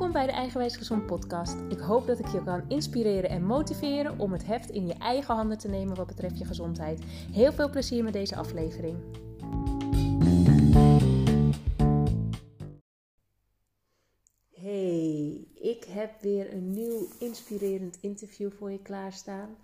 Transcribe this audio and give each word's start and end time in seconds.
Welkom 0.00 0.18
bij 0.18 0.30
de 0.30 0.38
Eigenwijs 0.38 0.76
Gezond 0.76 1.06
podcast. 1.06 1.56
Ik 1.68 1.78
hoop 1.78 2.06
dat 2.06 2.18
ik 2.18 2.26
je 2.26 2.44
kan 2.44 2.64
inspireren 2.68 3.30
en 3.30 3.44
motiveren 3.44 4.18
om 4.18 4.32
het 4.32 4.46
heft 4.46 4.70
in 4.70 4.86
je 4.86 4.94
eigen 4.94 5.34
handen 5.34 5.58
te 5.58 5.68
nemen 5.68 5.96
wat 5.96 6.06
betreft 6.06 6.38
je 6.38 6.44
gezondheid. 6.44 7.00
Heel 7.32 7.52
veel 7.52 7.70
plezier 7.70 8.04
met 8.04 8.12
deze 8.12 8.36
aflevering. 8.36 8.96
Hey, 14.54 15.46
ik 15.54 15.84
heb 15.84 16.20
weer 16.20 16.52
een 16.52 16.70
nieuw 16.70 17.08
inspirerend 17.18 17.98
interview 18.00 18.50
voor 18.50 18.70
je 18.70 18.82
klaarstaan. 18.82 19.56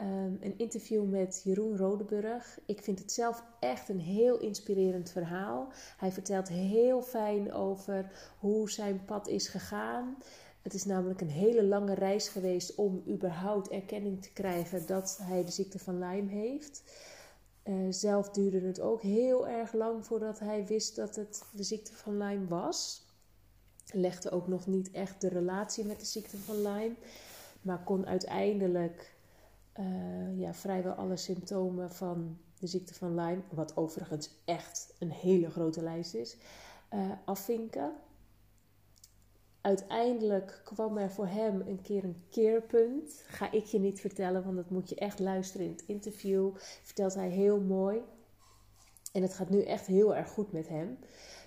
Um, 0.00 0.38
een 0.40 0.58
interview 0.58 1.04
met 1.04 1.40
Jeroen 1.44 1.76
Rodeburg. 1.76 2.58
Ik 2.66 2.82
vind 2.82 2.98
het 2.98 3.12
zelf 3.12 3.44
echt 3.60 3.88
een 3.88 4.00
heel 4.00 4.38
inspirerend 4.38 5.10
verhaal. 5.10 5.72
Hij 5.96 6.12
vertelt 6.12 6.48
heel 6.48 7.02
fijn 7.02 7.52
over 7.52 8.10
hoe 8.38 8.70
zijn 8.70 9.04
pad 9.04 9.28
is 9.28 9.48
gegaan. 9.48 10.16
Het 10.62 10.74
is 10.74 10.84
namelijk 10.84 11.20
een 11.20 11.30
hele 11.30 11.64
lange 11.64 11.94
reis 11.94 12.28
geweest 12.28 12.74
om 12.74 13.02
überhaupt 13.08 13.68
erkenning 13.68 14.22
te 14.22 14.32
krijgen 14.32 14.86
dat 14.86 15.18
hij 15.22 15.44
de 15.44 15.50
ziekte 15.50 15.78
van 15.78 15.98
Lyme 15.98 16.30
heeft. 16.30 16.82
Uh, 17.64 17.74
zelf 17.90 18.30
duurde 18.30 18.60
het 18.60 18.80
ook 18.80 19.02
heel 19.02 19.48
erg 19.48 19.72
lang 19.72 20.06
voordat 20.06 20.38
hij 20.38 20.66
wist 20.66 20.96
dat 20.96 21.16
het 21.16 21.42
de 21.52 21.62
ziekte 21.62 21.94
van 21.94 22.18
Lyme 22.18 22.46
was. 22.46 23.06
Legde 23.92 24.30
ook 24.30 24.48
nog 24.48 24.66
niet 24.66 24.90
echt 24.90 25.20
de 25.20 25.28
relatie 25.28 25.84
met 25.84 26.00
de 26.00 26.06
ziekte 26.06 26.36
van 26.36 26.56
Lyme, 26.56 26.94
maar 27.62 27.82
kon 27.84 28.06
uiteindelijk 28.06 29.16
uh, 29.78 30.38
ja, 30.38 30.54
vrijwel 30.54 30.92
alle 30.92 31.16
symptomen 31.16 31.90
van 31.90 32.38
de 32.58 32.66
ziekte 32.66 32.94
van 32.94 33.14
Lyme, 33.14 33.42
wat 33.50 33.76
overigens 33.76 34.30
echt 34.44 34.94
een 34.98 35.10
hele 35.10 35.50
grote 35.50 35.82
lijst 35.82 36.14
is, 36.14 36.36
uh, 36.94 37.10
afvinken. 37.24 37.92
Uiteindelijk 39.60 40.60
kwam 40.64 40.98
er 40.98 41.10
voor 41.10 41.26
hem 41.26 41.60
een 41.60 41.80
keer 41.80 42.04
een 42.04 42.22
keerpunt. 42.30 43.24
Ga 43.26 43.52
ik 43.52 43.64
je 43.64 43.78
niet 43.78 44.00
vertellen, 44.00 44.44
want 44.44 44.56
dat 44.56 44.70
moet 44.70 44.88
je 44.88 44.94
echt 44.94 45.18
luisteren 45.18 45.66
in 45.66 45.72
het 45.72 45.84
interview. 45.86 46.50
Vertelt 46.82 47.14
hij 47.14 47.28
heel 47.28 47.60
mooi. 47.60 48.02
En 49.12 49.22
het 49.22 49.34
gaat 49.34 49.50
nu 49.50 49.62
echt 49.62 49.86
heel 49.86 50.16
erg 50.16 50.28
goed 50.28 50.52
met 50.52 50.68
hem. 50.68 50.98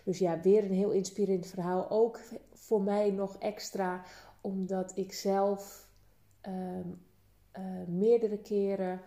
Dus 0.03 0.17
ja, 0.17 0.41
weer 0.41 0.63
een 0.63 0.73
heel 0.73 0.91
inspirerend 0.91 1.47
verhaal. 1.47 1.89
Ook 1.89 2.19
voor 2.53 2.81
mij 2.81 3.11
nog 3.11 3.37
extra, 3.37 4.03
omdat 4.41 4.91
ik 4.95 5.13
zelf 5.13 5.89
um, 6.47 7.01
uh, 7.57 7.87
meerdere 7.87 8.37
keren 8.37 9.01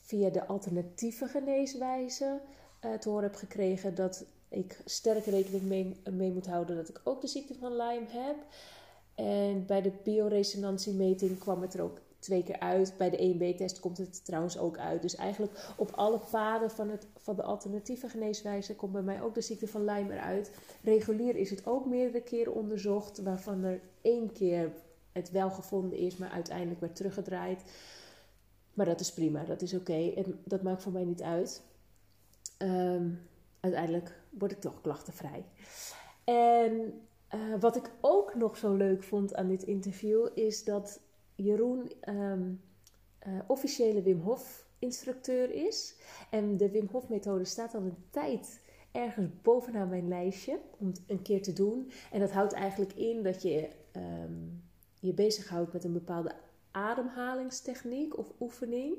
via 0.00 0.30
de 0.30 0.46
alternatieve 0.46 1.26
geneeswijze 1.26 2.40
uh, 2.84 2.94
te 2.94 3.08
horen 3.08 3.24
heb 3.24 3.34
gekregen 3.34 3.94
dat 3.94 4.24
ik 4.48 4.80
sterk 4.84 5.24
rekening 5.24 5.62
mee, 5.62 5.96
mee, 6.10 6.32
moet 6.32 6.46
houden 6.46 6.76
dat 6.76 6.88
ik 6.88 7.00
ook 7.04 7.20
de 7.20 7.26
ziekte 7.26 7.54
van 7.54 7.76
Lyme 7.76 8.06
heb. 8.08 8.36
En 9.14 9.66
bij 9.66 9.82
de 9.82 9.92
bioresonantiemeting 10.02 11.38
kwam 11.38 11.62
het 11.62 11.74
er 11.74 11.82
ook 11.82 12.00
twee 12.18 12.42
keer 12.42 12.58
uit. 12.58 12.94
Bij 12.96 13.10
de 13.10 13.16
EMB-test 13.16 13.80
komt 13.80 13.98
het 13.98 14.24
trouwens 14.24 14.58
ook 14.58 14.78
uit. 14.78 15.02
Dus 15.02 15.14
eigenlijk 15.14 15.72
op 15.76 15.90
alle 15.90 16.20
paden 16.30 16.70
van, 16.70 16.88
het, 16.88 17.06
van 17.16 17.36
de 17.36 17.42
alternatieve 17.42 18.08
geneeswijze 18.08 18.74
komt 18.74 18.92
bij 18.92 19.02
mij 19.02 19.22
ook 19.22 19.34
de 19.34 19.40
ziekte 19.40 19.68
van 19.68 19.84
Lyme 19.84 20.12
eruit. 20.12 20.50
Regulier 20.82 21.36
is 21.36 21.50
het 21.50 21.66
ook 21.66 21.86
meerdere 21.86 22.22
keren 22.22 22.54
onderzocht, 22.54 23.22
waarvan 23.22 23.64
er 23.64 23.80
één 24.02 24.32
keer 24.32 24.72
het 25.12 25.30
wel 25.30 25.50
gevonden 25.50 25.98
is, 25.98 26.16
maar 26.16 26.30
uiteindelijk 26.30 26.80
werd 26.80 26.96
teruggedraaid. 26.96 27.62
Maar 28.74 28.86
dat 28.86 29.00
is 29.00 29.12
prima, 29.12 29.44
dat 29.44 29.62
is 29.62 29.74
oké. 29.74 30.12
En 30.16 30.40
dat 30.44 30.62
maakt 30.62 30.82
voor 30.82 30.92
mij 30.92 31.04
niet 31.04 31.22
uit. 31.22 31.62
Ehm, 32.58 33.08
uiteindelijk 33.60 34.20
word 34.30 34.52
ik 34.52 34.60
toch 34.60 34.80
klachtenvrij. 34.80 35.44
En 36.24 37.00
uh, 37.34 37.60
wat 37.60 37.76
ik 37.76 37.90
ook 38.00 38.34
nog 38.34 38.56
zo 38.56 38.74
leuk 38.74 39.02
vond 39.02 39.34
aan 39.34 39.48
dit 39.48 39.62
interview 39.62 40.28
is 40.34 40.64
dat 40.64 41.00
Jeroen 41.34 41.92
um, 42.08 42.60
uh, 43.26 43.38
officiële 43.46 44.02
Wim 44.02 44.20
Hof 44.20 44.66
instructeur 44.78 45.50
is. 45.50 45.96
En 46.30 46.56
de 46.56 46.70
Wim 46.70 46.88
Hof 46.92 47.08
methode 47.08 47.44
staat 47.44 47.74
al 47.74 47.80
een 47.80 48.04
tijd 48.10 48.60
ergens 48.92 49.30
bovenaan 49.42 49.88
mijn 49.88 50.08
lijstje 50.08 50.58
om 50.78 50.86
het 50.86 51.02
een 51.06 51.22
keer 51.22 51.42
te 51.42 51.52
doen. 51.52 51.90
En 52.12 52.20
dat 52.20 52.30
houdt 52.30 52.52
eigenlijk 52.52 52.92
in 52.92 53.22
dat 53.22 53.42
je 53.42 53.68
um, 53.96 54.61
je 55.02 55.12
bezighoudt 55.12 55.72
met 55.72 55.84
een 55.84 55.92
bepaalde 55.92 56.34
ademhalingstechniek 56.70 58.18
of 58.18 58.32
oefening. 58.40 58.96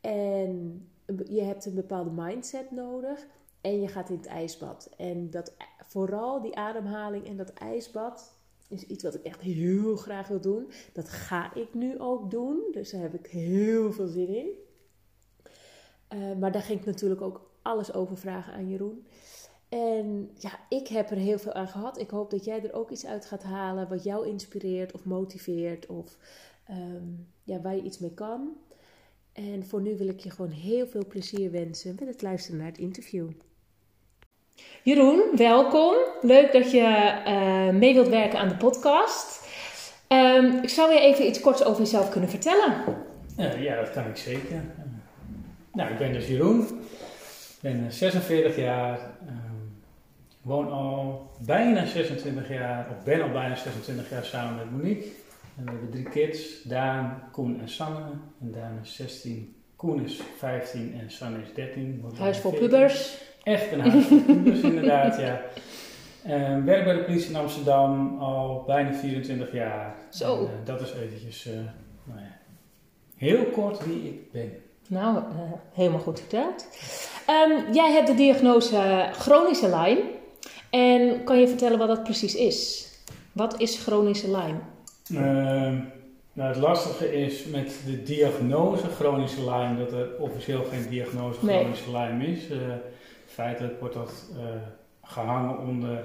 En 0.00 0.88
je 1.24 1.42
hebt 1.42 1.66
een 1.66 1.74
bepaalde 1.74 2.10
mindset 2.10 2.70
nodig. 2.70 3.26
En 3.60 3.80
je 3.80 3.88
gaat 3.88 4.08
in 4.08 4.16
het 4.16 4.26
ijsbad. 4.26 4.90
En 4.96 5.30
dat, 5.30 5.56
vooral 5.84 6.40
die 6.40 6.56
ademhaling 6.56 7.26
en 7.26 7.36
dat 7.36 7.52
ijsbad 7.52 8.34
is 8.68 8.82
iets 8.82 9.04
wat 9.04 9.14
ik 9.14 9.22
echt 9.22 9.40
heel 9.40 9.96
graag 9.96 10.28
wil 10.28 10.40
doen. 10.40 10.70
Dat 10.92 11.08
ga 11.08 11.54
ik 11.54 11.74
nu 11.74 12.00
ook 12.00 12.30
doen. 12.30 12.60
Dus 12.72 12.90
daar 12.90 13.00
heb 13.00 13.14
ik 13.14 13.26
heel 13.26 13.92
veel 13.92 14.06
zin 14.06 14.28
in. 14.28 14.48
Uh, 16.14 16.36
maar 16.36 16.52
daar 16.52 16.62
ging 16.62 16.80
ik 16.80 16.86
natuurlijk 16.86 17.20
ook 17.20 17.50
alles 17.62 17.92
over 17.92 18.16
vragen 18.16 18.52
aan 18.52 18.68
Jeroen. 18.68 19.06
En 19.68 20.30
ja, 20.38 20.50
ik 20.68 20.88
heb 20.88 21.10
er 21.10 21.16
heel 21.16 21.38
veel 21.38 21.52
aan 21.52 21.68
gehad. 21.68 21.98
Ik 21.98 22.10
hoop 22.10 22.30
dat 22.30 22.44
jij 22.44 22.62
er 22.62 22.72
ook 22.72 22.90
iets 22.90 23.06
uit 23.06 23.26
gaat 23.26 23.42
halen 23.42 23.88
wat 23.88 24.04
jou 24.04 24.26
inspireert 24.26 24.92
of 24.92 25.04
motiveert 25.04 25.86
of 25.86 26.16
um, 26.70 27.26
ja, 27.44 27.60
waar 27.60 27.76
je 27.76 27.82
iets 27.82 27.98
mee 27.98 28.14
kan. 28.14 28.56
En 29.32 29.66
voor 29.66 29.80
nu 29.80 29.96
wil 29.96 30.08
ik 30.08 30.20
je 30.20 30.30
gewoon 30.30 30.50
heel 30.50 30.86
veel 30.86 31.06
plezier 31.06 31.50
wensen 31.50 31.96
met 31.98 32.08
het 32.08 32.22
luisteren 32.22 32.58
naar 32.58 32.68
het 32.68 32.78
interview. 32.78 33.28
Jeroen, 34.82 35.22
welkom. 35.36 35.94
Leuk 36.20 36.52
dat 36.52 36.70
je 36.70 37.14
uh, 37.26 37.78
mee 37.78 37.94
wilt 37.94 38.08
werken 38.08 38.38
aan 38.38 38.48
de 38.48 38.56
podcast. 38.56 39.46
Um, 40.08 40.62
ik 40.62 40.68
zou 40.68 40.92
je 40.92 41.00
even 41.00 41.26
iets 41.26 41.40
korts 41.40 41.64
over 41.64 41.82
jezelf 41.82 42.10
kunnen 42.10 42.30
vertellen. 42.30 42.74
Uh, 43.38 43.62
ja, 43.62 43.80
dat 43.80 43.90
kan 43.90 44.06
ik 44.06 44.16
zeker. 44.16 44.62
nou, 45.72 45.90
ik 45.90 45.98
ben 45.98 46.12
dus 46.12 46.28
Jeroen. 46.28 46.60
Ik 46.60 47.58
ben 47.60 47.92
46 47.92 48.56
jaar. 48.56 48.98
Woon 50.42 50.72
al 50.72 51.30
bijna 51.40 51.86
26 51.86 52.48
jaar, 52.48 52.88
of 52.90 53.04
ben 53.04 53.22
al 53.22 53.30
bijna 53.30 53.56
26 53.56 54.10
jaar 54.10 54.24
samen 54.24 54.56
met 54.56 54.70
Monique. 54.70 55.06
En 55.56 55.64
we 55.64 55.70
hebben 55.70 55.90
drie 55.90 56.08
kids, 56.08 56.62
Daan, 56.62 57.22
Koen 57.32 57.60
en 57.60 57.68
Sanne. 57.68 58.10
En 58.40 58.52
Daan 58.52 58.78
is 58.82 58.94
16, 58.94 59.56
Koen 59.76 60.04
is 60.04 60.20
15 60.36 60.94
en 61.00 61.10
Sanne 61.10 61.38
is 61.42 61.54
13. 61.54 62.04
Huis 62.18 62.38
voor 62.38 62.54
pubers. 62.54 63.18
Echt 63.42 63.72
een 63.72 63.80
huis 63.80 64.06
voor 64.06 64.20
pubers, 64.20 64.60
inderdaad, 64.72 65.20
ja. 65.20 65.40
Uh, 66.26 66.64
werk 66.64 66.84
bij 66.84 66.94
de 66.94 67.02
politie 67.04 67.28
in 67.28 67.36
Amsterdam 67.36 68.18
al 68.18 68.62
bijna 68.66 68.92
24 68.92 69.52
jaar. 69.52 69.94
Zo. 70.10 70.36
En, 70.36 70.42
uh, 70.42 70.48
dat 70.64 70.80
is 70.80 70.92
eventjes, 70.92 71.46
uh, 71.46 71.54
nou 72.04 72.20
ja, 72.20 72.36
heel 73.16 73.44
kort 73.44 73.84
wie 73.84 74.04
ik 74.04 74.32
ben. 74.32 74.52
Nou, 74.88 75.16
uh, 75.16 75.22
helemaal 75.72 76.00
goed 76.00 76.20
verteld. 76.20 76.66
Um, 77.30 77.72
jij 77.72 77.92
hebt 77.92 78.06
de 78.06 78.14
diagnose 78.14 79.08
chronische 79.12 79.66
Lyme. 79.66 80.16
En 80.70 81.24
kan 81.24 81.38
je 81.40 81.48
vertellen 81.48 81.78
wat 81.78 81.88
dat 81.88 82.02
precies 82.02 82.34
is? 82.34 82.88
Wat 83.32 83.60
is 83.60 83.78
chronische 83.78 84.26
Lyme? 84.26 84.58
Uh, 85.12 85.20
nou, 86.32 86.48
het 86.48 86.56
lastige 86.56 87.12
is 87.22 87.44
met 87.44 87.80
de 87.86 88.02
diagnose 88.02 88.88
chronische 88.88 89.50
Lyme 89.50 89.78
dat 89.78 89.92
er 89.92 90.08
officieel 90.18 90.64
geen 90.64 90.88
diagnose 90.90 91.38
chronische 91.38 91.90
nee. 91.90 92.08
Lyme 92.08 92.26
is. 92.26 92.50
Uh, 92.50 92.58
feitelijk 93.26 93.80
wordt 93.80 93.94
dat 93.94 94.12
uh, 94.32 94.44
gehangen 95.02 95.58
onder 95.58 96.04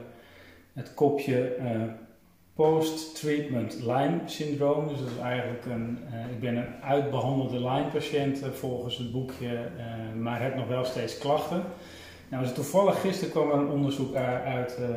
het 0.74 0.94
kopje 0.94 1.56
uh, 1.60 1.82
post-treatment 2.54 3.80
Lyme 3.80 4.20
syndroom. 4.26 4.88
Dus 4.88 5.00
dat 5.00 5.08
is 5.08 5.22
eigenlijk 5.22 5.66
een, 5.66 6.00
ik 6.32 6.40
ben 6.40 6.56
een 6.56 6.84
uitbehandelde 6.84 7.58
Lyme 7.58 7.90
patiënt 7.94 8.42
volgens 8.54 8.98
het 8.98 9.12
boekje, 9.12 9.70
maar 10.20 10.42
heb 10.42 10.56
nog 10.56 10.68
wel 10.68 10.86
steeds 10.86 11.18
klachten. 11.18 11.64
Nou, 12.34 12.46
dus 12.46 12.54
toevallig 12.54 13.02
gisteren 13.02 13.32
kwam 13.32 13.52
er 13.52 13.58
een 13.58 13.70
onderzoek 13.70 14.16
uit, 14.46 14.78
uh, 14.80 14.88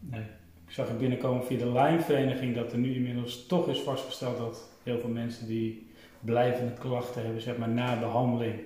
nee, 0.00 0.20
ik 0.66 0.72
zag 0.72 0.88
het 0.88 0.98
binnenkomen 0.98 1.44
via 1.44 1.58
de 1.58 1.72
Lijnvereniging, 1.72 2.54
dat 2.54 2.72
er 2.72 2.78
nu 2.78 2.94
inmiddels 2.94 3.46
toch 3.46 3.68
is 3.68 3.80
vastgesteld 3.80 4.38
dat 4.38 4.68
heel 4.82 4.98
veel 4.98 5.10
mensen 5.10 5.46
die 5.46 5.90
blijvende 6.20 6.72
klachten 6.72 7.22
hebben, 7.22 7.42
zeg 7.42 7.56
maar 7.56 7.68
na 7.68 7.98
behandeling, 7.98 8.60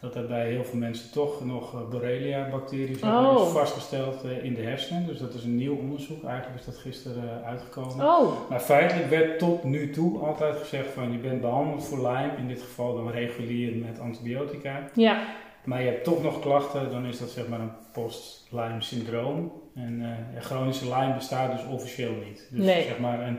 dat 0.00 0.14
er 0.14 0.26
bij 0.26 0.50
heel 0.50 0.64
veel 0.64 0.78
mensen 0.78 1.12
toch 1.12 1.44
nog 1.44 1.74
uh, 1.74 1.88
Borrelia-bacteriën 1.88 2.98
zijn 2.98 3.12
oh. 3.12 3.46
vastgesteld 3.46 4.24
uh, 4.24 4.44
in 4.44 4.54
de 4.54 4.62
hersenen. 4.62 5.06
Dus 5.06 5.18
dat 5.18 5.34
is 5.34 5.44
een 5.44 5.56
nieuw 5.56 5.76
onderzoek. 5.76 6.24
Eigenlijk 6.24 6.60
is 6.60 6.66
dat 6.66 6.76
gisteren 6.76 7.44
uitgekomen. 7.44 8.06
Oh. 8.06 8.50
Maar 8.50 8.60
feitelijk 8.60 9.08
werd 9.08 9.38
tot 9.38 9.64
nu 9.64 9.90
toe 9.90 10.18
altijd 10.18 10.56
gezegd 10.56 10.88
van 10.90 11.12
je 11.12 11.18
bent 11.18 11.40
behandeld 11.40 11.84
voor 11.84 11.98
Lyme, 11.98 12.36
in 12.38 12.48
dit 12.48 12.62
geval 12.62 12.94
dan 12.94 13.10
regulier 13.10 13.76
met 13.76 14.00
antibiotica. 14.00 14.88
Ja 14.94 15.22
maar 15.64 15.82
je 15.82 15.88
hebt 15.88 16.04
toch 16.04 16.22
nog 16.22 16.40
klachten, 16.40 16.90
dan 16.90 17.06
is 17.06 17.18
dat 17.18 17.30
zeg 17.30 17.48
maar 17.48 17.60
een 17.60 17.72
post-Lyme 17.92 18.82
syndroom. 18.82 19.52
En 19.74 20.00
uh, 20.00 20.40
chronische 20.42 20.84
Lyme 20.84 21.14
bestaat 21.14 21.52
dus 21.52 21.66
officieel 21.66 22.14
niet. 22.26 22.48
Dus 22.50 22.64
nee. 22.64 22.82
zeg 22.82 22.98
maar 22.98 23.20
een, 23.20 23.38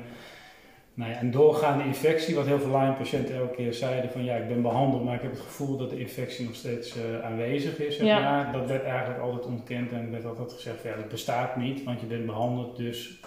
nou 0.94 1.12
ja, 1.12 1.22
een 1.22 1.32
doorgaande 1.32 1.84
infectie, 1.84 2.36
wat 2.36 2.46
heel 2.46 2.60
veel 2.60 2.80
Lyme-patiënten 2.80 3.36
elke 3.36 3.56
keer 3.56 3.74
zeiden 3.74 4.12
van 4.12 4.24
ja, 4.24 4.36
ik 4.36 4.48
ben 4.48 4.62
behandeld, 4.62 5.04
maar 5.04 5.16
ik 5.16 5.22
heb 5.22 5.32
het 5.32 5.40
gevoel 5.40 5.78
dat 5.78 5.90
de 5.90 6.00
infectie 6.00 6.46
nog 6.46 6.56
steeds 6.56 6.96
uh, 6.98 7.26
aanwezig 7.26 7.80
is. 7.80 7.98
Zeg 7.98 8.06
ja. 8.06 8.20
maar. 8.20 8.54
Dat 8.54 8.68
werd 8.68 8.84
eigenlijk 8.84 9.20
altijd 9.20 9.46
ontkend 9.46 9.92
en 9.92 10.12
werd 10.12 10.26
altijd 10.26 10.52
gezegd 10.52 10.82
van 10.82 10.90
ja, 10.90 10.96
dat 10.96 11.10
bestaat 11.10 11.56
niet, 11.56 11.84
want 11.84 12.00
je 12.00 12.06
bent 12.06 12.26
behandeld, 12.26 12.78
dus 12.78 13.20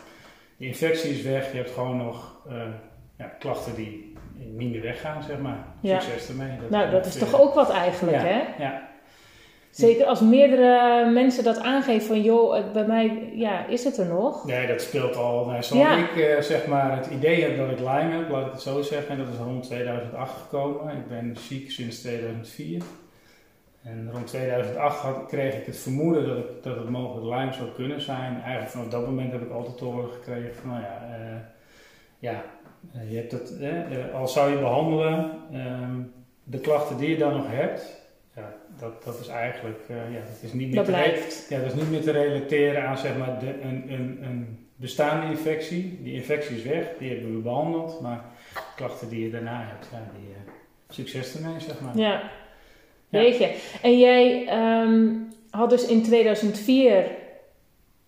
de 0.56 0.66
infectie 0.66 1.10
is 1.10 1.22
weg, 1.22 1.50
je 1.50 1.56
hebt 1.56 1.70
gewoon 1.70 1.96
nog 1.96 2.36
ja, 3.18 3.24
klachten 3.38 3.74
die 3.74 4.14
niet 4.56 4.70
meer 4.70 4.82
weggaan, 4.82 5.22
zeg 5.22 5.38
maar. 5.38 5.66
Succes 5.82 6.28
ermee. 6.28 6.56
Dat 6.60 6.70
nou, 6.70 6.90
dat 6.90 7.06
is 7.06 7.18
toch 7.18 7.40
ook 7.40 7.54
wat 7.54 7.70
eigenlijk, 7.70 8.16
hè? 8.16 8.42
Ja. 8.58 8.87
Zeker 9.78 10.06
als 10.06 10.20
meerdere 10.20 11.10
mensen 11.10 11.44
dat 11.44 11.60
aangeven 11.60 12.06
van 12.06 12.22
joh, 12.22 12.72
bij 12.72 12.86
mij 12.86 13.32
ja, 13.34 13.66
is 13.66 13.84
het 13.84 13.96
er 13.96 14.06
nog. 14.06 14.44
Nee, 14.44 14.66
dat 14.66 14.82
speelt 14.82 15.16
al. 15.16 15.46
Nou, 15.46 15.62
zoals 15.62 15.98
ik 15.98 16.16
uh, 16.16 16.40
zeg 16.40 16.66
maar 16.66 16.96
het 16.96 17.06
idee 17.06 17.42
heb 17.42 17.56
dat 17.56 17.70
ik 17.70 17.78
Lyme 17.78 18.16
heb, 18.16 18.28
laat 18.28 18.46
ik 18.46 18.52
het 18.52 18.60
zo 18.60 18.82
zeggen, 18.82 19.08
en 19.08 19.18
dat 19.18 19.28
is 19.28 19.38
rond 19.38 19.64
2008 19.64 20.32
gekomen. 20.40 20.96
Ik 20.96 21.08
ben 21.08 21.36
ziek 21.36 21.70
sinds 21.70 22.00
2004. 22.00 22.82
En 23.82 24.10
rond 24.12 24.26
2008 24.26 24.98
had, 24.98 25.26
kreeg 25.26 25.54
ik 25.54 25.66
het 25.66 25.78
vermoeden 25.78 26.26
dat, 26.26 26.36
ik, 26.36 26.62
dat 26.62 26.76
het 26.76 26.88
mogelijk 26.88 27.26
Lyme 27.26 27.52
zou 27.52 27.68
kunnen 27.74 28.00
zijn. 28.00 28.34
Eigenlijk 28.34 28.70
vanaf 28.70 28.88
dat 28.88 29.06
moment 29.06 29.32
heb 29.32 29.42
ik 29.42 29.50
altijd 29.50 29.78
te 29.78 29.84
horen 29.84 30.10
gekregen 30.10 30.54
van 30.54 30.70
nou 30.70 30.82
ja, 30.82 31.08
uh, 31.10 31.36
ja 32.18 32.44
je 33.08 33.16
hebt 33.16 33.32
het, 33.32 33.54
uh, 33.60 34.14
al 34.14 34.28
zou 34.28 34.50
je 34.50 34.58
behandelen, 34.58 35.30
ehm, 35.52 36.00
de 36.44 36.58
klachten 36.58 36.96
die 36.96 37.08
je 37.08 37.16
dan 37.16 37.32
nog 37.32 37.46
hebt, 37.48 37.97
dat, 38.78 39.04
dat 39.04 39.20
is 39.20 39.28
eigenlijk 39.28 39.78
uh, 39.90 39.96
ja, 39.96 40.20
dat 40.20 40.42
is 40.42 40.52
niet 40.52 40.74
meer 40.74 40.84
te 40.84 40.92
ja, 41.48 41.58
dat 41.58 41.66
is 41.66 41.74
niet 41.74 41.90
meer 41.90 42.02
te 42.02 42.10
relateren 42.10 42.86
aan 42.86 42.98
zeg 42.98 43.16
maar, 43.16 43.38
de, 43.38 43.60
een, 43.62 43.92
een, 43.92 44.18
een 44.22 44.58
bestaande 44.76 45.26
infectie. 45.26 45.98
Die 46.02 46.14
infectie 46.14 46.56
is 46.56 46.62
weg, 46.62 46.86
die 46.98 47.10
hebben 47.10 47.34
we 47.34 47.40
behandeld, 47.40 48.00
maar 48.00 48.24
klachten 48.76 49.08
die 49.08 49.24
je 49.24 49.30
daarna 49.30 49.66
hebt, 49.66 49.88
ja, 49.92 50.10
die, 50.18 50.28
uh, 50.28 50.52
succes 50.88 51.34
ermee 51.34 51.60
zeg 51.60 51.80
maar. 51.80 51.96
Ja, 51.96 52.30
weet 53.08 53.38
je. 53.38 53.54
En 53.82 53.98
jij 53.98 54.48
um, 54.82 55.28
had 55.50 55.70
dus 55.70 55.86
in 55.86 56.02
2004, 56.02 57.10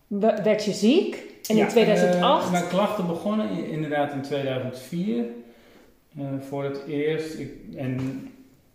werd 0.09 0.65
je 0.65 0.73
ziek 0.73 1.23
en 1.47 1.57
in 1.57 1.69
2008? 1.69 2.47
Uh, 2.47 2.53
mijn 2.53 2.69
klachten 2.69 3.07
begonnen 3.07 3.65
inderdaad 3.65 4.13
in 4.13 4.23
2004. 4.23 5.25
Uh, 6.19 6.25
voor 6.49 6.65
het 6.65 6.83
eerst. 6.87 7.39
Ik, 7.39 7.53
en 7.77 7.99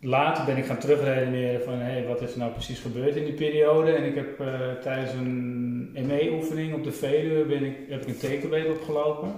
later 0.06 0.46
ben 0.46 0.58
ik 0.58 0.66
gaan 0.66 0.78
terugredeneren 0.78 1.64
van 1.64 1.80
hey, 1.80 2.06
wat 2.08 2.22
is 2.22 2.32
er 2.32 2.40
nou 2.40 2.52
precies 2.52 2.80
gebeurd 2.80 3.16
in 3.16 3.24
die 3.24 3.34
periode. 3.34 3.92
En 3.92 4.04
ik 4.04 4.16
heb 4.16 4.40
uh, 4.42 4.48
tijdens 4.82 5.12
een 5.12 5.92
ME-oefening 6.06 6.74
op 6.74 6.84
de 6.84 6.92
Veluwe 6.92 7.46
ben 7.46 7.64
ik, 7.64 7.76
heb 7.90 8.02
ik 8.02 8.08
een 8.08 8.18
tekenbeet 8.18 8.70
opgelopen. 8.70 9.34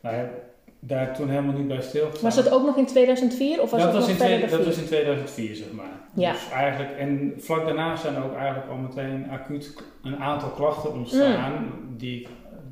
Maar 0.00 0.30
daar 0.80 1.14
toen 1.14 1.28
helemaal 1.28 1.54
niet 1.54 1.68
bij 1.68 1.80
stilgestaan. 1.80 2.22
Was 2.22 2.44
dat 2.44 2.50
ook 2.50 2.64
nog 2.64 2.76
in 2.76 2.86
2004 2.86 3.62
of 3.62 3.70
was 3.70 3.82
dat, 3.82 3.92
was 3.92 4.00
nog 4.00 4.10
in 4.10 4.16
twee, 4.16 4.46
dat 4.46 4.64
was 4.64 4.78
in 4.78 4.86
2004 4.86 5.54
zeg 5.54 5.72
maar. 5.72 6.00
Ja. 6.14 6.32
Dus 6.32 6.50
eigenlijk, 6.50 6.90
en 6.98 7.34
vlak 7.36 7.64
daarna 7.64 7.96
zijn 7.96 8.14
er 8.14 8.24
ook 8.24 8.36
eigenlijk 8.36 8.70
al 8.70 8.76
meteen 8.76 9.30
acuut 9.30 9.82
een 10.02 10.16
aantal 10.16 10.50
klachten 10.50 10.92
ontstaan 10.92 11.52
mm. 11.52 11.96
die 11.96 12.26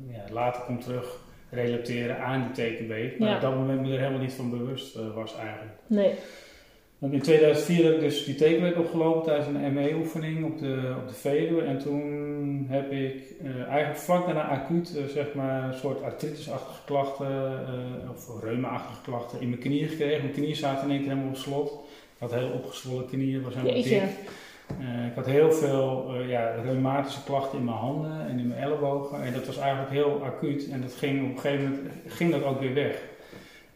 ja, 0.09 0.33
later 0.33 0.61
komt 0.61 0.81
terug 0.81 1.19
relateren 1.49 2.19
aan 2.19 2.41
die 2.41 2.51
tekenbeet. 2.51 3.19
Maar 3.19 3.29
ja. 3.29 3.35
op 3.35 3.41
dat 3.41 3.55
moment 3.55 3.81
me 3.81 3.91
er 3.91 3.99
helemaal 3.99 4.21
niet 4.21 4.33
van 4.33 4.49
bewust 4.49 4.95
uh, 4.95 5.01
was 5.15 5.35
eigenlijk. 5.35 5.77
Nee. 5.87 6.13
In 6.99 7.21
2004 7.21 7.83
heb 7.83 7.93
ik 7.93 7.99
dus 7.99 8.25
die 8.25 8.35
tekenweek 8.35 8.77
opgelopen 8.77 9.23
tijdens 9.23 9.47
een 9.47 9.73
ME-oefening 9.73 10.45
op 10.45 10.59
de, 10.59 10.93
op 11.01 11.07
de 11.07 11.13
Veluwe. 11.13 11.61
En 11.61 11.77
toen 11.77 12.65
heb 12.69 12.91
ik 12.91 13.33
uh, 13.43 13.67
eigenlijk 13.67 13.99
vlak 13.99 14.25
daarna 14.25 14.47
acuut, 14.47 14.95
uh, 14.95 15.05
zeg 15.05 15.33
maar, 15.33 15.63
een 15.63 15.73
soort 15.73 16.03
artritisachtige 16.03 16.81
klachten 16.85 17.51
uh, 18.03 18.09
of 18.09 18.43
reuma-achtige 18.43 19.01
klachten 19.01 19.41
in 19.41 19.49
mijn 19.49 19.61
knieën 19.61 19.87
gekregen. 19.87 20.21
Mijn 20.21 20.33
knieën 20.33 20.55
zaten 20.55 20.83
in 20.83 20.89
één 20.89 20.99
keer 20.99 21.09
helemaal 21.09 21.29
op 21.29 21.37
slot. 21.37 21.69
Ik 22.13 22.19
had 22.19 22.33
heel 22.33 22.51
opgezwollen 22.51 23.05
knieën, 23.05 23.43
was 23.43 23.53
helemaal 23.53 23.83
dik. 23.83 24.01
ik 25.09 25.15
had 25.15 25.25
heel 25.25 25.51
veel 25.51 26.13
ja, 26.27 26.55
reumatische 26.63 27.23
klachten 27.23 27.57
in 27.59 27.65
mijn 27.65 27.77
handen 27.77 28.27
en 28.27 28.39
in 28.39 28.47
mijn 28.47 28.59
ellebogen. 28.59 29.23
En 29.23 29.33
dat 29.33 29.45
was 29.45 29.57
eigenlijk 29.57 29.91
heel 29.91 30.21
acuut. 30.23 30.69
En 30.69 30.81
dat 30.81 30.93
ging 30.93 31.23
op 31.23 31.35
een 31.35 31.39
gegeven 31.41 31.65
moment 31.65 31.91
ging 32.07 32.31
dat 32.31 32.43
ook 32.43 32.59
weer 32.59 32.73
weg. 32.73 33.01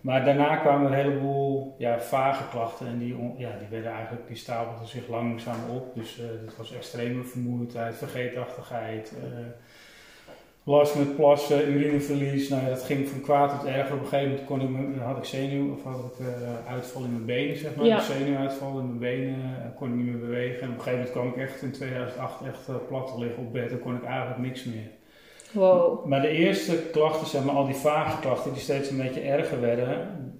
Maar 0.02 0.26
daarna 0.26 0.56
kwamen 0.56 0.92
een 0.92 0.98
heleboel 0.98 1.76
ja, 1.78 2.00
vage 2.00 2.44
klachten 2.50 2.88
en 2.88 2.98
die, 2.98 3.16
ja, 3.38 3.50
die 3.60 3.68
werden 3.70 3.92
eigenlijk, 3.92 4.28
die 4.28 4.38
stapelden 4.38 4.88
zich 4.88 5.08
langzaam 5.08 5.70
op. 5.70 5.96
Dus 5.96 6.20
uh, 6.20 6.26
dat 6.46 6.58
was 6.58 6.74
extreme 6.74 7.24
vermoeidheid, 7.24 7.96
vergeetachtigheid, 7.96 9.14
uh, 9.18 9.38
last 10.64 10.96
met 10.96 11.16
plassen, 11.16 11.72
urineverlies. 11.72 12.50
Nou 12.50 12.64
ja, 12.64 12.70
dat 12.70 12.84
ging 12.84 13.08
van 13.08 13.22
kwaad 13.22 13.60
tot 13.60 13.70
erger. 13.70 13.96
Op 13.96 14.02
een 14.02 14.08
gegeven 14.08 14.30
moment 14.30 14.48
kon 14.48 14.94
ik, 14.96 15.02
had 15.02 15.18
ik 15.18 15.26
zenuw 15.26 15.74
of 15.74 15.84
had 15.84 16.12
ik 16.12 16.20
uh, 16.20 16.28
uitval 16.72 17.04
in 17.04 17.12
mijn 17.12 17.26
benen, 17.26 17.58
zeg 17.58 17.76
maar. 17.76 17.86
Ja. 17.86 18.00
zenuwuitval 18.00 18.80
in 18.80 18.86
mijn 18.86 19.00
benen, 19.00 19.74
kon 19.76 19.90
ik 19.90 19.96
niet 19.96 20.06
meer 20.06 20.20
bewegen. 20.20 20.62
En 20.62 20.70
op 20.70 20.76
een 20.76 20.82
gegeven 20.82 21.00
moment 21.00 21.12
kwam 21.12 21.28
ik 21.28 21.38
echt 21.50 21.62
in 21.62 21.72
2008 21.72 22.42
echt 22.42 22.88
plat 22.88 23.08
te 23.08 23.20
liggen 23.20 23.44
op 23.44 23.54
bed. 23.54 23.72
en 23.72 23.80
kon 23.80 23.96
ik 23.96 24.04
eigenlijk 24.04 24.42
niks 24.42 24.64
meer. 24.64 25.00
Wow. 25.52 26.06
Maar 26.06 26.22
de 26.22 26.30
eerste 26.30 26.76
klachten, 26.92 27.28
zeg 27.28 27.44
maar, 27.44 27.56
al 27.56 27.66
die 27.66 27.76
vage 27.76 28.20
klachten 28.20 28.54
die 28.54 28.62
steeds 28.62 28.90
een 28.90 28.98
beetje 28.98 29.22
erger 29.22 29.62
werden, 29.62 29.88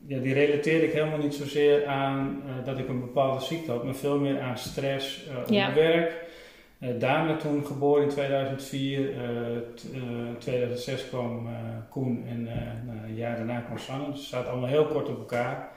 ja, 0.08 0.20
die 0.20 0.34
relateerde 0.34 0.86
ik 0.86 0.94
helemaal 0.94 1.18
niet 1.18 1.34
zozeer 1.34 1.86
aan 1.86 2.42
uh, 2.46 2.66
dat 2.66 2.78
ik 2.78 2.88
een 2.88 3.00
bepaalde 3.00 3.46
ziekte 3.46 3.72
had, 3.72 3.84
maar 3.84 3.96
veel 3.96 4.20
meer 4.20 4.42
aan 4.42 4.58
stress 4.58 5.28
uh, 5.30 5.38
op 5.38 5.50
ja. 5.50 5.74
werk. 5.74 6.30
Uh, 6.80 6.90
Dame 7.00 7.38
toen 7.38 7.66
geboren 7.66 8.04
in 8.04 8.10
2004, 8.10 9.10
2006 10.40 11.08
kwam 11.10 11.48
Koen 11.90 12.26
en 12.28 12.44
nou, 12.86 12.98
een 13.08 13.16
jaar 13.16 13.36
daarna 13.36 13.60
kwam 13.60 13.78
Sanne. 13.78 14.12
Dus 14.12 14.22
ze 14.22 14.28
zaten 14.28 14.52
allemaal 14.52 14.70
heel 14.70 14.86
kort 14.86 15.10
op 15.10 15.18
elkaar. 15.18 15.72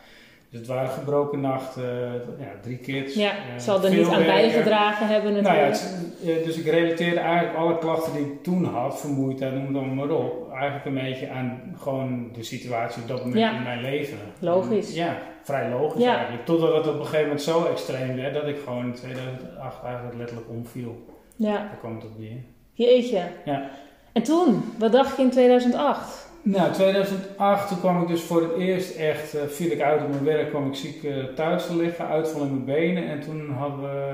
Dus 0.55 0.63
het 0.63 0.73
waren 0.73 0.91
gebroken 0.91 1.41
nachten, 1.41 2.13
ja, 2.39 2.47
drie 2.63 2.79
kids. 2.79 3.15
Ja, 3.15 3.33
uh, 3.33 3.59
zal 3.59 3.85
er 3.85 3.95
niet 3.95 4.07
aan 4.07 4.23
bijgedragen 4.23 5.07
hebben 5.07 5.33
natuurlijk. 5.33 5.81
Nou 6.23 6.37
ja, 6.37 6.45
dus 6.45 6.57
ik 6.57 6.67
relateerde 6.67 7.21
eigenlijk 7.21 7.57
alle 7.57 7.79
klachten 7.79 8.13
die 8.13 8.23
ik 8.23 8.43
toen 8.43 8.65
had, 8.65 9.01
vermoeidheid, 9.01 9.71
noem 9.71 9.89
het 9.89 9.95
maar 9.95 10.17
op, 10.17 10.53
eigenlijk 10.53 10.85
een 10.85 10.95
beetje 10.95 11.31
aan 11.31 11.75
gewoon 11.79 12.29
de 12.33 12.43
situatie 12.43 13.03
op 13.03 13.09
dat 13.09 13.19
moment 13.19 13.39
ja. 13.39 13.57
in 13.57 13.63
mijn 13.63 13.81
leven. 13.81 14.19
Logisch. 14.39 14.89
En, 14.89 14.95
ja, 14.95 15.17
vrij 15.43 15.71
logisch 15.71 16.03
ja. 16.03 16.15
eigenlijk. 16.15 16.45
Totdat 16.45 16.75
het 16.75 16.87
op 16.87 16.99
een 16.99 17.05
gegeven 17.05 17.23
moment 17.23 17.43
zo 17.43 17.65
extreem 17.65 18.17
werd 18.17 18.35
dat 18.35 18.47
ik 18.47 18.59
gewoon 18.65 18.85
in 18.85 18.93
2008 18.93 19.85
eigenlijk 19.85 20.17
letterlijk 20.17 20.49
omviel. 20.49 21.05
Ja. 21.37 21.57
Daar 21.57 21.79
kwam 21.79 21.95
het 21.95 22.05
op 22.05 22.19
neer. 22.19 22.43
Jeetje. 22.73 23.23
Ja. 23.45 23.71
En 24.13 24.23
toen, 24.23 24.65
wat 24.79 24.93
dacht 24.93 25.17
je 25.17 25.23
in 25.23 25.31
2008? 25.31 26.24
Nou, 26.45 26.73
2008 26.73 27.69
toen 27.69 27.79
kwam 27.79 28.03
ik 28.03 28.09
dus 28.09 28.23
voor 28.23 28.43
het 28.43 28.57
eerst 28.59 28.97
echt, 28.97 29.35
uh, 29.35 29.43
viel 29.43 29.71
ik 29.71 29.81
uit 29.81 30.03
op 30.03 30.09
mijn 30.09 30.25
werk, 30.25 30.49
kwam 30.49 30.67
ik 30.67 30.75
ziek 30.75 31.03
uh, 31.03 31.25
thuis 31.25 31.67
te 31.67 31.77
liggen, 31.77 32.07
uitval 32.07 32.43
in 32.43 32.51
mijn 32.51 32.65
benen. 32.65 33.09
En 33.09 33.21
toen 33.21 33.51
hadden 33.51 33.81
we 33.81 34.11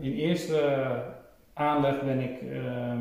uh, 0.00 0.06
in 0.06 0.12
eerste 0.12 0.84
aanleg 1.52 2.02
ben 2.02 2.20
ik, 2.20 2.40
ehm, 2.50 2.98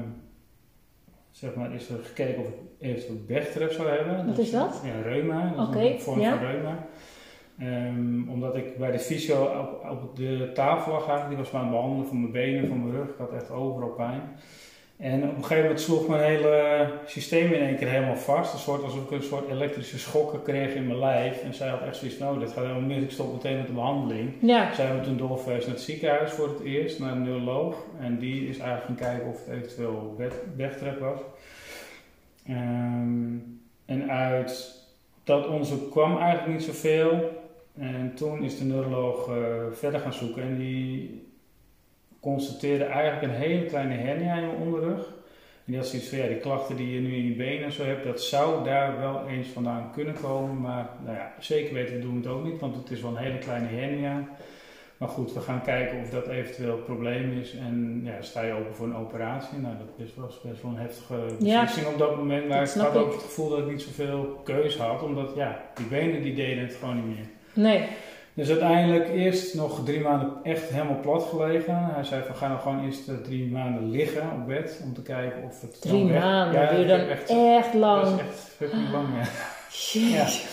zeg 1.32 1.56
maar, 1.56 1.74
is 1.74 1.90
er 1.90 2.00
gekeken 2.04 2.40
of 2.40 2.48
ik 2.48 2.56
eventueel 2.80 3.20
Bechtref 3.28 3.74
zou 3.74 3.90
hebben. 3.90 4.28
Wat 4.28 4.38
is 4.38 4.52
dat? 4.52 4.82
Ja, 4.86 5.10
reuma, 5.10 5.54
dat 5.56 5.68
okay, 5.68 5.86
is 5.86 5.94
een 5.94 6.00
vorm 6.00 6.20
ja. 6.20 6.38
van 6.38 6.48
reuma. 6.48 6.88
Um, 7.62 8.30
omdat 8.30 8.56
ik 8.56 8.78
bij 8.78 8.92
de 8.92 9.00
fysio 9.00 9.44
op, 9.44 9.90
op 9.92 10.16
de 10.16 10.52
tafel 10.54 10.92
lag 10.92 11.08
eigenlijk, 11.08 11.30
die 11.30 11.38
was 11.38 11.52
me 11.52 11.58
aan 11.58 11.66
het 11.66 11.74
behandelen 11.74 12.08
voor 12.08 12.18
mijn 12.18 12.32
benen, 12.32 12.68
voor 12.68 12.78
mijn 12.78 12.96
rug, 12.96 13.10
ik 13.10 13.18
had 13.18 13.34
echt 13.34 13.52
overal 13.52 13.90
pijn. 13.90 14.22
En 15.02 15.24
op 15.24 15.36
een 15.36 15.44
gegeven 15.44 15.64
moment 15.64 15.82
sloeg 15.82 16.08
mijn 16.08 16.24
hele 16.24 16.86
systeem 17.06 17.52
in 17.52 17.62
één 17.62 17.78
keer 17.78 17.88
helemaal 17.88 18.16
vast. 18.16 18.54
Een 18.54 18.60
soort 18.60 18.84
alsof 18.84 19.04
ik 19.04 19.12
een 19.12 19.24
soort 19.24 19.50
elektrische 19.50 20.00
schokken 20.00 20.42
kreeg 20.44 20.74
in 20.74 20.88
mijn 20.88 21.00
lijf. 21.00 21.44
En 21.44 21.54
zij 21.54 21.70
had 21.70 21.82
echt 21.82 21.96
zoiets 21.96 22.18
van, 22.18 22.28
nou, 22.28 22.40
dit 22.40 22.52
gaat 22.52 22.64
helemaal 22.64 22.88
mis, 22.88 23.04
ik 23.04 23.12
stop 23.12 23.34
meteen 23.34 23.58
met 23.58 23.68
de 23.68 23.74
behandeling. 23.74 24.34
Ja. 24.40 24.74
Zijn 24.74 25.00
we 25.00 25.06
toen 25.06 25.18
doorverwezen 25.18 25.66
naar 25.66 25.76
het 25.76 25.86
ziekenhuis 25.86 26.32
voor 26.32 26.48
het 26.48 26.60
eerst, 26.60 27.00
naar 27.00 27.12
een 27.12 27.24
neuroloog. 27.24 27.76
En 28.00 28.20
die 28.20 28.50
is 28.50 28.58
eigenlijk 28.58 28.86
gaan 29.00 29.10
kijken 29.10 29.30
of 29.30 29.46
het 29.46 29.56
eventueel 29.56 30.16
wegtrek 30.56 31.00
was. 31.00 31.20
Um, 32.50 33.62
en 33.86 34.12
uit 34.12 34.80
dat 35.24 35.48
onderzoek 35.48 35.92
kwam 35.92 36.18
eigenlijk 36.18 36.58
niet 36.58 36.64
zoveel. 36.64 37.42
En 37.80 38.12
toen 38.16 38.44
is 38.44 38.58
de 38.58 38.66
neuroloog 38.66 39.28
uh, 39.28 39.36
verder 39.72 40.00
gaan 40.00 40.14
zoeken 40.14 40.42
en 40.42 40.58
die 40.58 41.31
constateerde 42.22 42.84
eigenlijk 42.84 43.34
een 43.34 43.40
hele 43.40 43.66
kleine 43.66 43.96
hernia 43.96 44.36
in 44.36 44.46
mijn 44.46 44.58
onderrug. 44.58 45.06
En 45.66 45.68
die 45.72 45.78
had 45.78 45.88
zoiets 45.88 46.10
van, 46.10 46.18
ja, 46.18 46.28
die 46.28 46.38
klachten 46.38 46.76
die 46.76 46.94
je 46.94 47.00
nu 47.00 47.16
in 47.16 47.26
je 47.26 47.36
benen 47.36 47.72
zo 47.72 47.84
hebt, 47.84 48.04
dat 48.04 48.22
zou 48.22 48.64
daar 48.64 49.00
wel 49.00 49.28
eens 49.28 49.48
vandaan 49.48 49.92
kunnen 49.94 50.16
komen. 50.22 50.62
Maar 50.62 50.90
nou 51.06 51.16
ja, 51.16 51.34
zeker 51.40 51.74
weten 51.74 52.02
doen 52.02 52.22
we 52.22 52.28
het 52.28 52.38
ook 52.38 52.44
niet, 52.44 52.60
want 52.60 52.76
het 52.76 52.92
is 52.92 53.02
wel 53.02 53.12
een 53.12 53.24
hele 53.24 53.38
kleine 53.38 53.68
hernia. 53.68 54.28
Maar 55.02 55.10
goed, 55.10 55.34
we 55.34 55.42
gaan 55.42 55.62
kijken 55.62 56.00
of 56.00 56.10
dat 56.10 56.28
eventueel 56.28 56.78
een 56.78 56.84
probleem 56.84 57.40
is. 57.40 57.56
En 57.56 58.02
ja, 58.04 58.22
sta 58.22 58.42
je 58.42 58.54
open 58.54 58.76
voor 58.76 58.86
een 58.86 58.96
operatie? 58.96 59.58
Nou, 59.58 59.74
dat 59.98 60.08
was 60.16 60.42
best 60.42 60.62
wel 60.62 60.72
een 60.72 60.78
heftige 60.78 61.16
beslissing 61.40 61.86
ja, 61.86 61.92
op 61.92 61.98
dat 61.98 62.16
moment. 62.18 62.48
Maar 62.48 62.66
dat 62.66 62.76
ik 62.76 62.82
had 62.82 62.96
ook 62.96 63.14
het 63.14 63.22
gevoel 63.22 63.50
dat 63.50 63.60
ik 63.60 63.68
niet 63.68 63.82
zoveel 63.82 64.42
keus 64.44 64.78
had. 64.78 65.04
Omdat 65.04 65.32
ja, 65.36 65.62
die 65.76 65.86
benen 65.86 66.22
die 66.22 66.34
deden 66.34 66.64
het 66.64 66.76
gewoon 66.76 66.96
niet 66.96 67.06
meer. 67.06 67.26
Nee. 67.54 67.88
Dus 68.42 68.50
uiteindelijk 68.50 69.10
eerst 69.10 69.56
nog 69.56 69.86
drie 69.86 70.00
maanden 70.00 70.34
echt 70.44 70.70
helemaal 70.70 71.00
plat 71.00 71.24
gelegen. 71.24 71.86
Hij 71.94 72.04
zei 72.04 72.24
van 72.24 72.36
ga 72.36 72.48
nou 72.48 72.60
gewoon 72.60 72.86
eerst 72.86 73.10
uh, 73.10 73.16
drie 73.16 73.52
maanden 73.52 73.90
liggen 73.90 74.32
op 74.32 74.48
bed 74.48 74.82
om 74.84 74.94
te 74.94 75.02
kijken 75.02 75.44
of 75.44 75.62
het 75.62 75.82
Drie 75.82 76.06
maanden, 76.06 76.62
ja, 76.62 76.74
duurt 76.74 76.88
dan 76.88 77.00
echt, 77.00 77.30
echt 77.30 77.74
lang. 77.74 78.04
Dat 78.04 78.14
is 78.14 78.20
echt 78.20 78.40
fucking 78.40 78.92
lang, 78.92 79.08
ja. 79.16 79.28
Jeetje. 79.82 80.48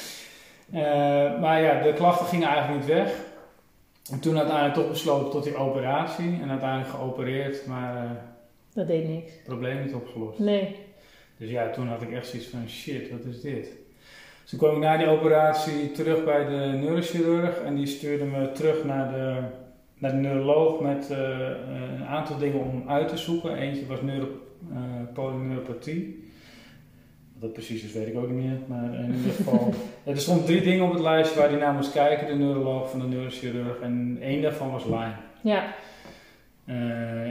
Uh, 0.73 1.41
maar 1.41 1.63
ja, 1.63 1.83
de 1.83 1.93
klachten 1.93 2.27
gingen 2.27 2.49
eigenlijk 2.49 2.79
niet 2.79 2.95
weg. 2.95 3.13
En 4.11 4.21
toen 4.21 4.37
uiteindelijk 4.37 4.75
toch 4.75 4.89
besloten 4.89 5.31
tot 5.31 5.45
die 5.45 5.57
operatie. 5.57 6.39
En 6.43 6.51
uiteindelijk 6.51 6.91
geopereerd, 6.91 7.67
maar 7.67 8.05
uh, 8.05 8.11
dat 8.75 8.87
deed 8.87 9.09
niks. 9.09 9.33
probleem 9.45 9.85
niet 9.85 9.95
opgelost. 9.95 10.39
Nee. 10.39 10.77
Dus 11.37 11.51
ja, 11.51 11.71
toen 11.71 11.89
had 11.89 12.03
ik 12.03 12.13
echt 12.13 12.27
zoiets 12.27 12.49
van 12.49 12.69
shit, 12.69 13.11
wat 13.11 13.25
is 13.25 13.41
dit? 13.41 13.69
Dus 14.49 14.59
toen 14.59 14.69
kwam 14.69 14.83
ik 14.83 14.89
na 14.89 14.97
die 14.97 15.09
operatie 15.09 15.93
terug 15.93 16.25
bij 16.25 16.45
de 16.45 16.79
neurochirurg 16.81 17.61
en 17.61 17.77
die 17.77 17.87
stuurde 17.87 18.25
me 18.25 18.53
terug 18.53 18.85
naar 18.85 19.11
de, 19.13 19.41
naar 19.99 20.11
de 20.11 20.17
neuroloog 20.17 20.81
met 20.81 21.09
uh, 21.11 21.19
een 21.99 22.07
aantal 22.07 22.39
dingen 22.39 22.61
om 22.61 22.85
uit 22.87 23.09
te 23.09 23.17
zoeken. 23.17 23.57
Eentje 23.57 23.87
was 23.87 24.03
neuro, 24.03 24.27
uh, 24.73 24.79
polyneuropathie. 25.13 26.31
Wat 27.33 27.41
dat 27.41 27.53
precies 27.53 27.85
is, 27.85 27.93
weet 27.93 28.07
ik 28.07 28.17
ook 28.17 28.29
niet 28.29 28.45
meer. 28.45 28.59
Maar 28.67 28.95
in 28.95 29.15
ieder 29.15 29.33
geval, 29.33 29.75
er 30.05 30.21
stonden 30.21 30.45
drie 30.45 30.63
dingen 30.63 30.85
op 30.85 30.93
het 30.93 31.03
lijstje 31.03 31.41
waar 31.41 31.51
hij 31.51 31.59
naar 31.59 31.75
moest 31.75 31.93
kijken, 31.93 32.27
de 32.27 32.35
neuroloog 32.35 32.91
van 32.91 33.01
de 33.01 33.07
neurochirurg. 33.07 33.81
En 33.81 34.19
één 34.21 34.43
daarvan 34.43 34.71
was 34.71 34.85
Lyme. 34.85 35.15
Ja. 35.41 35.75
Uh, 36.71 36.75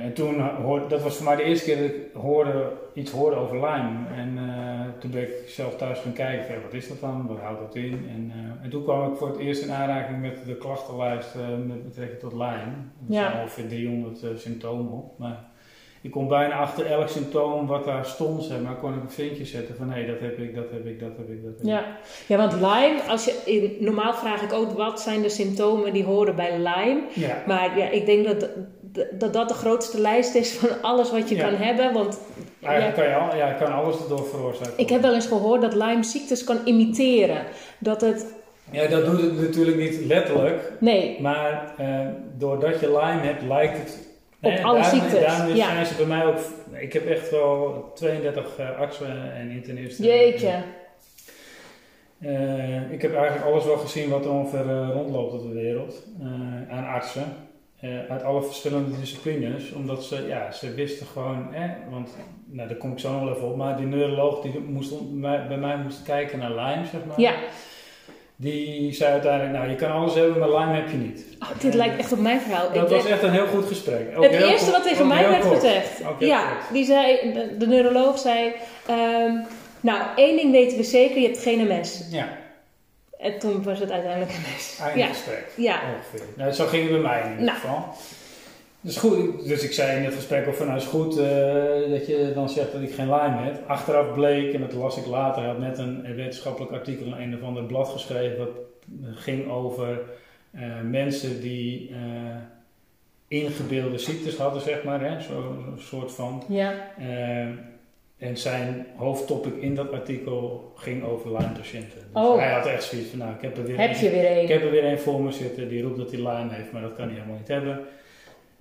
en 0.05 0.13
toen 0.13 0.41
hoorde, 0.41 0.87
dat 0.87 1.01
was 1.03 1.15
voor 1.15 1.25
mij 1.25 1.35
de 1.35 1.43
eerste 1.43 1.65
keer 1.65 1.77
dat 1.77 1.85
ik 1.89 1.95
hoorde, 2.13 2.71
iets 2.93 3.11
hoorde 3.11 3.35
over 3.35 3.55
Lyme. 3.55 3.97
En 4.15 4.37
uh, 4.37 4.81
toen 4.99 5.11
ben 5.11 5.21
ik 5.21 5.29
zelf 5.47 5.75
thuis 5.75 5.99
gaan 5.99 6.13
kijken, 6.13 6.61
wat 6.63 6.73
is 6.73 6.87
dat 6.87 6.99
dan, 6.99 7.27
wat 7.27 7.39
houdt 7.39 7.59
dat 7.59 7.75
in? 7.75 7.91
En, 8.15 8.31
uh, 8.35 8.63
en 8.63 8.69
toen 8.69 8.83
kwam 8.83 9.11
ik 9.11 9.17
voor 9.17 9.27
het 9.27 9.37
eerst 9.37 9.63
in 9.63 9.71
aanraking 9.71 10.21
met 10.21 10.37
de 10.45 10.55
klachtenlijst 10.55 11.35
met 11.67 11.83
betrekking 11.83 12.19
tot 12.19 12.33
Lyme. 12.33 12.43
Er 13.07 13.13
Ja. 13.13 13.29
zijn 13.29 13.41
ongeveer 13.41 13.67
300 13.67 14.39
symptomen 14.39 14.91
op. 14.91 15.19
Maar 15.19 15.45
ik 16.01 16.11
kon 16.11 16.27
bijna 16.27 16.53
achter 16.55 16.85
elk 16.85 17.07
symptoom 17.09 17.67
wat 17.67 17.85
daar 17.85 18.05
stond, 18.05 18.43
zeg 18.43 18.61
maar, 18.61 18.75
kon 18.75 18.93
ik 18.93 19.01
een 19.01 19.09
vinkje 19.11 19.45
zetten 19.45 19.75
van 19.75 19.89
hé, 19.91 20.05
dat 20.05 20.19
heb 20.19 20.37
ik, 20.37 20.55
dat 20.55 20.71
heb 20.71 20.85
ik, 20.85 20.99
dat 20.99 21.17
heb 21.17 21.29
ik, 21.29 21.43
dat 21.43 21.51
heb 21.53 21.61
ik. 21.61 21.65
Ja. 21.67 21.85
ja, 22.27 22.37
want 22.37 22.53
Lyme, 22.53 23.01
als 23.07 23.25
je, 23.25 23.41
in- 23.45 23.83
normaal 23.85 24.13
vraag 24.13 24.41
ik 24.41 24.53
ook 24.53 24.71
wat 24.71 25.01
zijn 25.01 25.21
de 25.21 25.29
symptomen 25.29 25.93
die 25.93 26.03
horen 26.03 26.35
bij 26.35 26.51
Lyme. 26.57 27.01
Ja. 27.13 27.43
Maar 27.47 27.77
ja, 27.77 27.89
ik 27.89 28.05
denk 28.05 28.25
dat 28.25 28.49
dat, 29.11 29.33
dat 29.33 29.47
de 29.47 29.53
grootste 29.53 30.01
lijst 30.01 30.35
is 30.35 30.51
van 30.53 30.69
alles 30.81 31.11
wat 31.11 31.29
je 31.29 31.35
Ja. 31.35 31.47
kan 31.49 31.55
hebben. 31.55 31.93
Want 31.93 32.19
ja, 32.59 32.67
Eigenlijk 32.67 32.97
kan 32.97 33.07
je 33.09 33.15
al, 33.15 33.35
ja, 33.37 33.51
kan 33.51 33.73
alles 33.73 33.99
erdoor 34.01 34.25
veroorzaken. 34.27 34.73
ik 34.77 34.89
heb 34.89 35.01
wel 35.01 35.13
eens 35.13 35.27
gehoord 35.27 35.61
dat 35.61 35.73
Lyme 35.73 36.03
ziektes 36.03 36.43
kan 36.43 36.57
imiteren. 36.65 37.37
Dat 37.79 38.01
het, 38.01 38.25
Ja, 38.71 38.87
dat 38.87 39.05
doet 39.05 39.21
het 39.21 39.39
natuurlijk 39.41 39.77
niet 39.77 40.05
letterlijk, 40.05 40.71
nee, 40.79 41.21
Maar 41.21 41.73
eh, 41.77 41.99
doordat 42.37 42.79
je 42.79 42.87
Lyme 42.87 43.21
hebt, 43.21 43.41
lijkt 43.41 43.77
het. 43.77 44.05
Op 44.41 44.51
alle 44.63 44.79
daarom, 44.81 44.99
ziektes, 44.99 45.19
Daarom 45.25 45.47
is- 45.51 45.57
ja. 45.57 45.65
zijn 45.71 45.85
ze 45.85 45.95
bij 45.95 46.05
mij 46.05 46.25
ook. 46.25 46.37
Ik 46.79 46.93
heb 46.93 47.05
echt 47.07 47.31
wel 47.31 47.91
32 47.95 48.57
eh, 48.57 48.79
artsen 48.79 49.33
en 49.35 49.49
internisten. 49.49 50.05
jeetje. 50.05 50.51
Eh, 52.21 52.91
ik 52.91 53.01
heb 53.01 53.15
eigenlijk 53.15 53.45
alles 53.45 53.65
wel 53.65 53.77
gezien 53.77 54.09
wat 54.09 54.25
er 54.25 54.31
ongeveer 54.31 54.65
rondloopt 54.93 55.33
op 55.33 55.41
de 55.47 55.53
wereld 55.53 56.03
aan 56.69 56.85
artsen. 56.85 57.23
Eh, 57.79 57.89
uit 58.09 58.23
alle 58.23 58.41
verschillende 58.43 58.99
disciplines, 58.99 59.71
omdat 59.71 60.03
ze, 60.03 60.25
ja, 60.27 60.51
ze 60.51 60.73
wisten 60.73 61.05
gewoon, 61.13 61.47
want 61.89 62.09
nou, 62.45 62.67
daar 62.67 62.77
kom 62.77 62.91
ik 62.91 62.99
zo 62.99 63.11
nog 63.11 63.23
wel 63.23 63.35
even 63.35 63.47
op, 63.47 63.55
maar 63.57 63.77
die 63.77 63.85
neuroloog 63.85 64.41
die 64.41 64.59
moest 64.59 64.93
bij 65.47 65.57
mij 65.57 65.77
moest 65.77 66.03
kijken 66.03 66.39
naar 66.39 66.49
Lyme, 66.51 66.85
zeg 66.91 67.01
maar. 67.07 67.19
Ja, 67.21 67.33
Die 68.35 68.93
zei 68.93 69.11
uiteindelijk, 69.11 69.53
nou 69.57 69.69
je 69.69 69.75
kan 69.75 69.91
alles 69.91 70.13
hebben, 70.13 70.39
maar 70.39 70.49
Lyme 70.49 70.73
heb 70.79 70.89
je 70.89 70.97
niet. 70.97 71.25
oh, 71.39 71.59
dit 71.61 71.73
lijkt 71.73 71.97
echt 71.99 72.11
op 72.11 72.19
mijn 72.19 72.41
verhaal. 72.41 72.73
Dat 72.73 72.83
Ik 72.83 72.89
was 72.97 73.05
echt 73.05 73.23
een 73.23 73.31
heel 73.31 73.47
goed 73.47 73.65
gesprek. 73.65 74.17
Ook 74.17 74.23
het 74.23 74.35
heel 74.35 74.47
eerste 74.49 74.71
kort- 74.71 74.77
wat 74.83 74.87
tegen 74.91 75.07
mij 75.07 75.29
werd 75.29 75.41
kort. 75.47 75.53
gezegd. 75.55 76.01
Ja, 76.19 76.51
kort. 76.51 76.73
die 76.73 76.85
zei, 76.85 77.33
de, 77.33 77.55
de 77.57 77.67
neuroloog 77.67 78.19
zei, 78.19 78.51
ehm, 78.87 79.35
nou 79.81 79.99
één 80.15 80.35
ding 80.35 80.51
weten 80.51 80.77
we 80.77 80.83
zeker, 80.83 81.17
je 81.19 81.25
hebt 81.27 81.39
geen 81.39 81.67
MS. 81.67 82.07
Ja, 82.11 82.27
En 83.19 83.39
toen 83.39 83.63
was 83.63 83.79
het 83.79 83.91
uiteindelijk 83.91 84.31
MS. 84.31 84.79
einde 84.81 84.99
Ja, 84.99 85.07
gesprek. 85.07 85.47
ja. 85.55 85.79
Ongeveer. 85.95 86.27
Nou, 86.37 86.51
zo 86.51 86.65
ging 86.65 86.83
het 86.83 86.91
bij 86.91 87.01
mij 87.01 87.21
in 87.21 87.29
ieder 87.29 87.45
Nou. 87.45 87.57
geval. 87.57 87.85
Dus, 88.81 88.97
goed, 88.97 89.47
dus 89.47 89.63
ik 89.63 89.71
zei 89.71 89.97
in 89.97 90.03
het 90.03 90.13
gesprek 90.13 90.47
ook 90.47 90.53
van, 90.55 90.65
nou 90.65 90.77
is 90.77 90.85
goed 90.85 91.17
eh, 91.17 91.89
dat 91.89 92.07
je 92.07 92.31
dan 92.33 92.49
zegt 92.49 92.71
dat 92.71 92.81
ik 92.81 92.93
geen 92.93 93.09
Lyme 93.09 93.37
heb. 93.43 93.63
Achteraf 93.69 94.13
bleek, 94.13 94.53
en 94.53 94.61
dat 94.61 94.73
las 94.73 94.97
ik 94.97 95.05
later, 95.05 95.41
hij 95.41 95.51
had 95.51 95.59
net 95.59 95.77
een 95.77 96.15
wetenschappelijk 96.15 96.71
artikel 96.73 97.05
in 97.05 97.11
een 97.13 97.35
of 97.35 97.41
ander 97.43 97.63
blad 97.63 97.89
geschreven, 97.89 98.37
wat 98.37 98.49
ging 99.15 99.49
over 99.51 99.99
eh, 100.51 100.61
mensen 100.83 101.41
die 101.41 101.89
eh, 101.89 102.35
ingebeelde 103.27 103.97
ziektes 103.97 104.37
hadden, 104.37 104.61
zeg 104.61 104.83
maar, 104.83 105.01
hè, 105.01 105.21
zo'n 105.21 105.73
zo 105.77 105.81
soort 105.83 106.11
van. 106.11 106.43
Ja, 106.47 106.73
en 108.17 108.37
zijn 108.37 108.85
hoofdtopic 108.95 109.53
in 109.61 109.75
dat 109.75 109.91
artikel 109.91 110.71
ging 110.75 111.03
over 111.03 111.31
Lyme-patiënten. 111.37 111.99
Dus 112.13 112.21
Oh. 112.23 112.37
hij 112.39 112.51
had 112.51 112.65
echt 112.65 112.83
zoiets 112.83 113.09
van, 113.09 113.19
nou, 113.19 113.31
ik 113.33 113.41
heb 113.41 113.57
er 113.57 113.63
weer 113.63 113.79
heb 113.79 113.89
een- 113.95 113.99
je 114.03 114.09
weer 114.09 114.41
ik 114.41 114.47
heb 114.47 114.63
er 114.63 114.71
weer 114.71 114.85
een 114.85 114.99
voor 114.99 115.21
me 115.21 115.31
zitten 115.31 115.69
die 115.69 115.83
roept 115.83 115.97
dat 115.97 116.11
hij 116.11 116.19
Lyme 116.19 116.53
heeft, 116.53 116.71
maar 116.71 116.81
dat 116.81 116.93
kan 116.95 117.05
hij 117.05 117.13
helemaal 117.13 117.37
niet 117.37 117.47
hebben. 117.47 117.79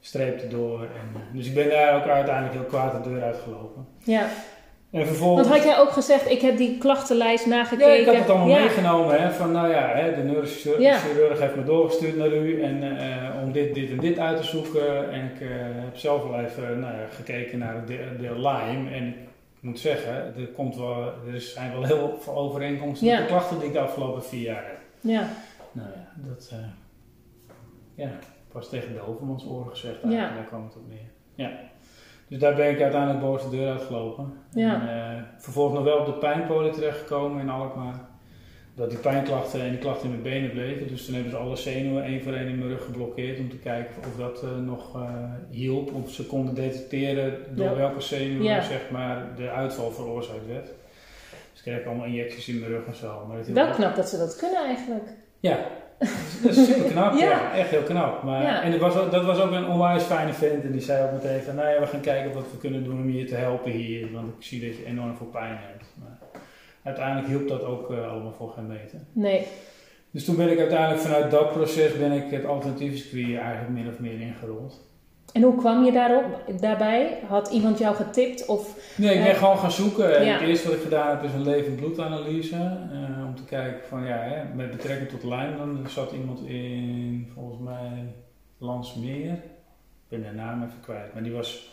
Streep 0.01 0.41
erdoor. 0.41 0.81
En, 0.81 0.89
eh, 1.15 1.21
dus 1.37 1.47
ik 1.47 1.55
ben 1.55 1.69
daar 1.69 1.97
ook 1.97 2.07
uiteindelijk 2.09 2.55
heel 2.55 2.65
kwaad 2.65 3.05
de 3.05 3.11
deur 3.11 3.23
uitgelopen. 3.23 3.87
Ja, 4.05 4.27
En 4.91 5.07
vervolgens... 5.07 5.49
want 5.49 5.59
had 5.61 5.69
jij 5.73 5.79
ook 5.81 5.91
gezegd, 5.91 6.31
ik 6.31 6.41
heb 6.41 6.57
die 6.57 6.79
klachtenlijst 6.79 7.45
ja, 7.45 7.51
nagekeken. 7.51 8.01
ik 8.01 8.07
had 8.07 8.15
het 8.17 8.31
allemaal 8.31 8.49
Ja. 8.49 8.59
meegenomen. 8.59 9.23
Hè, 9.23 9.31
van 9.31 9.53
nou 9.53 9.69
ja, 9.71 9.89
hè, 9.95 10.15
de 10.15 10.23
neurochirurg 10.23 10.81
Ja. 10.81 10.97
chirurg 10.99 11.41
heeft 11.41 11.57
me 11.57 11.65
doorgestuurd 11.65 12.17
naar 12.17 12.33
u. 12.33 12.63
En 12.63 12.99
eh, 12.99 13.43
om 13.45 13.53
dit, 13.53 13.75
dit 13.75 13.91
en 13.91 13.99
dit 13.99 14.19
uit 14.19 14.37
te 14.37 14.43
zoeken. 14.47 15.11
En 15.13 15.25
ik 15.35 15.41
eh, 15.41 15.49
heb 15.85 15.97
zelf 15.97 16.23
wel 16.29 16.41
even 16.41 16.81
nou 16.81 16.93
ja, 16.95 17.07
gekeken 17.11 17.59
naar 17.59 17.75
het 17.75 17.87
deel, 17.87 17.99
deel 18.21 18.35
Lyme. 18.35 18.91
En 18.91 19.07
ik 19.09 19.15
moet 19.67 19.79
zeggen, 19.79 20.37
er, 20.37 20.49
komt 20.49 20.77
wel, 20.77 21.13
er 21.33 21.41
zijn 21.41 21.73
wel 21.73 21.85
heel 21.85 22.19
veel 22.21 22.35
overeenkomsten 22.35 23.09
met 23.09 23.19
de 23.19 23.27
klachten 23.27 23.59
die 23.59 23.67
ik 23.67 23.73
de 23.73 23.81
afgelopen 23.81 24.25
vier 24.25 24.43
jaar 24.43 24.65
heb. 24.67 24.79
Ja, 25.01 25.29
Nou 25.73 25.89
ja, 25.89 26.29
dat 26.29 26.51
eh, 26.53 26.59
ja, 27.95 28.11
was 28.53 28.69
tegen 28.69 28.93
de 28.93 29.01
overmans 29.01 29.47
oren 29.47 29.71
gezegd. 29.71 30.03
Eigenlijk, 30.03 30.35
Daar 30.35 30.45
kwam 30.45 30.65
het 30.65 30.77
op 30.77 30.89
neer. 30.89 31.11
Ja. 31.35 31.51
Dus 32.29 32.39
daar 32.39 32.55
ben 32.55 32.71
ik 32.71 32.81
uiteindelijk 32.81 33.21
boven 33.21 33.51
de 33.51 33.57
deur 33.57 33.71
uitgelopen. 33.71 34.33
Ja. 34.51 34.81
En, 34.81 35.17
eh, 35.17 35.23
vervolgens 35.37 35.75
nog 35.77 35.85
wel 35.85 35.99
op 35.99 36.07
de 36.07 36.13
pijnpolen 36.13 36.73
terechtgekomen 36.73 37.41
in 37.41 37.49
Alkmaar. 37.49 38.01
Dat 38.77 38.91
die 38.91 38.99
pijnklachten 38.99 39.61
en 39.61 39.71
die 39.71 39.79
klachten 39.79 40.05
in 40.05 40.11
mijn 40.11 40.23
benen 40.23 40.51
bleven. 40.51 40.89
Dus 40.89 41.05
toen 41.05 41.15
hebben 41.15 41.33
ze 41.33 41.39
alle 41.39 41.57
zenuwen 41.57 42.05
één 42.05 42.23
voor 42.23 42.33
één 42.33 42.47
in 42.49 42.59
mijn 42.59 42.71
rug 42.71 42.85
geblokkeerd. 42.85 43.39
Om 43.39 43.49
te 43.51 43.57
kijken 43.59 43.95
of 43.99 44.17
dat 44.19 44.43
eh, 44.43 44.57
nog 44.65 44.97
eh, 44.97 45.11
hielp. 45.51 45.93
Of 45.95 46.11
ze 46.11 46.27
konden 46.27 46.55
detecteren 46.55 47.39
door 47.55 47.67
Ja. 47.67 47.75
welke 47.75 48.01
zenuwen 48.01 48.45
Ja. 48.45 48.63
zeg 48.63 48.91
maar, 48.91 49.27
de 49.37 49.51
uitval 49.51 49.91
veroorzaakt 49.91 50.47
werd. 50.49 50.67
Dus 51.53 51.65
ik 51.65 51.73
kreeg 51.73 51.87
allemaal 51.87 52.07
injecties 52.07 52.49
in 52.49 52.59
mijn 52.59 52.71
rug 52.71 52.87
en 52.87 52.95
zo. 52.95 53.25
Maar 53.29 53.37
het 53.39 53.53
wel 53.53 53.71
knap 53.71 53.97
dat 53.97 54.09
ze 54.09 54.17
dat 54.19 54.37
kunnen 54.37 54.65
eigenlijk. 54.65 55.09
ja, 55.41 55.59
dat 56.43 56.57
is 56.57 56.67
super 56.67 56.91
knap. 56.91 57.13
ja. 57.19 57.29
Ja. 57.31 57.55
echt 57.55 57.71
heel 57.71 57.83
knap. 57.83 58.23
Maar, 58.23 58.43
Ja. 58.43 58.63
En 58.63 58.71
dat 58.71 58.81
was, 58.81 58.97
ook- 58.97 59.11
dat 59.11 59.25
was 59.25 59.41
ook 59.41 59.51
een 59.51 59.67
onwijs 59.67 60.03
fijne 60.03 60.33
vent. 60.33 60.65
En 60.65 60.73
die 60.73 60.81
zei 60.81 61.05
ook 61.05 61.13
meteen 61.23 61.41
van, 61.43 61.55
nou 61.55 61.69
ja, 61.69 61.81
we 61.81 61.87
gaan 61.87 62.01
kijken 62.01 62.33
wat 62.35 62.45
we 62.53 62.59
kunnen 62.59 62.85
doen 62.85 62.99
om 63.01 63.11
je 63.11 63.25
te 63.25 63.35
helpen 63.35 63.71
hier. 63.71 64.13
Want 64.13 64.29
ik 64.39 64.45
zie 64.45 64.69
dat 64.69 64.77
je 64.79 64.85
enorm 64.87 65.17
veel 65.17 65.27
pijn 65.27 65.59
hebt. 65.61 65.85
Maar 65.95 66.16
uiteindelijk 66.87 67.27
hielp 67.29 67.49
dat 67.49 67.63
ook 67.65 67.91
eh, 67.93 68.11
allemaal 68.11 68.33
voor 68.33 68.51
geen 68.51 68.67
meter. 68.67 68.99
Nee. 69.13 69.47
Dus 70.11 70.25
toen 70.25 70.37
ben 70.37 70.51
ik 70.51 70.59
uiteindelijk 70.59 71.01
vanuit 71.01 71.31
dat 71.31 71.53
proces 71.53 71.99
ben 71.99 72.13
ik 72.13 72.31
het 72.31 72.45
alternatieve 72.45 72.97
circuit 72.97 73.39
eigenlijk 73.39 73.69
min 73.71 73.89
of 73.89 73.99
meer 73.99 74.21
ingerold. 74.21 74.85
En 75.33 75.43
hoe 75.43 75.57
kwam 75.57 75.85
je 75.85 75.93
daarop, 75.93 76.25
daarbij? 76.61 77.19
Had 77.29 77.49
iemand 77.51 77.79
jou 77.79 77.95
getipt? 77.97 78.47
Of, 78.47 78.95
Nee, 78.97 79.15
ik 79.15 79.23
ben 79.23 79.33
Eh, 79.33 79.39
gewoon 79.39 79.59
gaan 79.59 79.71
zoeken. 79.71 80.25
Ja. 80.25 80.33
Het 80.39 80.49
eerste 80.49 80.69
wat 80.69 80.77
ik 80.77 80.83
gedaan 80.83 81.09
heb 81.17 81.23
is 81.25 81.33
een 81.33 81.43
levend 81.43 81.77
bloedanalyse. 81.77 82.57
eh, 82.57 83.27
om 83.27 83.35
te 83.35 83.45
kijken 83.45 83.89
van 83.89 84.05
ja, 84.05 84.17
hè, 84.17 84.55
met 84.55 84.71
betrekking 84.71 85.09
tot 85.11 85.23
Lyme. 85.23 85.57
Dan 85.57 85.87
zat 85.89 86.13
iemand 86.13 86.41
in, 86.47 87.31
volgens 87.35 87.61
mij, 87.61 88.15
Lansmeer. 88.59 89.33
Ik 89.33 90.09
ben 90.09 90.23
de 90.23 90.33
naam 90.35 90.63
even 90.63 90.81
kwijt. 90.83 91.13
Maar 91.15 91.23
die 91.23 91.33
was 91.33 91.71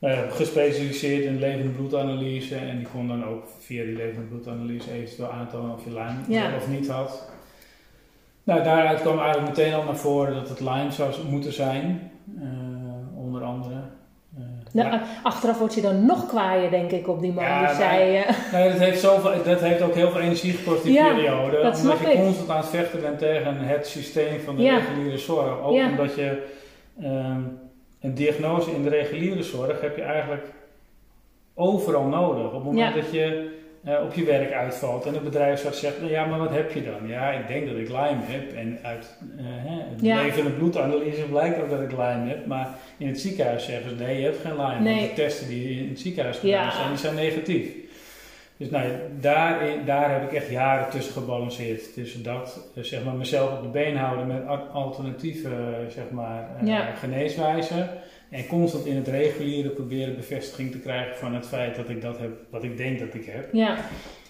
ja, 0.00 0.24
gespecialiseerd 0.30 1.24
in 1.24 1.38
levend 1.38 1.76
bloedanalyse. 1.76 2.54
En 2.56 2.76
die 2.78 2.86
kon 2.92 3.08
dan 3.08 3.24
ook 3.24 3.42
via 3.58 3.84
die 3.84 3.96
levend 3.96 4.28
bloedanalyse 4.28 4.92
eventueel 4.92 5.30
aantonen 5.30 5.74
of 5.74 5.84
je 5.84 5.90
Lyme 5.90 6.18
Ja. 6.40 6.56
of 6.56 6.68
niet 6.68 6.88
had. 6.88 7.28
Nou, 8.42 8.62
daaruit 8.62 9.00
kwam 9.00 9.18
eigenlijk 9.18 9.56
meteen 9.56 9.74
al 9.74 9.84
naar 9.84 9.96
voren 9.96 10.34
dat 10.34 10.48
het 10.48 10.60
Lyme 10.60 10.90
zou 10.90 11.12
moeten 11.28 11.52
zijn. 11.52 12.10
eh, 12.40 13.18
onder 13.24 13.42
andere. 13.42 13.74
Eh, 14.36 14.42
nou, 14.72 14.88
maar- 14.88 15.02
achteraf 15.22 15.58
word 15.58 15.74
je 15.74 15.80
dan 15.80 16.06
nog 16.06 16.26
kwaaier, 16.26 16.70
denk 16.70 16.90
ik, 16.90 17.08
op 17.08 17.20
die 17.20 17.32
man 17.32 17.44
Ja, 17.44 17.56
die 17.58 17.66
maar- 17.66 17.74
zei... 17.74 18.16
eh, 18.16 18.52
Nee, 18.52 18.68
dat 18.70 18.78
heeft, 18.78 19.00
zoveel, 19.00 19.42
dat 19.44 19.60
heeft 19.60 19.82
ook 19.82 19.94
heel 19.94 20.10
veel 20.10 20.20
energie 20.20 20.52
gekost 20.52 20.82
die 20.82 20.92
Ja, 20.92 21.14
periode. 21.14 21.62
dat 21.62 21.80
omdat 21.80 21.98
je 21.98 22.12
ik. 22.12 22.18
constant 22.18 22.50
aan 22.50 22.56
het 22.56 22.66
vechten 22.66 23.00
bent 23.00 23.18
tegen 23.18 23.56
het 23.58 23.86
systeem 23.86 24.40
van 24.40 24.56
de 24.56 24.62
reguliere 24.70 25.18
zorg. 25.18 25.60
Ook 25.62 25.74
omdat 25.90 26.14
je 26.14 26.46
ehm, 27.02 27.40
een 28.00 28.14
diagnose 28.14 28.70
in 28.70 28.82
de 28.82 28.88
reguliere 28.88 29.42
zorg 29.42 29.80
heb 29.80 29.96
je 29.96 30.02
eigenlijk 30.02 30.46
overal 31.54 32.04
nodig. 32.04 32.46
Op 32.46 32.52
het 32.54 32.64
moment 32.64 32.94
Ja. 32.94 33.00
dat 33.00 33.12
je 33.12 33.58
eh, 33.84 34.02
op 34.04 34.14
je 34.14 34.24
werk 34.24 34.52
uitvalt 34.52 35.06
en 35.06 35.12
de 35.12 35.20
bedrijfsarts 35.20 35.80
zegt, 35.80 35.98
nou 36.00 36.10
ja, 36.10 36.24
maar 36.26 36.38
wat 36.38 36.50
heb 36.50 36.72
je 36.72 36.82
dan? 36.84 37.08
Ja, 37.08 37.30
ik 37.30 37.48
denk 37.48 37.66
dat 37.66 37.76
ik 37.76 37.88
Lyme 37.88 38.20
heb. 38.22 38.52
En 38.56 38.78
uit 38.82 39.16
hè, 39.36 39.90
het 39.90 40.00
Ja. 40.00 40.22
levende 40.22 40.50
bloedanalyse 40.50 41.22
blijkt 41.22 41.62
ook 41.62 41.70
dat 41.70 41.80
ik 41.80 41.90
Lyme 41.90 42.28
heb. 42.28 42.46
Maar 42.46 42.68
in 42.98 43.06
het 43.06 43.20
ziekenhuis 43.20 43.64
zeggen 43.64 43.90
ze, 43.98 44.04
nee, 44.04 44.18
je 44.18 44.24
hebt 44.24 44.38
geen 44.40 44.56
Lyme. 44.56 44.80
Nee. 44.80 44.94
Want 44.96 45.08
de 45.16 45.22
testen 45.22 45.48
die 45.48 45.82
in 45.82 45.88
het 45.88 46.00
ziekenhuis 46.00 46.38
gedaan 46.38 46.64
Ja. 46.64 46.70
zijn, 46.70 46.88
die 46.88 46.98
zijn 46.98 47.14
negatief. 47.14 47.68
Dus 48.60 48.70
nou, 48.70 48.88
daar, 49.20 49.84
daar 49.84 50.12
heb 50.12 50.22
ik 50.30 50.32
echt 50.36 50.50
jaren 50.50 50.90
tussen 50.90 51.12
gebalanceerd. 51.12 51.94
Tussen 51.94 52.22
dat, 52.22 52.70
eh, 52.74 52.82
zeg 52.82 53.04
maar, 53.04 53.14
mezelf 53.14 53.52
op 53.56 53.62
de 53.62 53.68
been 53.68 53.96
houden 53.96 54.26
met 54.26 54.46
al- 54.46 54.56
alternatieve, 54.72 55.48
eh, 55.48 55.90
zeg 55.92 56.10
maar, 56.10 56.48
eh, 56.60 56.66
Ja. 56.66 56.94
geneeswijzen. 56.94 57.88
En 58.30 58.46
constant 58.46 58.86
in 58.86 58.96
het 58.96 59.08
reguliere 59.08 59.68
proberen 59.68 60.16
bevestiging 60.16 60.70
te 60.70 60.78
krijgen 60.78 61.16
van 61.16 61.34
het 61.34 61.46
feit 61.46 61.76
dat 61.76 61.88
ik 61.88 62.02
dat 62.02 62.18
heb, 62.18 62.30
wat 62.50 62.62
ik 62.64 62.76
denk 62.76 62.98
dat 62.98 63.14
ik 63.14 63.24
heb. 63.24 63.52
Ja. 63.52 63.76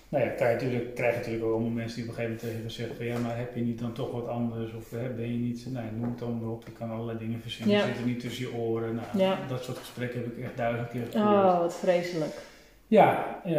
Nou 0.08 0.24
ja, 0.24 0.30
krijg 0.30 0.60
je 0.60 0.66
natuurlijk, 0.66 0.94
krijg 0.94 1.12
je 1.12 1.18
natuurlijk 1.18 1.44
ook 1.44 1.52
allemaal 1.52 1.70
mensen 1.70 1.96
die 2.00 2.04
op 2.04 2.10
een 2.10 2.16
gegeven 2.16 2.38
moment 2.46 2.56
tegen 2.62 2.70
zeggen 2.76 2.96
van 2.96 3.06
ja, 3.06 3.18
maar 3.18 3.36
heb 3.38 3.54
je 3.54 3.60
niet 3.60 3.78
dan 3.78 3.92
toch 3.92 4.12
wat 4.12 4.28
anders? 4.28 4.72
Of 4.74 4.90
hè, 4.90 5.08
ben 5.16 5.32
je 5.32 5.38
niet, 5.38 5.66
nou 5.72 5.84
noem 5.98 6.10
het 6.10 6.18
dan 6.18 6.38
maar 6.40 6.50
op, 6.50 6.64
je 6.66 6.72
kan 6.72 6.90
allerlei 6.90 7.18
dingen 7.18 7.40
verzinnen, 7.40 7.76
Ja. 7.76 7.84
zit 7.86 7.98
er 7.98 8.06
niet 8.06 8.20
tussen 8.20 8.44
je 8.44 8.54
oren. 8.56 8.94
Nou, 8.94 9.24
Ja. 9.24 9.38
dat 9.48 9.64
soort 9.64 9.78
gesprekken 9.78 10.20
heb 10.20 10.36
ik 10.36 10.44
echt 10.44 10.56
duizend 10.56 10.88
keer 10.88 11.02
gevoerd. 11.10 11.24
Oh, 11.24 11.58
wat 11.58 11.74
vreselijk. 11.76 12.34
Ja, 12.90 13.40
eh, 13.44 13.54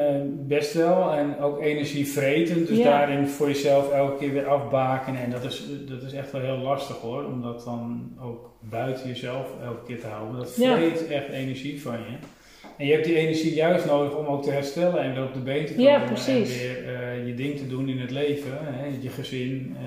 best 0.47 0.73
wel. 0.73 1.11
En 1.13 1.39
ook 1.39 1.61
energievretend. 1.61 2.67
Dus 2.67 2.77
Ja. 2.77 2.83
daarin 2.83 3.27
voor 3.27 3.47
jezelf 3.47 3.91
elke 3.91 4.17
keer 4.17 4.33
weer 4.33 4.47
afbakenen. 4.47 5.21
En 5.21 5.31
dat 5.31 5.43
is, 5.43 5.65
dat 5.89 6.01
is 6.01 6.13
echt 6.13 6.31
wel 6.31 6.41
heel 6.41 6.57
lastig 6.57 6.95
hoor. 6.95 7.25
Om 7.25 7.41
dat 7.41 7.63
dan 7.63 8.11
ook 8.21 8.51
buiten 8.59 9.07
jezelf 9.07 9.47
elke 9.63 9.83
keer 9.85 9.99
te 9.99 10.07
houden. 10.07 10.37
Dat 10.37 10.55
Ja. 10.55 10.75
vreet 10.75 11.07
echt 11.07 11.29
energie 11.29 11.81
van 11.81 11.93
je. 11.93 12.15
En 12.77 12.85
je 12.85 12.91
hebt 12.93 13.05
die 13.05 13.15
energie 13.17 13.53
juist 13.53 13.85
nodig 13.85 14.15
om 14.17 14.25
ook 14.25 14.43
te 14.43 14.51
herstellen 14.51 15.01
en 15.03 15.13
weer 15.13 15.23
op 15.23 15.33
de 15.33 15.39
been 15.39 15.65
te 15.65 15.71
komen. 15.75 15.91
Ja. 15.91 16.01
En 16.03 16.43
weer 16.43 16.95
eh, 16.95 17.27
je 17.27 17.33
ding 17.33 17.57
te 17.57 17.67
doen 17.67 17.89
in 17.89 17.99
het 17.99 18.11
leven. 18.11 18.51
Hè? 18.61 18.85
Je 19.01 19.09
gezin. 19.09 19.75
eh, 19.79 19.83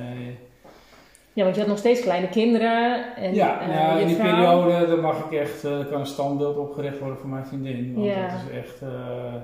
Ja, 1.34 1.42
want 1.42 1.54
je 1.54 1.60
had 1.60 1.70
nog 1.70 1.78
steeds 1.78 2.00
kleine 2.00 2.28
kinderen. 2.28 3.04
En, 3.16 3.34
ja, 3.34 3.94
je 3.94 4.00
in 4.00 4.06
die 4.06 4.16
vrouw. 4.16 4.30
periode 4.34 4.86
dan 4.86 5.00
mag 5.00 5.24
ik 5.24 5.38
echt, 5.38 5.64
eh, 5.64 5.78
kan 5.90 6.00
een 6.00 6.06
standbeeld 6.06 6.56
opgericht 6.56 6.98
worden 6.98 7.18
voor 7.18 7.28
mijn 7.28 7.46
vriendin. 7.46 7.94
Want 7.94 8.06
Ja. 8.06 8.20
dat 8.28 8.30
is 8.50 8.58
echt, 8.58 8.82
eh, 8.82 8.88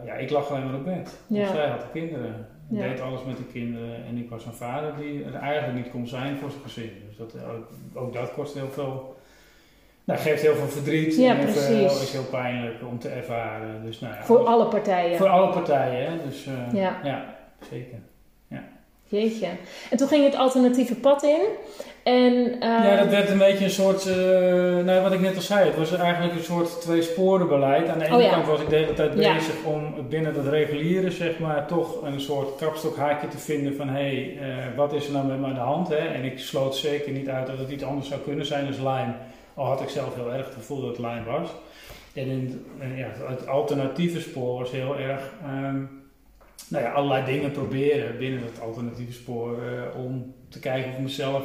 ja, 0.06 0.12
ik 0.14 0.30
lag 0.30 0.50
alleen 0.50 0.64
maar 0.66 0.74
op 0.74 0.84
bed. 0.84 1.18
Ja. 1.26 1.40
Want 1.40 1.50
zij 1.56 1.66
had 1.68 1.80
de 1.80 1.86
kinderen. 1.92 2.46
Ik 2.70 2.76
Ja. 2.78 2.88
deed 2.88 3.00
alles 3.00 3.24
met 3.26 3.36
de 3.36 3.44
kinderen 3.44 3.94
en 4.08 4.16
ik 4.16 4.30
was 4.30 4.44
een 4.46 4.52
vader 4.52 4.92
die 5.00 5.24
er 5.24 5.34
eigenlijk 5.34 5.74
niet 5.84 5.90
kon 5.90 6.06
zijn 6.06 6.36
voor 6.36 6.50
zijn 6.50 6.62
gezin. 6.62 6.90
Dus 7.08 7.16
dat, 7.16 7.34
eh, 7.34 8.02
ook, 8.02 8.12
dat 8.12 8.32
kost 8.32 8.54
heel 8.54 8.68
veel, 8.70 9.16
nou, 10.04 10.18
geeft 10.18 10.42
heel 10.42 10.54
veel 10.54 10.66
verdriet 10.68 11.16
Ja, 11.16 11.30
en 11.30 11.36
heel 11.36 11.44
precies. 11.52 12.02
is 12.02 12.12
heel 12.12 12.28
pijnlijk 12.30 12.74
om 12.90 12.98
te 12.98 13.08
ervaren. 13.08 13.82
Dus, 13.84 14.00
nou 14.00 14.14
ja, 14.14 14.22
Voor 14.22 14.38
alles- 14.38 14.48
alle 14.48 14.66
partijen. 14.66 15.16
voor 15.16 15.28
alle 15.28 15.48
partijen. 15.52 16.10
Hè? 16.10 16.16
Dus 16.28 16.48
Ja. 16.72 16.96
ja, 17.02 17.24
zeker. 17.70 17.98
Jeetje. 19.10 19.46
En 19.90 19.96
toen 19.96 20.08
ging 20.08 20.22
je 20.22 20.28
het 20.30 20.38
alternatieve 20.38 20.94
pad 20.94 21.22
in. 21.22 21.40
En, 22.02 22.60
eh, 22.60 22.68
Ja, 22.84 22.96
dat 22.96 23.08
werd 23.08 23.28
een 23.28 23.38
beetje 23.38 23.64
een 23.64 23.70
soort, 23.70 24.06
eh, 24.06 24.14
nou 24.84 25.02
wat 25.02 25.12
ik 25.12 25.20
net 25.20 25.36
al 25.36 25.42
zei, 25.42 25.66
het 25.66 25.76
was 25.76 25.92
eigenlijk 25.96 26.34
een 26.34 26.42
soort 26.44 26.80
tweesporenbeleid. 26.80 27.88
Aan 27.88 27.98
de 27.98 28.04
ene 28.04 28.14
Oh 28.16 28.22
ja. 28.22 28.30
kant 28.30 28.46
was 28.46 28.60
ik 28.60 28.68
de 28.68 28.76
hele 28.76 28.92
tijd 28.94 29.12
Ja. 29.18 29.34
bezig 29.34 29.54
om 29.64 29.94
binnen 30.08 30.34
dat 30.34 30.46
reguliere, 30.46 31.10
zeg 31.10 31.38
maar, 31.38 31.66
toch 31.66 32.02
een 32.02 32.20
soort 32.20 32.56
kapstokhaakje 32.56 33.28
te 33.28 33.38
vinden 33.38 33.76
van, 33.76 33.88
hé, 33.88 33.92
hey, 33.94 34.38
eh, 34.40 34.76
wat 34.76 34.92
is 34.92 35.06
er 35.06 35.12
nou 35.12 35.26
met 35.26 35.38
me 35.38 35.46
aan 35.46 35.54
de 35.54 35.60
hand? 35.60 35.88
Hè? 35.88 35.96
En 35.96 36.24
ik 36.24 36.38
sloot 36.38 36.76
zeker 36.76 37.12
niet 37.12 37.28
uit 37.28 37.46
dat 37.46 37.58
het 37.58 37.70
iets 37.70 37.84
anders 37.84 38.08
zou 38.08 38.20
kunnen 38.20 38.46
zijn 38.46 38.64
dan 38.64 38.76
Lime. 38.92 39.12
Al 39.54 39.66
had 39.66 39.80
ik 39.80 39.88
zelf 39.88 40.14
heel 40.14 40.32
erg 40.32 40.44
het 40.44 40.54
gevoel 40.54 40.80
dat 40.80 40.88
het 40.96 40.98
Lime 40.98 41.24
was. 41.24 41.48
En 42.14 42.26
in, 42.26 42.66
en 42.78 42.96
ja, 42.96 43.08
het 43.28 43.46
alternatieve 43.46 44.20
spoor 44.20 44.58
was 44.58 44.70
heel 44.70 44.96
erg, 44.98 45.32
ehm, 45.44 45.82
nou 46.70 46.84
ja, 46.84 46.90
allerlei 46.90 47.24
dingen 47.24 47.50
proberen 47.50 48.18
binnen 48.18 48.42
het 48.42 48.60
alternatieve 48.60 49.12
spoor 49.12 49.62
eh, 49.62 50.04
om 50.04 50.34
te 50.48 50.58
kijken 50.60 50.90
of 50.90 50.96
ik 50.96 51.02
mezelf 51.02 51.44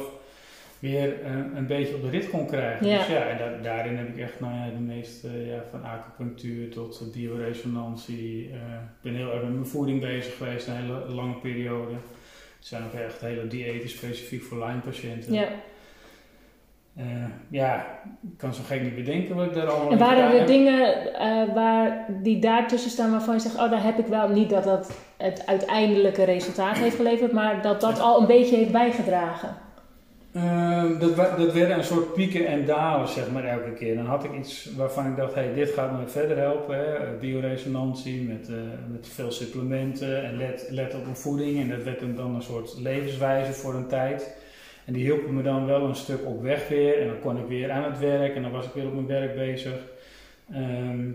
weer 0.78 1.22
eh, 1.22 1.30
een 1.54 1.66
beetje 1.66 1.94
op 1.94 2.02
de 2.02 2.10
rit 2.10 2.30
kon 2.30 2.46
krijgen. 2.46 2.86
Ja. 2.88 2.98
Dus 2.98 3.06
ja, 3.06 3.22
en 3.28 3.38
da- 3.38 3.62
daarin 3.62 3.96
heb 3.96 4.08
ik 4.08 4.18
echt 4.18 4.40
nou 4.40 4.52
ja, 4.54 4.66
de 4.76 4.82
meeste, 4.82 5.28
ja, 5.46 5.62
van 5.70 5.84
acupunctuur 5.84 6.70
tot 6.70 7.00
eh, 7.00 7.12
bioresonantie. 7.12 8.50
eh, 8.52 8.56
Ik 8.74 9.02
ben 9.02 9.14
heel 9.14 9.32
erg 9.32 9.42
met 9.42 9.52
mijn 9.52 9.66
voeding 9.66 10.00
bezig 10.00 10.36
geweest, 10.36 10.66
een 10.66 10.74
hele 10.76 10.98
lange 11.08 11.34
periode. 11.34 11.92
Het 12.58 12.66
zijn 12.66 12.82
ook 12.84 12.92
echt 12.92 13.20
hele 13.20 13.46
diëten 13.46 13.88
specifiek 13.88 14.42
voor 14.42 14.58
Lyme-patiënten. 14.66 15.32
ja. 15.32 15.46
Eh, 16.96 17.04
ja, 17.50 17.86
ik 18.22 18.38
kan 18.38 18.54
zo 18.54 18.62
gek 18.66 18.82
niet 18.82 18.94
bedenken 18.94 19.34
wat 19.36 19.46
ik 19.46 19.54
daar 19.54 19.66
allemaal 19.66 19.90
En 19.92 19.98
waren 19.98 20.40
er 20.40 20.46
dingen 20.46 21.14
eh, 21.14 21.54
waar, 21.54 22.06
die 22.22 22.38
daartussen 22.38 22.90
staan 22.90 23.10
waarvan 23.10 23.34
je 23.34 23.40
zegt, 23.40 23.54
oh 23.58 23.70
daar 23.70 23.82
heb 23.82 23.98
ik 23.98 24.06
wel 24.06 24.28
niet 24.28 24.50
dat 24.50 24.64
dat 24.64 24.90
het 25.16 25.46
uiteindelijke 25.46 26.24
resultaat 26.24 26.78
heeft 26.78 26.96
geleverd, 26.96 27.32
maar 27.32 27.62
dat 27.62 27.80
dat 27.80 28.00
al 28.00 28.20
een 28.20 28.26
beetje 28.26 28.56
heeft 28.56 28.72
bijgedragen? 28.72 29.56
Ehm, 30.36 30.98
dat, 30.98 31.16
dat 31.16 31.52
werden 31.52 31.76
een 31.76 31.84
soort 31.84 32.12
pieken 32.14 32.46
en 32.46 32.64
dalen, 32.64 33.08
zeg 33.08 33.30
maar, 33.30 33.44
elke 33.44 33.72
keer. 33.72 33.94
Dan 33.94 34.06
had 34.06 34.24
ik 34.24 34.34
iets 34.34 34.74
waarvan 34.76 35.06
ik 35.06 35.16
dacht, 35.16 35.34
hey, 35.34 35.54
dit 35.54 35.70
gaat 35.70 36.00
me 36.00 36.06
verder 36.06 36.36
helpen. 36.36 36.76
Hè? 36.76 37.16
Bioresonantie 37.20 38.22
met, 38.22 38.48
eh, 38.48 38.54
met 38.92 39.08
veel 39.08 39.30
supplementen 39.30 40.24
en 40.24 40.36
let, 40.36 40.66
let 40.70 40.94
op 40.94 41.02
mijn 41.02 41.16
voeding. 41.16 41.60
En 41.60 41.68
dat 41.68 41.82
werd 41.82 42.16
dan 42.16 42.34
een 42.34 42.42
soort 42.42 42.74
levenswijze 42.78 43.52
voor 43.52 43.74
een 43.74 43.86
tijd. 43.86 44.36
En 44.84 44.92
die 44.92 45.04
hielp 45.04 45.30
me 45.30 45.42
dan 45.42 45.66
wel 45.66 45.84
een 45.84 45.96
stuk 45.96 46.26
op 46.26 46.42
weg 46.42 46.68
weer. 46.68 47.00
En 47.00 47.06
dan 47.06 47.20
kon 47.20 47.38
ik 47.38 47.46
weer 47.48 47.70
aan 47.70 47.84
het 47.84 47.98
werk 47.98 48.34
en 48.34 48.42
dan 48.42 48.50
was 48.50 48.66
ik 48.66 48.72
weer 48.72 48.86
op 48.86 48.94
mijn 48.94 49.06
werk 49.06 49.34
bezig. 49.34 49.78
Ehm, 50.52 51.08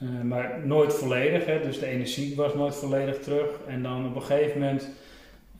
eh, 0.00 0.20
maar 0.22 0.60
nooit 0.66 0.94
volledig, 0.94 1.44
hè? 1.44 1.60
dus 1.60 1.78
de 1.78 1.86
energie 1.86 2.36
was 2.36 2.54
nooit 2.54 2.74
volledig 2.74 3.18
terug. 3.18 3.60
En 3.66 3.82
dan 3.82 4.06
op 4.06 4.14
een 4.14 4.22
gegeven 4.22 4.60
moment 4.60 4.88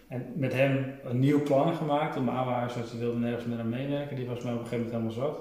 En 0.08 0.26
met 0.36 0.54
hem 0.54 1.00
een 1.04 1.20
nieuw 1.20 1.44
plan 1.44 1.76
gemaakt. 1.76 2.14
Want 2.14 2.26
mijn 2.26 2.38
oude 2.38 2.54
huisarts 2.54 2.94
wilde 2.94 3.20
nergens 3.20 3.46
meer 3.46 3.60
aan 3.60 3.70
meewerken. 3.70 4.16
Die 4.16 4.28
was 4.28 4.44
mij 4.44 4.54
op 4.54 4.60
een 4.60 4.68
gegeven 4.68 4.86
moment 4.86 5.14
helemaal 5.14 5.32
zat. 5.32 5.38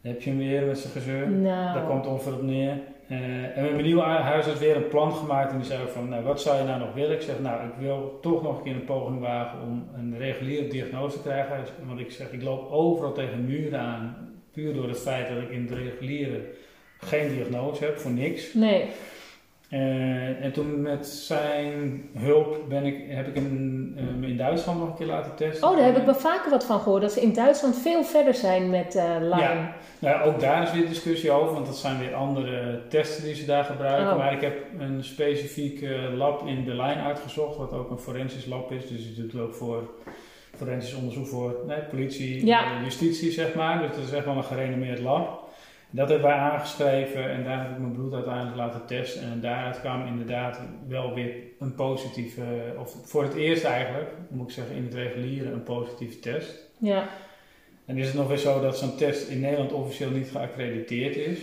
Dan 0.00 0.12
heb 0.12 0.22
je 0.22 0.30
hem 0.30 0.38
weer 0.38 0.66
met 0.66 0.78
zijn 0.78 0.92
gezeur. 0.92 1.28
Nou, 1.28 1.74
Daar 1.74 1.86
komt 1.86 2.04
het 2.04 2.12
ongeveer 2.12 2.34
op 2.34 2.42
neer. 2.42 2.78
Eh, 3.08 3.18
en 3.18 3.52
hebben 3.54 3.78
een 3.78 3.84
nieuwe 3.84 4.02
huisarts 4.02 4.60
weer 4.60 4.76
een 4.76 4.88
plan 4.88 5.12
gemaakt. 5.12 5.50
En 5.52 5.58
die 5.58 5.66
zei 5.66 5.88
van, 5.88 6.08
nou, 6.08 6.24
wat 6.24 6.40
zou 6.40 6.58
je 6.58 6.64
nou 6.64 6.80
nog 6.80 6.94
willen? 6.94 7.16
Ik 7.16 7.22
zeg, 7.22 7.40
nou, 7.40 7.64
ik 7.64 7.74
wil 7.78 8.18
toch 8.22 8.42
nog 8.42 8.56
een 8.56 8.64
keer 8.64 8.74
een 8.74 8.84
poging 8.84 9.20
wagen 9.20 9.60
om 9.60 9.88
een 9.94 10.18
reguliere 10.18 10.68
diagnose 10.68 11.16
te 11.16 11.22
krijgen. 11.22 11.64
Want 11.86 12.00
ik 12.00 12.10
zeg, 12.10 12.32
ik 12.32 12.42
loop 12.42 12.70
overal 12.70 13.12
tegen 13.12 13.44
muren 13.44 13.80
aan. 13.80 14.16
Puur 14.52 14.74
door 14.74 14.88
het 14.88 15.00
feit 15.00 15.28
dat 15.28 15.42
ik 15.42 15.50
in 15.50 15.62
het 15.62 15.78
reguliere 15.78 16.40
geen 16.98 17.28
diagnose 17.34 17.84
heb, 17.84 17.98
voor 17.98 18.10
niks. 18.10 18.54
nee. 18.54 18.84
Eh, 19.68 20.44
en 20.44 20.52
toen 20.52 20.82
met 20.82 21.06
zijn 21.06 22.08
hulp 22.18 22.58
ben 22.68 22.84
ik, 22.84 23.04
heb 23.08 23.26
ik 23.26 23.34
hem 23.34 23.94
eh, 23.96 24.28
in 24.28 24.36
Duitsland 24.36 24.78
nog 24.78 24.88
een 24.88 24.94
keer 24.94 25.06
laten 25.06 25.34
testen. 25.34 25.68
Oh, 25.68 25.76
daar 25.76 25.84
heb 25.86 25.96
ik 25.96 26.04
wel 26.04 26.14
vaker 26.14 26.50
wat 26.50 26.64
van 26.64 26.80
gehoord. 26.80 27.02
Dat 27.02 27.12
ze 27.12 27.20
in 27.20 27.32
Duitsland 27.32 27.78
veel 27.78 28.04
verder 28.04 28.34
zijn 28.34 28.70
met 28.70 28.94
eh 28.94 29.04
Lyme. 29.20 29.40
Ja. 29.40 29.74
Nou, 29.98 30.22
ook 30.22 30.40
daar 30.40 30.62
is 30.62 30.72
weer 30.72 30.88
discussie 30.88 31.30
over, 31.30 31.54
want 31.54 31.66
dat 31.66 31.76
zijn 31.76 31.98
weer 31.98 32.14
andere 32.14 32.82
testen 32.88 33.24
die 33.24 33.34
ze 33.34 33.44
daar 33.44 33.64
gebruiken. 33.64 34.12
Oh. 34.12 34.18
Maar 34.18 34.32
ik 34.32 34.40
heb 34.40 34.56
een 34.78 35.04
specifiek 35.04 35.84
lab 36.14 36.46
in 36.46 36.64
Berlijn 36.64 36.98
uitgezocht, 36.98 37.56
wat 37.56 37.72
ook 37.72 37.90
een 37.90 37.98
forensisch 37.98 38.46
lab 38.46 38.72
is. 38.72 38.88
Dus 38.88 39.14
die 39.14 39.26
doet 39.26 39.40
ook 39.40 39.54
voor 39.54 39.90
forensisch 40.56 40.94
onderzoek 40.94 41.26
voor 41.26 41.56
nee, 41.66 41.78
politie, 41.90 42.46
Ja. 42.46 42.64
justitie, 42.84 43.30
zeg 43.32 43.54
maar. 43.54 43.78
Dus 43.78 43.96
dat 43.96 44.04
is 44.04 44.12
echt 44.12 44.24
wel 44.24 44.36
een 44.36 44.44
gerenommeerd 44.44 45.00
lab. 45.00 45.45
Dat 45.90 46.08
hebben 46.08 46.28
wij 46.28 46.36
aangeschreven 46.38 47.30
en 47.30 47.44
daar 47.44 47.58
heb 47.62 47.70
ik 47.70 47.78
mijn 47.78 47.92
bloed 47.92 48.14
uiteindelijk 48.14 48.56
laten 48.56 48.86
testen. 48.86 49.22
En 49.22 49.40
daaruit 49.40 49.80
kwam 49.80 50.06
inderdaad 50.06 50.60
wel 50.88 51.14
weer 51.14 51.34
een 51.58 51.74
positieve, 51.74 52.42
of 52.78 52.96
voor 53.04 53.22
het 53.22 53.34
eerst 53.34 53.64
eigenlijk, 53.64 54.10
moet 54.28 54.48
ik 54.48 54.54
zeggen, 54.54 54.76
in 54.76 54.84
het 54.84 54.94
reguliere 54.94 55.50
een 55.50 55.62
positieve 55.62 56.18
test. 56.18 56.54
Ja. 56.78 57.08
En 57.86 57.98
is 57.98 58.06
het 58.06 58.16
nog 58.16 58.28
weer 58.28 58.36
zo 58.36 58.60
dat 58.60 58.78
zo'n 58.78 58.96
test 58.96 59.28
in 59.28 59.40
Nederland 59.40 59.72
officieel 59.72 60.10
niet 60.10 60.30
geaccrediteerd 60.30 61.16
is. 61.16 61.38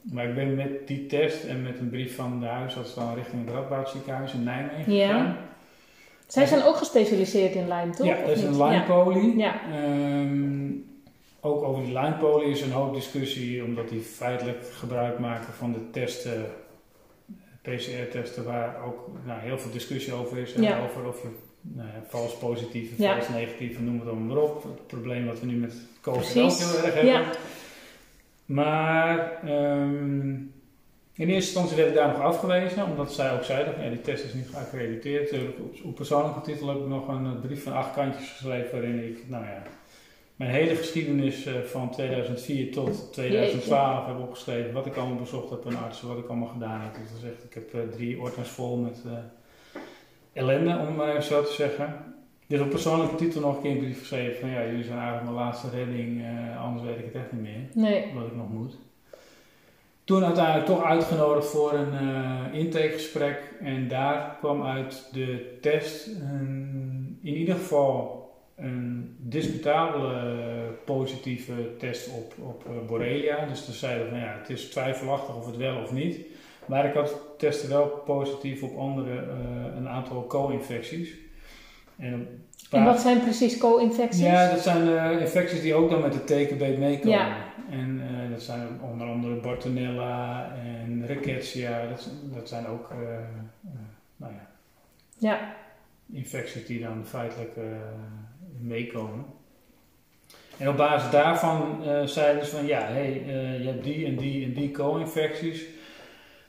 Maar 0.00 0.28
ik 0.28 0.34
ben 0.34 0.54
met 0.54 0.86
die 0.86 1.06
test 1.06 1.44
en 1.44 1.62
met 1.62 1.78
een 1.78 1.90
brief 1.90 2.14
van 2.16 2.40
de 2.40 2.46
huisarts 2.46 2.94
dan 2.94 3.14
richting 3.14 3.44
het 3.44 3.54
Radboud 3.54 3.88
ziekenhuis 3.88 4.32
in 4.32 4.42
Nijmegen 4.42 4.92
Ja. 4.94 5.06
gegaan. 5.06 5.36
Zij 6.26 6.46
zijn 6.46 6.62
ook 6.62 6.76
gespecialiseerd 6.76 7.54
in 7.54 7.68
Lyme, 7.68 7.90
toch? 7.96 8.06
Ja, 8.06 8.20
dat 8.20 8.28
is 8.28 8.42
een 8.42 8.50
niet? 8.50 8.58
Lyme 8.58 8.82
poly. 8.82 9.38
Ja. 9.38 9.54
Ook 11.46 11.62
over 11.62 11.84
die 11.84 12.12
poly 12.12 12.50
is 12.50 12.60
een 12.60 12.72
hoop 12.72 12.94
discussie, 12.94 13.64
omdat 13.64 13.88
die 13.88 14.00
feitelijk 14.00 14.66
gebruik 14.72 15.18
maken 15.18 15.52
van 15.52 15.72
de 15.72 15.90
testen, 15.90 16.46
PCR-testen, 17.62 18.44
waar 18.44 18.84
ook 18.84 19.10
nou, 19.24 19.40
heel 19.40 19.58
veel 19.58 19.70
discussie 19.70 20.12
over 20.12 20.38
is. 20.38 20.52
Ja. 20.52 20.80
Over 20.82 21.06
of 21.08 21.22
je 21.22 21.28
nou 21.60 21.88
vals 22.08 22.36
positieve, 22.36 23.02
Ja. 23.02 23.12
vals 23.12 23.28
negatieve, 23.28 23.82
noem 23.82 23.98
het 23.98 24.08
allemaal 24.08 24.34
maar 24.34 24.44
op. 24.44 24.62
Het 24.62 24.86
probleem 24.86 25.26
wat 25.26 25.40
we 25.40 25.46
nu 25.46 25.56
met 25.56 25.74
COVID 26.00 26.28
ook 26.28 26.52
heel 26.52 26.84
erg 26.84 26.94
hebben. 26.94 27.04
Ja. 27.04 27.24
Maar 28.44 29.42
ehm, 29.44 30.30
in 31.12 31.28
eerste 31.28 31.34
instantie 31.34 31.76
werd 31.76 31.88
ik 31.88 31.94
daar 31.94 32.08
nog 32.08 32.20
afgewezen, 32.20 32.86
omdat 32.86 33.12
zij 33.12 33.32
ook 33.32 33.44
zeiden 33.44 33.82
ja, 33.82 33.88
die 33.88 34.00
test 34.00 34.24
is 34.24 34.34
niet 34.34 34.48
geaccrediteerd. 34.48 35.32
Op, 35.32 35.84
op 35.84 35.94
persoonlijke 35.94 36.40
titel 36.40 36.68
heb 36.68 36.78
ik 36.78 36.86
nog 36.86 37.08
een 37.08 37.26
eh, 37.26 37.40
brief 37.40 37.62
van 37.62 37.72
acht 37.72 37.94
kantjes 37.94 38.30
geschreven 38.30 38.72
waarin 38.72 39.04
ik, 39.04 39.28
nou 39.28 39.44
ja, 39.44 39.62
mijn 40.36 40.50
hele 40.50 40.74
geschiedenis 40.76 41.46
eh, 41.46 41.54
van 41.60 41.90
2004 41.90 42.72
tot 42.72 43.12
2012 43.12 44.06
heb 44.06 44.18
opgeschreven. 44.18 44.72
Wat 44.72 44.86
ik 44.86 44.96
allemaal 44.96 45.16
bezocht 45.18 45.50
heb 45.50 45.66
aan 45.66 45.78
artsen, 45.84 46.08
wat 46.08 46.18
ik 46.18 46.28
allemaal 46.28 46.48
gedaan 46.48 46.80
heb. 46.80 46.94
Dus 46.94 47.10
dat 47.20 47.30
echt, 47.30 47.44
ik 47.44 47.54
heb 47.54 47.74
eh, 47.74 47.80
drie 47.96 48.20
ordners 48.20 48.48
vol 48.48 48.76
met 48.76 49.02
eh, 49.06 49.12
ellende, 50.32 50.78
om 50.88 50.94
maar 50.94 51.08
even 51.10 51.22
zo 51.22 51.42
te 51.42 51.52
zeggen. 51.52 52.14
Dus 52.46 52.60
op 52.60 52.70
persoonlijke 52.70 53.14
titel 53.14 53.40
nog 53.40 53.56
een 53.56 53.62
keer 53.62 53.70
een 53.70 53.78
brief 53.78 53.98
geschreven 53.98 54.40
van 54.40 54.48
ja, 54.48 54.64
jullie 54.66 54.84
zijn 54.84 54.98
eigenlijk 54.98 55.24
mijn 55.30 55.44
laatste 55.44 55.70
redding, 55.70 56.22
anders 56.60 56.84
weet 56.86 56.98
ik 56.98 57.04
het 57.04 57.14
echt 57.14 57.32
niet 57.32 57.42
meer 57.42 57.60
Nee. 57.74 58.12
wat 58.14 58.26
ik 58.26 58.36
nog 58.36 58.50
moet. 58.52 58.76
Toen 60.04 60.24
uiteindelijk 60.24 60.66
toch 60.66 60.84
uitgenodigd 60.84 61.46
voor 61.46 61.72
een 61.72 62.52
intakegesprek 62.52 63.54
en 63.60 63.88
daar 63.88 64.36
kwam 64.38 64.62
uit 64.62 65.08
de 65.12 65.58
test 65.60 66.06
een- 66.06 67.18
in 67.22 67.34
ieder 67.36 67.54
geval 67.54 68.25
een 68.56 69.16
discutabele 69.18 70.74
positieve 70.84 71.76
test 71.78 72.08
op, 72.08 72.34
op 72.38 72.64
eh, 72.66 72.86
Borrelia. 72.86 73.46
Dus 73.46 73.64
toen 73.64 73.74
zeiden 73.74 74.08
van 74.08 74.18
ja, 74.18 74.36
het 74.38 74.50
is 74.50 74.64
twijfelachtig 74.64 75.36
of 75.36 75.46
het 75.46 75.56
wel 75.56 75.82
of 75.82 75.92
niet. 75.92 76.20
Maar 76.66 76.86
ik 76.86 76.94
had 76.94 77.16
testen 77.38 77.68
wel 77.68 77.86
positief 77.88 78.62
op 78.62 78.78
andere, 78.78 79.16
eh, 79.16 79.76
een 79.76 79.88
aantal 79.88 80.26
co-infecties. 80.26 81.14
En 81.96 82.44
wat 82.70 83.00
zijn 83.00 83.20
precies 83.20 83.58
co-infecties? 83.58 84.24
ja, 84.24 84.50
dat 84.50 84.60
zijn 84.60 84.88
eh, 84.88 85.20
infecties 85.20 85.60
die 85.60 85.74
ook 85.74 85.90
dan 85.90 86.00
met 86.00 86.12
de 86.12 86.24
tekenbeet 86.24 86.78
meekomen. 86.78 87.18
Ja. 87.18 87.36
En 87.70 88.00
dat 88.30 88.42
zijn 88.42 88.80
onder 88.80 89.06
andere 89.06 89.34
Bartonella 89.34 90.52
en 90.64 91.06
Rickettsia. 91.06 91.88
Dat, 91.88 92.10
dat 92.34 92.48
zijn 92.48 92.66
ook 92.66 92.88
nou 94.16 94.32
ja, 94.32 94.48
Ja. 95.18 95.54
infecties 96.12 96.66
die 96.66 96.80
dan 96.80 97.06
feitelijk 97.06 97.56
meekomen. 98.60 99.24
En 100.58 100.68
op 100.68 100.76
basis 100.76 101.10
daarvan 101.10 101.84
eh, 101.84 102.02
zeiden 102.04 102.44
ze 102.46 102.56
van 102.56 102.66
ja, 102.66 102.80
hey, 102.80 103.22
eh, 103.26 103.58
je 103.58 103.66
hebt 103.66 103.84
die 103.84 104.06
en 104.06 104.16
die 104.16 104.44
en 104.44 104.52
die 104.52 104.70
co-infecties. 104.70 105.64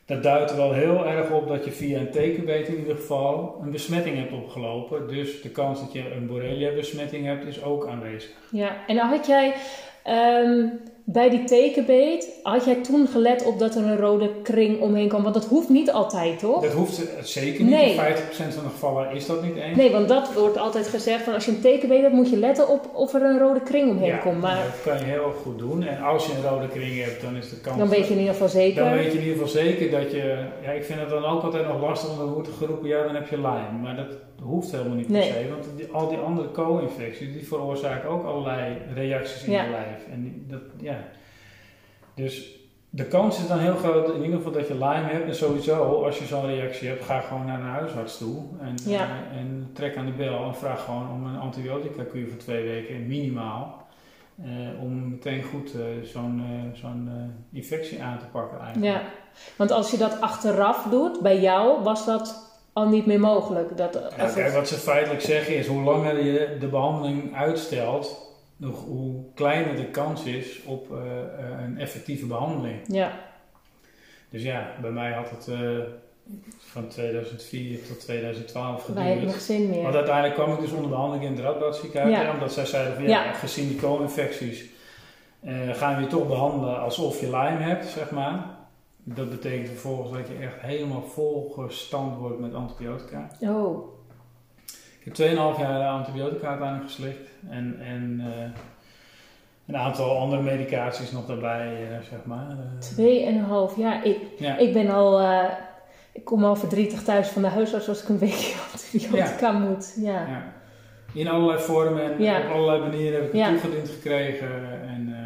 Dat 0.05 0.23
duidt 0.23 0.55
wel 0.55 0.73
heel 0.73 1.05
erg 1.05 1.29
op 1.29 1.47
dat 1.47 1.65
je 1.65 1.71
via 1.71 1.99
een 1.99 2.11
tekenbeet 2.11 2.67
in 2.67 2.77
ieder 2.77 2.95
geval 2.95 3.59
een 3.61 3.71
besmetting 3.71 4.17
hebt 4.17 4.31
opgelopen. 4.31 5.07
Dus 5.07 5.41
de 5.41 5.49
kans 5.49 5.79
dat 5.79 5.93
je 5.93 6.11
een 6.11 6.27
Borrelia 6.27 6.73
besmetting 6.73 7.25
hebt 7.25 7.45
is 7.45 7.63
ook 7.63 7.87
aanwezig. 7.87 8.31
Ja, 8.51 8.85
en 8.87 8.95
dan 8.95 9.07
had 9.07 9.25
jij 9.25 9.55
ehm, 10.03 10.67
bij 11.09 11.29
die 11.29 11.43
tekenbeet, 11.43 12.39
had 12.43 12.65
jij 12.65 12.75
toen 12.75 13.07
gelet 13.07 13.45
op 13.45 13.59
dat 13.59 13.75
er 13.75 13.83
een 13.83 13.97
rode 13.97 14.29
kring 14.43 14.81
omheen 14.81 15.07
kwam? 15.07 15.23
Want 15.23 15.33
dat 15.33 15.45
hoeft 15.45 15.69
niet 15.69 15.91
altijd, 15.91 16.39
toch? 16.39 16.61
Dat 16.61 16.71
hoeft 16.71 17.01
zeker 17.21 17.63
niet. 17.63 17.69
Nee. 17.69 17.91
In 17.91 17.97
50% 17.97 17.99
van 18.29 18.63
de 18.63 18.69
gevallen 18.69 19.11
is 19.11 19.25
dat 19.25 19.43
niet 19.43 19.55
eens. 19.55 19.77
Nee, 19.77 19.91
want 19.91 20.07
dat 20.07 20.33
wordt 20.33 20.57
altijd 20.57 20.87
gezegd 20.87 21.23
van 21.23 21.33
als 21.33 21.45
je 21.45 21.51
een 21.51 21.61
tekenbeet 21.61 22.01
hebt, 22.01 22.13
moet 22.13 22.29
je 22.29 22.37
letten 22.37 22.69
op 22.69 22.89
of 22.93 23.13
er 23.13 23.21
een 23.21 23.39
rode 23.39 23.61
kring 23.61 23.89
omheen 23.89 24.07
Ja, 24.07 24.17
komt. 24.17 24.41
Maar 24.41 24.55
dat 24.55 24.93
kan 24.93 24.97
je 25.05 25.11
heel 25.11 25.33
goed 25.43 25.57
doen. 25.59 25.83
En 25.83 26.01
als 26.01 26.25
je 26.25 26.31
een 26.33 26.49
rode 26.49 26.67
kring 26.67 27.03
hebt, 27.03 27.21
dan 27.21 27.35
is 27.35 27.49
de 27.49 27.59
kans... 27.59 27.77
dan 27.77 27.89
weet 27.89 28.07
je 28.07 28.13
in 28.13 28.19
ieder 28.19 28.33
geval 28.33 28.49
zeker. 28.49 28.83
Dan 28.83 28.93
weet 28.93 29.11
je 29.11 29.17
in 29.19 29.25
ieder 29.25 29.33
geval 29.33 29.61
zeker 29.63 29.91
dat 29.91 30.11
je... 30.11 30.45
Ja, 30.63 30.71
ik 30.71 30.83
vind 30.83 30.99
het 30.99 31.09
dan 31.09 31.25
ook 31.25 31.43
altijd 31.43 31.67
nog 31.67 31.81
lastig, 31.81 32.07
want 32.07 32.19
dan 32.19 32.33
wordt 32.33 32.47
er 32.47 32.53
geroepen, 32.53 32.87
ja, 32.87 33.03
dan 33.03 33.15
heb 33.15 33.27
je 33.29 33.35
Lyme. 33.35 33.79
Maar 33.81 33.95
dat 33.95 34.11
hoeft 34.47 34.71
helemaal 34.71 34.95
niet 34.97 35.11
per 35.11 35.23
se. 35.23 35.47
Want 35.49 35.65
die- 35.77 35.91
al 35.91 36.07
die 36.09 36.17
andere 36.17 36.51
co-infecties, 36.51 37.33
die 37.33 37.47
veroorzaken 37.47 38.09
ook 38.09 38.23
allerlei 38.25 38.77
reacties 38.93 39.43
in 39.43 39.51
Ja. 39.51 39.63
je 39.63 39.69
lijf. 39.69 40.07
En 40.11 40.21
die- 40.23 40.45
dat, 40.47 40.61
ja. 40.79 40.97
Dus 42.15 42.55
de 42.89 43.05
kans 43.05 43.39
is 43.39 43.47
dan 43.47 43.59
heel 43.59 43.75
groot, 43.75 44.09
in 44.13 44.21
ieder 44.23 44.37
geval 44.37 44.51
dat 44.51 44.67
je 44.67 44.73
Lyme 44.73 45.07
hebt. 45.11 45.25
En 45.27 45.35
sowieso, 45.35 46.03
als 46.03 46.19
je 46.19 46.25
zo'n 46.25 46.45
reactie 46.45 46.87
hebt, 46.87 47.03
ga 47.03 47.19
gewoon 47.19 47.45
naar 47.45 47.59
een 47.59 47.65
huisarts 47.65 48.17
toe. 48.17 48.43
En, 48.59 48.75
Ja. 48.91 49.07
en 49.31 49.69
trek 49.73 49.97
aan 49.97 50.05
de 50.05 50.11
bel 50.11 50.43
en 50.45 50.55
vraag 50.55 50.83
gewoon 50.85 51.11
om 51.11 51.25
een 51.25 51.39
antibiotica-kuur 51.39 52.27
voor 52.29 52.37
twee 52.39 52.63
weken, 52.67 53.07
minimaal. 53.07 53.85
eh, 54.43 54.81
om 54.83 55.09
meteen 55.09 55.43
goed 55.43 55.69
zo'n 56.03 56.41
eh, 56.45 56.79
zo'n 56.79 57.09
eh, 57.11 57.57
infectie 57.57 58.03
aan 58.03 58.19
te 58.19 58.25
pakken 58.25 58.59
eigenlijk. 58.59 58.93
Ja, 58.93 59.01
want 59.55 59.71
als 59.71 59.91
je 59.91 59.97
dat 59.97 60.21
achteraf 60.21 60.83
doet, 60.89 61.21
bij 61.21 61.39
jou 61.39 61.83
was 61.83 62.05
dat 62.05 62.46
al 62.77 62.87
niet 62.87 63.05
meer 63.05 63.19
mogelijk. 63.19 63.77
Dat, 63.77 63.93
Ja, 63.93 64.23
als 64.23 64.33
kijk, 64.33 64.45
het- 64.45 64.55
wat 64.55 64.67
ze 64.67 64.75
feitelijk 64.75 65.21
zeggen 65.21 65.55
is, 65.55 65.67
hoe 65.67 65.83
langer 65.83 66.23
je 66.23 66.57
de 66.59 66.67
behandeling 66.67 67.35
uitstelt, 67.35 68.31
hoe, 68.61 68.69
hoe 68.73 69.23
kleiner 69.35 69.75
de 69.75 69.85
kans 69.85 70.23
is 70.23 70.63
op 70.65 70.91
eh, 70.91 70.97
eh, 70.99 71.61
een 71.65 71.79
effectieve 71.79 72.25
behandeling. 72.25 72.79
ja, 72.87 73.11
Dus 74.29 74.43
ja, 74.43 74.71
bij 74.81 74.91
mij 74.91 75.11
had 75.11 75.29
het 75.29 75.47
eh, 75.47 75.59
van 76.57 76.87
2004 76.87 77.87
tot 77.87 77.99
2012 77.99 78.85
wij 78.85 78.95
hebben 78.95 79.13
geduurd. 79.13 79.33
nog 79.33 79.41
zin 79.41 79.69
meer. 79.69 79.81
Want 79.83 79.95
uiteindelijk 79.95 80.33
kwam 80.35 80.53
ik 80.53 80.59
dus 80.59 80.71
onder 80.71 80.89
behandeling 80.89 81.25
in 81.25 81.31
het 81.35 81.41
Radboudziekenhuis. 81.45 82.17
Ja. 82.17 82.31
Omdat 82.33 82.53
zij 82.53 82.65
zeiden 82.65 82.93
van 82.93 83.03
ja, 83.03 83.23
Ja. 83.23 83.33
gezien 83.33 83.67
die 83.67 83.79
co-infecties 83.79 84.65
eh, 85.43 85.53
gaan 85.73 85.95
we 85.95 86.01
je 86.01 86.07
toch 86.07 86.27
behandelen 86.27 86.79
alsof 86.81 87.19
je 87.19 87.25
Lyme 87.25 87.59
hebt, 87.63 87.85
zeg 87.85 88.11
maar. 88.11 88.45
Dat 89.15 89.29
betekent 89.29 89.67
vervolgens 89.67 90.11
dat 90.11 90.27
je 90.27 90.45
echt 90.45 90.59
helemaal 90.59 91.01
volgestand 91.01 92.17
wordt 92.17 92.39
met 92.39 92.53
antibiotica. 92.53 93.27
Oh, 93.39 93.87
Ik 94.99 95.17
heb 95.17 95.29
2,5 95.29 95.59
jaar 95.59 95.87
antibiotica 95.87 96.47
uiteindelijk 96.47 96.89
geslikt. 96.91 97.29
En, 97.49 97.79
en 97.79 98.19
eh, 98.19 98.49
een 99.67 99.77
aantal 99.77 100.17
andere 100.17 100.41
medicaties 100.41 101.11
nog 101.11 101.25
daarbij, 101.25 101.87
eh, 101.91 101.97
zeg 102.09 102.19
maar. 102.25 102.49
Eh, 102.49 102.79
tweeënhalf 102.79 103.77
jaar. 103.77 104.05
Ik, 104.05 104.17
ja. 104.37 104.57
ik 104.57 104.73
ben 104.73 104.89
al, 104.89 105.19
eh, 105.19 105.43
ik 106.11 106.25
kom 106.25 106.43
al 106.43 106.55
verdrietig 106.55 107.03
thuis 107.03 107.27
van 107.27 107.41
de 107.41 107.47
huisarts 107.47 107.89
als 107.89 108.01
ik 108.03 108.09
een 108.09 108.19
weekje 108.19 108.55
antibiotica 108.73 109.51
moet. 109.51 109.93
Ja. 110.01 110.27
Ja. 110.27 110.53
In 111.13 111.27
allerlei 111.27 111.59
vormen 111.59 112.17
en 112.17 112.45
op 112.45 112.51
allerlei 112.51 112.79
manieren 112.79 113.21
heb 113.21 113.33
ik 113.33 113.39
het 113.39 113.61
toegediend 113.61 113.89
gekregen. 113.89 114.81
En, 114.81 115.07
eh, 115.13 115.16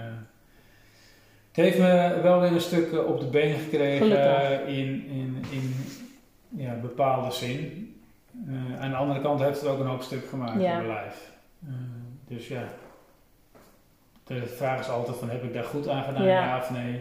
het 1.52 1.66
heeft 1.66 1.78
me 1.78 2.20
wel 2.22 2.40
weer 2.40 2.52
een 2.52 2.62
stuk 2.62 2.92
eh, 2.92 3.06
op 3.08 3.20
de 3.20 3.26
been 3.26 3.54
gekregen 3.54 4.68
in, 4.68 5.06
in, 5.12 5.44
in 5.52 5.74
ja, 6.50 6.74
bepaalde 6.82 7.32
zin. 7.32 7.86
Eh, 8.48 8.82
aan 8.84 8.90
de 8.90 8.96
andere 8.96 9.22
kant 9.22 9.42
heeft 9.42 9.62
het 9.62 9.70
ook 9.70 9.80
een 9.80 9.86
hoop 9.86 10.02
stuk 10.02 10.28
gemaakt 10.30 10.62
Ja. 10.62 10.72
in 10.72 10.86
mijn 10.86 10.88
lijf. 10.88 11.32
Eh, 11.68 11.74
dus 12.28 12.48
ja, 12.48 12.64
de 14.28 14.48
vraag 14.48 14.80
is 14.80 14.90
altijd 14.90 15.18
van 15.18 15.30
heb 15.30 15.44
ik 15.44 15.54
daar 15.54 15.64
goed 15.64 15.88
aan 15.88 16.04
gedaan, 16.04 16.24
Ja. 16.24 16.46
ja, 16.46 16.58
of 16.58 16.70
nee. 16.70 17.00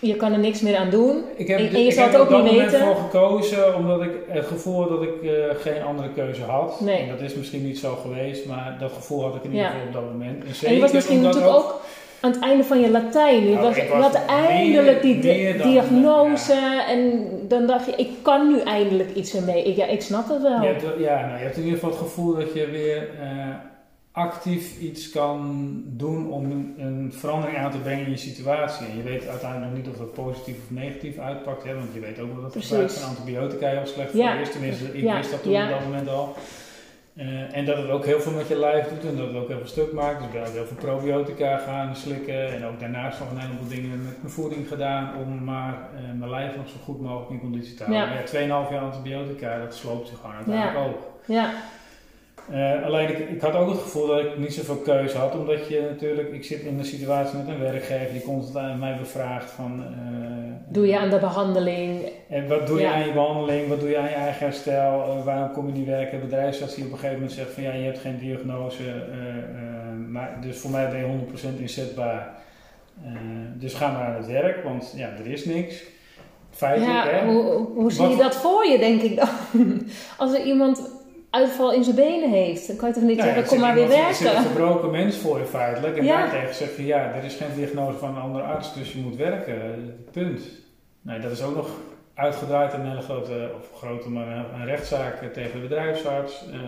Je 0.00 0.16
kan 0.16 0.32
er 0.32 0.38
niks 0.38 0.60
meer 0.60 0.76
aan 0.76 0.90
doen. 0.90 1.24
Ik 1.36 1.48
heb, 1.48 1.58
En- 1.58 1.68
en 1.68 1.80
je 1.80 1.86
ik 1.86 1.92
zal 1.92 2.02
heb 2.02 2.12
het 2.12 2.32
ook 2.32 2.42
niet 2.42 2.52
weten. 2.52 2.80
voor 2.80 2.94
gekozen 2.96 3.74
omdat 3.76 4.02
ik 4.02 4.10
het 4.28 4.46
gevoel 4.46 4.80
had 4.80 4.88
dat 4.88 5.02
ik 5.02 5.12
geen 5.60 5.82
andere 5.82 6.10
keuze 6.12 6.42
had. 6.42 6.80
Nee. 6.80 6.96
En 6.98 7.08
dat 7.08 7.20
is 7.20 7.34
misschien 7.34 7.64
niet 7.64 7.78
zo 7.78 7.94
geweest, 7.94 8.46
maar 8.46 8.76
dat 8.80 8.92
gevoel 8.92 9.22
had 9.22 9.34
ik 9.34 9.44
in 9.44 9.50
ieder 9.52 9.66
geval 9.66 9.86
op 9.86 9.92
dat 9.92 10.02
moment. 10.02 10.42
En, 10.42 10.48
En 10.48 10.54
zeker 10.54 10.74
je 10.74 10.80
was 10.80 10.92
misschien 10.92 11.20
natuurlijk 11.22 11.54
ook 11.54 11.80
aan 12.20 12.30
het 12.32 12.40
einde 12.40 12.64
van 12.64 12.80
je 12.80 12.90
Latijn. 12.90 13.44
Je, 13.48 13.54
Nou, 13.54 13.66
was, 13.66 13.76
je 13.76 13.82
meer- 13.82 14.26
eindelijk 14.26 15.02
die 15.02 15.16
meer 15.24 15.62
diagnose 15.62 16.84
en 16.88 17.28
dan 17.48 17.66
dacht 17.66 17.86
je, 17.86 17.92
ik 17.96 18.08
kan 18.22 18.48
nu 18.48 18.60
eindelijk 18.60 19.14
iets 19.14 19.34
ermee. 19.34 19.62
Ik, 19.64 19.76
ja, 19.76 19.86
ik 19.86 20.02
snap 20.02 20.28
het 20.28 20.42
wel. 20.42 20.60
Je 20.62 20.66
hebt, 20.68 20.82
ja, 20.98 21.20
nou, 21.26 21.38
je 21.38 21.44
hebt 21.44 21.56
in 21.56 21.62
ieder 21.62 21.78
geval 21.78 21.90
het 21.90 21.98
gevoel 22.08 22.34
dat 22.34 22.54
je 22.54 22.66
weer 22.70 23.08
eh, 23.20 23.28
actief 24.12 24.78
iets 24.80 25.10
kan 25.10 25.64
doen 25.86 26.30
om 26.30 26.44
een, 26.50 26.74
een 26.78 27.12
verandering 27.16 27.58
aan 27.58 27.70
te 27.70 27.78
brengen 27.78 28.04
in 28.04 28.10
je 28.10 28.16
situatie. 28.16 28.86
En 28.86 28.96
je 28.96 29.02
weet 29.02 29.26
uiteindelijk 29.28 29.70
nog 29.72 29.80
niet 29.82 29.88
of 29.92 29.96
dat 29.98 30.12
positief 30.12 30.54
of 30.56 30.70
negatief 30.76 31.18
uitpakt, 31.18 31.64
hè, 31.64 31.74
want 31.74 31.88
je 31.94 32.00
weet 32.00 32.20
ook 32.20 32.32
wel 32.32 32.42
dat 32.42 32.54
het 32.54 32.64
gebruik 32.64 32.90
van 32.90 33.08
antibiotica 33.08 33.68
heel 33.68 33.86
slecht 33.86 34.10
voor 34.10 34.20
Ja. 34.20 34.34
je 34.34 34.40
is. 34.40 34.50
Tenminste, 34.50 34.84
ik 34.84 35.12
wist 35.12 35.30
dat 35.30 35.42
toen 35.42 35.62
op 35.62 35.68
dat 35.70 35.84
moment 35.84 36.08
al. 36.08 36.34
Eh, 37.16 37.56
en 37.56 37.64
dat 37.64 37.76
het 37.76 37.90
ook 37.90 38.04
heel 38.04 38.20
veel 38.20 38.32
met 38.32 38.48
je 38.48 38.58
lijf 38.58 38.88
doet 38.88 39.10
en 39.10 39.16
dat 39.16 39.26
het 39.26 39.36
ook 39.36 39.48
heel 39.48 39.58
veel 39.58 39.66
stuk 39.66 39.92
maakt. 39.92 40.18
Dus 40.18 40.26
ik 40.26 40.32
ben 40.32 40.46
ook 40.46 40.52
heel 40.52 40.66
veel 40.66 40.76
probiotica 40.76 41.58
gaan 41.58 41.96
slikken. 41.96 42.54
En 42.54 42.64
ook 42.64 42.80
daarnaast 42.80 43.18
nog 43.18 43.30
een 43.30 43.38
heleboel 43.38 43.68
dingen 43.68 44.04
met 44.04 44.22
mijn 44.22 44.32
voeding 44.32 44.68
gedaan 44.68 45.16
om 45.16 45.44
maar 45.44 45.72
eh, 45.72 46.18
mijn 46.18 46.30
lijf 46.30 46.56
nog 46.56 46.68
zo 46.68 46.76
goed 46.84 47.00
mogelijk 47.00 47.30
in 47.30 47.40
conditie 47.40 47.74
te 47.74 47.84
houden. 47.84 48.08
Ja. 48.08 48.38
Ja. 48.38 48.64
2,5 48.66 48.70
jaar 48.72 48.80
antibiotica, 48.80 49.58
dat 49.58 49.74
sloopt 49.74 50.08
je 50.08 50.16
gewoon 50.16 50.36
uiteindelijk 50.36 50.86
ook. 50.86 50.98
Ja, 51.24 51.50
Eh, 52.52 52.84
alleen 52.84 53.08
ik, 53.08 53.18
ik 53.18 53.40
had 53.40 53.54
ook 53.54 53.68
het 53.70 53.78
gevoel 53.80 54.06
dat 54.06 54.18
ik 54.18 54.38
niet 54.38 54.54
zoveel 54.54 54.76
keuze 54.76 55.18
had, 55.18 55.34
omdat 55.34 55.68
je 55.68 55.80
natuurlijk, 55.90 56.32
ik 56.32 56.44
zit 56.44 56.60
in 56.60 56.78
een 56.78 56.84
situatie 56.84 57.38
met 57.38 57.48
een 57.48 57.60
werkgever 57.60 58.12
die 58.12 58.22
constant 58.22 58.66
aan 58.70 58.78
mij 58.78 58.96
bevraagt 58.98 59.50
van... 59.50 59.82
eh, 59.84 59.92
doe 60.68 60.86
je 60.86 60.98
aan 60.98 61.10
de 61.10 61.18
behandeling. 61.18 62.00
En 62.28 62.48
wat 62.48 62.66
doe 62.66 62.76
je 62.78 62.82
Ja. 62.82 62.92
aan 62.92 63.06
je 63.06 63.12
behandeling, 63.12 63.68
wat 63.68 63.80
doe 63.80 63.88
je 63.88 63.98
aan 63.98 64.08
je 64.08 64.14
eigen 64.14 64.44
herstel, 64.46 65.02
eh, 65.02 65.24
waarom 65.24 65.52
kom 65.52 65.66
je 65.66 65.72
niet 65.72 65.86
werken? 65.86 66.20
Bedrijfsarts 66.20 66.74
die 66.74 66.84
op 66.84 66.90
een 66.90 66.96
gegeven 66.98 67.18
moment 67.18 67.36
zegt 67.36 67.50
van 67.50 67.62
ja, 67.62 67.72
je 67.72 67.84
hebt 67.84 67.98
geen 67.98 68.18
diagnose, 68.18 68.82
maar, 70.08 70.36
dus 70.40 70.58
voor 70.58 70.70
mij 70.70 70.88
ben 70.88 70.98
je 70.98 71.04
100% 71.06 71.60
inzetbaar. 71.60 72.34
Dus 73.54 73.74
ga 73.74 73.90
maar 73.92 74.06
aan 74.06 74.14
het 74.16 74.26
werk, 74.26 74.64
want 74.64 74.92
ja, 74.96 75.08
er 75.18 75.26
is 75.26 75.44
niks. 75.44 75.82
Feitelijk, 76.50 76.92
Ja, 76.92 77.06
hè? 77.08 77.26
hoe, 77.26 77.66
hoe 77.74 77.92
zie 77.92 78.02
Wat- 78.02 78.10
je 78.10 78.22
dat 78.22 78.36
voor 78.36 78.66
je, 78.66 78.78
denk 78.78 79.02
ik 79.02 79.16
dan? 79.16 79.28
Als 80.18 80.34
er 80.34 80.44
iemand 80.44 80.90
uitval 81.36 81.72
in 81.72 81.84
zijn 81.84 81.96
benen 81.96 82.30
heeft. 82.30 82.66
Dan 82.66 82.76
kan 82.76 82.88
je 82.88 82.94
toch 82.94 83.04
niet 83.04 83.20
zeggen, 83.20 83.46
kom 83.46 83.60
maar 83.60 83.74
weer 83.74 83.88
werken. 83.88 84.08
Er 84.08 84.14
zit 84.14 84.34
een 84.34 84.42
gebroken 84.42 84.90
mens 84.90 85.16
voor 85.16 85.38
je 85.38 85.44
feitelijk. 85.44 85.96
En 85.96 86.04
ja. 86.04 86.18
daartegen 86.18 86.54
zeg 86.54 86.76
je, 86.76 86.86
ja, 86.86 87.14
er 87.14 87.24
is 87.24 87.34
geen 87.34 87.54
diagnose 87.54 87.98
van 87.98 88.08
een 88.08 88.22
andere 88.22 88.44
arts, 88.44 88.74
dus 88.74 88.92
je 88.92 88.98
moet 88.98 89.16
werken. 89.16 89.54
Punt. 90.12 90.42
Nee, 91.02 91.18
dat 91.18 91.30
is 91.30 91.42
ook 91.42 91.54
nog 91.54 91.68
uitgedraaid 92.14 92.72
in 92.72 92.80
een 92.80 92.88
hele 92.88 93.00
grote, 93.00 93.50
of 93.58 93.78
grote, 93.78 94.10
maar 94.10 94.46
een, 94.54 94.64
rechtszaak 94.64 95.32
tegen 95.32 95.52
de 95.52 95.68
bedrijfsarts. 95.68 96.44
Uh, 96.52 96.60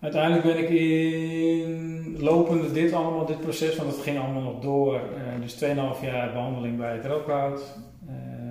uiteindelijk 0.00 0.44
ben 0.44 0.58
ik 0.58 0.68
in 0.68 2.16
lopende 2.18 2.72
dit 2.72 2.92
allemaal, 2.92 3.26
dit 3.26 3.40
proces, 3.40 3.76
want 3.76 3.92
het 3.92 4.00
ging 4.00 4.18
allemaal 4.18 4.42
nog 4.42 4.60
door. 4.60 4.94
Uh, 4.94 5.42
dus 5.42 5.64
2,5 5.64 6.04
jaar 6.04 6.32
behandeling 6.32 6.78
bij 6.78 6.92
het 6.92 7.04
Radboud. 7.04 7.60
Uh, 8.08 8.45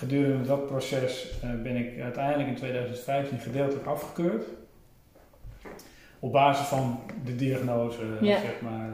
gedurende 0.00 0.46
dat 0.46 0.66
proces 0.66 1.28
ben 1.62 1.76
ik 1.76 2.00
uiteindelijk 2.00 2.48
in 2.48 2.54
2015 2.54 3.38
gedeeltelijk 3.38 3.86
afgekeurd. 3.86 4.44
Op 6.18 6.32
basis 6.32 6.66
van 6.66 7.00
de 7.24 7.36
diagnose, 7.36 8.00
zeg 8.20 8.60
maar. 8.60 8.88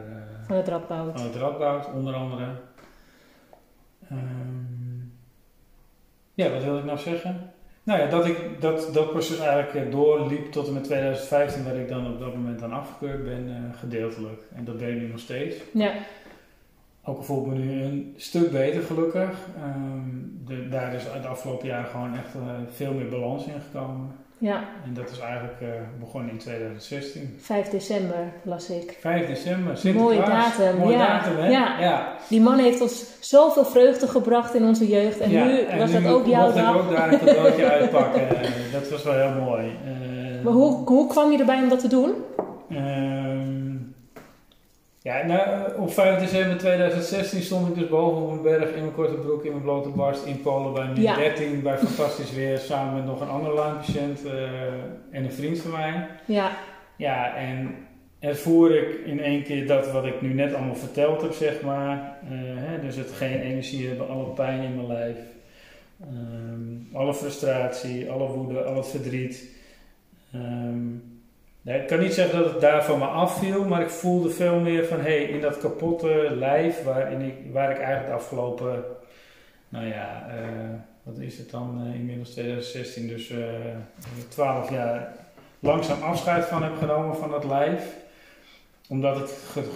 van 0.47 0.55
het 0.55 0.67
Radboud. 0.67 1.19
Van 1.19 1.27
het 1.27 1.35
Radboud, 1.35 1.93
onder 1.93 2.13
andere. 2.13 2.45
Ehm, 4.09 4.97
ja, 6.33 6.51
wat 6.51 6.63
wil 6.63 6.77
ik 6.77 6.83
nou 6.83 6.97
zeggen? 6.97 7.51
Nou 7.87 7.99
ja, 7.99 8.07
dat 8.07 8.25
ik 8.25 8.61
dat, 8.61 8.89
dat 8.93 9.11
proces 9.11 9.39
eigenlijk 9.39 9.85
eh, 9.85 9.91
doorliep 9.91 10.51
tot 10.51 10.67
en 10.67 10.73
met 10.73 10.83
2015, 10.83 11.63
waar 11.63 11.75
ik 11.75 11.89
dan 11.89 12.13
op 12.13 12.19
dat 12.19 12.35
moment 12.35 12.59
dan 12.59 12.71
afgekeurd 12.71 13.23
ben, 13.23 13.47
uh, 13.47 13.79
gedeeltelijk. 13.79 14.41
En 14.55 14.65
dat 14.65 14.77
ben 14.77 14.89
ik 14.89 15.01
nu 15.01 15.07
nog 15.07 15.19
steeds. 15.19 15.55
Ja. 15.73 15.93
Ook 17.09 17.17
al 17.17 17.23
voel 17.23 17.41
ik 17.41 17.47
me 17.47 17.55
nu 17.55 17.81
een 17.83 18.13
stuk 18.17 18.51
beter 18.51 18.81
gelukkig. 18.81 19.29
Um, 19.63 20.41
de, 20.45 20.69
daar 20.69 20.93
is 20.93 21.03
het 21.07 21.25
afgelopen 21.25 21.67
jaar 21.67 21.85
gewoon 21.85 22.13
echt 22.13 22.35
uh, 22.35 22.41
veel 22.71 22.93
meer 22.93 23.09
balans 23.09 23.45
in 23.45 23.61
gekomen. 23.71 24.11
Ja. 24.37 24.63
En 24.85 24.93
dat 24.93 25.09
is 25.11 25.19
eigenlijk 25.19 25.61
uh, 25.61 25.67
begonnen 25.99 26.31
in 26.31 26.37
2016. 26.37 27.35
5 27.39 27.69
december 27.69 28.31
las 28.43 28.69
ik. 28.69 28.97
5 28.99 29.27
december, 29.27 29.93
Mooie 29.93 30.19
datum. 30.19 30.77
Mooie 30.77 30.97
ja. 30.97 31.17
datum, 31.17 31.37
hè? 31.37 31.49
Ja. 31.49 31.79
ja. 31.79 32.15
Die 32.29 32.41
man 32.41 32.59
heeft 32.59 32.81
ons 32.81 33.05
zoveel 33.19 33.65
vreugde 33.65 34.07
gebracht 34.07 34.55
in 34.55 34.63
onze 34.63 34.87
jeugd. 34.87 35.19
En 35.19 35.29
nu 35.29 35.65
was 35.77 35.91
dat 35.91 36.05
ook 36.05 36.25
jouw 36.25 36.53
dag. 36.53 36.75
ik 36.75 36.81
ook 36.81 36.89
daar 36.95 37.13
een 37.13 37.19
cadeautje 37.19 37.69
uitpakken. 37.79 38.27
dat 38.71 38.89
was 38.89 39.03
wel 39.03 39.13
heel 39.13 39.41
mooi. 39.43 39.65
Uh, 39.65 40.43
maar 40.43 40.53
hoe, 40.53 40.85
hoe 40.85 41.07
kwam 41.07 41.31
je 41.31 41.37
erbij 41.37 41.61
om 41.61 41.69
dat 41.69 41.79
te 41.79 41.87
doen? 41.87 42.11
Ehm, 42.69 43.76
ja, 45.07 45.25
nou, 45.25 45.71
op 45.77 45.93
5 45.93 46.19
december 46.19 46.57
2016 46.57 47.41
stond 47.41 47.67
ik 47.67 47.75
dus 47.75 47.89
boven 47.89 48.21
op 48.21 48.31
een 48.31 48.41
berg 48.41 48.69
in 48.73 48.81
mijn 48.81 48.93
korte 48.93 49.13
broek, 49.13 49.43
in 49.43 49.51
mijn 49.51 49.63
blote 49.63 49.89
barst 49.89 50.25
in 50.25 50.41
Polen 50.41 50.73
bij 50.73 50.87
min 50.87 51.15
13, 51.15 51.61
bij 51.61 51.77
fantastisch 51.77 52.31
weer, 52.31 52.57
samen 52.57 52.93
met 52.93 53.05
nog 53.05 53.21
een 53.21 53.29
andere 53.29 53.55
lijnpatiënt 53.55 54.25
uh, 54.25 54.31
en 55.11 55.23
een 55.23 55.31
vriend 55.31 55.59
van 55.59 55.71
mij. 55.71 56.07
Ja. 56.25 56.51
Ja, 56.95 57.35
en 57.35 57.75
ervoer 58.19 58.75
ik 58.75 59.05
in 59.05 59.19
één 59.19 59.43
keer 59.43 59.67
dat 59.67 59.91
wat 59.91 60.05
ik 60.05 60.21
nu 60.21 60.33
net 60.33 60.53
allemaal 60.53 60.75
verteld 60.75 61.21
heb, 61.21 61.33
zeg 61.33 61.61
maar. 61.61 62.17
Uh, 62.23 62.29
hè, 62.55 62.81
dus 62.81 62.95
het 62.95 63.11
geen 63.11 63.41
energie 63.41 63.87
hebben, 63.87 64.09
alle 64.09 64.25
pijn 64.25 64.61
in 64.61 64.75
mijn 64.75 64.87
lijf, 64.87 65.17
um, 66.01 66.87
alle 66.93 67.13
frustratie, 67.13 68.11
alle 68.11 68.27
woede, 68.27 68.63
al 68.63 68.75
het 68.75 68.87
verdriet. 68.87 69.55
Um, 70.35 71.16
ik 71.75 71.87
kan 71.87 71.99
niet 71.99 72.13
zeggen 72.13 72.39
dat 72.39 72.51
het 72.51 72.61
daar 72.61 72.83
van 72.83 72.99
me 72.99 73.05
afviel, 73.05 73.63
maar 73.63 73.81
ik 73.81 73.89
voelde 73.89 74.29
veel 74.29 74.59
meer 74.59 74.85
van 74.85 74.99
hey, 74.99 75.23
in 75.23 75.41
dat 75.41 75.57
kapotte 75.57 76.35
lijf 76.35 76.83
waarin 76.83 77.21
ik, 77.21 77.33
waar 77.51 77.71
ik 77.71 77.77
eigenlijk 77.77 78.07
de 78.07 78.13
afgelopen, 78.13 78.83
nou 79.69 79.85
ja, 79.85 80.25
uh, 80.27 80.69
wat 81.03 81.17
is 81.17 81.37
het 81.37 81.49
dan 81.49 81.87
uh, 81.87 81.95
inmiddels 81.95 82.29
2016, 82.29 83.07
dus 83.07 83.29
uh, 83.29 83.55
eh, 83.55 83.75
12 84.27 84.69
jaar 84.69 85.13
langzaam 85.59 86.01
afscheid 86.01 86.45
van 86.45 86.63
heb 86.63 86.77
genomen 86.77 87.15
van 87.15 87.31
dat 87.31 87.43
lijf. 87.43 87.95
Omdat 88.89 89.17
ik 89.17 89.29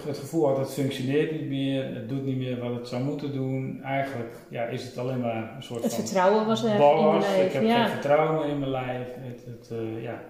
het 0.06 0.18
gevoel 0.18 0.46
had, 0.46 0.58
het 0.58 0.72
functioneert 0.72 1.32
niet 1.32 1.48
meer, 1.48 1.94
het 1.94 2.08
doet 2.08 2.24
niet 2.24 2.36
meer 2.36 2.58
wat 2.58 2.74
het 2.74 2.88
zou 2.88 3.02
moeten 3.02 3.32
doen. 3.32 3.80
Eigenlijk 3.84 4.34
ja, 4.48 4.64
is 4.64 4.84
het 4.84 4.98
alleen 4.98 5.20
maar 5.20 5.52
een 5.56 5.62
soort 5.62 5.82
het 5.82 5.92
van. 5.92 6.00
Het 6.00 6.10
vertrouwen 6.10 6.46
was 6.46 6.64
er 6.64 6.70
in 6.70 6.78
mijn 6.78 7.20
lijf. 7.20 7.46
Ik 7.46 7.52
heb 7.52 7.62
geen 7.62 7.88
vertrouwen 7.88 8.40
meer 8.40 8.48
in 8.48 8.58
mijn 8.58 8.70
lijf. 8.70 9.06
Het, 9.14 9.44
het, 9.44 9.78
ja. 10.00 10.22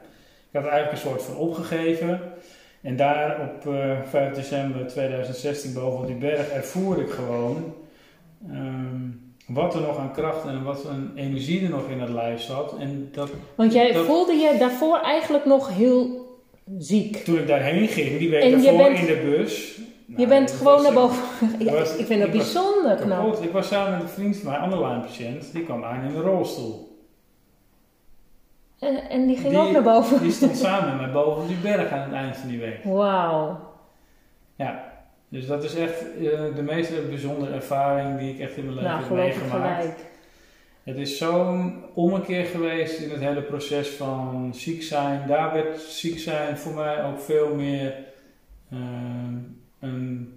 Ik 0.53 0.61
had 0.61 0.71
eigenlijk 0.71 0.93
een 0.93 1.11
soort 1.11 1.23
van 1.23 1.37
opgegeven. 1.37 2.21
En 2.81 2.97
daar 2.97 3.41
op 3.41 3.73
uh, 3.73 3.91
eh, 3.91 3.99
5 4.09 4.35
december 4.35 4.87
2016 4.87 5.73
boven 5.73 6.07
die 6.07 6.17
berg 6.17 6.49
ervoer 6.49 7.01
ik 7.01 7.11
gewoon 7.11 7.75
um, 8.51 9.35
wat 9.47 9.75
er 9.75 9.81
nog 9.81 9.99
aan 9.99 10.13
kracht 10.13 10.47
en 10.47 10.63
wat 10.63 10.85
een 10.85 11.11
energie 11.15 11.63
er 11.63 11.71
nog 11.71 11.89
in 11.89 12.01
het 12.01 12.11
lijf 12.11 12.41
zat. 12.41 12.75
En 12.79 13.09
dat, 13.13 13.31
Want 13.55 13.73
jij 13.73 13.95
voelde 13.95 14.33
je 14.33 14.57
daarvoor 14.59 15.01
eigenlijk 15.01 15.45
nog 15.45 15.69
heel 15.69 16.27
ziek. 16.79 17.17
Toen 17.17 17.39
ik 17.39 17.47
daarheen 17.47 17.89
ging, 17.89 18.19
die 18.19 18.31
week 18.31 18.63
daarvoor 18.63 18.91
in 18.91 19.07
de 19.07 19.21
bus. 19.25 19.81
Nou, 20.07 20.21
je 20.21 20.27
bent 20.27 20.51
gewoon 20.51 20.83
naar 20.83 20.93
boven. 20.93 21.23
ik 21.99 22.07
vind 22.07 22.21
dat 22.21 22.31
bijzonder 22.31 22.97
knap. 22.97 23.43
Ik 23.43 23.51
was 23.51 23.69
samen 23.69 23.93
met 23.93 24.03
een 24.03 24.09
vriend 24.09 24.37
van 24.37 24.51
mij, 24.51 24.57
een 24.57 24.73
andere 24.73 25.01
patiënt, 25.01 25.53
die 25.53 25.65
kwam 25.65 25.85
aan 25.85 26.05
in 26.05 26.15
een 26.15 26.23
rolstoel. 26.23 26.92
En, 28.83 29.11
en 29.11 29.27
die 29.27 29.37
ging 29.37 29.57
ook 29.57 29.71
naar 29.71 29.83
boven? 29.83 30.23
Die 30.23 30.31
stond 30.31 30.57
samen 30.67 30.97
met 30.97 31.13
boven 31.13 31.47
die 31.47 31.57
berg 31.57 31.91
aan 31.91 32.03
het 32.03 32.13
eind 32.13 32.37
van 32.37 32.49
die 32.49 32.61
week. 32.61 32.85
Wauw. 32.85 33.61
Ja, 34.57 34.93
dus 35.29 35.47
dat 35.47 35.65
is 35.65 35.75
echt 35.75 36.05
uh, 36.19 36.55
de 36.55 36.63
meest 36.63 37.09
bijzondere 37.09 37.55
ervaring 37.55 38.19
die 38.19 38.35
ik 38.35 38.41
echt 38.41 38.57
in 38.57 38.65
mijn 38.65 38.77
leven 38.77 38.91
nou, 38.91 39.03
heb 39.03 39.13
meegemaakt. 39.13 39.81
Gelijk. 39.81 39.99
Het 40.83 40.97
is 40.97 41.19
zo'n 41.19 41.85
ommekeer 41.95 42.45
geweest 42.45 42.99
in 42.99 43.11
het 43.11 43.21
hele 43.21 43.43
proces 43.43 43.89
van 43.89 44.51
ziek 44.55 44.83
zijn. 44.83 45.27
Daar 45.29 45.53
werd 45.53 45.81
ziek 45.81 46.19
zijn 46.19 46.59
voor 46.59 46.75
mij 46.75 47.05
ook 47.05 47.21
veel 47.21 47.55
meer 47.55 47.95
uh, 48.73 48.79
een. 49.81 50.33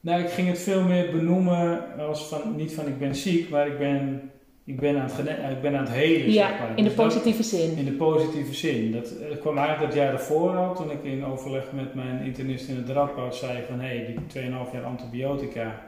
Nou, 0.00 0.22
ik 0.22 0.30
ging 0.30 0.48
het 0.48 0.58
veel 0.58 0.82
meer 0.82 1.10
benoemen 1.10 1.84
als 1.98 2.28
van, 2.28 2.56
niet 2.56 2.74
van 2.74 2.86
ik 2.86 2.98
ben 2.98 3.14
ziek, 3.14 3.50
maar 3.50 3.66
ik 3.66 3.78
ben 3.78 4.30
ik 4.68 4.80
ben 4.80 5.00
aan 5.00 5.10
het, 5.10 5.26
eh, 5.26 5.50
ik 5.50 5.60
ben 5.60 5.76
aan 5.76 5.84
het 5.84 5.92
helen. 5.92 6.32
Ja, 6.32 6.48
zeg 6.48 6.58
maar. 6.58 6.68
in 6.68 6.76
de 6.76 6.82
dus 6.82 6.94
positieve 6.94 7.42
zin. 7.42 7.76
In 7.76 7.84
de 7.84 7.92
positieve 7.92 8.54
zin. 8.54 8.92
Dat, 8.92 9.10
eh, 9.10 9.38
kwam 9.40 9.58
eigenlijk 9.58 9.86
dat 9.86 10.02
jaar 10.02 10.12
ervoor 10.12 10.56
al, 10.56 10.74
toen 10.74 10.90
ik 10.90 11.04
in 11.04 11.24
overleg 11.24 11.72
met 11.72 11.94
mijn 11.94 12.22
internist 12.22 12.68
in 12.68 12.76
het 12.76 12.88
Radboud 12.88 13.34
zei 13.34 13.62
van 13.68 13.80
hé, 13.80 13.86
hey, 13.86 14.06
die 14.06 14.26
2,5 14.26 14.72
jaar 14.72 14.84
antibiotica. 14.84 15.86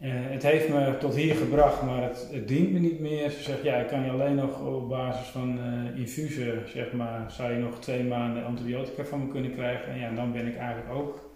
Uh, 0.00 0.10
het 0.12 0.42
heeft 0.42 0.68
me 0.68 0.96
tot 0.98 1.14
hier 1.14 1.34
gebracht, 1.34 1.82
maar 1.82 2.02
het, 2.02 2.28
het, 2.32 2.48
dient 2.48 2.72
me 2.72 2.78
niet 2.78 3.00
meer. 3.00 3.30
Ze 3.30 3.42
zegt 3.42 3.62
ja, 3.62 3.76
ik 3.76 3.86
kan 3.86 4.04
je 4.04 4.10
alleen 4.10 4.34
nog 4.34 4.66
op 4.66 4.88
basis 4.88 5.26
van 5.26 5.58
uh, 5.58 6.00
infusen, 6.00 6.62
zeg 6.66 6.92
maar, 6.92 7.30
zou 7.30 7.52
je 7.52 7.58
nog 7.58 7.78
twee 7.78 8.04
maanden 8.04 8.44
antibiotica 8.44 9.04
van 9.04 9.20
me 9.20 9.28
kunnen 9.28 9.52
krijgen. 9.52 9.92
En 9.92 9.98
ja, 9.98 10.10
dan 10.14 10.32
ben 10.32 10.46
ik 10.46 10.56
eigenlijk 10.56 10.94
ook 10.94 11.31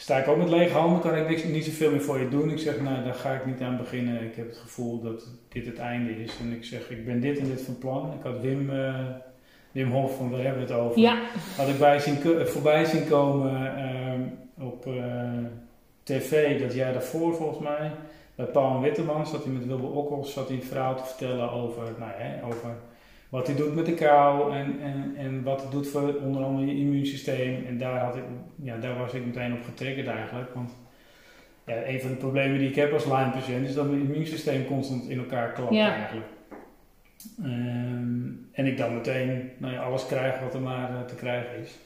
sta 0.00 0.18
ik 0.18 0.28
ook 0.28 0.36
met 0.36 0.48
lege 0.48 0.72
handen, 0.72 1.00
kan 1.00 1.16
ik 1.16 1.28
niks, 1.28 1.44
niet 1.44 1.64
zoveel 1.64 1.90
meer 1.90 2.00
voor 2.00 2.18
je 2.18 2.28
doen. 2.28 2.50
Ik 2.50 2.58
zeg, 2.58 2.80
nou, 2.80 3.04
daar 3.04 3.14
ga 3.14 3.32
ik 3.32 3.46
niet 3.46 3.60
aan 3.60 3.76
beginnen. 3.76 4.22
Ik 4.22 4.36
heb 4.36 4.48
het 4.48 4.56
gevoel 4.56 5.00
dat 5.00 5.28
dit 5.48 5.66
het 5.66 5.78
einde 5.78 6.22
is. 6.22 6.36
En 6.40 6.52
ik 6.52 6.64
zeg, 6.64 6.90
ik 6.90 7.06
ben 7.06 7.20
dit 7.20 7.38
en 7.38 7.44
dit 7.44 7.62
van 7.62 7.78
plan. 7.78 8.12
Ik 8.18 8.22
had 8.22 8.40
Wim, 8.40 8.70
uh, 8.70 8.94
Wim 9.72 9.90
Hof, 9.90 10.16
van 10.16 10.30
daar 10.30 10.40
hebben 10.40 10.66
we 10.66 10.72
het 10.72 10.82
over. 10.82 11.00
Ja. 11.00 11.18
Had 11.56 11.68
ik 11.68 11.78
bij 11.78 11.98
zien, 11.98 12.16
voorbij 12.46 12.84
zien 12.84 13.08
komen 13.08 13.52
uh, 14.58 14.66
op 14.66 14.86
uh, 14.86 14.94
tv 16.02 16.60
dat 16.60 16.74
jaar 16.74 16.92
daarvoor 16.92 17.34
volgens 17.34 17.58
mij. 17.58 17.90
Bij 18.34 18.46
Paul 18.46 18.80
Witteman 18.80 19.26
zat 19.26 19.44
hij 19.44 19.52
met 19.52 19.66
Wilbur 19.66 19.90
Okkels, 19.90 20.32
zat 20.32 20.48
hij 20.48 20.56
een 20.56 20.62
verhaal 20.62 20.96
te 20.96 21.04
vertellen 21.04 21.50
over, 21.50 21.82
nou, 21.98 22.10
hè, 22.14 22.44
over 22.44 22.70
wat 23.30 23.46
hij 23.46 23.56
doet 23.56 23.74
met 23.74 23.86
de 23.86 23.94
kou 23.94 24.54
en, 24.54 24.80
en, 24.80 25.14
en 25.16 25.42
wat 25.42 25.62
het 25.62 25.70
doet 25.70 25.88
voor 25.88 26.14
onder 26.14 26.42
andere 26.42 26.66
je 26.66 26.80
immuunsysteem. 26.80 27.66
En 27.66 27.78
daar, 27.78 27.98
had 27.98 28.16
ik, 28.16 28.22
ja, 28.62 28.76
daar 28.76 28.98
was 28.98 29.12
ik 29.12 29.26
meteen 29.26 29.52
op 29.52 29.64
getriggerd 29.64 30.06
eigenlijk. 30.06 30.54
Want 30.54 30.70
ja, 31.66 31.86
een 31.86 32.00
van 32.00 32.10
de 32.10 32.16
problemen 32.16 32.58
die 32.58 32.68
ik 32.68 32.74
heb 32.74 32.92
als 32.92 33.04
Lyme-patiënt 33.04 33.68
is 33.68 33.74
dat 33.74 33.88
mijn 33.88 34.00
immuunsysteem 34.00 34.66
constant 34.66 35.08
in 35.08 35.18
elkaar 35.18 35.52
klapt 35.52 35.76
eigenlijk. 35.76 36.26
Um, 37.44 38.48
en 38.52 38.66
ik 38.66 38.76
dan 38.76 38.94
meteen 38.94 39.50
nou 39.58 39.72
ja, 39.72 39.82
alles 39.82 40.06
krijg 40.06 40.40
wat 40.40 40.54
er 40.54 40.60
maar 40.60 40.90
uh, 40.90 41.00
te 41.00 41.14
krijgen 41.14 41.58
is. 41.58 41.78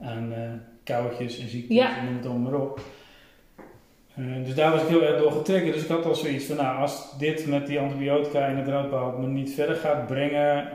Aan 0.00 0.32
uh, 0.32 0.38
koudjes 0.84 1.38
en 1.38 1.48
ziektes 1.48 1.78
en 1.78 2.04
noem 2.04 2.16
het 2.16 2.26
allemaal 2.26 2.50
maar 2.50 2.60
op. 2.60 2.80
Uh, 4.18 4.44
dus 4.44 4.54
daar 4.54 4.70
was 4.70 4.82
ik 4.82 4.88
heel 4.88 5.04
erg 5.04 5.20
door 5.20 5.32
getriggerd. 5.32 5.74
Dus 5.74 5.82
ik 5.82 5.88
had 5.88 6.04
al 6.04 6.14
zoiets 6.14 6.44
van, 6.44 6.56
nou, 6.56 6.80
als 6.80 7.18
dit 7.18 7.46
met 7.46 7.66
die 7.66 7.80
antibiotica 7.80 8.46
en 8.46 8.56
het 8.56 8.68
roodbouw 8.68 9.18
me 9.18 9.26
niet 9.26 9.54
verder 9.54 9.76
gaat 9.76 10.06
brengen, 10.06 10.68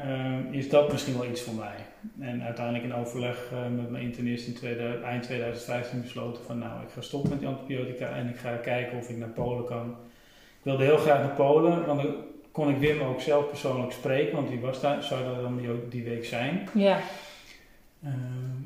uh, 0.52 0.58
is 0.58 0.70
dat 0.70 0.92
misschien 0.92 1.18
wel 1.18 1.26
iets 1.26 1.42
voor 1.42 1.54
mij. 1.54 1.76
En 2.20 2.44
uiteindelijk 2.44 2.86
in 2.86 2.94
overleg 2.94 3.50
uh, 3.54 3.78
met 3.78 3.90
mijn 3.90 4.04
internist 4.04 4.48
in 4.48 4.54
tweede, 4.54 5.00
eind 5.04 5.24
2015 5.24 6.02
besloten 6.02 6.44
van, 6.44 6.58
nou, 6.58 6.82
ik 6.84 6.90
ga 6.94 7.02
stoppen 7.02 7.30
met 7.30 7.40
die 7.40 7.48
antibiotica 7.48 8.10
en 8.10 8.30
ik 8.30 8.38
ga 8.38 8.56
kijken 8.56 8.98
of 8.98 9.10
ik 9.10 9.18
naar 9.18 9.30
Polen 9.30 9.66
kan. 9.66 9.96
Ik 10.58 10.66
wilde 10.66 10.84
heel 10.84 10.98
graag 10.98 11.20
naar 11.20 11.36
Polen, 11.36 11.86
want 11.86 12.02
dan 12.02 12.16
kon 12.52 12.70
ik 12.70 12.78
Wim 12.78 13.02
ook 13.02 13.22
zelf 13.22 13.48
persoonlijk 13.48 13.92
spreken, 13.92 14.36
want 14.36 14.48
die 14.48 14.60
was 14.60 14.82
daar, 14.82 15.04
zou 15.04 15.24
daar 15.24 15.42
dan 15.42 15.58
die, 15.58 15.88
die 15.90 16.04
week 16.04 16.26
zijn. 16.26 16.70
Ja. 16.74 17.00
Ehm, 18.04 18.59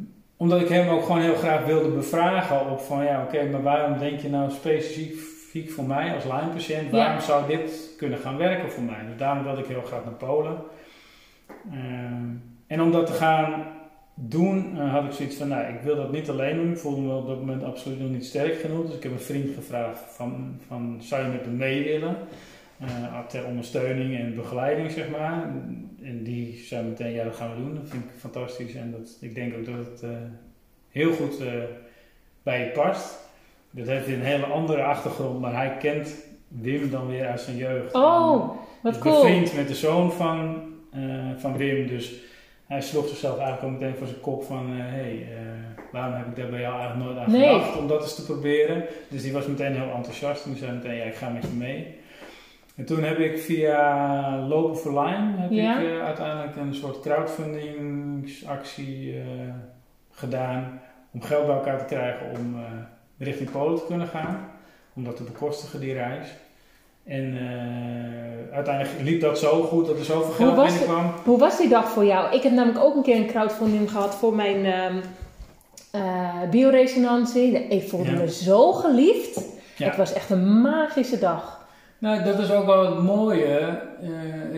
omdat 0.43 0.61
ik 0.61 0.69
hem 0.69 0.87
ook 0.87 1.05
gewoon 1.05 1.21
heel 1.21 1.35
graag 1.35 1.65
wilde 1.65 1.89
bevragen 1.89 2.69
op 2.69 2.79
van 2.79 3.03
ja, 3.03 3.23
oké, 3.23 3.49
maar 3.49 3.61
waarom 3.61 3.99
denk 3.99 4.19
je 4.19 4.29
nou 4.29 4.51
specifiek 4.51 5.71
voor 5.71 5.83
mij 5.83 6.13
als 6.15 6.23
Lyme-patiënt, 6.23 6.91
waarom 6.91 7.21
zou 7.21 7.47
dit 7.47 7.93
kunnen 7.97 8.19
gaan 8.19 8.37
werken 8.37 8.71
voor 8.71 8.83
mij? 8.83 9.05
Dus 9.07 9.17
daarom 9.17 9.43
wilde 9.43 9.61
ik 9.61 9.67
heel 9.67 9.81
graag 9.81 10.03
naar 10.03 10.13
Polen. 10.13 10.57
Ehm, 11.71 12.25
en 12.67 12.81
om 12.81 12.91
dat 12.91 13.05
te 13.05 13.13
gaan 13.13 13.65
doen, 14.13 14.75
uh, 14.75 14.91
had 14.93 15.03
ik 15.03 15.11
zoiets 15.11 15.35
van, 15.35 15.47
nou, 15.47 15.73
ik 15.73 15.81
wil 15.81 15.95
dat 15.95 16.11
niet 16.11 16.29
alleen 16.29 16.55
doen. 16.55 16.71
Ik 16.71 16.77
voelde 16.77 17.01
me 17.01 17.15
op 17.15 17.27
dat 17.27 17.39
moment 17.39 17.63
absoluut 17.63 17.99
nog 17.99 18.09
niet 18.09 18.25
sterk 18.25 18.59
genoeg. 18.59 18.85
Dus 18.85 18.95
ik 18.95 19.03
heb 19.03 19.11
een 19.11 19.19
vriend 19.19 19.55
gevraagd 19.55 20.01
van, 20.07 20.59
van 20.67 20.97
zou 20.99 21.23
je 21.23 21.31
met 21.31 21.45
me 21.45 21.51
mee 21.51 21.83
willen? 21.83 22.15
Uh, 22.81 23.19
ter 23.27 23.45
ondersteuning 23.45 24.17
en 24.17 24.35
begeleiding, 24.35 24.91
zeg 24.91 25.09
maar. 25.09 25.43
En 26.01 26.23
die 26.23 26.57
zei 26.57 26.87
meteen, 26.87 27.11
ja, 27.11 27.23
dat 27.23 27.35
gaan 27.35 27.55
we 27.55 27.61
doen. 27.61 27.75
Dat 27.75 27.89
vind 27.89 28.03
ik 28.03 28.09
fantastisch. 28.19 28.75
En 28.75 28.91
dat, 28.91 29.17
ik 29.21 29.35
denk 29.35 29.53
ook 29.55 29.65
dat 29.65 29.85
het 29.85 30.03
uh, 30.03 30.09
heel 30.89 31.11
goed 31.11 31.43
bij 32.43 32.59
je 32.59 32.71
past. 32.71 33.19
Dat 33.71 33.87
heeft 33.87 34.07
een 34.07 34.21
hele 34.21 34.45
andere 34.45 34.83
achtergrond, 34.83 35.39
maar 35.39 35.55
hij 35.55 35.77
kent 35.77 36.15
Wim 36.47 36.89
dan 36.89 37.07
weer 37.07 37.27
uit 37.27 37.41
zijn 37.41 37.57
jeugd. 37.57 37.93
Oh, 37.93 38.49
wat 38.81 38.99
cool. 38.99 39.21
Bevriend 39.21 39.55
met 39.55 39.67
de 39.67 39.75
zoon 39.75 40.11
van, 40.11 40.61
van 41.37 41.57
Wim, 41.57 41.87
dus 41.87 42.21
hij 42.67 42.81
sloeg 42.81 43.07
zichzelf 43.07 43.37
eigenlijk 43.37 43.73
ook 43.73 43.79
meteen 43.79 43.97
voor 43.97 44.07
zijn 44.07 44.19
kop 44.19 44.43
van, 44.43 44.69
hé, 44.69 44.81
hey, 44.81 45.13
uh, 45.13 45.27
waarom 45.91 46.13
heb 46.13 46.27
ik 46.27 46.35
daar 46.35 46.49
bij 46.49 46.59
jou 46.59 46.79
eigenlijk 46.79 47.05
nooit 47.05 47.17
aan 47.17 47.33
gedacht 47.33 47.77
om 47.77 47.87
dat 47.87 48.01
eens 48.01 48.15
te 48.15 48.25
proberen. 48.25 48.85
Dus 49.07 49.21
die 49.21 49.33
was 49.33 49.47
meteen 49.47 49.75
heel 49.75 49.93
enthousiast 49.95 50.45
en 50.45 50.51
die 50.51 50.59
zei 50.59 50.71
meteen, 50.71 50.95
ja, 50.95 51.03
ik 51.03 51.15
ga 51.15 51.29
met 51.29 51.43
je 51.43 51.57
mee. 51.57 52.01
En 52.75 52.85
toen 52.85 53.03
heb 53.03 53.19
ik 53.19 53.39
via 53.39 54.47
Lopen 54.47 54.77
for 54.77 55.03
Line 55.03 55.37
heb 55.37 55.51
ik, 55.51 55.57
uh, 55.57 56.03
uiteindelijk 56.03 56.55
een 56.55 56.75
soort 56.75 56.99
crowdfundingsactie 56.99 59.13
uh, 59.13 59.21
gedaan 60.11 60.81
om 61.11 61.21
geld 61.21 61.45
bij 61.45 61.55
elkaar 61.55 61.77
te 61.77 61.85
krijgen 61.85 62.29
om 62.39 62.55
richting 63.17 63.51
Polen 63.51 63.79
te 63.79 63.85
kunnen 63.85 64.07
gaan. 64.07 64.49
Om 64.93 65.03
dat 65.03 65.15
te 65.15 65.23
bekostigen, 65.23 65.79
die 65.79 65.93
reis. 65.93 66.27
En 67.03 67.37
uiteindelijk 68.51 69.01
liep 69.01 69.21
dat 69.21 69.39
zo 69.39 69.63
goed 69.63 69.85
dat 69.85 69.97
er 69.97 70.05
zoveel 70.05 70.33
geld 70.33 70.55
hoe 70.55 70.65
binnenkwam. 70.65 71.11
hoe 71.23 71.39
was 71.39 71.57
die 71.57 71.69
dag 71.69 71.89
voor 71.89 72.05
jou? 72.05 72.35
Ik 72.35 72.43
heb 72.43 72.51
namelijk 72.51 72.83
ook 72.83 72.95
een 72.95 73.01
keer 73.01 73.15
een 73.15 73.27
crowdfunding 73.27 73.91
gehad 73.91 74.15
voor 74.15 74.35
mijn 74.35 74.65
uh, 75.95 76.49
bioresonantie. 76.49 77.51
Ik 77.51 77.89
voelde 77.89 78.11
me 78.11 78.31
zo 78.31 78.71
geliefd. 78.71 79.41
Ja. 79.75 79.87
Het 79.87 79.97
was 79.97 80.13
echt 80.13 80.29
een 80.29 80.61
magische 80.61 81.19
dag. 81.19 81.62
Nou, 82.03 82.23
dat 82.23 82.39
is 82.39 82.51
ook 82.51 82.65
wel 82.65 82.95
het 82.95 83.03
mooie. 83.03 83.81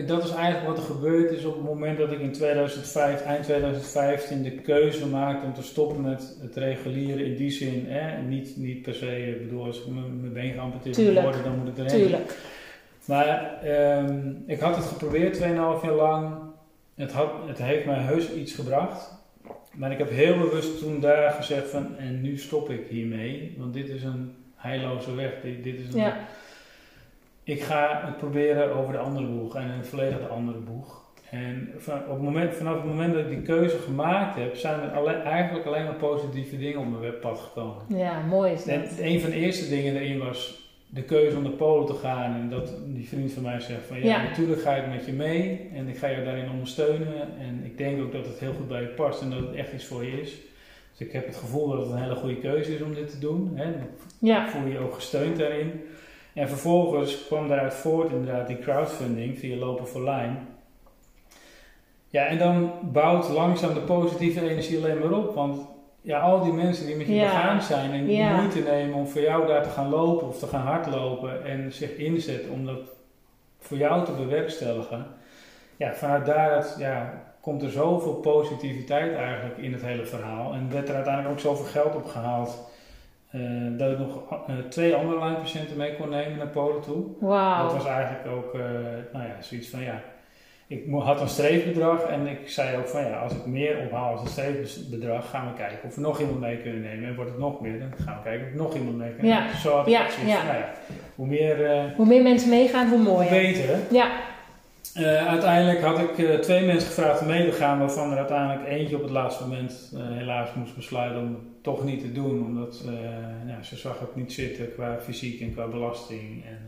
dat 0.06 0.24
is 0.24 0.30
eigenlijk 0.30 0.66
wat 0.66 0.78
er 0.78 0.94
gebeurd 0.94 1.30
is 1.30 1.44
op 1.44 1.54
het 1.54 1.64
moment 1.64 1.98
dat 1.98 2.12
ik 2.12 2.20
in 2.20 2.32
2005, 2.32 3.22
eind 3.22 3.44
2015 3.44 4.42
de 4.42 4.50
keuze 4.50 5.06
maakte 5.06 5.46
om 5.46 5.54
te 5.54 5.62
stoppen 5.62 6.00
met 6.00 6.36
het 6.40 6.56
regulieren 6.56 7.26
in 7.26 7.36
die 7.36 7.50
zin. 7.50 7.84
Hè? 7.88 8.22
Niet, 8.22 8.56
niet 8.56 8.82
per 8.82 8.94
se, 8.94 9.30
ik 9.30 9.48
bedoel, 9.48 9.64
als 9.64 9.80
ik 9.80 9.86
mijn 9.86 10.32
been 10.32 10.52
geamputeerd 10.52 11.22
worden, 11.22 11.42
dan 11.42 11.58
moet 11.58 11.68
ik 11.68 11.78
erin. 11.78 12.00
Tuurlijk. 12.00 12.38
Maar 13.04 13.58
um, 13.98 14.44
ik 14.46 14.60
had 14.60 14.76
het 14.76 14.84
geprobeerd 14.84 15.38
2,5 15.38 15.44
jaar 15.44 15.92
lang. 15.94 16.34
Het, 16.94 17.12
had, 17.12 17.30
het 17.46 17.58
heeft 17.58 17.86
mij 17.86 17.98
heus 17.98 18.32
iets 18.32 18.52
gebracht. 18.52 19.14
Maar 19.72 19.92
ik 19.92 19.98
heb 19.98 20.10
heel 20.10 20.38
bewust 20.38 20.78
toen 20.78 21.00
daar 21.00 21.30
gezegd 21.30 21.68
van, 21.68 21.96
en 21.96 22.20
nu 22.20 22.38
stop 22.38 22.70
ik 22.70 22.86
hiermee. 22.88 23.54
Want 23.58 23.74
dit 23.74 23.88
is 23.88 24.02
een 24.02 24.34
heilloze 24.54 25.14
weg. 25.14 25.32
Dit, 25.42 25.64
dit 25.64 25.78
is 25.78 25.94
een, 25.94 26.00
ja 26.00 26.16
ik 27.46 27.62
ga 27.62 28.02
het 28.04 28.16
proberen 28.16 28.74
over 28.74 28.92
de 28.92 28.98
andere 28.98 29.26
boeg 29.26 29.56
en 29.56 29.68
een 29.68 29.84
volledig 29.84 30.18
de 30.18 30.26
andere 30.26 30.58
boeg. 30.58 31.04
En 31.30 31.72
van, 31.76 31.98
op 31.98 32.10
het 32.10 32.22
moment, 32.22 32.54
vanaf 32.54 32.74
het 32.74 32.84
moment 32.84 33.14
dat 33.14 33.22
ik 33.22 33.28
die 33.28 33.42
keuze 33.42 33.78
gemaakt 33.78 34.36
heb, 34.36 34.56
zijn 34.56 34.80
er 34.80 34.90
alleen, 34.90 35.20
eigenlijk 35.20 35.66
alleen 35.66 35.84
maar 35.84 35.94
positieve 35.94 36.58
dingen 36.58 36.78
op 36.78 36.88
mijn 36.88 37.00
webpad 37.00 37.38
gekomen. 37.38 37.82
Ja, 37.88 38.20
mooi 38.20 38.52
is 38.52 38.64
dat. 38.64 38.74
En 38.74 38.88
een 38.98 39.20
van 39.20 39.30
de 39.30 39.36
eerste 39.36 39.68
dingen 39.68 39.96
erin 39.96 40.18
was 40.18 40.64
de 40.86 41.02
keuze 41.02 41.36
om 41.36 41.42
naar 41.42 41.52
Polen 41.52 41.86
te 41.86 41.94
gaan. 41.94 42.34
En 42.34 42.50
dat 42.50 42.74
die 42.86 43.08
vriend 43.08 43.32
van 43.32 43.42
mij 43.42 43.60
zegt 43.60 43.86
van 43.86 43.96
ja, 43.96 44.04
ja, 44.04 44.22
natuurlijk 44.22 44.60
ga 44.60 44.74
ik 44.74 44.88
met 44.88 45.06
je 45.06 45.12
mee 45.12 45.70
en 45.74 45.88
ik 45.88 45.96
ga 45.96 46.06
je 46.06 46.24
daarin 46.24 46.50
ondersteunen. 46.50 47.38
En 47.38 47.60
ik 47.64 47.78
denk 47.78 48.02
ook 48.02 48.12
dat 48.12 48.26
het 48.26 48.38
heel 48.38 48.52
goed 48.52 48.68
bij 48.68 48.80
je 48.80 48.86
past 48.88 49.22
en 49.22 49.30
dat 49.30 49.40
het 49.40 49.54
echt 49.54 49.72
iets 49.72 49.84
voor 49.84 50.04
je 50.04 50.20
is. 50.20 50.36
Dus 50.90 51.06
ik 51.06 51.12
heb 51.12 51.26
het 51.26 51.36
gevoel 51.36 51.68
dat 51.68 51.80
het 51.80 51.90
een 51.90 52.02
hele 52.02 52.14
goede 52.14 52.38
keuze 52.38 52.74
is 52.74 52.82
om 52.82 52.94
dit 52.94 53.10
te 53.10 53.18
doen. 53.18 53.52
Hè. 53.54 53.72
Ja. 54.18 54.48
Voel 54.48 54.66
je 54.66 54.72
je 54.72 54.78
ook 54.78 54.94
gesteund 54.94 55.38
daarin. 55.38 55.72
En 56.36 56.48
vervolgens 56.48 57.26
kwam 57.26 57.48
daaruit 57.48 57.74
voort 57.74 58.10
inderdaad 58.10 58.46
die 58.46 58.58
crowdfunding 58.58 59.38
via 59.38 59.56
Lopen 59.56 59.88
voor 59.88 60.00
Line. 60.00 60.36
Ja, 62.08 62.26
en 62.26 62.38
dan 62.38 62.72
bouwt 62.82 63.28
langzaam 63.28 63.74
de 63.74 63.80
positieve 63.80 64.50
energie 64.50 64.78
alleen 64.78 64.98
maar 64.98 65.18
op. 65.18 65.34
Want 65.34 65.58
ja, 66.00 66.20
al 66.20 66.42
die 66.42 66.52
mensen 66.52 66.86
die 66.86 66.96
met 66.96 67.06
je 67.06 67.14
ja. 67.14 67.24
begaan 67.24 67.62
zijn 67.62 67.92
en 67.92 68.06
die 68.06 68.24
moeite 68.24 68.60
nemen 68.60 68.94
om 68.94 69.06
voor 69.06 69.20
jou 69.20 69.46
daar 69.46 69.62
te 69.62 69.68
gaan 69.68 69.88
lopen 69.88 70.28
of 70.28 70.38
te 70.38 70.46
gaan 70.46 70.66
hardlopen 70.66 71.44
en 71.44 71.72
zich 71.72 71.96
inzetten 71.96 72.52
om 72.52 72.66
dat 72.66 72.80
voor 73.58 73.76
jou 73.76 74.04
te 74.04 74.12
bewerkstelligen. 74.12 75.06
Ja, 75.76 75.94
vanuit 75.94 76.26
daar 76.26 76.66
ja, 76.78 77.22
komt 77.40 77.62
er 77.62 77.70
zoveel 77.70 78.14
positiviteit 78.14 79.14
eigenlijk 79.14 79.58
in 79.58 79.72
het 79.72 79.82
hele 79.82 80.04
verhaal. 80.04 80.52
En 80.52 80.70
werd 80.72 80.88
er 80.88 80.94
uiteindelijk 80.94 81.34
ook 81.34 81.40
zoveel 81.40 81.64
geld 81.64 81.94
opgehaald 81.94 82.74
uh, 83.36 83.78
dat 83.78 83.90
ik 83.90 83.98
nog 83.98 84.22
uh, 84.48 84.56
twee 84.68 84.94
andere 84.94 85.18
lijnpatiënten 85.18 85.76
mee 85.76 85.96
kon 85.96 86.08
nemen 86.08 86.38
naar 86.38 86.46
Polen 86.46 86.82
toe. 86.82 87.04
Wow. 87.20 87.62
Dat 87.62 87.72
was 87.72 87.86
eigenlijk 87.86 88.26
ook, 88.26 88.54
uh, 88.54 88.60
nou 89.12 89.24
ja, 89.24 89.36
zoiets 89.40 89.68
van 89.68 89.82
ja. 89.82 90.00
Ik 90.68 90.84
had 90.92 91.20
een 91.20 91.28
streefbedrag 91.28 92.02
en 92.02 92.26
ik 92.26 92.48
zei 92.48 92.76
ook 92.76 92.88
van 92.88 93.00
ja, 93.00 93.18
als 93.18 93.32
ik 93.32 93.46
meer 93.46 93.78
ophaal 93.78 94.12
als 94.12 94.20
een 94.20 94.28
streefbedrag, 94.28 95.30
gaan 95.30 95.46
we 95.46 95.56
kijken 95.56 95.78
of 95.88 95.94
we 95.94 96.00
nog 96.00 96.20
iemand 96.20 96.40
mee 96.40 96.56
kunnen 96.56 96.82
nemen. 96.82 97.08
En 97.08 97.14
wordt 97.14 97.30
het 97.30 97.40
nog 97.40 97.60
meer, 97.60 97.78
dan 97.78 97.88
gaan 98.06 98.16
we 98.16 98.22
kijken 98.22 98.46
of 98.46 98.52
we 98.52 98.58
nog 98.58 98.74
iemand 98.74 98.96
mee 98.96 99.10
kunnen 99.10 99.32
nemen. 99.32 99.50
Ja. 99.52 99.58
Zo 99.58 99.76
had 99.76 99.86
ik 99.86 99.92
ja. 99.92 100.08
Van, 100.08 100.26
nou 100.26 100.38
ja, 100.46 100.70
hoe 101.14 101.26
meer, 101.26 101.92
hoe 101.96 102.06
meer 102.06 102.22
mensen 102.22 102.50
meegaan, 102.50 102.88
hoe 102.88 102.98
mooier. 102.98 103.30
Hoe 103.30 103.40
beter. 103.40 103.78
Ja. 103.90 104.10
Uiteindelijk 105.28 105.82
had 105.82 105.98
ik 105.98 106.42
twee 106.42 106.66
mensen 106.66 106.88
gevraagd 106.88 107.20
om 107.20 107.26
mee 107.26 107.50
te 107.50 107.56
gaan, 107.56 107.78
waarvan 107.78 108.10
er 108.10 108.18
uiteindelijk 108.18 108.68
eentje 108.68 108.96
op 108.96 109.02
het 109.02 109.10
laatste 109.10 109.42
moment 109.42 109.92
helaas 109.98 110.48
moest 110.54 110.76
besluiten 110.76 111.20
om 111.20 111.38
toch 111.66 111.84
niet 111.84 112.00
te 112.00 112.12
doen, 112.12 112.44
omdat 112.44 112.82
nou, 113.46 113.62
ze 113.62 113.76
zag 113.76 114.00
het 114.00 114.16
niet 114.16 114.32
zitten 114.32 114.72
qua 114.72 115.00
fysiek 115.00 115.40
en 115.40 115.52
qua 115.52 115.66
belasting. 115.66 116.44
En, 116.44 116.58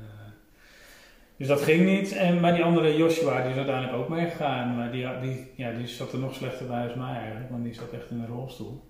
dus 1.36 1.46
dat 1.46 1.60
ging 1.60 1.84
niet. 1.84 2.12
En, 2.12 2.40
maar 2.40 2.54
die 2.54 2.64
andere 2.64 2.96
Joshua 2.96 3.42
die 3.42 3.50
is 3.50 3.56
uiteindelijk 3.56 3.96
ook 3.96 4.08
meegegaan, 4.08 4.76
maar 4.76 4.92
die, 4.92 5.06
die, 5.20 5.50
ja, 5.54 5.72
die 5.72 5.86
zat 5.86 6.12
er 6.12 6.18
nog 6.18 6.34
slechter 6.34 6.66
bij 6.66 6.84
als 6.84 6.94
mij 6.94 7.14
eigenlijk, 7.14 7.50
want 7.50 7.64
die 7.64 7.74
zat 7.74 7.92
echt 7.92 8.10
in 8.10 8.20
een 8.20 8.26
rolstoel. 8.26 8.82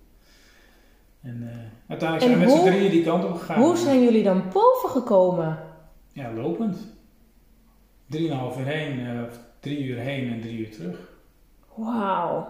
En 1.22 1.50
uiteindelijk 1.88 2.30
zijn 2.30 2.46
we 2.46 2.54
met 2.54 2.62
z'n 2.62 2.70
drieën 2.70 2.90
die 2.90 3.04
kant 3.04 3.24
op 3.24 3.34
gegaan. 3.34 3.62
Hoe 3.62 3.76
zijn 3.76 4.02
jullie 4.02 4.22
dan 4.22 4.42
boven 4.52 4.88
gekomen? 4.88 5.58
Ja, 6.12 6.32
lopend. 6.32 6.78
Drieënhalf 8.06 8.58
uur 8.58 8.66
heen, 8.66 9.26
drie 9.60 9.84
uur 9.84 9.98
heen 9.98 10.32
en 10.32 10.40
drie 10.40 10.58
uur 10.58 10.70
terug. 10.70 11.12
Wauw. 11.74 12.48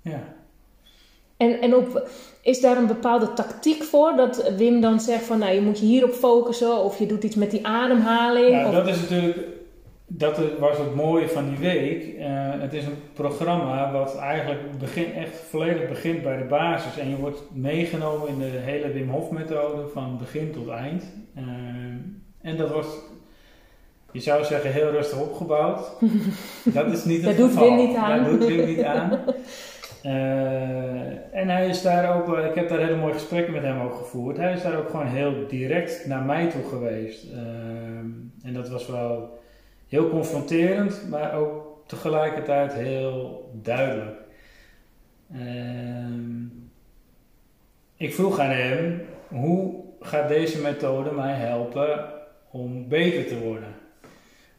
Ja. 0.00 0.38
En, 1.40 1.60
en 1.60 1.74
op, 1.74 2.08
is 2.42 2.60
daar 2.60 2.76
een 2.76 2.86
bepaalde 2.86 3.32
tactiek 3.32 3.82
voor? 3.82 4.16
Dat 4.16 4.52
Wim 4.56 4.80
dan 4.80 5.00
zegt 5.00 5.24
van, 5.24 5.38
nou, 5.38 5.54
je 5.54 5.60
moet 5.60 5.78
je 5.78 5.86
hierop 5.86 6.12
focussen 6.12 6.84
of 6.84 6.98
je 6.98 7.06
doet 7.06 7.24
iets 7.24 7.36
met 7.36 7.50
die 7.50 7.66
ademhaling? 7.66 8.50
Nou, 8.50 8.66
of... 8.66 8.74
dat 8.74 8.88
is 8.88 9.00
natuurlijk, 9.00 9.38
dat 10.06 10.40
was 10.58 10.78
het 10.78 10.94
mooie 10.94 11.28
van 11.28 11.48
die 11.48 11.58
week. 11.58 12.18
Uh, 12.18 12.26
het 12.60 12.72
is 12.72 12.84
een 12.84 13.02
programma 13.12 13.92
wat 13.92 14.16
eigenlijk 14.16 14.78
begin, 14.78 15.12
echt 15.12 15.36
volledig 15.48 15.88
begint 15.88 16.22
bij 16.22 16.36
de 16.36 16.44
basis. 16.44 16.98
En 16.98 17.08
je 17.08 17.16
wordt 17.16 17.42
meegenomen 17.52 18.28
in 18.28 18.38
de 18.38 18.44
hele 18.44 18.92
Wim 18.92 19.08
Hof 19.08 19.30
methode 19.30 19.88
van 19.92 20.18
begin 20.18 20.52
tot 20.52 20.68
eind. 20.68 21.04
Uh, 21.36 21.42
en 22.42 22.56
dat 22.56 22.70
wordt 22.70 22.88
je 24.12 24.20
zou 24.20 24.44
zeggen 24.44 24.72
heel 24.72 24.90
rustig 24.90 25.20
opgebouwd. 25.20 25.90
Dat 26.74 26.86
is 26.86 27.04
niet 27.04 27.24
het 27.24 27.36
dat 27.36 27.46
geval. 27.48 27.68
Doet 27.68 27.76
Wim 27.76 27.86
niet 27.86 27.96
aan. 27.96 28.24
Dat 28.24 28.40
doet 28.40 28.48
Wim 28.48 28.66
niet 28.66 28.82
aan. 28.82 29.18
Uh, 30.06 31.36
en 31.36 31.48
hij 31.48 31.68
is 31.68 31.82
daar 31.82 32.16
ook, 32.16 32.38
ik 32.38 32.54
heb 32.54 32.68
daar 32.68 32.78
hele 32.78 32.96
mooie 32.96 33.12
gesprekken 33.12 33.52
met 33.52 33.62
hem 33.62 33.80
ook 33.80 33.94
gevoerd. 33.94 34.36
Hij 34.36 34.52
is 34.52 34.62
daar 34.62 34.78
ook 34.78 34.90
gewoon 34.90 35.06
heel 35.06 35.46
direct 35.48 36.06
naar 36.06 36.22
mij 36.22 36.50
toe 36.50 36.64
geweest. 36.64 37.24
Uh, 37.24 37.38
en 38.44 38.52
dat 38.52 38.68
was 38.68 38.86
wel 38.86 39.38
heel 39.88 40.08
confronterend, 40.08 41.08
maar 41.08 41.34
ook 41.34 41.82
tegelijkertijd 41.86 42.72
heel 42.72 43.50
duidelijk. 43.62 44.18
Ik 47.96 48.14
vroeg 48.14 48.38
aan 48.38 48.50
hem, 48.50 49.02
hoe 49.28 49.74
gaat 50.00 50.28
deze 50.28 50.60
methode 50.60 51.10
mij 51.12 51.34
helpen 51.34 52.04
om 52.50 52.88
beter 52.88 53.26
te 53.26 53.38
worden? 53.38 53.74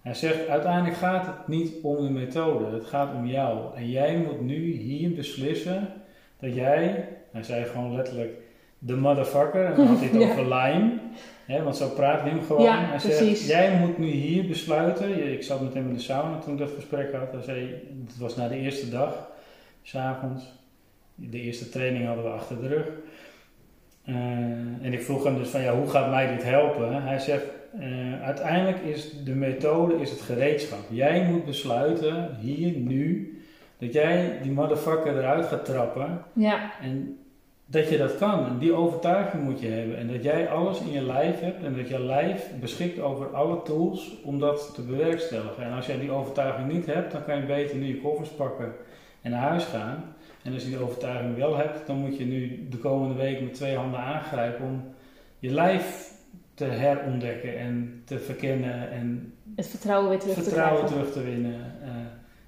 Hij 0.01 0.13
zegt, 0.13 0.47
uiteindelijk 0.47 0.95
gaat 0.97 1.25
het 1.25 1.47
niet 1.47 1.73
om 1.81 2.03
de 2.03 2.09
methode, 2.09 2.65
het 2.65 2.85
gaat 2.85 3.15
om 3.15 3.25
jou. 3.25 3.75
En 3.75 3.89
jij 3.89 4.17
moet 4.17 4.41
nu 4.41 4.71
hier 4.71 5.13
beslissen 5.13 5.87
dat 6.39 6.55
jij, 6.55 7.07
hij 7.31 7.43
zei 7.43 7.65
gewoon 7.65 7.95
letterlijk, 7.95 8.31
de 8.79 8.95
motherfucker, 8.95 9.65
en 9.65 9.75
dan 9.75 9.87
had 9.87 9.99
hij 9.99 10.07
het 10.07 10.21
over 10.29 10.55
line, 10.55 10.99
hè, 11.45 11.63
want 11.63 11.77
zo 11.77 11.89
praat 11.89 12.23
Wim 12.23 12.41
gewoon. 12.41 12.63
Ja, 12.63 12.85
hij 12.85 12.97
precies. 12.97 13.45
zegt, 13.45 13.49
jij 13.49 13.77
moet 13.79 13.97
nu 13.97 14.07
hier 14.07 14.47
besluiten, 14.47 15.31
ik 15.31 15.43
zat 15.43 15.61
met 15.61 15.73
hem 15.73 15.87
in 15.87 15.93
de 15.93 15.99
sauna 15.99 16.37
toen 16.37 16.53
ik 16.53 16.59
dat 16.59 16.71
gesprek 16.75 17.13
had, 17.13 17.31
hij 17.31 17.41
zei, 17.41 17.69
het 18.07 18.17
was 18.17 18.35
na 18.35 18.47
de 18.47 18.55
eerste 18.55 18.89
dag, 18.89 19.29
s'avonds, 19.81 20.43
de 21.15 21.41
eerste 21.41 21.69
training 21.69 22.05
hadden 22.05 22.23
we 22.23 22.29
achter 22.29 22.61
de 22.61 22.67
rug. 22.67 22.87
Uh, 24.05 24.15
en 24.81 24.93
ik 24.93 25.01
vroeg 25.01 25.23
hem 25.23 25.37
dus 25.37 25.49
van, 25.49 25.61
ja, 25.61 25.75
hoe 25.75 25.89
gaat 25.89 26.09
mij 26.09 26.35
dit 26.35 26.43
helpen? 26.43 27.03
Hij 27.03 27.19
zegt, 27.19 27.43
uh, 27.79 28.23
uiteindelijk 28.23 28.79
is 28.79 29.23
de 29.23 29.35
methode 29.35 29.95
is 30.01 30.09
het 30.09 30.21
gereedschap. 30.21 30.79
Jij 30.89 31.25
moet 31.25 31.45
besluiten 31.45 32.37
hier 32.39 32.71
nu 32.71 33.35
Dat 33.77 33.93
jij 33.93 34.39
die 34.41 34.51
motherfucker 34.51 35.17
eruit 35.17 35.45
gaat 35.45 35.65
trappen. 35.65 36.21
Ja. 36.33 36.71
En 36.81 37.17
dat 37.65 37.89
je 37.89 37.97
dat 37.97 38.17
kan. 38.17 38.45
En 38.45 38.57
die 38.57 38.73
overtuiging 38.73 39.43
moet 39.43 39.59
je 39.59 39.67
hebben. 39.67 39.97
En 39.97 40.07
dat 40.07 40.23
jij 40.23 40.49
alles 40.49 40.79
in 40.79 40.91
je 40.91 41.01
lijf 41.01 41.39
hebt. 41.39 41.63
En 41.63 41.75
dat 41.75 41.89
je 41.89 41.99
lijf 41.99 42.49
beschikt 42.59 42.99
over 42.99 43.35
alle 43.35 43.61
tools 43.61 44.21
om 44.23 44.39
dat 44.39 44.71
te 44.73 44.81
bewerkstelligen. 44.81 45.63
En 45.63 45.73
als 45.73 45.85
jij 45.85 45.99
die 45.99 46.11
overtuiging 46.11 46.71
niet 46.71 46.85
hebt, 46.85 47.11
dan 47.11 47.23
kan 47.23 47.37
je 47.37 47.45
beter 47.45 47.77
nu 47.77 47.85
je 47.85 48.01
koffers 48.01 48.29
pakken 48.29 48.73
en 49.21 49.31
naar 49.31 49.49
huis 49.49 49.63
gaan. 49.63 50.03
En 50.43 50.53
als 50.53 50.63
je 50.63 50.69
die 50.69 50.83
overtuiging 50.83 51.35
wel 51.35 51.57
hebt, 51.57 51.87
dan 51.87 51.97
moet 51.97 52.17
je 52.17 52.25
nu 52.25 52.67
de 52.69 52.77
komende 52.77 53.15
week 53.15 53.41
met 53.41 53.53
twee 53.53 53.75
handen 53.75 53.99
aangrijpen 53.99 54.65
om 54.65 54.83
je 55.39 55.51
lijf 55.51 56.10
te 56.61 56.67
herontdekken 56.67 57.57
en 57.57 58.03
te 58.05 58.19
verkennen 58.19 58.91
en 58.91 59.33
het 59.55 59.67
vertrouwen 59.67 60.09
weer 60.09 60.19
terug 60.19 60.33
vertrouwen 60.33 60.85
te 60.85 60.93
terug 60.93 61.11
te 61.11 61.23
winnen. 61.23 61.53
Uh, 61.83 61.89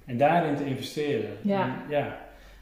en 0.06 0.16
daarin 0.16 0.56
te 0.56 0.64
investeren. 0.64 1.30
Ja. 1.40 1.62
En, 1.62 1.74
ja. 1.88 2.16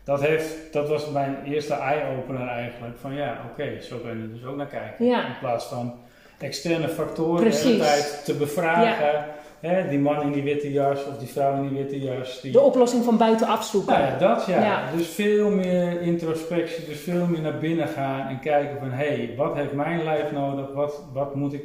Dat, 0.05 0.21
heeft, 0.21 0.73
dat 0.73 0.89
was 0.89 1.11
mijn 1.11 1.37
eerste 1.45 1.75
eye-opener 1.75 2.49
eigenlijk. 2.49 2.99
Van 2.99 3.15
ja, 3.15 3.45
oké, 3.51 3.81
zo 3.81 3.99
kan 3.99 4.17
je 4.17 4.23
er 4.23 4.33
dus 4.33 4.45
ook 4.45 4.57
naar 4.57 4.67
kijken. 4.67 5.07
Ja. 5.07 5.27
In 5.27 5.39
plaats 5.41 5.65
van 5.65 5.95
externe 6.39 6.89
factoren 6.89 7.43
Precies. 7.43 7.63
de 7.63 7.69
hele 7.69 7.79
tijd 7.85 8.25
te 8.25 8.35
bevragen. 8.35 9.25
Hè, 9.63 9.89
die 9.89 9.99
man 9.99 10.23
in 10.23 10.33
die 10.33 10.43
witte 10.43 10.73
jas 10.73 11.07
of 11.07 11.19
die 11.19 11.29
vrouw 11.29 11.55
in 11.63 11.69
die 11.69 11.79
witte 11.79 12.01
jas. 12.01 12.41
Die... 12.41 12.53
De 12.53 12.61
oplossing 12.61 13.05
van 13.05 13.17
buitenaf 13.17 13.65
zoeken. 13.65 13.93
Nou 13.93 14.05
ja, 14.05 14.19
dat 14.19 14.47
ja. 14.47 14.63
Ja. 14.63 14.91
Dus 14.97 15.07
veel 15.09 15.51
meer 15.51 16.01
introspectie, 16.01 16.85
dus 16.85 17.01
veel 17.01 17.27
meer 17.27 17.41
naar 17.41 17.59
binnen 17.59 17.89
gaan 17.89 18.29
en 18.29 18.41
kijken 18.41 18.79
van 18.79 18.91
hé, 18.91 19.07
hey, 19.07 19.35
wat 19.37 19.55
heeft 19.55 19.73
mijn 19.73 20.05
lijf 20.05 20.33
nodig? 20.33 20.73
Wat, 20.73 21.03
wat, 21.13 21.35
moet 21.35 21.53
ik, 21.53 21.65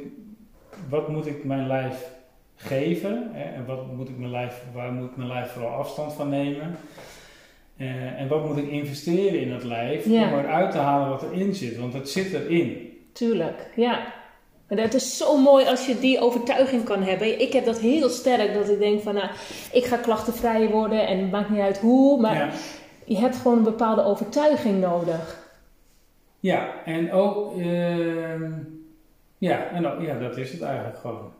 wat 0.88 1.08
moet 1.08 1.26
ik 1.26 1.44
mijn 1.44 1.66
lijf 1.66 2.10
geven? 2.56 3.30
Hè? 3.32 3.42
En 3.54 3.66
wat 3.66 3.86
moet 3.96 4.08
ik 4.08 4.18
mijn 4.18 4.30
lijf, 4.30 4.62
waar 4.74 4.92
moet 4.92 5.10
ik 5.10 5.16
mijn 5.16 5.28
lijf 5.28 5.50
vooral 5.50 5.78
afstand 5.78 6.12
van 6.12 6.28
nemen? 6.28 6.76
Uh, 7.76 8.20
en 8.20 8.28
wat 8.28 8.46
moet 8.46 8.56
ik 8.56 8.70
investeren 8.70 9.40
in 9.40 9.50
dat 9.50 9.64
lijf 9.64 10.06
Ja. 10.06 10.32
om 10.32 10.38
eruit 10.38 10.70
te 10.70 10.78
halen 10.78 11.08
wat 11.08 11.22
erin 11.22 11.54
zit? 11.54 11.78
Want 11.78 11.92
het 11.92 12.08
zit 12.08 12.32
erin. 12.32 12.92
Tuurlijk, 13.12 13.70
ja. 13.76 13.98
Maar 14.68 14.78
het 14.78 14.94
is 14.94 15.16
zo 15.16 15.36
mooi 15.38 15.66
als 15.66 15.86
je 15.86 15.98
die 15.98 16.20
overtuiging 16.20 16.84
kan 16.84 17.02
hebben. 17.02 17.40
Ik 17.40 17.52
heb 17.52 17.64
dat 17.64 17.78
heel 17.78 18.08
sterk, 18.08 18.54
dat 18.54 18.68
ik 18.68 18.78
denk 18.78 19.02
van, 19.02 19.14
nou, 19.14 19.28
ik 19.72 19.84
ga 19.84 19.96
klachtenvrij 19.96 20.68
worden 20.68 21.06
en 21.06 21.18
het 21.18 21.30
maakt 21.30 21.50
niet 21.50 21.60
uit 21.60 21.78
hoe, 21.78 22.20
maar 22.20 22.34
Ja. 22.34 22.50
je 23.04 23.16
hebt 23.18 23.36
gewoon 23.36 23.56
een 23.56 23.62
bepaalde 23.64 24.02
overtuiging 24.04 24.80
nodig. 24.80 25.46
Ja, 26.40 26.84
en 26.84 27.12
ook, 27.12 27.58
ehm, 27.58 28.50
ja, 29.38 29.68
en 29.68 29.86
ook, 29.86 30.00
ja, 30.00 30.18
dat 30.18 30.36
is 30.36 30.52
het 30.52 30.62
eigenlijk 30.62 30.98
gewoon. 30.98 31.32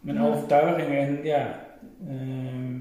Mijn 0.00 0.16
Ja. 0.22 0.28
overtuiging 0.28 0.88
en 0.98 1.20
ja, 1.22 1.60
ehm, 2.08 2.78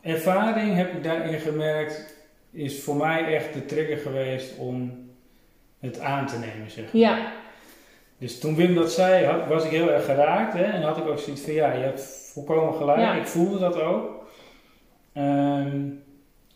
ervaring 0.00 0.74
heb 0.74 0.92
ik 0.92 1.02
daarin 1.04 1.40
gemerkt, 1.40 2.14
is 2.50 2.82
voor 2.82 2.96
mij 2.96 3.34
echt 3.34 3.54
de 3.54 3.64
trigger 3.66 3.96
geweest 3.98 4.58
om 4.58 4.92
het 5.80 6.00
aan 6.00 6.26
te 6.26 6.38
nemen, 6.38 6.70
zeg 6.70 6.84
maar. 6.84 6.96
Ja, 7.02 7.32
Dus 8.22 8.38
toen 8.40 8.54
Wim 8.56 8.74
dat 8.74 8.92
zei, 8.92 9.24
had- 9.26 9.46
was 9.48 9.64
ik 9.64 9.70
heel 9.70 9.90
erg 9.90 10.04
geraakt 10.04 10.52
hè, 10.54 10.62
en 10.62 10.82
had 10.82 10.96
ik 10.96 11.08
ook 11.08 11.18
zoiets 11.18 11.42
van, 11.42 11.52
ja, 11.52 11.72
je 11.72 11.82
hebt 11.82 12.30
volkomen 12.32 12.74
gelijk, 12.74 12.98
Ja. 13.00 13.14
ik 13.14 13.26
voelde 13.26 13.58
dat 13.58 13.80
ook. 13.82 14.24
Ehm, 15.12 15.80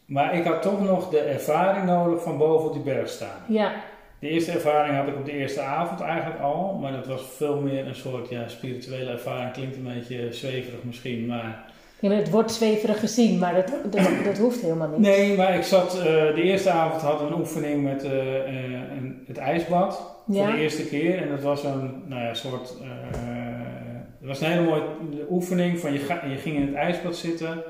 maar 0.06 0.34
ik 0.34 0.44
had 0.44 0.62
toch 0.62 0.80
nog 0.84 1.08
de 1.10 1.18
ervaring 1.20 1.86
nodig 1.86 2.22
van 2.22 2.38
boven 2.38 2.66
op 2.68 2.72
die 2.74 2.82
berg 2.82 3.08
staan. 3.08 3.40
ja, 3.48 3.72
De 4.20 4.28
eerste 4.28 4.50
ervaring 4.52 4.96
had 4.96 5.06
ik 5.08 5.16
op 5.16 5.24
de 5.24 5.32
eerste 5.32 5.60
avond 5.60 6.00
eigenlijk 6.00 6.40
al, 6.40 6.78
maar 6.82 6.92
dat 6.92 7.06
was 7.06 7.22
veel 7.36 7.60
meer 7.60 7.86
een 7.86 7.94
soort 7.94 8.28
ja, 8.28 8.48
spirituele 8.48 9.10
ervaring. 9.10 9.52
Klinkt 9.52 9.76
een 9.76 9.92
beetje 9.94 10.32
zweverig 10.32 10.82
misschien, 10.82 11.26
maar... 11.26 11.64
Ja, 12.00 12.10
het 12.10 12.30
wordt 12.30 12.52
zweverig 12.52 13.00
gezien, 13.00 13.38
maar 13.38 13.54
dat, 13.54 13.66
dat, 13.92 14.08
dat 14.24 14.38
hoeft 14.44 14.60
helemaal 14.60 14.88
niet. 14.88 14.98
Nee, 14.98 15.36
maar 15.36 15.54
ik 15.54 15.62
zat, 15.62 15.98
eh, 15.98 16.04
de 16.04 16.42
eerste 16.42 16.70
avond 16.70 17.02
had 17.02 17.20
een 17.20 17.34
oefening 17.38 17.82
met 17.84 18.04
eh, 18.04 18.36
eh, 18.38 18.64
een, 18.96 19.24
het 19.26 19.38
ijsbad. 19.38 20.15
Voor 20.26 20.34
Ja. 20.34 20.50
de 20.50 20.56
eerste 20.58 20.86
keer. 20.86 21.22
En 21.22 21.28
dat 21.28 21.42
was 21.42 21.64
een 21.64 22.02
nou 22.06 22.22
ja, 22.22 22.34
soort, 22.34 22.74
eh, 22.82 22.88
het 24.18 24.28
was 24.28 24.40
een 24.40 24.46
hele 24.50 24.64
mooie 24.64 24.82
oefening 25.30 25.78
van 25.78 25.92
je, 25.92 25.98
ga, 25.98 26.20
je 26.28 26.36
ging 26.36 26.56
in 26.56 26.66
het 26.66 26.74
ijsbad 26.74 27.16
zitten. 27.16 27.62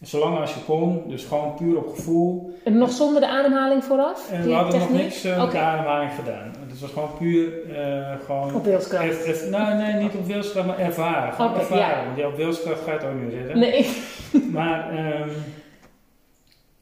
Zolang 0.00 0.38
als 0.38 0.54
je 0.54 0.60
kon, 0.66 1.02
dus 1.08 1.24
gewoon 1.24 1.54
puur 1.54 1.76
op 1.78 1.88
gevoel. 1.94 2.58
En 2.64 2.78
nog 2.78 2.90
zonder 2.90 3.20
de 3.20 3.28
ademhaling 3.28 3.84
vooraf? 3.84 4.30
En 4.32 4.42
we 4.42 4.52
hadden 4.52 4.78
nog 4.78 4.88
techniek? 4.88 5.02
niks 5.02 5.24
eh, 5.24 5.42
met 5.42 5.50
de 5.50 5.58
ademhaling 5.58 6.10
gedaan. 6.14 6.52
Het 6.68 6.80
was 6.80 6.90
gewoon 6.90 7.10
puur 7.18 7.70
eh, 7.76 8.12
gewoon 8.26 8.54
Op 8.54 8.64
wilskracht. 8.64 9.50
Nou, 9.50 9.74
nee, 9.76 9.92
niet 10.02 10.14
op 10.14 10.26
wilskracht, 10.26 10.66
maar 10.66 10.78
ervaren. 10.78 11.32
Gewoon 11.32 11.54
ervaren. 11.54 11.98
ja. 11.98 12.04
Want 12.04 12.16
ja, 12.18 12.26
op 12.26 12.36
wilskracht 12.36 12.80
ga 12.84 12.92
je 12.92 12.98
het 12.98 13.06
ook 13.06 13.20
niet 13.22 13.32
redden. 13.32 13.58
Nee. 13.58 13.86
Maar 14.52 14.90
ehm, 14.90 15.28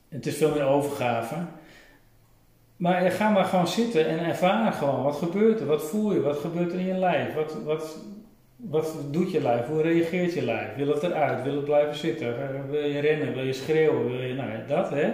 het 0.08 0.26
is 0.26 0.36
veel 0.36 0.50
meer 0.50 0.64
overgave. 0.66 1.34
Maar 2.76 3.10
ga 3.10 3.30
maar 3.30 3.44
gewoon 3.44 3.68
zitten 3.68 4.08
en 4.08 4.18
ervaar 4.18 4.72
gewoon. 4.72 5.02
Wat 5.02 5.16
gebeurt 5.16 5.60
er? 5.60 5.66
Wat 5.66 5.84
voel 5.84 6.12
je? 6.12 6.20
Wat 6.20 6.38
gebeurt 6.38 6.72
er 6.72 6.78
in 6.78 6.86
je 6.86 6.94
lijf? 6.94 7.34
Wat, 7.34 7.56
wat, 7.64 7.98
wat 8.56 8.96
doet 9.10 9.30
je 9.30 9.40
lijf? 9.42 9.66
Hoe 9.66 9.82
reageert 9.82 10.34
je 10.34 10.44
lijf? 10.44 10.74
Wil 10.76 10.88
het 10.88 11.02
eruit? 11.02 11.42
Wil 11.42 11.54
het 11.54 11.64
blijven 11.64 11.96
zitten? 11.96 12.28
Eh, 12.28 12.70
Wil 12.70 12.84
je 12.84 12.98
rennen? 12.98 13.34
Wil 13.34 13.44
je 13.44 13.52
schreeuwen? 13.52 14.06
Wil 14.06 14.20
je, 14.20 14.34
nou 14.34 14.50
dat 14.68 14.90
hè. 14.90 15.12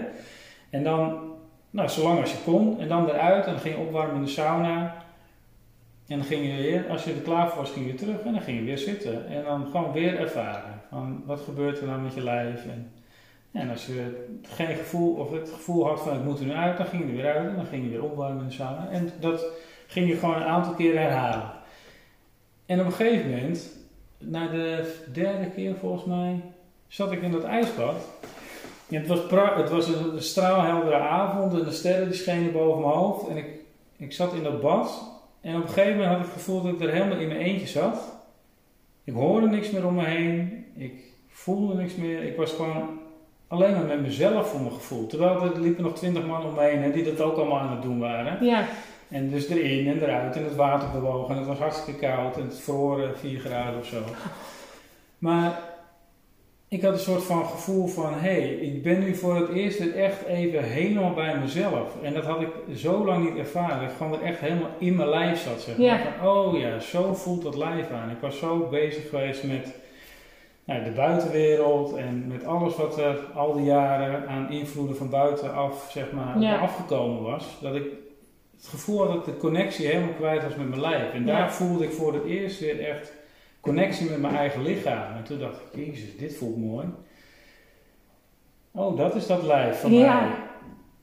En 0.70 0.82
dan, 0.82 1.32
nou, 1.70 1.88
zolang 1.88 2.20
als 2.20 2.32
je 2.32 2.38
kon. 2.44 2.80
En 2.80 2.88
dan 2.88 3.08
eruit. 3.08 3.44
En 3.44 3.52
dan 3.52 3.60
ging 3.60 3.74
je 3.74 3.80
opwarmen 3.80 4.16
in 4.16 4.24
de 4.24 4.30
sauna. 4.30 5.04
En 6.06 6.18
dan 6.18 6.26
ging 6.26 6.46
je 6.46 6.62
weer, 6.62 6.84
als 6.88 7.04
je 7.04 7.12
er 7.12 7.20
klaar 7.20 7.48
voor 7.48 7.58
was, 7.58 7.70
ging 7.70 7.86
je 7.86 7.94
terug. 7.94 8.20
En 8.20 8.32
dan 8.32 8.42
ging 8.42 8.58
je 8.58 8.64
weer 8.64 8.78
zitten. 8.78 9.26
En 9.28 9.44
dan 9.44 9.66
gewoon 9.70 9.92
weer 9.92 10.18
ervaren. 10.18 10.80
Van, 10.90 11.22
wat 11.26 11.40
gebeurt 11.40 11.80
er 11.80 11.86
nou 11.86 12.00
met 12.00 12.14
je 12.14 12.22
lijf? 12.22 12.64
En, 12.64 12.92
en 13.52 13.70
als 13.70 13.86
je 13.86 14.26
geen 14.42 14.76
gevoel, 14.76 15.14
of 15.14 15.30
het 15.30 15.50
gevoel 15.50 15.86
had 15.86 16.00
van 16.00 16.16
ik 16.16 16.24
moet 16.24 16.38
er 16.38 16.44
nu 16.44 16.52
uit, 16.52 16.76
dan 16.76 16.86
ging 16.86 17.02
je 17.02 17.08
er 17.08 17.14
weer 17.14 17.34
uit. 17.34 17.48
En 17.48 17.56
dan 17.56 17.66
ging 17.66 17.84
je 17.84 17.90
weer 17.90 18.04
opwarmen 18.04 18.42
in 18.42 18.48
de 18.48 18.54
sauna. 18.54 18.88
En 18.90 19.12
dat 19.20 19.44
ging 19.86 20.08
je 20.08 20.16
gewoon 20.16 20.36
een 20.36 20.42
aantal 20.42 20.74
keer 20.74 20.98
herhalen. 20.98 21.50
En 22.66 22.80
op 22.80 22.86
een 22.86 22.92
gegeven 22.92 23.30
moment, 23.30 23.78
na 24.18 24.48
de 24.48 24.94
derde 25.12 25.50
keer 25.50 25.74
volgens 25.74 26.04
mij, 26.04 26.40
zat 26.88 27.12
ik 27.12 27.22
in 27.22 27.30
dat 27.30 27.44
ijsbad. 27.44 27.96
En 28.88 28.96
het 28.96 29.06
was, 29.06 29.20
het 29.56 29.70
was 29.70 29.88
een 29.88 30.22
straalheldere 30.22 30.96
avond 30.96 31.52
en 31.52 31.64
de 31.64 31.70
sterren 31.70 32.08
die 32.08 32.18
schenen 32.18 32.52
boven 32.52 32.80
mijn 32.80 32.94
hoofd. 32.94 33.28
En 33.28 33.36
ik, 33.36 33.46
ik 33.96 34.12
zat 34.12 34.34
in 34.34 34.42
dat 34.42 34.60
bad. 34.60 35.10
En 35.40 35.56
op 35.56 35.62
een 35.62 35.68
gegeven 35.68 35.96
moment 35.96 36.08
had 36.08 36.18
ik 36.18 36.24
het 36.24 36.32
gevoel 36.32 36.62
dat 36.62 36.72
ik 36.72 36.80
er 36.80 36.92
helemaal 36.92 37.18
in 37.18 37.28
mijn 37.28 37.40
eentje 37.40 37.66
zat. 37.66 38.16
Ik 39.04 39.14
hoorde 39.14 39.48
niks 39.48 39.70
meer 39.70 39.86
om 39.86 39.94
me 39.94 40.04
heen. 40.04 40.66
Ik 40.76 41.02
voelde 41.28 41.74
niks 41.74 41.94
meer. 41.94 42.22
Ik 42.22 42.36
was 42.36 42.52
gewoon 42.52 42.99
alleen 43.50 43.72
maar 43.72 43.84
met 43.84 44.00
mezelf 44.00 44.50
voor 44.50 44.60
mijn 44.60 44.72
gevoel. 44.72 45.06
Terwijl 45.06 45.42
er 45.42 45.60
liepen 45.60 45.82
nog 45.82 45.94
twintig 45.94 46.26
man 46.26 46.44
om 46.44 46.54
me 46.54 46.60
heen 46.60 46.82
hè, 46.82 46.90
die 46.90 47.04
dat 47.04 47.20
ook 47.20 47.36
allemaal 47.36 47.58
aan 47.58 47.70
het 47.70 47.82
doen 47.82 47.98
waren. 47.98 48.44
Ja, 48.44 48.66
En 49.08 49.30
dus 49.30 49.48
erin 49.48 49.88
en 49.88 50.02
eruit 50.02 50.36
en 50.36 50.44
het 50.44 50.54
water 50.54 50.88
bewoog 50.90 51.30
en 51.30 51.36
het 51.36 51.46
was 51.46 51.58
hartstikke 51.58 52.00
koud 52.00 52.36
en 52.36 52.42
het 52.42 52.60
vroor 52.60 53.10
4 53.14 53.40
graden 53.40 53.78
of 53.80 53.86
zo. 53.86 53.98
Maar 55.18 55.58
ik 56.68 56.82
had 56.82 56.92
een 56.92 56.98
soort 56.98 57.22
van 57.22 57.46
gevoel 57.46 57.86
van, 57.86 58.12
hé, 58.12 58.18
hey, 58.18 58.48
ik 58.48 58.82
ben 58.82 59.00
nu 59.00 59.14
voor 59.14 59.36
het 59.36 59.48
eerst 59.48 59.80
echt 59.80 60.24
even 60.24 60.62
helemaal 60.62 61.14
bij 61.14 61.38
mezelf. 61.38 62.02
En 62.02 62.14
dat 62.14 62.24
had 62.24 62.40
ik 62.40 62.48
zo 62.76 63.04
lang 63.04 63.24
niet 63.24 63.38
ervaren. 63.38 63.80
Dat 63.80 63.90
ik 63.90 63.96
gewoon 63.96 64.18
weer 64.18 64.28
echt 64.28 64.40
helemaal 64.40 64.70
in 64.78 64.96
mijn 64.96 65.08
lijf 65.08 65.42
zat, 65.42 65.60
zeg 65.60 65.76
maar. 65.76 65.86
Ja. 65.86 65.98
Van, 66.18 66.28
oh 66.28 66.58
ja, 66.58 66.80
zo 66.80 67.14
voelt 67.14 67.42
dat 67.42 67.56
lijf 67.56 67.90
aan. 67.90 68.10
Ik 68.10 68.20
was 68.20 68.38
zo 68.38 68.68
bezig 68.70 69.08
geweest 69.08 69.44
met 69.44 69.74
nou, 70.70 70.84
de 70.84 70.90
buitenwereld 70.90 71.94
en 71.96 72.26
met 72.28 72.44
alles 72.44 72.76
wat 72.76 72.98
er 72.98 73.18
al 73.34 73.52
die 73.52 73.64
jaren 73.64 74.28
aan 74.28 74.50
invloeden 74.50 74.96
van 74.96 75.10
buitenaf, 75.10 75.88
zeg 75.92 76.12
maar, 76.12 76.38
Ja. 76.40 76.58
afgekomen 76.58 77.22
was. 77.22 77.58
Dat 77.60 77.74
ik 77.74 77.84
het 78.56 78.66
gevoel 78.68 78.98
had 78.98 79.08
dat 79.08 79.16
ik 79.18 79.24
de 79.24 79.36
connectie 79.40 79.86
helemaal 79.86 80.14
kwijt 80.14 80.42
was 80.42 80.54
met 80.56 80.68
mijn 80.68 80.80
lijf. 80.80 81.12
En 81.12 81.26
Ja. 81.26 81.36
daar 81.36 81.52
voelde 81.52 81.84
ik 81.84 81.92
voor 81.92 82.14
het 82.14 82.24
eerst 82.24 82.60
weer 82.60 82.80
echt 82.88 83.12
connectie 83.60 84.10
met 84.10 84.20
mijn 84.20 84.34
eigen 84.36 84.62
lichaam. 84.62 85.16
En 85.16 85.24
toen 85.24 85.38
dacht 85.38 85.60
ik, 85.72 85.86
jezus, 85.86 86.16
dit 86.16 86.36
voelt 86.36 86.56
mooi. 86.58 86.86
Oh, 88.72 88.96
dat 88.96 89.14
is 89.14 89.26
dat 89.26 89.42
lijf 89.42 89.80
van 89.80 89.92
Ja. 89.92 90.20
mij. 90.20 90.30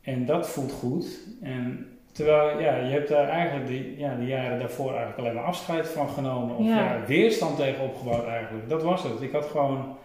En 0.02 0.26
dat 0.26 0.50
voelt 0.50 0.72
goed. 0.72 1.20
En 1.42 1.88
terwijl, 2.18 2.60
ja, 2.60 2.76
je 2.76 2.92
hebt 2.92 3.10
daar 3.10 3.30
eigenlijk 3.30 3.68
de, 3.68 3.98
ja, 3.98 4.16
de 4.16 4.26
jaren 4.26 4.60
daarvoor 4.60 4.90
eigenlijk 4.90 5.18
alleen 5.20 5.34
maar 5.34 5.44
afscheid 5.44 5.88
van 5.88 6.10
genomen. 6.10 6.56
Of 6.56 6.66
Ja. 6.66 6.76
ja. 6.76 7.00
weerstand 7.08 7.56
tegen 7.58 7.84
opgebouwd 7.84 8.28
eigenlijk. 8.28 8.70
Dat 8.70 8.84
was 8.84 9.04
het. 9.04 9.22
Ik 9.22 9.32
had 9.32 9.46
gewoon, 9.46 9.96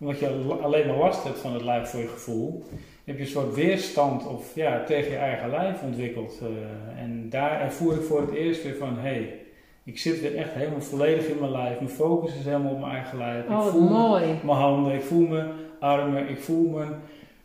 omdat 0.00 0.18
je 0.18 0.28
al- 0.28 0.62
alleen 0.62 0.86
maar 0.86 0.96
last 0.96 1.24
hebt 1.24 1.38
van 1.38 1.52
het 1.52 1.62
lijf 1.62 1.88
voor 1.88 2.00
je 2.00 2.08
gevoel, 2.08 2.64
heb 3.04 3.16
je 3.16 3.22
een 3.22 3.28
soort 3.28 3.54
weerstand 3.54 4.26
of, 4.26 4.54
ja, 4.54 4.84
tegen 4.84 5.10
je 5.10 5.16
eigen 5.16 5.50
lijf 5.50 5.82
ontwikkeld. 5.82 6.40
eh. 6.42 7.02
en 7.02 7.26
daar 7.30 7.60
ervoer 7.60 7.94
ik 7.94 8.02
voor 8.02 8.20
het 8.20 8.30
eerst 8.34 8.62
weer 8.62 8.76
van, 8.76 8.94
hé, 8.98 9.00
hey, 9.10 9.34
ik 9.84 9.98
zit 9.98 10.20
weer 10.20 10.36
echt 10.36 10.52
helemaal 10.52 10.80
volledig 10.80 11.26
in 11.26 11.38
mijn 11.40 11.52
lijf. 11.52 11.76
Mijn 11.80 11.90
focus 11.92 12.34
is 12.38 12.44
helemaal 12.44 12.72
op 12.72 12.80
mijn 12.80 12.92
eigen 12.92 13.18
lijf. 13.18 13.48
oh 13.48 13.64
ik 13.64 13.70
voel 13.70 13.88
mooi. 13.88 14.24
mijn 14.42 14.58
handen, 14.58 14.94
ik 14.94 15.02
voel 15.02 15.26
mijn 15.26 15.48
armen, 15.80 16.28
ik 16.28 16.38
voel 16.40 16.68
mijn, 16.68 16.92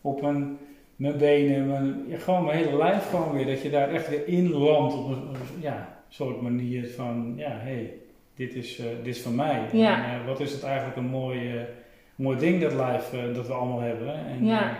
op 0.02 0.22
mijn, 0.22 0.58
mijn 0.96 1.18
benen, 1.18 1.68
mijn, 1.68 2.20
gewoon 2.20 2.46
mijn 2.46 2.58
hele 2.58 2.78
lijf 2.78 3.10
gewoon 3.10 3.34
weer. 3.34 3.46
Dat 3.46 3.62
je 3.62 3.70
daar 3.70 3.89
echt 3.89 4.10
weer 4.10 4.28
in 4.28 4.52
landt 4.52 4.93
op 4.93 5.10
een, 5.10 5.36
ja, 5.60 5.98
soort 6.10 6.41
manier 6.41 6.88
van, 6.96 7.34
ja, 7.38 7.50
hé, 7.50 7.74
hey, 7.74 7.93
dit, 8.36 8.56
is, 8.56 8.80
eh, 8.80 8.86
dit 9.04 9.16
is 9.16 9.22
van 9.22 9.36
mij. 9.36 9.62
Ja. 9.72 10.06
En, 10.06 10.20
eh, 10.20 10.26
wat 10.26 10.39
is 10.39 10.52
het 10.52 10.64
eigenlijk 10.64 10.98
een 10.98 11.10
mooie, 11.10 11.68
mooi 12.16 12.38
ding 12.38 12.62
dat 12.62 12.72
live 12.72 13.32
dat 13.32 13.48
we 13.48 13.54
allemaal 13.54 13.80
hebben. 13.80 14.14
En, 14.14 14.46
ja. 14.46 14.78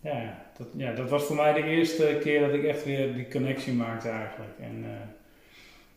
ja, 0.00 0.38
dat, 0.58 0.66
ja, 0.76 0.92
dat 0.92 1.10
was 1.10 1.24
voor 1.24 1.36
mij 1.36 1.52
de 1.52 1.64
eerste 1.64 2.18
keer 2.20 2.40
dat 2.40 2.54
ik 2.54 2.64
echt 2.64 2.84
weer 2.84 3.14
die 3.14 3.28
connectie 3.28 3.72
maakte 3.72 4.08
eigenlijk. 4.08 4.58
En 4.60 4.84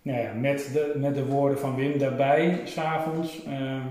nou 0.01 0.19
ja, 0.19 0.33
met, 0.33 0.69
de, 0.73 0.93
met 0.95 1.15
de 1.15 1.25
woorden 1.25 1.59
van 1.59 1.75
Wim 1.75 1.97
daarbij, 1.97 2.61
s'avonds. 2.63 3.45
Uh, 3.47 3.85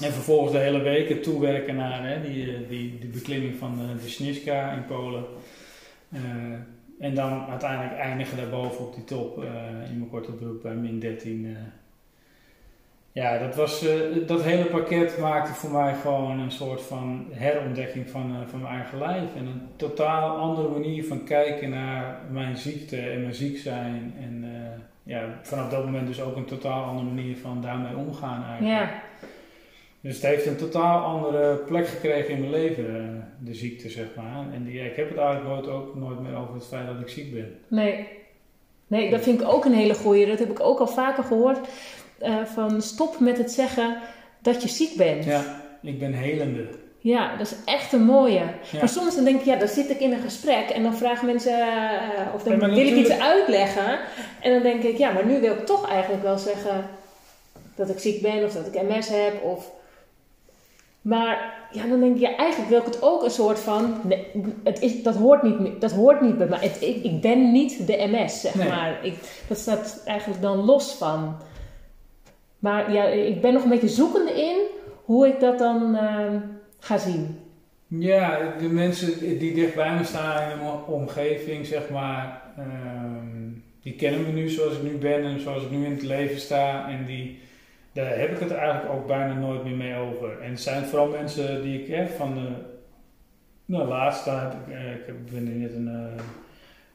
en 0.00 0.12
vervolgens 0.12 0.52
de 0.52 0.58
hele 0.58 0.82
week 0.82 1.22
toewerken 1.22 1.76
naar 1.76 2.08
hè, 2.08 2.22
die, 2.22 2.66
die, 2.66 2.98
die 2.98 3.10
beklimming 3.10 3.56
van 3.56 3.76
de, 3.76 4.02
de 4.02 4.08
Sniska 4.08 4.72
in 4.72 4.84
Polen. 4.84 5.24
En 7.00 7.14
dan 7.14 7.46
uiteindelijk 7.46 7.98
eindigen 7.98 8.36
daarboven 8.36 8.84
op 8.84 8.94
die 8.94 9.04
top 9.04 9.42
in 9.90 9.98
mijn 9.98 10.10
korte 10.10 10.32
broek 10.32 10.62
bij 10.62 10.74
min 10.74 10.98
13. 10.98 11.44
Uh. 11.44 11.56
Ja, 13.12 13.38
dat, 13.38 13.54
was, 13.54 13.84
dat 14.26 14.42
hele 14.42 14.64
pakket 14.64 15.18
maakte 15.18 15.52
voor 15.52 15.70
mij 15.70 15.94
gewoon 15.94 16.38
een 16.38 16.50
soort 16.50 16.82
van 16.82 17.26
herontdekking 17.30 18.10
van, 18.10 18.36
van 18.48 18.60
mijn 18.60 18.74
eigen 18.74 18.98
lijf. 18.98 19.34
En 19.36 19.46
een 19.46 19.68
totaal 19.76 20.36
andere 20.36 20.68
manier 20.68 21.04
van 21.04 21.24
kijken 21.24 21.70
naar 21.70 22.18
mijn 22.30 22.56
ziekte 22.56 22.96
en 22.96 23.20
mijn 23.20 23.34
ziek 23.34 23.58
zijn. 23.58 24.14
En 24.20 24.44
ja, 25.02 25.38
vanaf 25.42 25.68
dat 25.68 25.84
moment 25.84 26.06
dus 26.06 26.20
ook 26.20 26.36
een 26.36 26.44
totaal 26.44 26.84
andere 26.84 27.08
manier 27.08 27.36
van 27.36 27.62
daarmee 27.62 27.96
omgaan 27.96 28.44
eigenlijk. 28.44 28.90
Ja. 28.90 29.02
Dus 30.02 30.14
het 30.14 30.22
heeft 30.22 30.46
een 30.46 30.56
totaal 30.56 31.04
andere 31.04 31.56
plek 31.56 31.88
gekregen 31.88 32.34
in 32.34 32.40
mijn 32.40 32.50
leven, 32.50 32.96
eh, 32.96 33.46
de 33.46 33.54
ziekte, 33.54 33.88
zeg 33.88 34.06
maar. 34.16 34.46
En 34.54 34.64
die, 34.64 34.80
ik 34.80 34.96
heb 34.96 35.08
het 35.08 35.18
eigenlijk 35.18 35.68
ook 35.68 35.94
nooit 35.94 36.20
meer 36.20 36.36
over 36.36 36.54
het 36.54 36.66
feit 36.66 36.86
dat 36.86 37.00
ik 37.00 37.08
ziek 37.08 37.34
ben. 37.34 37.58
Nee. 37.68 38.08
Nee, 38.86 39.10
dat 39.10 39.22
vind 39.22 39.40
ik 39.40 39.48
ook 39.48 39.64
een 39.64 39.74
hele 39.74 39.94
goeie. 39.94 40.26
Dat 40.26 40.38
heb 40.38 40.50
ik 40.50 40.60
ook 40.60 40.78
al 40.78 40.86
vaker 40.86 41.24
gehoord. 41.24 41.58
Uh, 42.22 42.44
van 42.44 42.82
stop 42.82 43.20
met 43.20 43.38
het 43.38 43.50
zeggen 43.50 43.96
dat 44.38 44.62
je 44.62 44.68
ziek 44.68 44.96
bent. 44.96 45.24
Ja, 45.24 45.62
ik 45.82 45.98
ben 45.98 46.12
helende. 46.12 46.66
Ja, 46.98 47.36
dat 47.36 47.46
is 47.46 47.56
echt 47.64 47.92
een 47.92 48.04
mooie. 48.04 48.42
Maar 48.78 48.88
soms 48.88 49.14
dan 49.14 49.24
denk 49.24 49.40
ik, 49.40 49.46
ja, 49.46 49.56
dan 49.56 49.68
zit 49.68 49.90
ik 49.90 50.00
in 50.00 50.12
een 50.12 50.20
gesprek 50.20 50.68
en 50.68 50.82
dan 50.82 50.96
vragen 50.96 51.26
mensen, 51.26 51.58
uh, 51.58 52.34
of 52.34 52.42
dan 52.42 52.58
wil 52.58 52.86
ik 52.86 52.94
iets 52.94 53.18
uitleggen. 53.18 53.98
En 54.40 54.52
dan 54.52 54.62
denk 54.62 54.82
ik, 54.82 54.98
ja, 54.98 55.12
maar 55.12 55.26
nu 55.26 55.40
wil 55.40 55.52
ik 55.52 55.66
toch 55.66 55.88
eigenlijk 55.88 56.22
wel 56.22 56.38
zeggen 56.38 56.84
dat 57.74 57.88
ik 57.88 57.98
ziek 57.98 58.22
ben 58.22 58.44
of 58.44 58.52
dat 58.52 58.66
ik 58.66 58.82
MS 58.82 59.08
heb 59.08 59.42
of 59.42 59.70
maar 61.02 61.66
ja, 61.72 61.86
dan 61.86 62.00
denk 62.00 62.14
je, 62.14 62.20
ja, 62.20 62.36
eigenlijk 62.36 62.70
wil 62.70 62.78
ik 62.78 62.84
het 62.84 63.02
ook 63.02 63.22
een 63.22 63.30
soort 63.30 63.58
van. 63.58 63.94
Nee, 64.02 64.26
het 64.64 64.80
is, 64.80 65.02
dat, 65.02 65.14
hoort 65.14 65.42
niet, 65.42 65.80
dat 65.80 65.92
hoort 65.92 66.20
niet 66.20 66.38
bij 66.38 66.46
mij. 66.46 66.58
Het, 66.58 66.82
ik, 66.82 67.04
ik, 67.04 67.20
ben 67.20 67.52
niet 67.52 67.86
de 67.86 68.08
MS, 68.10 68.40
zeg 68.40 68.54
maar. 68.54 69.04
Ik, 69.04 69.14
dat 69.48 69.58
staat 69.58 70.02
eigenlijk 70.04 70.42
dan 70.42 70.56
los 70.64 70.94
van. 70.94 71.36
Maar 72.58 72.92
ja, 72.92 73.04
ik 73.04 73.40
ben 73.40 73.52
nog 73.52 73.62
een 73.62 73.68
beetje 73.68 73.88
zoekende 73.88 74.32
in 74.32 74.56
hoe 75.04 75.26
ik 75.26 75.40
dat 75.40 75.58
dan 75.58 75.94
uh, 75.94 76.34
ga 76.78 76.98
zien. 76.98 77.38
Ja, 77.86 78.54
de 78.58 78.68
mensen 78.68 79.38
die 79.38 79.54
dicht 79.54 79.74
bij 79.74 79.94
me 79.94 80.04
staan 80.04 80.50
in 80.50 80.58
mijn 80.58 80.84
omgeving, 80.86 81.66
zeg 81.66 81.90
maar, 81.90 82.42
uh, 82.58 82.64
die 83.82 83.94
kennen 83.94 84.22
me 84.22 84.32
nu 84.32 84.48
zoals 84.48 84.76
ik 84.76 84.82
nu 84.82 84.98
ben 84.98 85.24
en 85.24 85.40
zoals 85.40 85.62
ik 85.62 85.70
nu 85.70 85.84
in 85.84 85.90
het 85.90 86.02
leven 86.02 86.40
sta. 86.40 86.88
En 86.88 87.04
die 87.06 87.38
daar 87.92 88.18
heb 88.18 88.30
ik 88.30 88.38
het 88.38 88.50
eigenlijk 88.50 88.92
ook 88.92 89.06
bijna 89.06 89.34
nooit 89.34 89.64
meer 89.64 89.76
mee 89.76 89.96
over. 89.96 90.40
En 90.40 90.50
het 90.50 90.60
zijn 90.60 90.84
vooral 90.84 91.08
mensen 91.08 91.62
die 91.62 91.82
ik 91.82 91.88
heb 91.88 92.08
van 92.10 92.34
de. 92.34 92.48
Nou, 93.64 93.88
laatst 93.88 94.24
heb 94.24 94.52
ik, 94.52 94.74
eh, 94.74 94.92
ik 94.92 95.30
net 95.30 95.74
een 95.74 95.88
uh, 95.88 96.22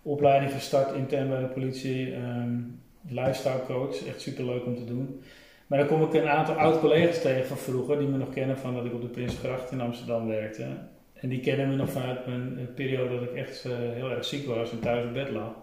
opleiding 0.02 0.52
gestart 0.52 0.96
intern 0.96 1.30
bij 1.30 1.40
de 1.40 1.46
politie. 1.46 2.16
Um, 2.16 2.82
lifestyle 3.10 3.66
coach, 3.66 4.08
echt 4.08 4.22
super 4.22 4.46
leuk 4.46 4.66
om 4.66 4.76
te 4.76 4.86
doen. 4.86 5.22
Maar 5.68 5.80
dan 5.80 5.88
kom 5.88 6.04
ik 6.04 6.14
een 6.14 6.30
aantal 6.30 6.56
oud-collega's 6.56 7.22
tegen 7.22 7.46
van 7.46 7.58
vroeger, 7.58 8.00
die 8.00 8.08
me 8.08 8.18
nog 8.18 8.34
kennen 8.34 8.58
van 8.58 8.74
dat 8.74 8.86
ik 8.86 8.94
op 8.94 9.02
de 9.02 9.08
Prinsgracht 9.08 9.72
in 9.72 9.82
Amsterdam 9.82 10.28
werkte. 10.28 10.66
En 11.14 11.30
die 11.30 11.40
kennen 11.40 11.70
me 11.70 11.76
nog 11.76 11.90
vanuit 11.90 12.26
mijn 12.28 12.74
periode 12.76 13.20
dat 13.20 13.30
ik 13.30 13.34
echt 13.34 13.64
heel 13.94 14.12
erg 14.12 14.26
ziek 14.26 14.48
was 14.48 14.72
en 14.72 14.80
thuis 14.80 15.06
op 15.06 15.14
bed 15.14 15.30
lag 15.30 15.54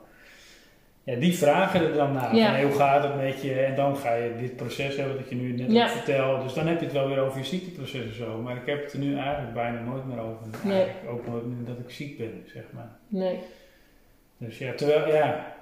ja, 1.05 1.15
die 1.15 1.39
vragen 1.39 1.81
er 1.81 1.93
dan 1.93 2.13
naar. 2.13 2.37
Ja. 2.37 2.63
hoe 2.63 2.73
gaat 2.73 3.03
het 3.03 3.17
met 3.17 3.43
je? 3.43 3.53
En 3.53 3.75
dan 3.75 3.97
ga 3.97 4.15
je 4.15 4.37
dit 4.41 4.57
proces 4.57 4.97
hebben 4.97 5.17
dat 5.17 5.29
je 5.29 5.35
nu 5.35 5.53
net 5.53 5.73
ja. 5.73 5.89
vertelt. 5.89 6.43
Dus 6.43 6.53
dan 6.53 6.67
heb 6.67 6.79
je 6.79 6.85
het 6.85 6.95
wel 6.95 7.09
weer 7.09 7.19
over 7.19 7.39
je 7.39 7.45
ziekteproces 7.45 8.05
en 8.05 8.15
zo. 8.15 8.41
Maar 8.43 8.57
ik 8.57 8.67
heb 8.67 8.83
het 8.83 8.93
er 8.93 8.99
nu 8.99 9.17
eigenlijk 9.17 9.55
bijna 9.55 9.81
nooit 9.81 10.07
meer 10.07 10.19
over. 10.19 10.47
Nee. 10.63 10.87
ook 11.09 11.27
nooit 11.27 11.45
meer 11.45 11.67
dat 11.67 11.79
ik 11.79 11.91
ziek 11.91 12.19
ben, 12.19 12.45
zeg 12.47 12.63
maar. 12.71 12.91
Nee. 13.09 13.39
Dus 14.39 14.59
ja, 14.59 14.73
terwijl, 14.73 15.15
ja. 15.15 15.55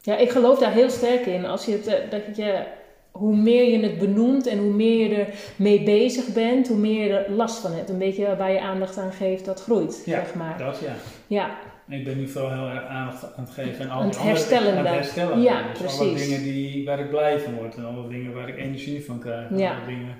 Ja, 0.00 0.16
ik 0.16 0.30
geloof 0.30 0.58
daar 0.58 0.72
heel 0.72 0.90
sterk 0.90 1.26
in. 1.26 1.44
Als 1.44 1.64
je 1.64 1.72
het, 1.72 1.86
eh, 1.86 2.10
dat 2.10 2.36
je, 2.36 2.64
hoe 3.10 3.36
meer 3.36 3.64
je 3.64 3.86
het 3.86 3.98
benoemt 3.98 4.46
en 4.46 4.58
hoe 4.58 4.72
meer 4.72 5.08
je 5.08 5.14
er 5.14 5.34
mee 5.56 5.82
bezig 5.82 6.32
bent, 6.32 6.68
hoe 6.68 6.76
meer 6.76 7.06
je 7.06 7.18
er 7.18 7.32
last 7.32 7.58
van 7.58 7.72
hebt. 7.72 7.88
Een 7.88 7.98
beetje 7.98 8.36
waar 8.36 8.52
je 8.52 8.60
aandacht 8.60 8.98
aan 8.98 9.12
geeft, 9.12 9.44
dat 9.44 9.62
groeit, 9.62 10.02
ja, 10.04 10.24
zeg 10.24 10.34
maar. 10.34 10.58
dat 10.58 10.80
ja. 10.84 10.94
Ja, 11.26 11.58
ik 11.90 12.04
ben 12.04 12.16
nu 12.16 12.28
vooral 12.28 12.50
heel 12.50 12.68
erg 12.68 12.84
aandacht 12.84 13.22
aan 13.36 13.44
het 13.44 13.52
geven 13.52 13.90
aan 13.90 14.02
al 14.02 14.10
die 14.10 14.20
herstellen 14.20 14.78
aan 14.78 14.84
het 14.84 14.94
herstellen. 14.94 15.40
Ja, 15.40 15.68
dus 15.68 15.78
precies. 15.78 16.00
alle 16.00 16.14
dingen 16.14 16.42
die, 16.42 16.84
waar 16.84 17.00
ik 17.00 17.10
blij 17.10 17.40
van 17.40 17.54
word 17.54 17.76
en 17.76 17.84
alle 17.84 18.08
dingen 18.08 18.34
waar 18.34 18.48
ik 18.48 18.56
energie 18.56 19.04
van 19.04 19.18
krijg. 19.18 19.48
Ja. 19.56 19.76
Alle 19.76 19.86
dingen, 19.86 20.16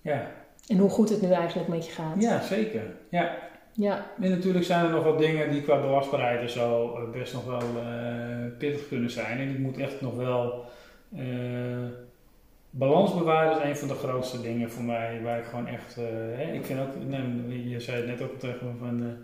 ja. 0.00 0.30
En 0.66 0.78
hoe 0.78 0.90
goed 0.90 1.08
het 1.08 1.22
nu 1.22 1.30
eigenlijk 1.30 1.68
met 1.68 1.86
je 1.86 1.92
gaat. 1.92 2.14
Ja, 2.22 2.42
zeker. 2.42 2.82
Ja. 3.10 3.36
Ja. 3.72 4.06
En 4.20 4.30
natuurlijk 4.30 4.64
zijn 4.64 4.84
er 4.84 4.90
nog 4.90 5.04
wat 5.04 5.18
dingen 5.18 5.50
die 5.50 5.62
qua 5.62 5.80
belastbaarheid 5.80 6.40
en 6.40 6.50
zo 6.50 6.94
eh, 6.94 7.10
best 7.18 7.32
nog 7.32 7.44
wel 7.44 7.60
uh, 7.60 8.58
pittig 8.58 8.88
kunnen 8.88 9.10
zijn. 9.10 9.38
En 9.38 9.48
ik 9.48 9.58
moet 9.58 9.78
echt 9.78 10.00
nog 10.00 10.14
wel 10.14 10.64
uh, 11.16 11.88
balans 12.70 13.14
bewaren. 13.14 13.56
Is 13.56 13.68
een 13.68 13.76
van 13.76 13.88
de 13.88 13.94
grootste 13.94 14.42
dingen 14.42 14.70
voor 14.70 14.84
mij. 14.84 15.20
Waar 15.22 15.38
ik 15.38 15.44
gewoon 15.44 15.66
echt. 15.66 15.94
hè, 16.36 16.52
ik 16.52 16.64
vind 16.64 16.80
ook, 16.80 17.04
nee, 17.06 17.68
je 17.68 17.80
zei 17.80 17.96
het 17.96 18.06
net 18.06 18.22
ook 18.22 18.38
tegen 18.38 18.66
me 18.66 18.72
van 18.78 19.16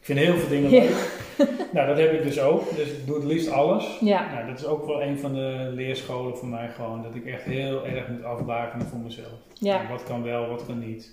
ik 0.00 0.06
vind 0.06 0.18
heel 0.18 0.36
veel 0.36 0.48
dingen 0.48 0.70
leuk. 0.70 1.20
nou, 1.72 1.86
dat 1.86 1.98
heb 1.98 2.12
ik 2.12 2.22
dus 2.22 2.40
ook. 2.40 2.76
Dus 2.76 2.88
ik 2.88 3.06
doe 3.06 3.14
het 3.14 3.24
liefst 3.24 3.50
alles. 3.50 3.98
Ja. 4.00 4.32
Nou, 4.34 4.46
dat 4.46 4.58
is 4.58 4.66
ook 4.66 4.86
wel 4.86 5.02
een 5.02 5.18
van 5.18 5.34
de 5.34 5.70
leerscholen 5.74 6.36
voor 6.36 6.48
mij 6.48 6.68
gewoon. 6.68 7.02
Dat 7.02 7.14
ik 7.14 7.26
echt 7.26 7.42
heel 7.42 7.86
erg 7.86 8.08
moet 8.08 8.24
afbakenen 8.24 8.86
voor 8.86 8.98
mezelf. 8.98 9.32
Ja. 9.54 9.88
wat 9.88 10.04
kan 10.04 10.22
wel, 10.22 10.48
wat 10.48 10.66
kan 10.66 10.78
niet. 10.78 11.10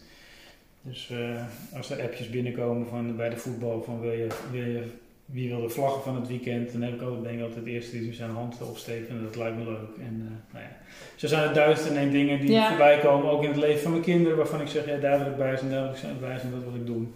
Dus 0.82 1.10
uh, 1.12 1.42
als 1.78 1.90
er 1.90 2.02
appjes 2.02 2.30
binnenkomen 2.30 2.88
van, 2.88 3.16
bij 3.16 3.30
de 3.30 3.38
voetbal 3.38 3.82
van 3.82 4.00
wil 4.00 4.12
je, 4.12 4.28
wil 4.52 4.66
je, 4.66 4.84
wie 5.26 5.50
wil 5.50 5.62
de 5.62 5.70
vlaggen 5.70 6.02
van 6.02 6.16
het 6.16 6.28
weekend, 6.28 6.72
dan 6.72 6.82
heb 6.82 6.94
ik 6.94 7.02
altijd, 7.02 7.24
denk 7.24 7.36
ik 7.36 7.42
altijd 7.42 7.60
het 7.60 7.74
eerste 7.74 8.00
die 8.00 8.14
zijn 8.14 8.30
hand 8.30 8.62
opsteken 8.62 9.10
en 9.10 9.24
dat 9.24 9.36
lijkt 9.36 9.58
me 9.58 9.64
leuk. 9.64 9.98
En 10.00 10.16
uh, 10.24 10.54
nou 10.54 10.66
ja. 10.66 10.78
Zo 11.16 11.28
zijn 11.28 11.48
er 11.48 11.54
duizend 11.54 11.90
en 11.90 11.98
één 11.98 12.12
dingen 12.12 12.40
die 12.40 12.52
ja. 12.52 12.68
voorbij 12.68 13.00
komen, 13.00 13.32
ook 13.32 13.44
in 13.44 13.50
het 13.50 13.58
leven 13.58 13.82
van 13.82 13.92
mijn 13.92 14.04
kinderen, 14.04 14.38
waarvan 14.38 14.62
ik 14.62 14.68
zeg, 14.68 14.86
ja 14.86 14.98
daar 14.98 15.20
wil 15.20 15.28
ik 15.28 15.38
bij 15.38 15.58
zijn, 15.58 15.72
daar 15.72 15.82
wil 16.02 16.12
ik 16.12 16.20
bij 16.20 16.40
zijn, 16.40 16.52
dat 16.52 16.64
wil 16.64 16.76
ik 16.76 16.86
doen. 16.86 17.14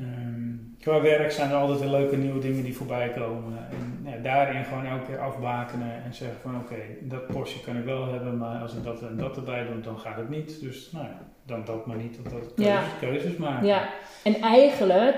Um, 0.00 0.76
qua 0.80 1.00
werk 1.00 1.30
zijn 1.30 1.50
er 1.50 1.56
altijd 1.56 1.80
weer 1.80 1.88
leuke 1.88 2.16
nieuwe 2.16 2.40
dingen 2.40 2.62
die 2.64 2.76
voorbij 2.76 3.08
komen. 3.08 3.58
En 3.70 4.10
ja, 4.10 4.22
daarin 4.22 4.64
gewoon 4.64 4.86
elke 4.86 5.04
keer 5.06 5.18
afbakenen 5.18 6.04
en 6.04 6.14
zeggen 6.14 6.40
van 6.42 6.56
oké, 6.56 6.74
dat 7.00 7.26
portie 7.26 7.60
kan 7.60 7.76
ik 7.76 7.84
wel 7.84 8.12
hebben, 8.12 8.36
maar 8.36 8.62
als 8.62 8.74
ik 8.74 8.84
dat 8.84 9.02
en 9.02 9.16
dat 9.16 9.36
erbij 9.36 9.66
doe, 9.72 9.80
dan 9.80 9.98
gaat 9.98 10.16
het 10.16 10.28
niet. 10.28 10.60
Dus 10.60 10.90
nou 10.92 11.04
ja, 11.04 11.18
dan 11.46 11.64
dat 11.64 11.86
maar 11.86 11.96
niet, 11.96 12.16
dat, 12.22 12.32
dat 12.32 12.54
keuzes, 12.54 12.74
ja. 12.74 12.82
keuzes 13.00 13.36
maken. 13.36 13.66
Ja, 13.66 13.88
en 14.22 14.40
eigenlijk 14.40 15.16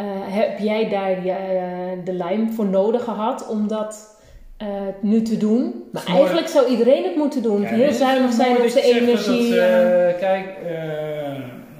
uh, 0.00 0.06
heb 0.26 0.58
jij 0.58 0.88
daar 0.88 1.26
uh, 1.26 2.04
de 2.04 2.12
lijm 2.12 2.52
voor 2.52 2.66
nodig 2.66 3.04
gehad 3.04 3.48
om 3.48 3.68
dat 3.68 4.22
uh, 4.62 4.68
nu 5.00 5.22
te 5.22 5.36
doen. 5.36 5.84
Maar 5.92 6.06
eigenlijk 6.06 6.48
zou 6.48 6.68
iedereen 6.68 7.04
het 7.04 7.16
moeten 7.16 7.42
doen. 7.42 7.60
Ja, 7.60 7.68
Heel 7.68 7.92
zuinig 7.92 8.32
zijn 8.32 8.56
op 8.56 8.68
zijn 8.68 8.84
energie. 8.84 9.50
Dat, 9.50 10.16
kijk, 10.18 10.46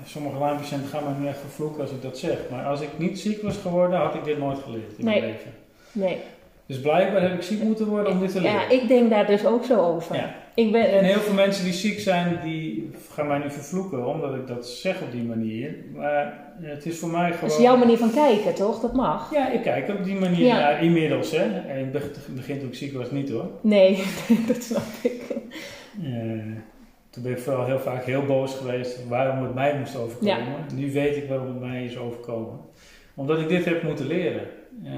sommige 0.05 0.39
lijnpatiënten 0.39 0.89
gaan 0.89 1.05
me 1.05 1.21
nu 1.21 1.29
echt 1.29 1.41
vervloeken 1.41 1.81
als 1.81 1.91
ik 1.91 2.03
dat 2.03 2.19
zeg. 2.19 2.39
Maar 2.51 2.65
als 2.65 2.81
ik 2.81 2.89
niet 2.97 3.19
ziek 3.19 3.43
was 3.43 3.57
geworden, 3.57 3.99
had 3.99 4.15
ik 4.15 4.25
dit 4.25 4.39
nooit 4.39 4.59
geleerd 4.59 4.99
in 4.99 5.05
nee. 5.05 5.21
mijn 5.21 5.33
leven. 5.33 5.53
Nee. 5.93 6.19
Dus 6.67 6.81
blijkbaar 6.81 7.23
heb 7.23 7.35
ik 7.35 7.43
ziek 7.43 7.63
moeten 7.63 7.87
worden 7.87 8.13
om 8.13 8.21
dit 8.21 8.33
te 8.33 8.41
leren. 8.41 8.61
Ja, 8.61 8.69
ik 8.69 8.89
denk 8.89 9.11
daar 9.11 9.27
dus 9.27 9.47
ook 9.47 9.65
zo 9.65 9.81
over. 9.81 10.17
Ja. 10.17 10.35
Ik 10.55 10.73
ben, 10.73 10.91
en 10.91 11.05
heel 11.05 11.21
veel 11.21 11.35
mensen 11.35 11.65
die 11.65 11.73
ziek 11.73 12.01
zijn, 12.01 12.41
die 12.43 12.91
gaan 13.11 13.27
mij 13.27 13.39
nu 13.39 13.51
vervloeken 13.51 14.07
omdat 14.07 14.35
ik 14.35 14.47
dat 14.47 14.69
zeg 14.69 15.03
op 15.03 15.13
die 15.13 15.23
manier. 15.23 15.75
Maar 15.95 16.53
het 16.61 16.87
is 16.87 16.99
voor 16.99 17.09
mij 17.09 17.33
gewoon... 17.33 17.49
Dat 17.49 17.59
is 17.59 17.65
jouw 17.65 17.77
manier 17.77 17.99
van 17.99 18.13
kijken, 18.13 18.55
toch? 18.55 18.81
Dat 18.81 18.93
mag. 18.93 19.33
Ja, 19.33 19.51
ik 19.51 19.63
kijk 19.63 19.89
op 19.89 20.05
die 20.05 20.15
manier 20.15 20.45
ja. 20.45 20.59
naar 20.59 20.83
inmiddels. 20.83 21.31
Hè. 21.31 21.43
En 21.43 21.79
in 21.79 21.91
het 21.93 22.35
begin 22.35 22.59
toen 22.59 22.69
ik 22.69 22.75
ziek 22.75 22.93
was 22.93 23.11
niet 23.11 23.31
hoor. 23.31 23.51
Nee, 23.61 24.03
dat 24.49 24.63
snap 24.63 24.83
ik. 25.03 25.23
Uh, 26.03 26.57
toen 27.15 27.23
ben 27.23 27.33
ik 27.33 27.39
vooral 27.39 27.65
heel 27.65 27.79
vaak 27.79 28.05
heel 28.05 28.25
boos 28.25 28.55
geweest 28.55 29.09
waarom 29.09 29.45
het 29.45 29.55
mij 29.55 29.79
moest 29.79 29.97
overkomen. 29.97 30.37
Ja. 30.37 30.75
Nu 30.75 30.93
weet 30.93 31.17
ik 31.17 31.29
waarom 31.29 31.47
het 31.47 31.61
mij 31.61 31.85
is 31.85 31.97
overkomen. 31.97 32.61
Omdat 33.15 33.39
ik 33.39 33.49
dit 33.49 33.65
heb 33.65 33.83
moeten 33.83 34.07
leren. 34.07 34.47
Uh, 34.85 34.93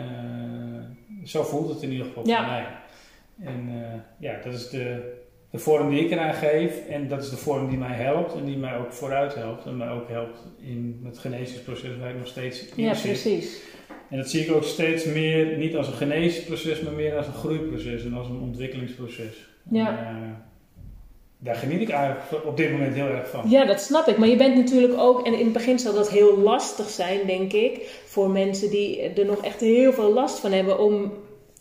zo 1.24 1.42
voelt 1.42 1.68
het 1.68 1.82
in 1.82 1.90
ieder 1.90 2.06
geval 2.06 2.26
ja. 2.26 2.36
voor 2.36 2.46
mij. 2.46 2.66
En 3.52 3.68
uh, 3.68 4.00
ja, 4.18 4.40
dat 4.44 4.52
is 4.52 4.68
de, 4.68 5.12
de 5.50 5.58
vorm 5.58 5.90
die 5.90 6.04
ik 6.04 6.10
eraan 6.10 6.34
geef. 6.34 6.86
En 6.88 7.08
dat 7.08 7.22
is 7.22 7.30
de 7.30 7.36
vorm 7.36 7.68
die 7.68 7.78
mij 7.78 7.94
helpt. 7.94 8.34
En 8.34 8.44
die 8.44 8.56
mij 8.56 8.76
ook 8.76 8.92
vooruit 8.92 9.34
helpt. 9.34 9.66
En 9.66 9.76
mij 9.76 9.90
ook 9.90 10.08
helpt 10.08 10.38
in 10.60 11.00
het 11.04 11.18
genezingsproces 11.18 11.96
waar 12.00 12.10
ik 12.10 12.18
nog 12.18 12.26
steeds 12.26 12.68
in 12.68 12.84
ja, 12.84 12.94
zit. 12.94 13.10
precies. 13.10 13.62
En 14.10 14.16
dat 14.16 14.30
zie 14.30 14.44
ik 14.44 14.54
ook 14.54 14.64
steeds 14.64 15.04
meer, 15.04 15.56
niet 15.56 15.76
als 15.76 15.86
een 15.86 15.92
genezingsproces, 15.92 16.80
maar 16.80 16.92
meer 16.92 17.16
als 17.16 17.26
een 17.26 17.32
groeiproces 17.32 18.04
en 18.04 18.14
als 18.14 18.28
een 18.28 18.40
ontwikkelingsproces. 18.40 19.48
Ja. 19.70 20.06
En, 20.06 20.16
uh, 20.22 20.28
daar 21.38 21.54
geniet 21.54 21.80
ik 21.80 21.88
eigenlijk 21.90 22.44
op 22.46 22.56
dit 22.56 22.70
moment 22.72 22.94
heel 22.94 23.06
erg 23.06 23.28
van. 23.30 23.50
Ja, 23.50 23.64
dat 23.64 23.80
snap 23.80 24.06
ik. 24.08 24.18
Maar 24.18 24.28
je 24.28 24.36
bent 24.36 24.54
natuurlijk 24.56 24.98
ook, 25.00 25.26
en 25.26 25.32
in 25.32 25.44
het 25.44 25.52
begin 25.52 25.78
zal 25.78 25.94
dat 25.94 26.10
heel 26.10 26.38
lastig 26.38 26.88
zijn, 26.88 27.18
denk 27.26 27.52
ik, 27.52 28.00
voor 28.06 28.30
mensen 28.30 28.70
die 28.70 29.00
er 29.00 29.24
nog 29.26 29.44
echt 29.44 29.60
heel 29.60 29.92
veel 29.92 30.12
last 30.12 30.38
van 30.38 30.52
hebben 30.52 30.78
om 30.78 31.12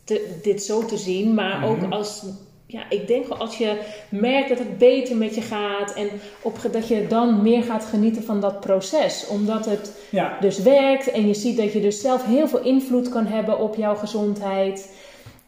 te, 0.04 0.40
dit 0.42 0.64
zo 0.64 0.86
te 0.86 0.98
zien. 0.98 1.34
Maar 1.34 1.58
Mhm. 1.60 1.66
ook 1.70 1.92
als, 1.94 2.24
ja, 2.66 2.90
ik 2.90 3.08
denk 3.08 3.28
wel 3.28 3.38
als 3.38 3.58
je 3.58 3.78
merkt 4.10 4.50
dat 4.50 4.58
het 4.60 4.78
beter 4.78 5.16
met 5.16 5.36
je 5.36 5.42
gaat 5.42 5.94
en 5.94 6.08
op, 6.42 6.58
dat 6.72 6.88
je 6.88 7.08
dan 7.08 7.42
meer 7.42 7.64
gaat 7.64 7.86
genieten 7.86 8.24
van 8.24 8.40
dat 8.42 8.60
proces. 8.60 9.28
Omdat 9.28 9.66
het 9.66 9.92
Ja, 10.10 10.38
dus 10.40 10.60
werkt 10.62 11.12
en 11.12 11.28
je 11.28 11.34
ziet 11.34 11.58
dat 11.58 11.74
je 11.74 11.82
dus 11.82 12.02
zelf 12.02 12.26
heel 12.26 12.48
veel 12.48 12.62
invloed 12.64 13.10
kan 13.10 13.26
hebben 13.26 13.60
op 13.60 13.76
jouw 13.76 13.96
gezondheid. 13.96 14.90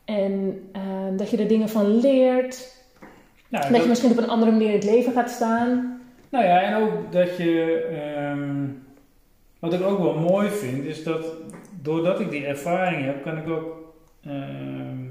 En 0.06 0.62
eh, 0.72 0.82
dat 1.18 1.30
je 1.30 1.38
er 1.38 1.48
dingen 1.48 1.70
van 1.70 2.00
leert. 2.00 2.76
Nou, 3.50 3.72
dat 3.74 3.82
je 3.82 3.88
misschien 3.90 4.12
op 4.12 4.18
een 4.18 4.28
andere 4.30 4.52
manier 4.52 4.68
in 4.68 4.74
het 4.74 4.84
leven 4.84 5.14
gaat 5.14 5.30
staan. 5.30 6.02
Nou 6.30 6.46
ja, 6.46 6.62
en 6.62 6.76
ook 6.76 7.12
dat 7.12 7.38
je. 7.38 7.74
ehm, 7.92 8.66
wat 9.60 9.74
ik 9.74 9.82
ook 9.82 10.00
wel 10.00 10.14
mooi 10.18 10.50
vind, 10.50 10.86
is 10.86 11.04
dat 11.04 11.26
doordat 11.82 12.20
ik 12.20 12.30
die 12.30 12.46
ervaring 12.46 13.06
heb, 13.06 13.24
kan 13.24 13.38
ik 13.38 13.50
ook 13.50 13.94
ehm, 14.26 15.06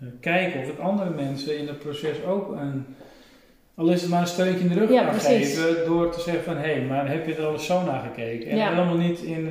eh, 0.00 0.08
kijken 0.20 0.60
of 0.60 0.68
ik 0.68 0.78
andere 0.78 1.10
mensen 1.10 1.58
in 1.58 1.66
het 1.66 1.78
proces 1.78 2.24
ook 2.24 2.52
een. 2.52 2.84
Al 3.74 3.88
is 3.88 4.00
het 4.00 4.10
maar 4.10 4.20
een 4.20 4.26
steukje 4.26 4.58
in 4.60 4.68
de 4.68 4.74
rug 4.74 4.90
Ja, 4.90 5.12
geven 5.12 5.86
door 5.86 6.10
te 6.10 6.20
zeggen 6.20 6.44
van 6.44 6.56
hé, 6.56 6.72
hey, 6.72 6.82
maar 6.82 7.08
heb 7.10 7.26
je 7.26 7.34
er 7.34 7.44
al 7.44 7.52
eens 7.52 7.66
zo 7.66 7.84
naar 7.84 8.00
gekeken? 8.00 8.50
En 8.50 8.56
Ja. 8.56 8.68
helemaal 8.70 8.96
niet 8.96 9.20
in, 9.20 9.44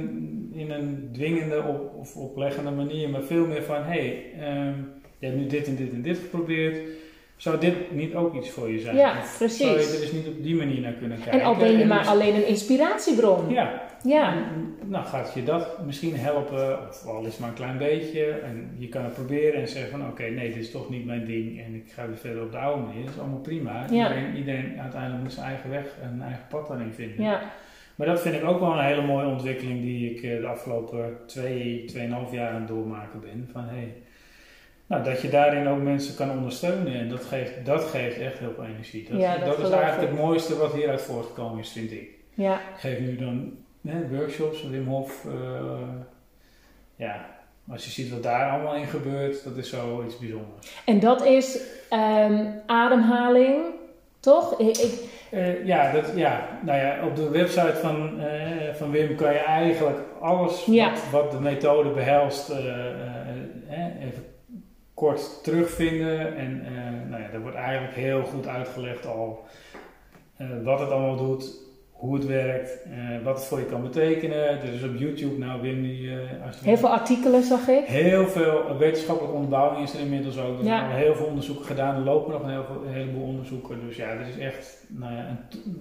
in 0.54 0.72
een 0.72 1.10
dwingende 1.14 1.64
op, 1.64 1.94
of 2.00 2.16
opleggende 2.16 2.72
manier, 2.72 3.10
maar 3.10 3.22
veel 3.24 3.46
meer 3.46 3.64
van 3.64 3.84
hé, 3.84 3.84
hey, 3.84 4.24
ehm, 4.40 4.74
je 5.20 5.26
hebt 5.26 5.38
nu 5.38 5.48
dit 5.48 5.68
en 5.68 5.76
dit 5.76 5.92
en 5.94 6.02
dit 6.02 6.18
geprobeerd. 6.18 6.78
Zou 7.36 7.60
dit 7.60 7.92
niet 7.92 8.16
ook 8.16 8.36
iets 8.36 8.50
voor 8.50 8.70
je 8.70 8.80
zijn? 8.80 8.96
Ja, 8.96 9.14
precies. 9.38 9.58
Zou 9.58 9.80
je 9.80 9.86
er 9.86 10.00
dus 10.02 10.12
niet 10.12 10.28
op 10.28 10.44
die 10.44 10.56
manier 10.56 10.82
naar 10.82 10.94
kunnen 10.94 11.18
kijken? 11.18 11.40
En 11.40 11.46
al 11.46 11.56
ben 11.56 11.72
je 11.72 11.82
En 11.82 11.88
maar 11.88 12.00
dus- 12.00 12.08
alleen 12.08 12.36
een 12.36 12.48
inspiratiebron. 12.48 13.50
Ja, 13.50 13.82
Ja. 14.04 14.34
nou 14.86 15.06
gaat 15.06 15.32
je 15.36 15.44
dat 15.44 15.86
misschien 15.86 16.16
helpen, 16.16 16.80
of 16.90 17.06
al 17.08 17.20
is 17.26 17.28
het 17.32 17.40
maar 17.40 17.50
een 17.50 17.56
klein 17.56 17.78
beetje. 17.78 18.26
En 18.30 18.76
je 18.78 18.88
kan 18.90 19.04
het 19.04 19.14
proberen 19.14 19.62
en 19.62 19.68
zeggen 19.68 19.92
van 19.92 20.08
oké, 20.08 20.24
nee, 20.24 20.48
dit 20.48 20.58
is 20.64 20.72
toch 20.72 20.90
niet 20.90 21.06
mijn 21.06 21.26
ding 21.26 21.60
en 21.66 21.76
ik 21.76 21.92
ga 21.94 22.08
weer 22.08 22.18
verder 22.18 22.44
op 22.44 22.52
de 22.52 22.58
oude 22.58 22.82
manier. 22.82 23.06
Dat 23.06 23.14
is 23.14 23.20
allemaal 23.20 23.40
prima. 23.40 23.86
Ja. 23.92 24.08
Iedereen, 24.08 24.36
iedereen 24.36 24.80
uiteindelijk 24.82 25.22
moet 25.24 25.34
zijn 25.34 25.46
eigen 25.46 25.70
weg 25.70 25.86
en 26.02 26.22
eigen 26.22 26.46
pad 26.50 26.68
daarin 26.68 26.94
vinden. 26.94 27.24
Ja. 27.26 27.42
Maar 27.96 28.08
dat 28.08 28.22
vind 28.22 28.36
ik 28.36 28.44
ook 28.46 28.60
wel 28.60 28.72
een 28.72 28.86
hele 28.86 29.02
mooie 29.06 29.28
ontwikkeling 29.28 29.82
die 29.82 30.12
ik 30.12 30.24
eh, 30.24 30.40
de 30.42 30.48
afgelopen 30.48 31.18
twee, 31.26 31.84
tweeënhalf 31.86 32.32
jaar 32.32 32.50
aan 32.50 32.60
het 32.60 32.68
doormaken 32.68 33.20
ben. 33.20 33.50
Van 33.52 33.64
hey, 33.68 33.94
nou, 34.88 35.04
dat 35.04 35.22
je 35.22 35.30
daarin 35.30 35.68
ook 35.68 35.82
mensen 35.82 36.16
kan 36.16 36.30
ondersteunen 36.32 36.94
en 36.94 37.10
dat 37.10 37.24
geeft, 37.24 37.66
dat 37.66 37.84
geeft 37.84 38.20
echt 38.20 38.38
heel 38.38 38.52
veel 38.56 38.66
energie. 38.66 39.08
Dat, 39.12 39.20
Ja, 39.20 39.38
dat 39.38 39.46
dat 39.58 39.68
is 39.68 39.70
eigenlijk 39.74 40.02
ik. 40.12 40.18
het 40.18 40.26
mooiste 40.26 40.58
wat 40.58 40.74
hieruit 40.74 41.02
voortgekomen 41.02 41.60
is, 41.60 41.70
vind 41.72 41.92
ik. 41.92 42.10
ja. 42.34 42.54
Ik 42.54 42.80
geef 42.80 43.00
nu 43.00 43.16
dan 43.16 43.54
hè, 43.88 44.08
workshops, 44.18 44.64
Wim 44.70 44.88
Hof. 44.88 45.26
eh, 45.26 45.32
ja, 46.96 47.26
als 47.72 47.86
je 47.86 47.92
ziet 47.92 48.10
wat 48.12 48.24
daar 48.24 48.52
allemaal 48.52 48.76
in 48.76 48.88
gebeurt, 48.88 49.44
dat 49.44 49.56
is 49.58 49.70
zo 49.70 50.04
iets 50.06 50.18
bijzonders. 50.20 50.82
En 50.86 51.00
dat 51.00 51.26
is 51.26 51.60
ehm, 51.90 52.46
ademhaling, 52.66 53.64
toch? 54.20 54.60
Ik, 54.60 54.78
ik- 54.78 55.14
Eh, 55.32 55.66
ja, 55.66 55.92
dat, 55.92 56.12
ja, 56.16 56.48
nou 56.66 56.80
ja, 56.80 57.06
op 57.06 57.16
de 57.16 57.30
website 57.30 57.76
van, 57.76 58.20
eh, 58.22 58.74
van 58.74 58.92
Wim 58.92 59.16
kan 59.16 59.32
je 59.34 59.40
eigenlijk 59.40 59.98
alles 60.22 60.66
Ja. 60.66 60.90
wat, 60.92 61.10
wat 61.12 61.32
de 61.32 61.40
methode 61.40 61.90
behelst 61.90 62.50
eh, 62.50 62.58
eh, 62.58 62.86
eh, 63.70 64.06
even 64.08 64.24
kort 64.96 65.43
terugvinden. 65.43 66.36
En 66.36 66.66
eh, 66.66 67.10
nou 67.10 67.22
ja, 67.22 67.30
daar 67.32 67.41
wordt 67.41 67.58
eigenlijk 67.58 67.96
heel 67.96 68.24
goed 68.24 68.48
uitgelegd 68.48 69.06
al 69.06 69.43
eh, 70.38 70.48
wat 70.64 70.80
het 70.80 70.89
allemaal 70.89 71.18
doet, 71.18 71.64
hoe 71.91 72.16
het 72.16 72.26
werkt, 72.26 72.84
eh, 72.84 73.24
wat 73.24 73.36
het 73.36 73.46
voor 73.46 73.60
je 73.60 73.66
kan 73.66 73.82
betekenen. 73.82 74.48
Er 74.62 74.74
is 74.74 74.84
op 74.84 74.96
YouTube, 74.98 75.38
nou 75.38 75.62
Wim, 75.62 75.82
die, 75.82 76.10
heel 76.64 76.78
veel 76.78 76.89
artikelen 76.89 77.43
zag 77.43 77.68
ik. 77.68 77.86
Heel 77.86 78.28
veel 78.28 78.78
wetenschappelijke 78.78 79.36
onderbouwing 79.38 79.84
is 79.84 79.93
er 79.93 80.00
inmiddels 80.00 80.38
ook. 80.39 80.60
Er 80.60 80.66
Ja. 80.66 80.78
zijn 80.80 80.91
al 80.91 80.98
heel 80.98 81.16
veel 81.16 81.26
onderzoeken 81.26 81.66
gedaan. 81.66 81.96
Er 81.96 82.02
lopen 82.02 82.32
nog 82.34 82.43
een, 82.43 82.50
heel 82.50 82.64
veel, 82.64 82.84
een 82.86 82.93
heleboel 82.93 83.24
onderzoeken. 83.28 83.88
Dus 83.88 83.96
ja, 83.98 84.08
er 84.08 84.28
is 84.28 84.38
echt 84.38 84.84
nou 84.88 85.14
ja, 85.14 85.28
een, 85.28 85.38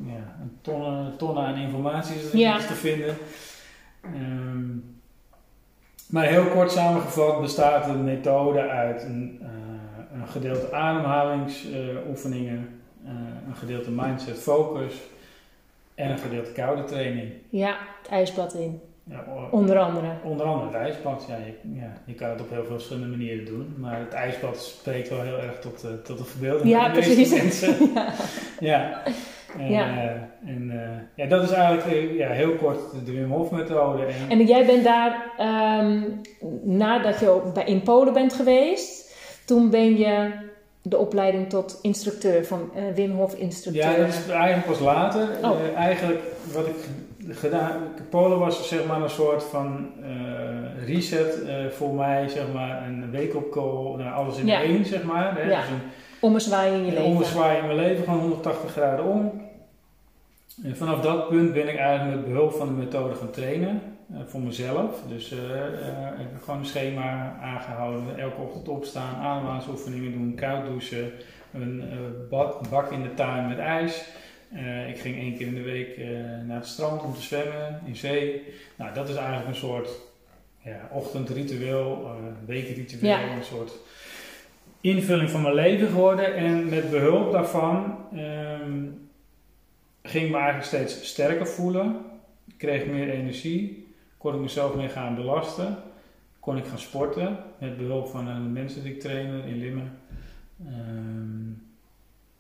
ja, 0.07 0.37
een 0.43 0.59
tonnen, 0.61 1.17
tonnen 1.17 1.45
aan 1.45 1.57
informatie 1.57 2.17
is 2.17 2.33
er 2.33 2.39
Ja. 2.39 2.57
te 2.59 2.75
vinden. 2.75 3.17
Ehm, 4.03 4.69
maar 6.09 6.25
heel 6.25 6.45
kort 6.45 6.73
samengevat 6.73 7.41
bestaat 7.41 7.85
de 7.85 7.93
methode 7.93 8.61
uit 8.61 9.03
een, 9.03 9.39
eh, 9.43 9.49
een 10.21 10.27
gedeelte 10.29 10.73
ademhalingsoefeningen, 10.73 12.81
eh, 13.05 13.11
een 13.49 13.57
gedeelte 13.57 13.91
mindset 13.91 14.39
focus 14.39 14.95
en 15.95 16.11
een 16.11 16.19
gedeelte 16.19 16.53
koude 16.53 16.85
training. 16.85 17.33
Ja, 17.49 17.77
het 18.03 18.11
ijsbad 18.11 18.55
in. 18.55 18.81
Ja, 19.11 19.25
Onder 19.51 19.79
andere. 19.79 20.07
Onder 20.23 20.47
andere 20.47 20.67
het 20.67 20.77
ijsbad. 20.77 21.25
Ja 21.29 21.37
je, 21.37 21.55
ja, 21.81 21.93
je 22.05 22.15
kan 22.15 22.29
het 22.31 22.41
op 22.41 22.51
heel 22.51 22.65
veel 22.65 22.75
verschillende 22.75 23.17
manieren 23.17 23.45
doen. 23.45 23.75
Maar 23.79 23.99
het 23.99 24.13
ijsbad 24.13 24.63
spreekt 24.63 25.09
wel 25.09 25.21
heel 25.23 25.39
erg 25.39 25.59
tot, 25.59 25.85
eh, 25.85 25.91
tot 26.05 26.19
de 26.19 26.25
verbeelding 26.25 26.69
Ja, 26.71 26.81
van 26.85 26.93
de 26.93 26.97
meeste 26.99 27.15
precies. 27.15 27.43
mensen. 27.43 27.77
ja. 27.95 28.13
Ja. 28.61 29.03
En, 29.59 29.71
Ja. 29.71 29.87
eh, 29.87 30.51
en 30.51 30.71
eh, 30.71 30.89
ja, 31.15 31.27
dat 31.27 31.43
is 31.43 31.51
eigenlijk 31.51 31.87
eh, 31.87 32.17
ja, 32.19 32.29
heel 32.29 32.55
kort 32.55 32.79
de 33.05 33.13
Wim 33.13 33.31
Hof 33.31 33.51
methode. 33.51 34.03
En, 34.05 34.15
En 34.39 34.47
jij 34.47 34.67
bent 34.67 34.85
daar, 34.85 35.31
ehm, 35.39 36.01
nadat 36.63 37.21
je 37.21 37.41
in 37.65 37.83
Polen 37.83 38.13
bent 38.13 38.33
geweest, 38.35 39.15
toen 39.47 39.71
ben 39.71 39.97
je 39.99 40.31
de 40.83 40.99
opleiding 40.99 41.49
tot 41.49 41.79
instructeur, 41.83 42.45
van 42.45 42.71
Wim 42.95 43.11
Hof 43.11 43.35
instructeur. 43.35 43.83
ja, 43.91 43.97
dat 43.97 44.09
is 44.09 44.29
eigenlijk 44.29 44.67
pas 44.67 44.81
later. 44.81 45.29
Oh. 45.43 45.57
Eigenlijk 45.77 46.21
wat 46.53 46.67
ik 46.67 46.75
gedaan... 47.29 47.71
Polen 48.11 48.39
was 48.39 48.69
zeg 48.69 48.87
maar 48.87 49.03
een 49.03 49.11
soort 49.11 49.43
van 49.43 49.87
reset 50.87 51.39
voor 51.71 51.95
mij. 51.95 52.29
Zeg 52.29 52.45
maar 52.55 52.83
een 52.87 53.13
wake-up 53.13 53.51
call. 53.51 53.97
Nou, 53.97 54.15
alles 54.15 54.39
in 54.39 54.47
Ja. 54.47 54.63
één, 54.63 54.85
zeg 54.85 55.03
maar. 55.03 55.35
Hè? 55.37 55.51
Ja. 55.51 55.61
Dus 55.61 55.69
een, 55.69 55.81
Ommezwaaien 56.21 56.75
in 56.75 56.85
je 56.85 56.91
leven. 56.91 57.05
ommezwaai 57.05 57.59
in 57.59 57.67
mijn 57.67 57.79
leven, 57.79 58.05
gewoon 58.05 58.21
180 58.21 58.71
graden 58.71 59.05
om. 59.05 59.43
En 60.63 60.77
vanaf 60.77 61.01
dat 61.01 61.29
punt 61.29 61.53
ben 61.53 61.69
ik 61.69 61.77
eigenlijk 61.77 62.17
met 62.17 62.27
behulp 62.29 62.53
van 62.53 62.67
de 62.67 62.75
methode 62.75 63.15
gaan 63.15 63.31
trainen. 63.31 63.83
eh, 64.13 64.21
voor 64.27 64.41
mezelf. 64.41 65.03
Dus 65.09 65.31
eh, 65.33 65.39
eh, 65.67 66.21
ik 66.21 66.27
heb 66.33 66.43
gewoon 66.43 66.61
een 66.61 66.67
schema 66.67 67.37
aangehouden. 67.43 68.19
Elke 68.19 68.41
ochtend 68.41 68.69
opstaan, 68.69 69.15
ademhalingsoefeningen 69.15 70.13
doen, 70.13 70.35
koud 70.35 70.67
douchen. 70.67 71.11
Een 71.53 71.83
bad, 72.31 72.71
bak 72.71 72.91
in 72.93 73.03
de 73.03 73.15
tuin 73.15 73.49
met 73.49 73.59
ijs. 73.59 74.05
Ik 74.89 74.99
ging 74.99 75.17
één 75.17 75.37
keer 75.37 75.47
in 75.47 75.55
de 75.55 75.63
week 75.63 75.97
naar 76.47 76.57
het 76.57 76.67
strand 76.67 77.03
om 77.03 77.15
te 77.15 77.23
zwemmen, 77.23 77.81
in 77.85 77.97
zee. 77.97 78.43
Nou, 78.77 78.95
dat 78.95 79.09
is 79.09 79.15
eigenlijk 79.17 79.49
een 79.49 79.55
soort 79.55 79.89
ja, 80.65 80.89
ochtendritueel, 80.93 82.11
weekritueel, 82.47 83.11
Ja. 83.11 83.37
een 83.37 83.45
soort 83.45 83.73
invulling 84.81 85.31
van 85.31 85.43
mijn 85.43 85.55
leven 85.55 85.89
geworden. 85.89 86.35
En 86.35 86.69
met 86.69 86.91
behulp 86.91 87.33
daarvan 87.33 87.97
ehm, 88.17 88.83
ging 90.09 90.31
me 90.31 90.37
eigenlijk 90.37 90.67
steeds 90.67 91.07
sterker 91.09 91.47
voelen. 91.47 91.97
Ik 92.47 92.59
kreeg 92.59 92.87
meer 92.87 93.11
energie. 93.11 93.95
Kon 94.19 94.35
ik 94.35 94.41
mezelf 94.41 94.75
meer 94.75 94.91
gaan 94.91 95.15
belasten. 95.15 95.77
Kon 96.41 96.57
ik 96.57 96.67
gaan 96.67 96.79
sporten. 96.79 97.39
Met 97.59 97.77
behulp 97.77 98.07
van 98.09 98.29
een 98.29 98.53
mensen 98.53 98.83
die 98.83 98.93
ik 98.95 99.01
trainde 99.01 99.49
in 99.49 99.59
Limmen. 99.59 99.99
Ehm, 100.67 101.53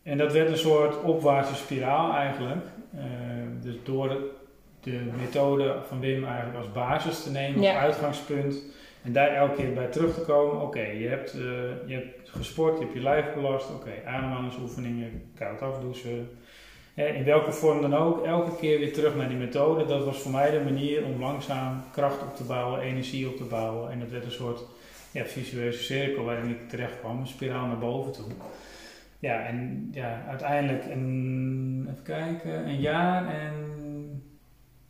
en 0.02 0.18
dat 0.18 0.32
werd 0.32 0.48
een 0.48 0.56
soort 0.56 1.02
opwaartse 1.02 1.54
spiraal 1.54 2.12
eigenlijk. 2.14 2.64
Ehm, 2.96 3.60
dus 3.62 3.74
door 3.82 4.08
de, 4.08 4.30
de 4.80 5.00
methode 5.18 5.76
van 5.88 6.00
Wim 6.00 6.24
eigenlijk 6.24 6.56
als 6.58 6.72
basis 6.72 7.22
te 7.22 7.30
nemen, 7.30 7.56
als 7.56 7.66
Ja. 7.66 7.78
uitgangspunt. 7.78 8.62
En 9.02 9.12
daar 9.12 9.28
elke 9.28 9.54
keer 9.54 9.72
bij 9.72 9.86
terug 9.86 10.14
te 10.14 10.20
komen. 10.20 10.62
Oké, 10.62 10.80
je, 10.82 11.08
hebt, 11.08 11.32
eh, 11.32 11.40
je 11.86 11.94
hebt 11.94 12.30
gesport, 12.30 12.78
je 12.78 12.82
hebt 12.84 12.94
je 12.96 13.02
lijf 13.02 13.34
belast. 13.34 13.70
Oké, 13.74 13.90
ademhalingsoefeningen, 14.06 15.22
koud 15.34 15.62
afdouchen. 15.62 16.28
In 16.94 17.24
welke 17.24 17.52
vorm 17.52 17.80
dan 17.80 17.94
ook, 17.94 18.24
elke 18.24 18.56
keer 18.56 18.78
weer 18.78 18.92
terug 18.92 19.16
naar 19.16 19.28
die 19.28 19.36
methode. 19.36 19.86
Dat 19.86 20.04
was 20.04 20.18
voor 20.18 20.30
mij 20.30 20.50
de 20.50 20.60
manier 20.64 21.04
om 21.04 21.20
langzaam 21.20 21.82
kracht 21.92 22.22
op 22.22 22.36
te 22.36 22.44
bouwen, 22.44 22.80
energie 22.80 23.28
op 23.28 23.36
te 23.36 23.44
bouwen. 23.44 23.90
En 23.90 23.98
dat 23.98 24.10
werd 24.10 24.24
een 24.24 24.30
soort 24.30 24.64
ja, 25.10 25.24
visueuze 25.24 25.82
cirkel 25.82 26.24
waarin 26.24 26.50
ik 26.50 26.68
terecht 26.68 26.98
kwam, 27.00 27.20
een 27.20 27.26
spiraal 27.26 27.66
naar 27.66 27.78
boven 27.78 28.12
toe. 28.12 28.24
Ja, 29.18 29.42
en 29.42 29.88
ja, 29.92 30.24
uiteindelijk 30.28 30.84
een, 30.84 31.86
even 31.90 32.02
kijken, 32.02 32.68
een 32.68 32.80
jaar 32.80 33.28
en 33.28 33.52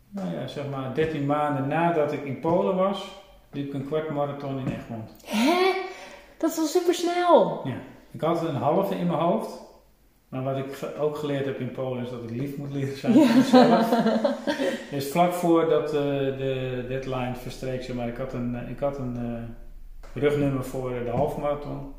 nou 0.08 0.34
ja, 0.34 0.46
zeg 0.46 0.68
maar 0.70 0.94
13 0.94 1.26
maanden 1.26 1.68
nadat 1.68 2.12
ik 2.12 2.24
in 2.24 2.40
Polen 2.40 2.76
was, 2.76 3.22
liep 3.50 3.66
ik 3.66 3.74
een 3.74 3.86
kwart 3.86 4.10
marathon 4.10 4.58
in 4.58 4.72
Egmond. 4.72 5.16
Hè? 5.24 5.72
Dat 6.36 6.56
wel 6.56 6.66
super 6.66 6.94
snel. 6.94 7.60
Ja, 7.64 7.76
ik 8.10 8.20
had 8.20 8.42
een 8.42 8.54
halve 8.54 8.94
in 8.94 9.06
mijn 9.06 9.18
hoofd. 9.18 9.63
Maar 10.28 10.42
wat 10.42 10.56
ik 10.56 10.88
ook 10.98 11.16
geleerd 11.16 11.44
heb 11.44 11.60
in 11.60 11.72
Polen 11.72 12.04
is 12.04 12.10
dat 12.10 12.22
ik 12.22 12.30
lief 12.30 12.56
moet 12.56 12.72
leren 12.72 12.96
zijn 12.96 13.12
voor 13.12 13.36
mezelf. 13.36 13.88
Dus 14.90 15.10
vlak 15.10 15.32
voordat 15.32 15.86
eh, 15.86 16.00
de 16.38 16.84
deadline 16.88 17.34
verstreek, 17.34 17.82
zeg 17.82 17.96
maar, 17.96 18.08
ik 18.08 18.16
had 18.16 18.32
een, 18.32 18.56
eh, 18.56 18.70
ik 18.70 18.78
had 18.78 18.98
een 18.98 19.16
eh, 19.16 20.22
rugnummer 20.22 20.64
voor 20.64 20.90
de 21.04 21.10
halfmarathon. 21.10 21.94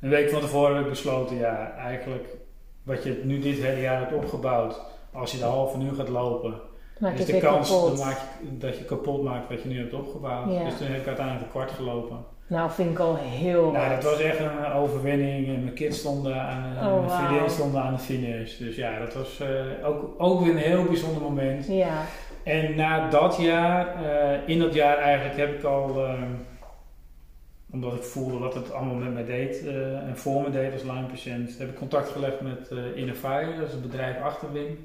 een 0.00 0.10
week 0.10 0.30
van 0.30 0.40
tevoren 0.40 0.74
heb 0.74 0.84
ik 0.84 0.90
besloten, 0.90 1.36
ja, 1.36 1.72
eigenlijk 1.72 2.36
wat 2.82 3.02
je 3.02 3.20
nu 3.24 3.38
dit 3.38 3.58
hele 3.58 3.80
jaar 3.80 3.98
hebt 3.98 4.12
opgebouwd, 4.12 4.80
als 5.12 5.32
je 5.32 5.38
de 5.38 5.44
halve 5.44 5.78
nu 5.78 5.94
gaat 5.94 6.08
lopen, 6.08 6.60
Maak 7.00 7.14
is 7.14 7.26
de 7.26 7.38
kans 7.38 7.68
dat 8.42 8.78
je 8.78 8.84
kapot 8.84 9.22
maakt 9.22 9.48
wat 9.48 9.62
je 9.62 9.68
nu 9.68 9.78
hebt 9.78 9.92
opgebouwd. 9.92 10.52
Ja. 10.52 10.64
Dus 10.64 10.76
toen 10.76 10.86
heb 10.86 11.00
ik 11.00 11.06
uiteindelijk 11.06 11.44
een 11.44 11.50
kwart 11.50 11.70
gelopen. 11.70 12.24
Nou, 12.50 12.70
vind 12.70 12.90
ik 12.90 12.98
al 12.98 13.16
heel 13.16 13.70
Nou, 13.70 13.94
dat 13.94 14.04
was 14.04 14.20
echt 14.20 14.38
een 14.38 14.64
overwinning. 14.64 15.46
En 15.46 15.62
Mijn 15.62 15.74
kids 15.74 15.98
stonden 15.98 16.40
aan, 16.42 16.92
Oh, 16.92 17.06
mijn 17.06 17.26
vriendin 17.26 17.50
stonden 17.50 17.82
aan 17.82 17.92
de 17.94 17.98
finish. 17.98 18.56
Dus 18.56 18.76
ja, 18.76 18.98
dat 18.98 19.14
was 19.14 19.40
eh, 19.40 19.88
ook, 19.88 20.14
ook 20.18 20.40
weer 20.40 20.50
een 20.50 20.56
heel 20.56 20.84
bijzonder 20.84 21.22
moment. 21.22 21.66
Ja, 21.66 22.02
En 22.42 22.74
na 22.76 23.08
dat 23.10 23.36
jaar, 23.36 24.04
eh, 24.04 24.48
in 24.48 24.58
dat 24.58 24.74
jaar 24.74 24.96
eigenlijk 24.98 25.36
heb 25.38 25.54
ik 25.58 25.64
al, 25.64 26.04
eh, 26.04 26.22
omdat 27.72 27.94
ik 27.94 28.02
voelde 28.02 28.38
wat 28.38 28.54
het 28.54 28.72
allemaal 28.72 28.94
met 28.94 29.12
mij 29.12 29.24
deed 29.24 29.66
eh, 29.66 29.98
en 30.08 30.16
voor 30.16 30.42
me 30.42 30.50
deed 30.50 30.72
als 30.72 30.82
Lyme-patiënt, 30.82 31.58
heb 31.58 31.68
ik 31.68 31.76
contact 31.76 32.08
gelegd 32.08 32.40
met 32.40 32.68
eh 32.70 32.96
Innovire, 32.96 33.56
dat 33.56 33.66
is 33.66 33.72
het 33.72 33.82
bedrijf 33.82 34.20
achter 34.22 34.52
Wim. 34.52 34.78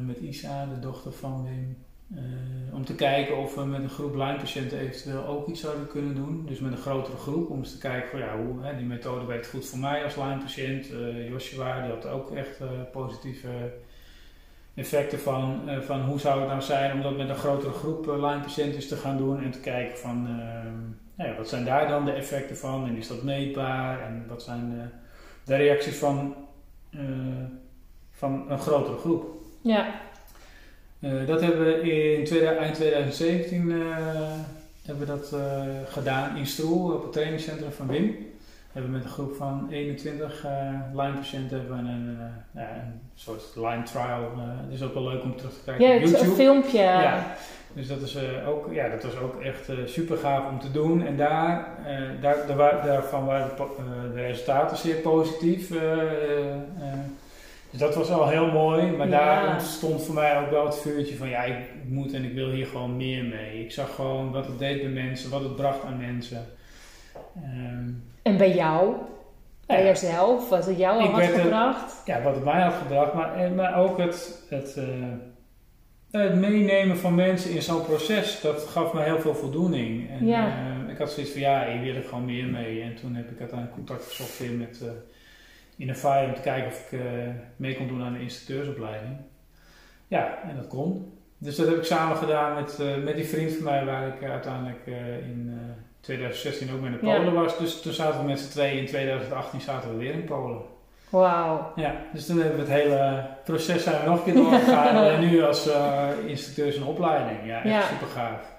Met 0.00 0.18
Isa, 0.18 0.66
de 0.74 0.80
dochter 0.80 1.12
van 1.12 1.44
Wim. 1.44 1.76
Eh, 2.14 2.74
om 2.74 2.84
te 2.84 2.94
kijken 2.94 3.36
of 3.36 3.54
we 3.54 3.64
met 3.64 3.82
een 3.82 3.88
groep 3.88 4.14
Lyme-patiënten 4.14 4.78
eventueel 4.78 5.26
ook 5.26 5.48
iets 5.48 5.60
zouden 5.60 5.86
kunnen 5.86 6.14
doen. 6.14 6.46
Dus 6.46 6.58
met 6.58 6.72
een 6.72 6.78
grotere 6.78 7.16
groep, 7.16 7.50
om 7.50 7.58
eens 7.58 7.72
te 7.72 7.78
kijken 7.78 8.10
van 8.10 8.18
ja, 8.18 8.36
hoe, 8.36 8.62
hè, 8.62 8.76
die 8.76 8.86
methode 8.86 9.26
werkt 9.26 9.48
goed 9.48 9.66
voor 9.66 9.78
mij 9.78 10.04
als 10.04 10.16
Lyme-patiënt. 10.16 10.90
Eh 10.90 11.28
Joshua, 11.28 11.82
die 11.82 11.90
had 11.90 12.06
ook 12.06 12.30
echt 12.30 12.60
eh, 12.60 12.68
positieve 12.92 13.48
effecten 14.74 15.18
van, 15.18 15.60
van 15.82 16.00
hoe 16.00 16.20
zou 16.20 16.40
het 16.40 16.48
nou 16.48 16.62
zijn 16.62 16.92
om 16.92 17.02
dat 17.02 17.16
met 17.16 17.28
een 17.28 17.34
grotere 17.34 17.72
groep 17.72 18.06
uh, 18.06 18.14
Lyme-patiënten 18.14 18.88
te 18.88 18.96
gaan 18.96 19.16
doen 19.16 19.42
en 19.42 19.50
te 19.50 19.60
kijken 19.60 19.98
van 19.98 20.26
ehm, 20.26 20.80
nou 21.14 21.30
ja, 21.30 21.36
wat 21.36 21.48
zijn 21.48 21.64
daar 21.64 21.88
dan 21.88 22.04
de 22.04 22.12
effecten 22.12 22.56
van 22.56 22.86
en 22.86 22.96
is 22.96 23.08
dat 23.08 23.22
meetbaar 23.22 24.00
en 24.00 24.24
wat 24.28 24.42
zijn 24.42 24.90
de, 25.44 25.56
reacties 25.56 25.96
van, 25.96 26.34
van 28.10 28.50
een 28.50 28.58
grotere 28.58 28.96
groep. 28.96 29.26
ja, 29.62 30.05
Eh, 31.00 31.10
dat 31.26 31.40
hebben 31.40 31.64
we 31.64 31.80
in 31.80 32.46
eind 32.58 32.74
2017 32.74 33.70
eh, 33.70 33.76
hebben 34.84 35.06
we 35.06 35.12
dat 35.12 35.32
eh, 35.32 35.62
gedaan 35.88 36.36
in 36.36 36.46
Stroel 36.46 36.92
op 36.92 37.02
het 37.02 37.12
trainingscentrum 37.12 37.72
van 37.72 37.86
Wim. 37.86 38.16
Hebben 38.72 38.90
we 38.92 38.96
met 38.96 39.06
een 39.06 39.12
groep 39.12 39.34
van 39.34 39.68
21 39.70 40.44
eh 40.44 40.52
Lyme-patiënten 40.92 41.58
hebben 41.58 41.78
een, 41.86 42.18
ja, 42.50 42.68
een 42.74 43.00
soort 43.14 43.42
Lyme 43.54 43.82
trial. 43.82 44.20
eh, 44.36 44.64
het 44.64 44.72
is 44.72 44.82
ook 44.82 44.94
wel 44.94 45.08
leuk 45.08 45.22
om 45.22 45.36
terug 45.36 45.52
te 45.52 45.60
kijken 45.64 45.86
ja 45.88 45.94
op 45.94 46.00
het 46.00 46.10
is 46.10 46.20
een 46.20 46.26
YouTube. 46.26 46.42
filmpje. 46.42 46.78
Ja. 46.78 47.26
Dus 47.72 47.88
dat, 47.88 48.00
is, 48.00 48.18
ook, 48.46 48.72
ja, 48.72 48.88
dat 48.88 49.02
was 49.02 49.16
ook 49.18 49.40
echt 49.40 49.70
super 49.84 50.16
gaaf 50.16 50.48
om 50.50 50.60
te 50.60 50.70
doen. 50.72 51.06
En 51.06 51.16
daar, 51.16 51.68
daar, 52.20 52.36
daar, 52.46 52.86
daarvan 52.86 53.24
waren 53.24 53.50
de, 53.56 54.12
de 54.14 54.20
resultaten 54.20 54.76
zeer 54.76 54.94
positief. 54.94 55.70
Eh, 57.80 57.82
eh, 57.82 57.88
eh. 57.88 57.94
dus 57.94 57.96
dat 57.96 58.08
was 58.08 58.10
al 58.20 58.28
heel 58.28 58.46
mooi. 58.52 58.86
Maar 58.96 59.08
Ja. 59.08 59.12
daar 59.42 59.52
ontstond 59.52 60.02
voor 60.02 60.14
mij 60.14 60.38
ook 60.40 60.50
wel 60.50 60.64
het 60.66 60.78
vuurtje 60.78 61.16
van 61.16 61.28
ja, 61.28 61.42
ik 61.42 61.56
moet 61.88 62.12
en 62.12 62.24
ik 62.24 62.32
wil 62.32 62.50
hier 62.50 62.66
gewoon 62.66 62.96
meer 62.96 63.24
mee. 63.24 63.64
Ik 63.64 63.72
zag 63.72 63.94
gewoon 63.94 64.32
wat 64.32 64.46
het 64.46 64.58
deed 64.58 64.80
bij 64.80 64.90
mensen, 64.90 65.30
wat 65.30 65.42
het 65.42 65.56
bracht 65.56 65.84
aan 65.84 65.96
mensen. 65.98 66.46
Ehm, 67.36 67.88
En 68.22 68.36
bij 68.36 68.54
jou? 68.54 68.94
Bij 69.66 69.78
Ja. 69.78 69.84
jezelf? 69.84 70.48
Wat 70.48 70.66
het 70.66 70.78
jou 70.78 70.98
al 71.00 71.04
Ik 71.04 71.10
had 71.10 71.20
er- 71.20 71.40
gebracht? 71.40 72.02
ja, 72.04 72.22
wat 72.22 72.34
het 72.34 72.44
mij 72.44 72.60
had 72.62 72.74
gebracht, 72.74 73.14
maar, 73.14 73.50
maar 73.50 73.76
ook 73.78 73.98
het, 73.98 74.42
het, 74.48 74.76
eh, 74.76 74.84
het 76.10 76.34
meenemen 76.34 76.96
van 76.96 77.14
mensen 77.14 77.50
in 77.50 77.62
zo'n 77.62 77.84
proces, 77.84 78.40
dat 78.40 78.62
gaf 78.62 78.92
me 78.92 79.02
heel 79.02 79.20
veel 79.20 79.34
voldoening. 79.34 80.10
En, 80.10 80.26
Ja. 80.26 80.46
eh, 80.46 80.92
ik 80.92 80.98
had 80.98 81.10
zoiets 81.10 81.32
van, 81.32 81.40
ja, 81.40 81.66
hier 81.72 81.82
wil 81.92 82.02
ik 82.02 82.08
gewoon 82.08 82.24
meer 82.24 82.44
mee. 82.46 82.82
En 82.82 82.94
toen 82.94 83.14
heb 83.14 83.30
ik 83.30 83.38
uiteindelijk 83.40 83.76
contact 83.78 84.04
gezocht 84.04 84.38
weer 84.38 84.50
met 84.52 84.80
uh, 84.82 84.88
Innovire 85.76 86.26
om 86.26 86.34
te 86.34 86.40
kijken 86.40 86.66
of 86.66 86.88
ik 86.90 87.00
eh, 87.00 87.06
mee 87.56 87.76
kon 87.76 87.88
doen 87.88 88.02
aan 88.02 88.12
de 88.12 88.20
instructeursopleiding. 88.20 89.16
Ja, 90.08 90.38
en 90.48 90.56
dat 90.56 90.66
kon. 90.68 91.12
Dus 91.38 91.56
dat 91.56 91.66
heb 91.66 91.76
ik 91.76 91.84
samen 91.84 92.16
gedaan 92.16 92.54
met, 92.54 92.80
eh, 92.80 92.96
met 92.96 93.14
die 93.16 93.24
vriend 93.26 93.52
van 93.52 93.64
mij, 93.64 93.84
waar 93.84 94.06
ik 94.06 94.22
eh, 94.22 94.30
uiteindelijk 94.30 94.86
in 95.22 95.58
eh, 95.60 95.70
2016 96.00 96.72
ook 96.74 96.80
mee 96.80 96.90
naar 96.90 97.04
Ja. 97.04 97.16
Polen 97.16 97.32
was. 97.34 97.58
Dus 97.58 97.80
toen 97.82 97.92
zaten 97.92 98.20
we 98.20 98.26
met 98.26 98.38
z'n 98.40 98.50
tweeën, 98.50 98.78
in 98.78 98.86
2018 98.86 99.60
zaten 99.60 99.90
we 99.90 99.96
weer 99.96 100.12
in 100.12 100.24
Polen. 100.24 100.60
Wauw. 101.10 101.72
Ja, 101.76 101.94
dus 102.12 102.26
toen 102.26 102.38
hebben 102.38 102.64
we 102.66 102.72
het 102.72 102.82
hele 102.82 103.26
proces 103.44 103.82
zijn 103.82 104.02
we 104.02 104.08
nog 104.08 104.18
een 104.18 104.24
keer 104.24 104.42
doorgegaan. 104.42 104.96
en 105.12 105.20
nu 105.20 105.42
als 105.42 105.68
instructeurs 106.26 106.76
in 106.76 106.84
opleiding. 106.84 107.38
Ja, 107.46 107.56
echt 107.62 107.68
Ja. 107.74 107.82
super 107.82 108.06
gaaf. 108.06 108.55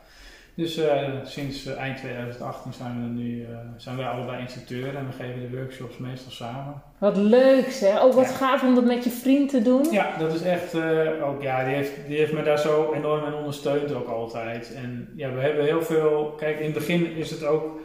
Dus 0.58 0.78
eh, 0.78 1.08
sinds 1.24 1.66
eh, 1.66 1.78
eind 1.78 1.98
2018 1.98 2.74
zijn 2.74 3.02
we 3.02 3.22
nu, 3.22 3.44
eh, 3.44 3.58
zijn 3.76 3.98
wij 3.98 4.06
allebei 4.06 4.42
instructeur 4.42 4.96
en 4.96 5.06
we 5.06 5.24
geven 5.24 5.42
de 5.42 5.58
workshops 5.58 5.98
meestal 5.98 6.32
samen. 6.32 6.82
Wat 6.98 7.18
leuk 7.18 7.72
zeg. 7.72 8.02
Ook 8.02 8.14
wat 8.14 8.26
Ja. 8.26 8.32
gaaf 8.32 8.64
om 8.64 8.76
dat 8.76 8.86
met 8.86 9.04
je 9.04 9.10
vriend 9.10 9.50
te 9.50 9.62
doen. 9.62 9.88
Ja, 9.92 10.18
dat 10.20 10.34
is 10.34 10.42
echt 10.42 10.76
ook, 11.24 11.42
ja, 11.42 11.64
die 11.66 11.76
heeft, 11.76 11.92
die 12.08 12.18
heeft 12.18 12.34
me 12.34 12.44
daar 12.44 12.60
zo 12.60 12.94
enorm 12.94 13.26
in 13.26 13.34
ondersteund 13.34 13.94
ook 13.94 14.08
altijd. 14.08 14.74
En 14.74 15.10
ja, 15.16 15.34
we 15.34 15.42
hebben 15.42 15.66
heel 15.66 15.82
veel, 15.82 16.34
kijk, 16.38 16.60
in 16.60 16.66
het 16.66 16.74
begin 16.74 17.16
is 17.16 17.32
het 17.32 17.46
ook, 17.46 17.80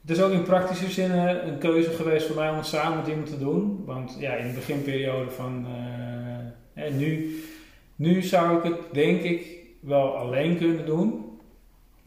het 0.00 0.10
is 0.10 0.22
ook 0.22 0.32
in 0.32 0.42
praktische 0.42 0.90
zin 0.90 1.10
een 1.10 1.58
keuze 1.58 1.90
geweest 1.90 2.26
voor 2.26 2.36
mij 2.36 2.50
om 2.50 2.56
het 2.56 2.66
samen 2.66 2.98
met 2.98 3.06
iemand 3.08 3.26
te 3.26 3.38
doen. 3.38 3.82
Want 3.86 4.16
ja, 4.18 4.32
in 4.34 4.48
de 4.48 4.54
beginperiode 4.54 5.30
van, 5.30 5.66
hè, 6.74 6.90
nu, 6.90 7.40
nu 7.96 8.22
zou 8.22 8.56
ik 8.56 8.62
het 8.62 8.80
denk 8.92 9.22
ik 9.22 9.46
wel 9.80 10.16
alleen 10.16 10.56
kunnen 10.58 10.86
doen. 10.86 11.32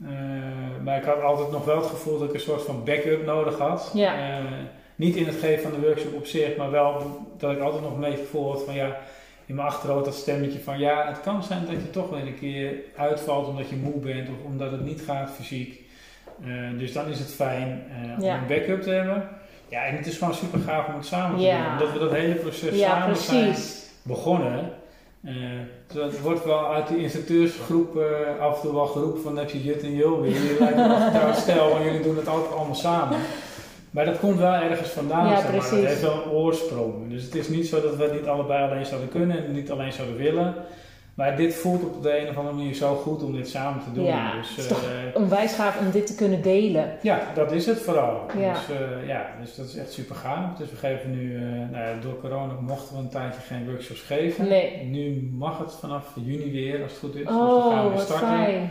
Eh, 0.04 0.10
maar 0.84 0.98
ik 0.98 1.04
had 1.04 1.22
altijd 1.22 1.52
nog 1.52 1.66
wel 1.66 1.76
het 1.78 1.86
gevoel 1.86 2.20
dat 2.20 2.28
ik 2.28 2.34
een 2.34 2.40
soort 2.40 2.62
van 2.62 2.84
backup 2.84 3.26
nodig 3.26 3.58
had. 3.58 3.92
Ja. 3.94 4.38
Eh, 4.38 4.44
niet 4.96 5.16
in 5.16 5.26
het 5.26 5.36
geven 5.36 5.64
van 5.72 5.72
de 5.80 5.86
workshop 5.88 6.14
op 6.14 6.26
zich, 6.26 6.56
maar 6.58 6.72
wel 6.72 7.22
dat 7.38 7.52
ik 7.52 7.60
altijd 7.60 7.84
nog 7.84 7.94
een 7.94 8.00
beetje 8.00 8.18
het 8.18 8.26
gevoel 8.26 8.52
had 8.52 8.64
van 8.64 8.74
ja, 8.76 8.98
in 9.46 9.56
mijn 9.56 9.68
achterhoofd 9.68 10.06
dat 10.06 10.16
stemmetje 10.16 10.60
van 10.60 10.80
ja, 10.80 11.08
het 11.08 11.22
kan 11.22 11.44
zijn 11.44 11.66
dat 11.66 11.76
je 11.82 11.90
toch 11.90 12.10
weer 12.10 12.28
een 12.28 12.40
keer 12.40 12.74
uitvalt 12.98 13.48
omdat 13.48 13.70
je 13.70 13.76
moe 13.76 14.00
bent 14.00 14.30
of 14.30 14.36
omdat 14.46 14.72
het 14.72 14.86
niet 14.86 15.02
gaat 15.02 15.30
fysiek. 15.32 15.82
Eh, 16.44 16.50
dus 16.78 16.94
dan 16.94 17.08
is 17.08 17.20
het 17.20 17.34
fijn 17.34 17.84
om 18.18 18.24
Ja. 18.24 18.38
een 18.38 18.48
backup 18.48 18.82
te 18.82 18.90
hebben. 18.90 19.30
Ja, 19.70 19.84
en 19.86 19.96
het 19.96 20.08
is 20.08 20.18
gewoon 20.18 20.34
super 20.34 20.60
gaaf 20.60 20.88
om 20.88 20.94
het 20.96 21.06
samen 21.06 21.38
te 21.38 21.44
Ja. 21.46 21.64
doen. 21.64 21.72
Omdat 21.72 21.94
we 21.94 22.00
dat 22.00 22.12
hele 22.20 22.34
proces 22.36 22.80
samen 22.80 23.16
zijn 23.18 23.44
precies. 23.46 23.90
begonnen. 24.02 24.70
Eh, 25.24 25.34
dus 25.94 26.04
het 26.04 26.22
wordt 26.22 26.46
wel 26.46 26.74
uit 26.74 26.88
die 26.88 26.98
instructeursgroep 26.98 27.98
eh, 27.98 28.40
af 28.40 28.56
en 28.56 28.62
toe 28.62 28.74
wel 28.74 28.86
geroepen 28.86 29.22
van 29.22 29.38
heb 29.38 29.50
je 29.50 29.64
Jut 29.64 29.82
en 29.82 29.92
weer. 29.92 30.32
Jullie 30.32 30.60
lijken 30.60 30.88
wel 30.88 31.00
getrouwd 31.00 31.38
stel, 31.38 31.70
want 31.70 31.84
jullie 31.84 32.02
doen 32.02 32.18
het 32.18 32.28
altijd 32.28 32.52
allemaal 32.52 32.76
samen. 32.76 33.18
Maar 33.92 34.06
dat 34.06 34.20
komt 34.20 34.40
wel 34.40 34.54
ergens 34.54 34.90
vandaan. 34.90 35.28
Ja, 35.28 35.42
zeg 35.42 35.52
maar. 35.52 35.62
Het 35.62 35.88
heeft 35.88 36.02
wel 36.02 36.24
een 36.24 36.32
oorsprong. 36.32 36.94
Dus 37.10 37.24
het 37.24 37.36
is 37.36 37.48
niet 37.48 37.68
zo 37.68 37.82
dat 37.82 37.96
we 37.96 38.04
het 38.04 38.14
niet 38.14 38.28
allebei 38.28 38.72
alleen 38.72 38.86
zouden 38.86 39.10
kunnen 39.10 39.46
en 39.46 39.52
niet 39.52 39.72
alleen 39.72 39.94
zouden 39.94 40.18
willen. 40.18 40.56
Maar 41.18 41.36
dit 41.36 41.56
voelt 41.56 41.84
op 41.84 42.04
de 42.04 42.20
een 42.20 42.30
of 42.30 42.38
andere 42.38 42.56
manier 42.56 42.74
zo 42.74 42.96
goed 42.96 43.24
om 43.24 43.36
dit 43.36 43.50
samen 43.50 43.84
te 43.84 43.92
doen. 43.94 44.04
Ja, 44.06 44.36
dus, 44.36 44.50
het 44.50 44.58
is 44.58 44.68
toch- 44.68 44.84
eh, 44.84 45.22
Onwijs 45.22 45.54
gaaf 45.54 45.80
om 45.80 45.92
dit 45.92 46.08
te 46.08 46.16
kunnen 46.16 46.42
delen. 46.42 46.98
ja, 47.02 47.20
dat 47.36 47.52
is 47.52 47.66
het 47.66 47.80
vooral. 47.80 48.26
Ja. 48.40 48.54
Dus, 48.54 48.76
eh, 48.78 49.08
ja, 49.08 49.26
dus 49.42 49.56
dat 49.56 49.66
is 49.66 49.76
echt 49.76 49.92
super 49.92 50.16
gaaf. 50.16 50.58
Dus 50.58 50.70
we 50.70 50.76
geven 50.76 51.12
nu, 51.12 51.36
eh, 51.36 51.42
nou 51.42 51.72
ja, 51.88 51.94
door 52.02 52.20
corona 52.20 52.54
mochten 52.62 52.96
we 52.96 53.02
een 53.02 53.10
tijdje 53.10 53.42
geen 53.42 53.66
workshops 53.70 54.02
geven. 54.02 54.48
Nee. 54.48 54.84
Nu 54.84 55.30
mag 55.38 55.58
het 55.60 55.74
vanaf 55.74 56.06
juni 56.26 56.52
weer, 56.52 56.82
als 56.84 56.92
het 56.92 57.00
goed 57.00 57.16
is. 57.16 57.22
dus 57.22 57.30
we 57.32 57.34
gaan 57.72 57.86
Oh, 57.86 57.92
weer 57.92 58.00
starten. 58.00 58.28
fijn. 58.28 58.70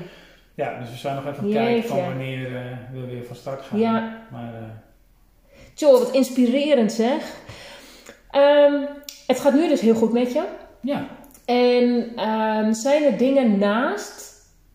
Ja, 0.55 0.78
dus 0.78 0.90
we 0.90 0.97
zijn 0.97 1.14
nog 1.14 1.26
even 1.26 1.42
aan 1.44 1.51
kijken 1.53 1.88
van 1.88 2.01
wanneer 2.05 2.51
we 2.92 3.07
weer 3.07 3.24
van 3.24 3.36
start 3.36 3.62
gaan. 3.62 3.78
Ja. 3.78 4.26
Maar 4.32 4.53
Tjoh, 5.74 5.92
wat 5.99 6.11
inspirerend 6.11 6.92
zeg. 6.92 7.34
Ehm, 8.30 8.72
het 9.26 9.40
gaat 9.40 9.55
nu 9.55 9.68
dus 9.68 9.80
heel 9.80 9.94
goed 9.94 10.12
met 10.12 10.32
je. 10.32 10.42
ja, 10.80 11.07
En 11.47 12.12
ehm, 12.16 12.72
zijn 12.72 13.03
er 13.03 13.18
dingen 13.18 13.59
naast 13.59 14.34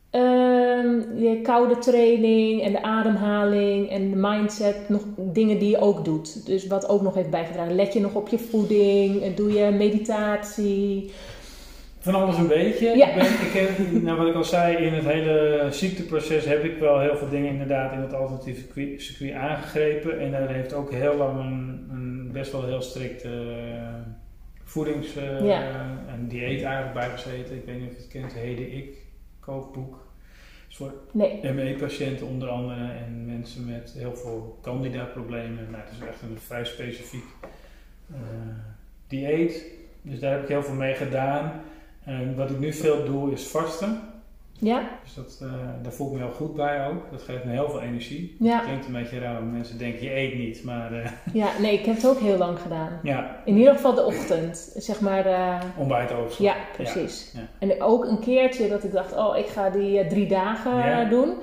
ehm, 0.09 0.99
je 1.15 1.39
koude 1.43 1.77
training 1.77 2.63
en 2.63 2.71
de 2.71 2.83
ademhaling 2.83 3.89
en 3.89 4.09
de 4.09 4.15
mindset 4.15 4.89
nog 4.89 5.01
dingen 5.17 5.59
die 5.59 5.69
je 5.69 5.81
ook 5.81 6.05
doet? 6.05 6.45
Dus 6.45 6.67
wat 6.67 6.89
ook 6.89 7.01
nog 7.01 7.13
heeft 7.13 7.29
bijgedragen. 7.29 7.75
Let 7.75 7.93
je 7.93 7.99
nog 7.99 8.13
op 8.13 8.27
je 8.27 8.39
voeding? 8.39 9.35
Doe 9.35 9.53
je 9.53 9.71
meditatie? 9.71 11.11
van 12.01 12.15
alles 12.15 12.37
een 12.37 12.47
beetje. 12.47 12.97
Ja. 12.97 13.07
Ik 13.07 13.15
ben, 13.15 13.25
ik 13.25 13.53
heb, 13.53 14.01
nou, 14.03 14.17
wat 14.17 14.27
ik 14.27 14.35
al 14.35 14.43
zei, 14.43 14.77
in 14.77 14.93
het 14.93 15.05
hele 15.05 15.67
ziekteproces 15.71 16.45
heb 16.45 16.63
ik 16.63 16.77
wel 16.77 16.99
heel 16.99 17.15
veel 17.15 17.29
dingen 17.29 17.51
inderdaad 17.51 17.93
in 17.93 17.99
het 17.99 18.13
alternatieve 18.13 18.61
circuit, 18.61 19.01
circuit 19.01 19.33
aangegrepen. 19.33 20.19
En 20.19 20.31
daar 20.31 20.49
heeft 20.49 20.73
ook 20.73 20.91
heel 20.91 21.15
lang 21.15 21.39
een, 21.39 21.87
een 21.91 22.29
best 22.31 22.51
wel 22.51 22.65
heel 22.65 22.81
strikt 22.81 23.23
eh, 23.23 23.31
voedings- 24.71 25.15
eh, 25.15 25.45
Ja. 25.45 25.61
en 26.07 26.27
dieet 26.27 26.61
eigenlijk 26.63 26.93
bij 26.93 27.09
gezeten. 27.09 27.55
Ik 27.55 27.65
weet 27.65 27.79
niet 27.79 27.89
of 27.89 27.95
je 27.95 28.01
het 28.01 28.07
kent, 28.11 28.33
Heden 28.33 28.73
Ik, 28.77 28.97
kookboek. 29.39 30.09
Is 30.69 30.75
voor 30.75 30.93
Nee. 31.11 31.53
ME-patiënten 31.53 32.27
onder 32.27 32.49
andere 32.49 32.91
en 32.91 33.25
mensen 33.25 33.65
met 33.65 33.93
heel 33.97 34.15
veel 34.15 34.59
candida-problemen. 34.61 35.67
Nou, 35.71 35.83
het 35.83 35.91
is 35.91 36.07
echt 36.07 36.21
een 36.21 36.37
vrij 36.39 36.65
specifiek 36.65 37.23
eh, 38.13 38.17
dieet. 39.07 39.65
Dus 40.01 40.19
daar 40.19 40.31
heb 40.31 40.41
ik 40.41 40.47
heel 40.47 40.63
veel 40.63 40.73
mee 40.75 40.93
gedaan. 40.93 41.61
En 42.03 42.35
wat 42.35 42.49
ik 42.49 42.59
nu 42.59 42.73
veel 42.73 43.05
doe 43.05 43.31
is 43.31 43.47
vasten. 43.47 43.99
Ja. 44.61 44.89
Dus 45.03 45.13
dat, 45.13 45.39
uh, 45.43 45.53
daar 45.81 45.91
voel 45.91 46.07
ik 46.07 46.13
me 46.13 46.19
heel 46.19 46.33
goed 46.33 46.55
bij 46.55 46.87
ook. 46.87 47.11
Dat 47.11 47.21
geeft 47.21 47.43
me 47.43 47.51
heel 47.51 47.69
veel 47.69 47.81
energie. 47.81 48.35
Ja. 48.39 48.59
Klinkt 48.59 48.85
een 48.85 48.93
beetje 48.93 49.19
raar, 49.19 49.43
mensen 49.43 49.77
denken 49.77 50.03
je 50.03 50.15
eet 50.15 50.37
niet, 50.37 50.63
maar... 50.63 50.93
Uh, 50.93 51.05
ja, 51.43 51.47
nee, 51.59 51.73
ik 51.73 51.85
heb 51.85 51.95
het 51.95 52.07
ook 52.07 52.19
heel 52.19 52.37
lang 52.37 52.59
gedaan. 52.59 52.99
Ja. 53.03 53.41
In 53.45 53.57
ieder 53.57 53.73
geval 53.73 53.93
de 53.93 54.05
ochtend, 54.05 54.73
zeg 54.75 54.99
maar... 55.01 55.27
Uh, 55.27 55.59
Ontbijt 55.77 56.11
overslaan. 56.11 56.47
Ja, 56.47 56.55
precies. 56.73 57.31
Ja. 57.33 57.39
En 57.59 57.81
ook 57.81 58.05
een 58.05 58.19
keertje 58.19 58.69
dat 58.69 58.83
ik 58.83 58.91
dacht, 58.91 59.15
oh, 59.17 59.37
ik 59.37 59.47
ga 59.47 59.69
die 59.69 60.07
drie 60.07 60.27
dagen 60.27 61.09
doen. 61.09 61.33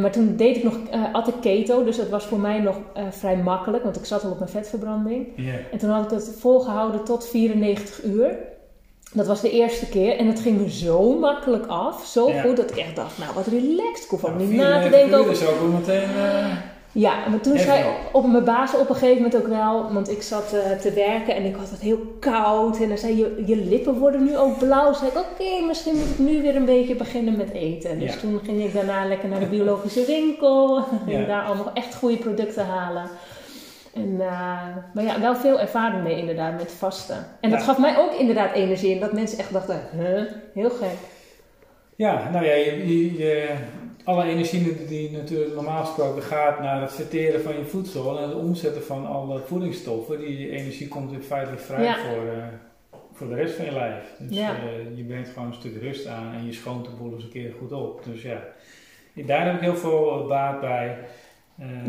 maar 0.00 0.12
toen 0.12 0.36
deed 0.36 0.56
ik 0.56 0.62
nog, 0.62 0.78
at 1.12 1.28
ik 1.28 1.40
keto, 1.40 1.84
dus 1.84 1.96
dat 1.96 2.08
was 2.08 2.24
voor 2.24 2.40
mij 2.40 2.60
nog 2.60 2.76
vrij 3.10 3.36
makkelijk, 3.36 3.82
want 3.82 3.96
ik 3.96 4.04
zat 4.04 4.24
al 4.24 4.30
op 4.30 4.38
mijn 4.38 4.50
vetverbranding. 4.50 5.26
En 5.70 5.78
toen 5.78 5.90
had 5.90 6.04
ik 6.04 6.10
het 6.10 6.36
volgehouden 6.38 7.04
tot 7.04 7.28
94 7.28 8.04
uur. 8.04 8.38
Dat 9.12 9.26
was 9.26 9.40
de 9.40 9.50
eerste 9.50 9.88
keer 9.88 10.16
en 10.16 10.26
het 10.26 10.40
ging 10.40 10.60
me 10.60 10.70
zo 10.70 11.18
makkelijk 11.18 11.66
af. 11.66 12.06
Zo 12.06 12.30
goed 12.44 12.56
dat 12.56 12.70
ik 12.70 12.76
echt 12.76 12.96
dacht, 12.96 13.18
nou 13.18 13.34
wat 13.34 13.46
relaxed. 13.46 14.04
Ik 14.04 14.10
hoef 14.10 14.24
ook 14.24 14.38
niet 14.38 14.52
na 14.52 14.82
te 14.82 14.90
denken 14.90 15.18
over... 15.18 15.32
Dus 15.32 15.46
ook 15.46 15.72
meteen... 15.72 16.10
Uh, 16.16 16.56
ja, 16.94 17.28
maar 17.28 17.40
toen 17.40 17.58
zei 17.58 17.84
op 18.12 18.26
mijn 18.26 18.44
baas 18.44 18.74
op 18.74 18.88
een 18.88 18.94
gegeven 18.94 19.22
moment 19.22 19.36
ook 19.36 19.46
wel... 19.46 19.92
Want 19.92 20.10
ik 20.10 20.22
zat 20.22 20.54
uh, 20.54 20.78
te 20.78 20.92
werken 20.92 21.34
en 21.34 21.44
ik 21.44 21.56
had 21.56 21.70
het 21.70 21.80
heel 21.80 22.16
koud. 22.20 22.80
En 22.80 22.88
dan 22.88 22.98
zei 22.98 23.16
je, 23.16 23.42
je 23.46 23.56
lippen 23.56 23.98
worden 23.98 24.24
nu 24.24 24.36
ook 24.36 24.58
blauw. 24.58 24.92
zei 24.92 25.10
ik, 25.10 25.18
oké, 25.18 25.66
misschien 25.66 25.96
moet 25.96 26.10
ik 26.10 26.18
nu 26.18 26.42
weer 26.42 26.56
een 26.56 26.64
beetje 26.64 26.94
beginnen 26.94 27.36
met 27.36 27.50
eten. 27.52 27.98
Dus 27.98 28.20
toen 28.20 28.40
ging 28.44 28.64
ik 28.64 28.72
daarna 28.72 29.06
lekker 29.06 29.28
naar 29.28 29.40
de 29.40 29.46
biologische 29.46 30.04
winkel. 30.04 30.84
En 31.08 31.26
daar 31.26 31.44
allemaal 31.44 31.70
echt 31.74 31.94
goede 31.94 32.16
producten 32.16 32.66
halen. 32.66 33.10
En, 33.94 34.08
uh, 34.08 34.76
maar 34.94 35.04
ja, 35.04 35.20
wel 35.20 35.36
veel 35.36 35.60
ervaring 35.60 36.02
mee 36.02 36.16
inderdaad 36.16 36.58
met 36.58 36.72
vasten. 36.72 37.26
En 37.40 37.50
dat 37.50 37.62
gaf 37.62 37.78
mij 37.78 37.98
ook 37.98 38.12
inderdaad 38.12 38.54
energie. 38.54 38.94
En 38.94 39.00
dat 39.00 39.12
mensen 39.12 39.38
echt 39.38 39.52
dachten, 39.52 39.80
huh, 39.96 40.22
heel 40.54 40.70
gek. 40.70 40.96
Ja, 41.96 42.30
nou 42.30 42.44
ja, 42.44 42.54
je, 42.54 43.16
je, 43.16 43.54
alle 44.04 44.24
energie 44.24 44.86
die 44.86 45.10
natuurlijk 45.10 45.54
normaal 45.54 45.84
gesproken 45.84 46.22
gaat 46.22 46.60
naar 46.60 46.80
het 46.80 46.92
verteren 46.92 47.42
van 47.42 47.56
je 47.56 47.64
voedsel 47.64 48.18
en 48.18 48.28
het 48.28 48.34
omzetten 48.34 48.82
van 48.82 49.06
alle 49.06 49.40
voedingsstoffen, 49.46 50.18
die 50.18 50.50
energie 50.50 50.88
komt 50.88 51.12
in 51.12 51.22
feite 51.22 51.56
vrij 51.56 51.94
voor, 51.94 52.24
uh, 52.24 52.44
voor 53.12 53.28
de 53.28 53.34
rest 53.34 53.54
van 53.54 53.64
je 53.64 53.72
lijf. 53.72 54.04
Dus 54.18 54.36
ja. 54.36 54.50
uh, 54.50 54.96
je 54.96 55.04
brengt 55.04 55.28
gewoon 55.28 55.48
een 55.48 55.54
stuk 55.54 55.82
rust 55.82 56.06
aan 56.06 56.34
en 56.34 56.46
je 56.46 56.52
schoont 56.52 56.84
de 56.84 56.90
boel 56.98 57.14
eens 57.14 57.24
een 57.24 57.30
keer 57.30 57.52
goed 57.58 57.72
op. 57.72 58.04
Dus 58.04 58.22
ja, 58.22 58.42
daar 59.14 59.46
heb 59.46 59.54
ik 59.54 59.60
heel 59.60 59.76
veel 59.76 60.26
baat 60.28 60.60
bij. 60.60 60.98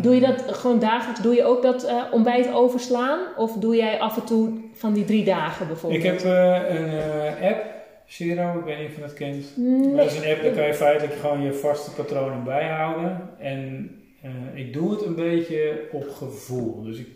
Doe 0.02 0.16
je 0.16 0.22
dat 0.22 0.44
gewoon 0.48 0.80
dagelijks? 0.80 1.22
Doe 1.22 1.36
je 1.36 1.44
ook 1.44 1.62
dat 1.62 1.84
uh, 1.84 2.04
ontbijt 2.12 2.54
overslaan? 2.54 3.20
Of 3.38 3.54
doe 3.54 3.76
jij 3.76 4.00
af 4.00 4.18
en 4.18 4.24
toe 4.24 4.50
van 4.74 4.94
die 4.94 5.06
drie 5.06 5.24
dagen 5.24 5.68
bijvoorbeeld? 5.68 6.04
Ik 6.04 6.10
heb 6.10 6.22
uh, 6.24 6.80
een 6.80 6.94
uh, 6.94 7.50
app, 7.50 7.66
Zero, 8.06 8.60
ik 8.60 8.66
weet 8.66 8.80
niet 8.80 8.88
of 8.88 8.96
je 8.96 9.02
dat 9.02 9.14
kent. 9.14 9.46
Nee. 9.56 9.96
Dat 9.96 10.06
is 10.06 10.18
een 10.18 10.32
app, 10.32 10.44
daar 10.44 10.52
kan 10.52 10.66
je 10.66 10.74
feitelijk 10.74 11.20
gewoon 11.20 11.42
je 11.42 11.54
vaste 11.54 11.92
patronen 11.92 12.44
bijhouden. 12.44 13.30
En 13.40 13.92
ik 14.54 14.74
doe 14.74 14.92
het 14.92 15.06
een 15.06 15.16
beetje 15.16 15.88
op 15.92 16.10
gevoel. 16.10 16.84
Dus 16.84 16.98
ik 16.98 17.08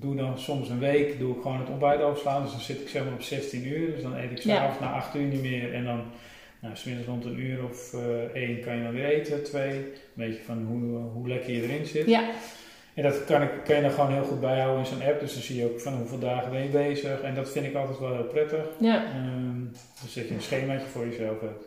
doe 0.00 0.16
dan 0.16 0.38
soms 0.38 0.68
een 0.68 0.78
week 0.78 1.18
doe 1.18 1.36
ik 1.36 1.42
gewoon 1.42 1.58
het 1.58 1.70
ontbijt 1.70 2.00
overslaan. 2.00 2.42
Dus 2.42 2.50
dan 2.50 2.60
zit 2.60 2.80
ik 2.80 2.88
zeg 2.88 3.04
maar 3.04 3.12
op 3.12 3.22
16 3.22 3.66
uur. 3.66 3.94
Dus 3.94 4.02
dan 4.02 4.16
eet 4.16 4.30
ik 4.30 4.40
s'avonds 4.40 4.78
ja. 4.80 4.84
na 4.84 4.92
8 4.92 5.14
uur 5.14 5.26
niet 5.26 5.42
meer. 5.42 5.74
En 5.74 5.84
dan 5.84 6.02
nou, 6.60 6.76
smiddags 6.76 7.06
rond 7.06 7.24
een 7.24 7.40
uur 7.40 7.64
of 7.64 7.92
uh, 7.94 8.00
één 8.34 8.60
kan 8.60 8.76
je 8.76 8.82
dan 8.82 8.92
weer 8.92 9.04
eten, 9.04 9.42
twee. 9.44 9.70
Een 9.70 9.92
beetje 10.14 10.42
van 10.42 10.64
hoe, 10.64 10.96
hoe 10.96 11.28
lekker 11.28 11.52
je 11.52 11.62
erin 11.62 11.86
zit. 11.86 12.06
Ja. 12.06 12.30
En 12.94 13.02
dat 13.02 13.24
kan, 13.24 13.42
ik, 13.42 13.50
kan 13.64 13.76
je 13.76 13.82
dan 13.82 13.90
gewoon 13.90 14.12
heel 14.12 14.24
goed 14.24 14.40
bijhouden 14.40 14.78
in 14.78 14.86
zo'n 14.86 15.02
app. 15.02 15.20
Dus 15.20 15.32
dan 15.32 15.42
zie 15.42 15.56
je 15.56 15.64
ook 15.64 15.80
van 15.80 15.94
hoeveel 15.94 16.18
dagen 16.18 16.50
ben 16.50 16.62
je 16.62 16.68
bezig. 16.68 17.20
En 17.20 17.34
dat 17.34 17.50
vind 17.50 17.66
ik 17.66 17.74
altijd 17.74 17.98
wel 17.98 18.14
heel 18.14 18.24
prettig. 18.24 18.64
Ja. 18.78 19.04
Um, 19.16 19.70
dus 20.02 20.14
dat 20.14 20.28
je 20.28 20.34
een 20.34 20.40
schemaatje 20.40 20.86
voor 20.86 21.06
jezelf 21.06 21.40
hebt. 21.40 21.64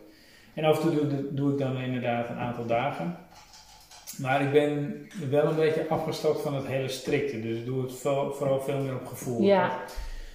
En 0.54 0.64
af 0.64 0.82
en 0.82 0.90
toe 0.90 1.08
doe, 1.08 1.34
doe 1.34 1.52
ik 1.52 1.58
dan 1.58 1.76
inderdaad 1.76 2.28
een 2.28 2.38
aantal 2.38 2.66
dagen. 2.66 3.16
Maar 4.18 4.42
ik 4.42 4.52
ben 4.52 5.02
wel 5.30 5.44
een 5.44 5.56
beetje 5.56 5.88
afgestapt 5.88 6.40
van 6.40 6.54
het 6.54 6.66
hele 6.66 6.88
strikte. 6.88 7.40
Dus 7.40 7.56
ik 7.56 7.64
doe 7.64 7.82
het 7.82 7.92
vooral 8.36 8.60
veel 8.60 8.78
meer 8.78 8.94
op 8.94 9.06
gevoel. 9.06 9.42
Ja. 9.42 9.80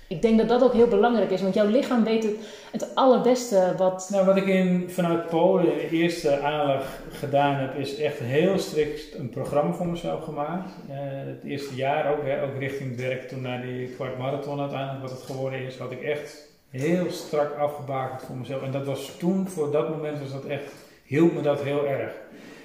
Ik 0.08 0.22
denk 0.22 0.38
dat 0.38 0.50
dat 0.50 0.64
ook 0.64 0.74
heel 0.74 0.88
belangrijk 0.88 1.32
is, 1.32 1.42
want 1.42 1.54
jouw 1.54 1.68
lichaam 1.68 2.04
weet 2.04 2.24
het, 2.24 2.36
het 2.72 2.96
allerbeste 2.96 3.74
wat. 3.78 4.10
Nou, 4.12 4.26
wat 4.26 4.38
ik 4.38 4.46
in, 4.46 4.90
vanuit 4.90 5.28
Polen 5.28 5.64
de 5.64 5.90
eerste 5.90 6.40
aanleg 6.40 7.02
gedaan 7.12 7.56
heb, 7.56 7.76
is 7.76 7.98
echt 7.98 8.20
heel 8.20 8.60
strikt 8.60 9.18
een 9.18 9.30
programma 9.30 9.74
voor 9.74 9.88
mezelf 9.88 10.24
gemaakt. 10.24 10.72
Uh, 10.90 10.96
het 11.26 11.44
eerste 11.44 11.76
jaar 11.76 12.12
ook, 12.12 12.24
hè, 12.24 12.44
ook 12.44 12.60
richting 12.60 12.90
het 12.90 13.02
werk, 13.02 13.28
toen 13.28 13.42
naar 13.42 13.62
die 13.62 13.88
kwart 13.88 14.18
marathon 14.18 14.60
uiteindelijk, 14.60 15.02
wat 15.02 15.12
het 15.12 15.22
geworden 15.22 15.60
is, 15.60 15.78
had 15.78 15.92
ik 15.92 16.02
echt 16.02 16.48
heel 16.70 17.12
strak 17.12 17.58
afgebakend 17.58 18.22
voor 18.22 18.36
mezelf. 18.36 18.62
En 18.62 18.72
dat 18.72 18.86
was 18.86 19.16
toen, 19.20 19.48
voor 19.48 19.72
dat 19.72 19.90
moment, 19.90 20.20
was 20.20 20.32
dat 20.32 20.46
echt, 20.46 20.74
hielp 21.04 21.34
me 21.34 21.42
dat 21.42 21.64
heel 21.64 21.88
erg. 21.88 22.12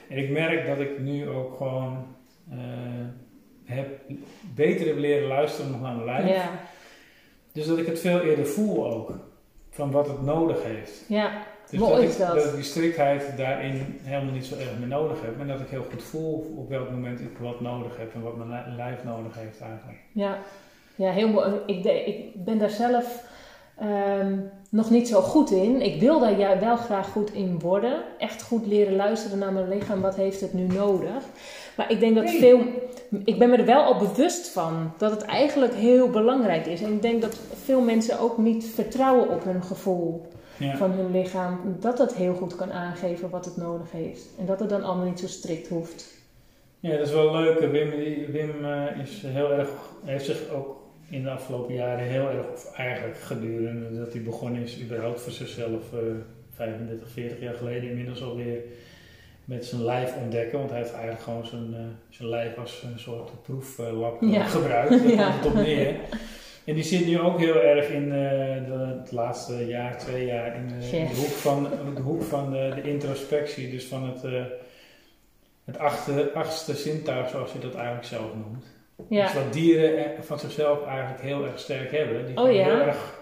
En 0.09 0.19
ik 0.19 0.31
merk 0.31 0.67
dat 0.67 0.79
ik 0.79 0.99
nu 0.99 1.29
ook 1.29 1.57
gewoon 1.57 2.07
uh, 2.53 2.59
heb, 3.65 4.01
beter 4.55 4.87
heb 4.87 4.97
leren 4.97 5.29
luisteren 5.29 5.71
nog 5.71 5.81
naar 5.81 5.95
mijn 5.95 6.05
lijf. 6.05 6.29
Ja. 6.29 6.51
Dus 7.53 7.67
dat 7.67 7.79
ik 7.79 7.87
het 7.87 8.01
veel 8.01 8.21
eerder 8.21 8.47
voel 8.47 8.93
ook. 8.93 9.13
Van 9.71 9.91
wat 9.91 10.07
het 10.07 10.23
nodig 10.23 10.63
heeft. 10.63 11.05
Ja, 11.09 11.31
dus 11.71 11.81
mooi 11.81 11.95
dat 11.95 12.03
is 12.03 12.13
ik, 12.13 12.19
dat. 12.19 12.35
dat 12.35 12.45
ik 12.45 12.55
die 12.55 12.63
striktheid 12.63 13.37
daarin 13.37 13.99
helemaal 14.03 14.33
niet 14.33 14.45
zo 14.45 14.55
erg 14.55 14.79
meer 14.79 14.89
nodig 14.89 15.23
heb. 15.23 15.37
Maar 15.37 15.47
dat 15.47 15.61
ik 15.61 15.69
heel 15.69 15.87
goed 15.91 16.03
voel 16.03 16.55
op 16.57 16.69
welk 16.69 16.91
moment 16.91 17.21
ik 17.21 17.39
wat 17.41 17.61
nodig 17.61 17.97
heb. 17.97 18.15
En 18.15 18.23
wat 18.23 18.37
mijn 18.37 18.77
lijf 18.77 19.05
nodig 19.05 19.35
heeft 19.35 19.61
eigenlijk. 19.61 19.99
Ja, 20.13 20.39
ja 20.95 21.11
heel 21.11 21.29
mooi. 21.29 21.53
Ik, 21.67 21.85
ik 22.07 22.45
ben 22.45 22.59
daar 22.59 22.71
zelf 22.71 23.25
um, 23.83 24.51
nog 24.69 24.91
niet 24.91 25.09
zo 25.09 25.21
goed 25.21 25.51
in. 25.51 25.81
Ik 25.81 26.01
wil 26.01 26.21
daar 26.21 26.39
ja, 26.39 26.59
wel 26.59 26.77
graag 26.77 27.09
goed 27.09 27.33
in 27.33 27.59
worden. 27.59 28.03
Echt 28.19 28.43
goed 28.43 28.67
leren 28.67 28.97
luisteren 28.97 29.39
naar 29.39 29.53
mijn 29.53 29.69
lichaam. 29.69 30.01
Wat 30.01 30.17
heeft 30.17 30.41
het 30.41 30.53
nu 30.53 30.67
nodig? 30.67 31.25
Maar 31.77 31.91
ik 31.91 32.01
denk 32.01 32.15
dat 32.15 32.25
Nee. 32.25 32.39
veel. 32.39 32.61
Ik 33.25 33.39
ben 33.39 33.51
me 33.51 33.57
er 33.57 33.65
wel 33.67 33.83
al 33.83 33.99
bewust 33.99 34.49
van 34.49 34.93
dat 34.99 35.11
het 35.11 35.23
eigenlijk 35.23 35.75
heel 35.75 36.11
belangrijk 36.11 36.67
is. 36.67 36.83
En 36.83 36.93
ik 36.93 37.03
denk 37.03 37.23
dat 37.23 37.41
veel 37.65 37.81
mensen 37.81 38.21
ook 38.21 38.39
niet 38.39 38.65
vertrouwen 38.75 39.29
op 39.29 39.45
hun 39.45 39.63
gevoel 39.63 40.27
Ja. 40.59 40.77
van 40.77 40.91
hun 40.91 41.11
lichaam. 41.11 41.61
Dat 41.81 41.99
het 41.99 42.15
heel 42.15 42.35
goed 42.35 42.57
kan 42.57 42.73
aangeven 42.73 43.31
wat 43.31 43.45
het 43.45 43.57
nodig 43.57 43.91
heeft. 43.93 44.27
En 44.39 44.47
dat 44.47 44.61
het 44.61 44.69
dan 44.69 44.83
allemaal 44.83 45.07
niet 45.07 45.21
zo 45.21 45.27
strikt 45.27 45.69
hoeft. 45.69 46.15
Ja, 46.81 46.97
dat 46.97 47.07
is 47.07 47.13
wel 47.13 47.33
leuk. 47.33 47.59
Wim, 47.61 47.91
Wim 48.33 48.65
eh, 48.65 49.01
is 49.03 49.23
heel 49.27 49.53
erg, 49.53 49.69
heeft 50.05 50.25
zich 50.25 50.51
ook 50.51 50.81
in 51.11 51.23
de 51.23 51.31
afgelopen 51.31 51.75
jaren 51.75 52.05
heel 52.05 52.29
erg, 52.29 52.47
of 52.53 52.73
eigenlijk 52.77 53.19
gedurende 53.19 53.99
dat 53.99 54.13
hij 54.13 54.23
begonnen 54.23 54.63
is, 54.63 54.81
überhaupt 54.83 55.21
voor 55.21 55.33
zichzelf, 55.33 55.93
eh 55.93 55.99
35, 56.55 57.09
40 57.11 57.41
jaar 57.41 57.55
geleden 57.55 57.89
inmiddels 57.91 58.23
alweer, 58.23 58.59
met 59.45 59.65
zijn 59.65 59.85
lijf 59.85 60.15
ontdekken. 60.17 60.59
Want 60.59 60.71
hij 60.71 60.79
heeft 60.79 60.93
eigenlijk 60.93 61.23
gewoon 61.23 61.47
zijn, 61.47 61.75
eh, 61.75 61.81
zijn 62.09 62.29
lijf 62.29 62.59
als 62.59 62.83
een 62.93 62.99
soort 62.99 63.43
proeflab 63.43 64.17
Ja. 64.23 64.45
gebruikt. 64.45 64.91
Daar 64.91 65.09
Ja. 65.17 65.31
komt 65.31 65.45
het 65.45 65.47
op 65.47 65.55
neer. 65.55 65.95
En 66.65 66.75
die 66.75 66.83
zit 66.85 67.07
nu 67.07 67.21
ook 67.21 67.39
heel 67.39 67.61
erg 67.63 67.89
in 67.89 68.13
eh, 68.13 68.99
het 68.99 69.13
laatste 69.13 69.67
jaar, 69.67 69.99
twee 69.99 70.27
jaar, 70.27 70.57
in 70.57 70.69
de, 70.69 71.07
hoek 71.17 71.27
van, 71.31 71.69
de, 71.95 72.01
hoek 72.01 72.23
van 72.23 72.51
de, 72.51 72.73
de 72.83 72.89
introspectie. 72.91 73.71
Dus 73.71 73.85
van 73.85 74.09
het, 74.09 74.25
eh, 74.25 74.43
het 75.65 75.79
achtste, 75.79 76.31
achtste 76.35 76.75
zintuig, 76.75 77.29
zoals 77.29 77.53
je 77.53 77.59
dat 77.59 77.75
eigenlijk 77.75 78.07
zelf 78.07 78.35
noemt. 78.35 78.67
Ja, 79.09 79.23
Dus 79.25 79.35
wat 79.35 79.53
dieren 79.53 79.97
eh, 80.17 80.23
van 80.23 80.39
zichzelf 80.39 80.87
eigenlijk 80.87 81.23
heel 81.23 81.45
erg 81.47 81.59
sterk 81.59 81.91
hebben. 81.91 82.27
Die 82.27 82.37
Oh, 82.37 82.53
ja? 82.53 82.65
heel 82.65 82.81
erg, 82.81 83.15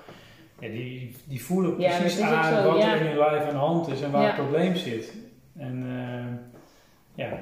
ja, 0.58 0.68
die, 0.68 1.14
die 1.24 1.44
voelen 1.44 1.76
precies 1.76 2.16
dat 2.18 2.24
aan 2.28 2.62
zo, 2.62 2.68
wat 2.72 2.82
er 2.82 2.96
in 3.00 3.06
hun 3.06 3.18
lijf 3.18 3.42
aan 3.42 3.48
de 3.50 3.56
hand 3.56 3.88
is 3.88 4.00
en 4.02 4.10
waar 4.10 4.26
het 4.26 4.34
probleem 4.34 4.76
zit. 4.76 5.12
En 5.60 5.82
eh, 5.86 7.24
ja, 7.24 7.38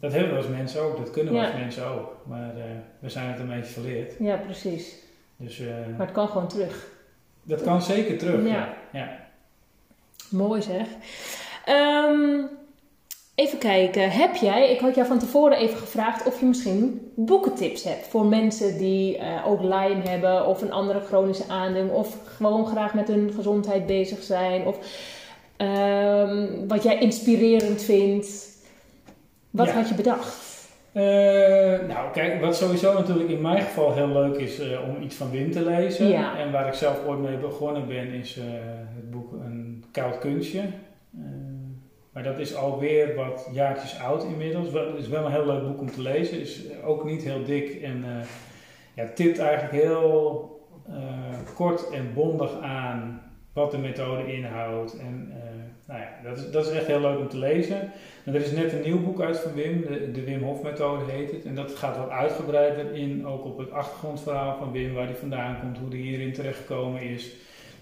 dat 0.00 0.12
hebben 0.12 0.30
we 0.30 0.36
als 0.36 0.48
mensen 0.48 0.82
ook, 0.82 0.96
dat 0.96 1.10
kunnen 1.10 1.32
we 1.32 1.38
Ja. 1.38 1.44
als 1.46 1.54
mensen 1.54 1.86
ook. 1.86 2.16
Maar 2.26 2.56
eh, 2.56 2.62
we 2.98 3.08
zijn 3.08 3.28
het 3.30 3.38
een 3.38 3.48
beetje 3.48 3.72
verleerd. 3.72 4.14
ja, 4.18 4.36
precies. 4.36 4.94
Dus 5.36 5.60
eh, 5.60 5.66
Maar 5.96 6.06
het 6.06 6.14
kan 6.14 6.28
gewoon 6.28 6.48
terug. 6.48 6.86
dat 7.42 7.62
kan 7.62 7.82
zeker 7.82 8.18
terug. 8.18 8.46
Ja. 8.46 8.74
Ja. 8.92 9.20
Mooi 10.30 10.62
zeg. 10.62 10.86
Ehm, 11.64 12.40
even 13.34 13.58
kijken. 13.58 14.10
Heb 14.10 14.34
jij, 14.34 14.70
ik 14.72 14.80
had 14.80 14.94
jou 14.94 15.06
van 15.06 15.18
tevoren 15.18 15.58
even 15.58 15.78
gevraagd 15.78 16.26
of 16.26 16.40
je 16.40 16.46
misschien 16.46 17.12
boekentips 17.16 17.84
hebt 17.84 18.06
voor 18.06 18.26
mensen 18.26 18.78
die 18.78 19.20
ook 19.44 19.60
Lyme 19.60 20.08
hebben 20.08 20.46
of 20.46 20.62
een 20.62 20.72
andere 20.72 21.00
chronische 21.00 21.48
aandoening 21.48 21.94
of 21.94 22.16
gewoon 22.36 22.66
graag 22.66 22.94
met 22.94 23.08
hun 23.08 23.32
gezondheid 23.34 23.86
bezig 23.86 24.22
zijn 24.22 24.66
of 24.66 24.76
ehm, 25.66 26.66
wat 26.68 26.82
jij 26.82 26.98
inspirerend 26.98 27.82
vindt. 27.82 28.50
Wat 29.50 29.66
Ja. 29.66 29.72
had 29.72 29.88
je 29.88 29.94
bedacht? 29.94 30.50
Eh, 30.92 31.02
nou, 31.88 32.12
kijk, 32.12 32.40
wat 32.40 32.56
sowieso 32.56 32.92
natuurlijk 32.92 33.28
in 33.28 33.40
mijn 33.40 33.62
geval 33.62 33.94
heel 33.94 34.08
leuk 34.08 34.36
is 34.36 34.58
eh, 34.58 34.88
om 34.88 35.02
iets 35.02 35.16
van 35.16 35.30
Wim 35.30 35.50
te 35.50 35.64
lezen. 35.64 36.08
Ja. 36.08 36.38
En 36.38 36.52
waar 36.52 36.66
ik 36.66 36.74
zelf 36.74 37.04
ooit 37.06 37.20
mee 37.20 37.36
begonnen 37.36 37.88
ben, 37.88 38.08
is 38.12 38.36
eh, 38.38 38.44
het 38.94 39.10
boek 39.10 39.32
Een 39.32 39.84
Koud 39.92 40.18
Kunstje. 40.18 40.62
Maar 42.12 42.22
dat 42.22 42.38
is 42.38 42.54
alweer 42.54 43.14
wat 43.14 43.48
jaartjes 43.52 44.00
oud 44.00 44.24
inmiddels. 44.24 44.66
Het 44.72 44.98
is 44.98 45.08
wel 45.08 45.24
een 45.24 45.32
heel 45.32 45.46
leuk 45.46 45.66
boek 45.66 45.80
om 45.80 45.90
te 45.90 46.00
lezen. 46.02 46.40
Is 46.40 46.60
ook 46.84 47.04
niet 47.04 47.22
heel 47.22 47.44
dik 47.44 47.82
en 47.82 48.04
ja, 48.94 49.04
tipt 49.14 49.38
eigenlijk 49.38 49.72
heel 49.84 50.50
kort 51.54 51.90
en 51.90 52.14
bondig 52.14 52.60
aan 52.60 53.22
wat 53.52 53.70
de 53.70 53.78
methode 53.78 54.32
inhoudt. 54.32 54.98
En 54.98 55.32
nou 55.92 56.04
ja, 56.04 56.28
dat 56.28 56.38
is, 56.38 56.50
dat 56.50 56.66
is 56.66 56.72
echt 56.72 56.86
heel 56.86 57.00
leuk 57.00 57.18
om 57.18 57.28
te 57.28 57.38
lezen. 57.38 57.92
En 58.24 58.34
er 58.34 58.40
is 58.40 58.50
net 58.52 58.72
een 58.72 58.80
nieuw 58.82 59.02
boek 59.02 59.20
uit 59.20 59.38
van 59.38 59.52
Wim, 59.54 59.80
de, 59.88 60.10
de 60.12 60.24
Wim 60.24 60.42
Hof 60.42 60.62
methode 60.62 61.04
heet 61.10 61.30
het. 61.30 61.44
En 61.44 61.54
dat 61.54 61.74
gaat 61.74 61.96
wat 61.96 62.10
uitgebreider 62.10 62.94
in, 62.94 63.26
ook 63.26 63.44
op 63.44 63.58
het 63.58 63.70
achtergrondverhaal 63.72 64.56
van 64.58 64.72
Wim, 64.72 64.94
waar 64.94 65.04
hij 65.06 65.14
vandaan 65.14 65.60
komt, 65.60 65.78
hoe 65.78 65.88
hij 65.88 65.98
hierin 65.98 66.32
terechtgekomen 66.32 67.02
is. 67.02 67.30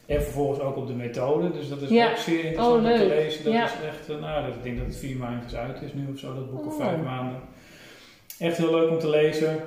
En 0.07 0.23
vervolgens 0.23 0.61
ook 0.61 0.77
op 0.77 0.87
de 0.87 0.93
methode. 0.93 1.51
Dus 1.51 1.69
dat 1.69 1.81
is 1.83 1.89
Ja. 1.89 2.11
ook 2.11 2.17
zeer 2.17 2.45
interessant 2.45 2.85
Oh, 2.85 2.93
om 2.93 2.99
te 2.99 3.07
lezen. 3.07 3.45
Dat 3.45 3.53
Ja. 3.53 3.65
is 3.65 3.71
echt, 3.89 4.09
eh, 4.09 4.21
nou, 4.21 4.47
dat, 4.47 4.55
ik 4.55 4.63
denk 4.63 4.77
dat 4.77 4.87
het 4.87 4.97
vier 4.97 5.17
maandjes 5.17 5.55
uit 5.55 5.83
is 5.83 5.93
nu 5.95 6.07
of 6.13 6.19
zo, 6.19 6.35
dat 6.35 6.51
boek 6.51 6.67
of 6.67 6.75
Oh. 6.79 6.85
vijf 6.85 7.03
maanden. 7.05 7.41
Echt 8.39 8.57
heel 8.57 8.71
leuk 8.75 8.91
om 8.91 8.99
te 8.99 9.09
lezen. 9.09 9.59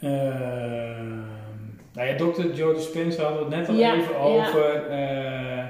Ehm, 0.00 1.16
nou 1.94 2.08
ja, 2.08 2.14
Dr. 2.16 2.54
Joe 2.54 2.74
Dispenza 2.74 3.22
hadden 3.22 3.48
we 3.48 3.54
het 3.54 3.56
net 3.56 3.68
al 3.68 3.74
Ja, 3.74 3.94
even 3.96 4.16
over. 4.18 4.86
Eh, 4.90 5.64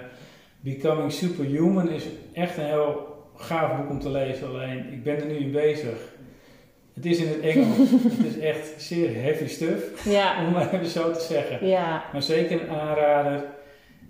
Becoming 0.74 1.12
Superhuman 1.12 1.90
is 1.90 2.04
echt 2.32 2.56
een 2.56 2.64
heel 2.64 3.06
gaaf 3.36 3.76
boek 3.76 3.90
om 3.90 4.00
te 4.00 4.10
lezen. 4.10 4.48
Alleen, 4.48 4.92
ik 4.92 5.02
ben 5.02 5.16
er 5.20 5.26
nu 5.26 5.36
in 5.36 5.52
bezig. 5.52 6.16
Het 6.94 7.06
is 7.06 7.18
in 7.18 7.28
het 7.28 7.40
Engels. 7.40 7.76
het 8.18 8.26
is 8.26 8.38
echt 8.38 8.72
zeer 8.82 9.22
heavy 9.22 9.46
stuff, 9.46 10.04
Ja, 10.04 10.34
om 10.46 10.52
maar 10.52 10.72
even 10.74 10.86
zo 10.86 11.12
te 11.12 11.20
zeggen. 11.20 11.66
ja. 11.66 12.04
Maar 12.12 12.22
zeker 12.22 12.62
een 12.62 12.70
aanrader. 12.70 13.44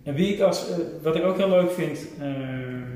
En 0.05 0.15
wie 0.15 0.35
ik 0.35 0.41
als, 0.41 0.71
eh, 0.71 0.77
wat 1.03 1.17
ik 1.17 1.25
ook 1.25 1.37
heel 1.37 1.49
leuk 1.49 1.71
vind, 1.71 2.07
ehm, 2.21 2.87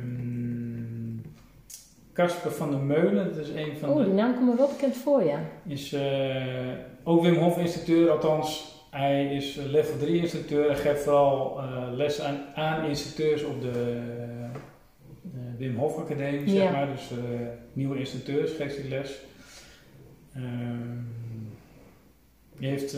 Casper 2.13 2.51
van 2.53 2.71
der 2.71 2.79
Meulen, 2.81 3.35
dat 3.35 3.47
is 3.47 3.49
een 3.49 3.77
van 3.81 3.89
Oh, 3.91 3.97
de 3.97 4.05
die 4.05 4.13
naam 4.13 4.35
komt 4.35 4.47
me 4.51 4.57
wel 4.57 4.69
bekend 4.69 4.97
voor, 4.97 5.25
ja. 5.25 5.41
is 5.67 5.93
eh, 5.93 6.01
ook 7.05 7.23
Wim 7.23 7.35
Hof 7.35 7.59
instructeur, 7.59 8.11
althans 8.11 8.81
hij 8.93 9.35
is 9.35 9.57
eh, 9.57 9.65
level 9.65 9.99
3 9.99 10.21
instructeur 10.21 10.69
en 10.71 10.77
geeft 10.77 11.03
vooral 11.03 11.59
eh, 11.59 11.83
les 11.93 12.21
aan, 12.21 12.39
aan 12.55 12.85
instructeurs 12.89 13.45
op 13.45 13.61
de 13.61 14.01
eh, 15.25 15.41
Wim 15.59 15.77
Hof 15.77 15.97
Academie, 15.99 16.53
Ja. 16.55 16.61
zeg 16.63 16.73
maar. 16.73 16.87
Dus 16.87 17.11
nieuwe 17.73 17.99
instructeurs 17.99 18.53
geeft 18.53 18.77
hij 18.77 18.89
les. 18.89 19.19
Ehm 20.35 21.01
die 22.59 22.71
heeft, 22.71 22.93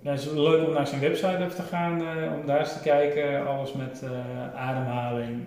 ja, 0.00 0.10
het 0.10 0.20
is 0.20 0.30
leuk 0.30 0.66
om 0.66 0.72
naar 0.72 0.86
zijn 0.86 1.00
website 1.00 1.36
even 1.36 1.54
te 1.54 1.62
gaan, 1.62 1.92
om 2.40 2.46
daar 2.46 2.58
eens 2.58 2.72
te 2.72 2.80
kijken. 2.80 3.46
Alles 3.46 3.72
met 3.72 4.02
ademhaling, 4.54 5.46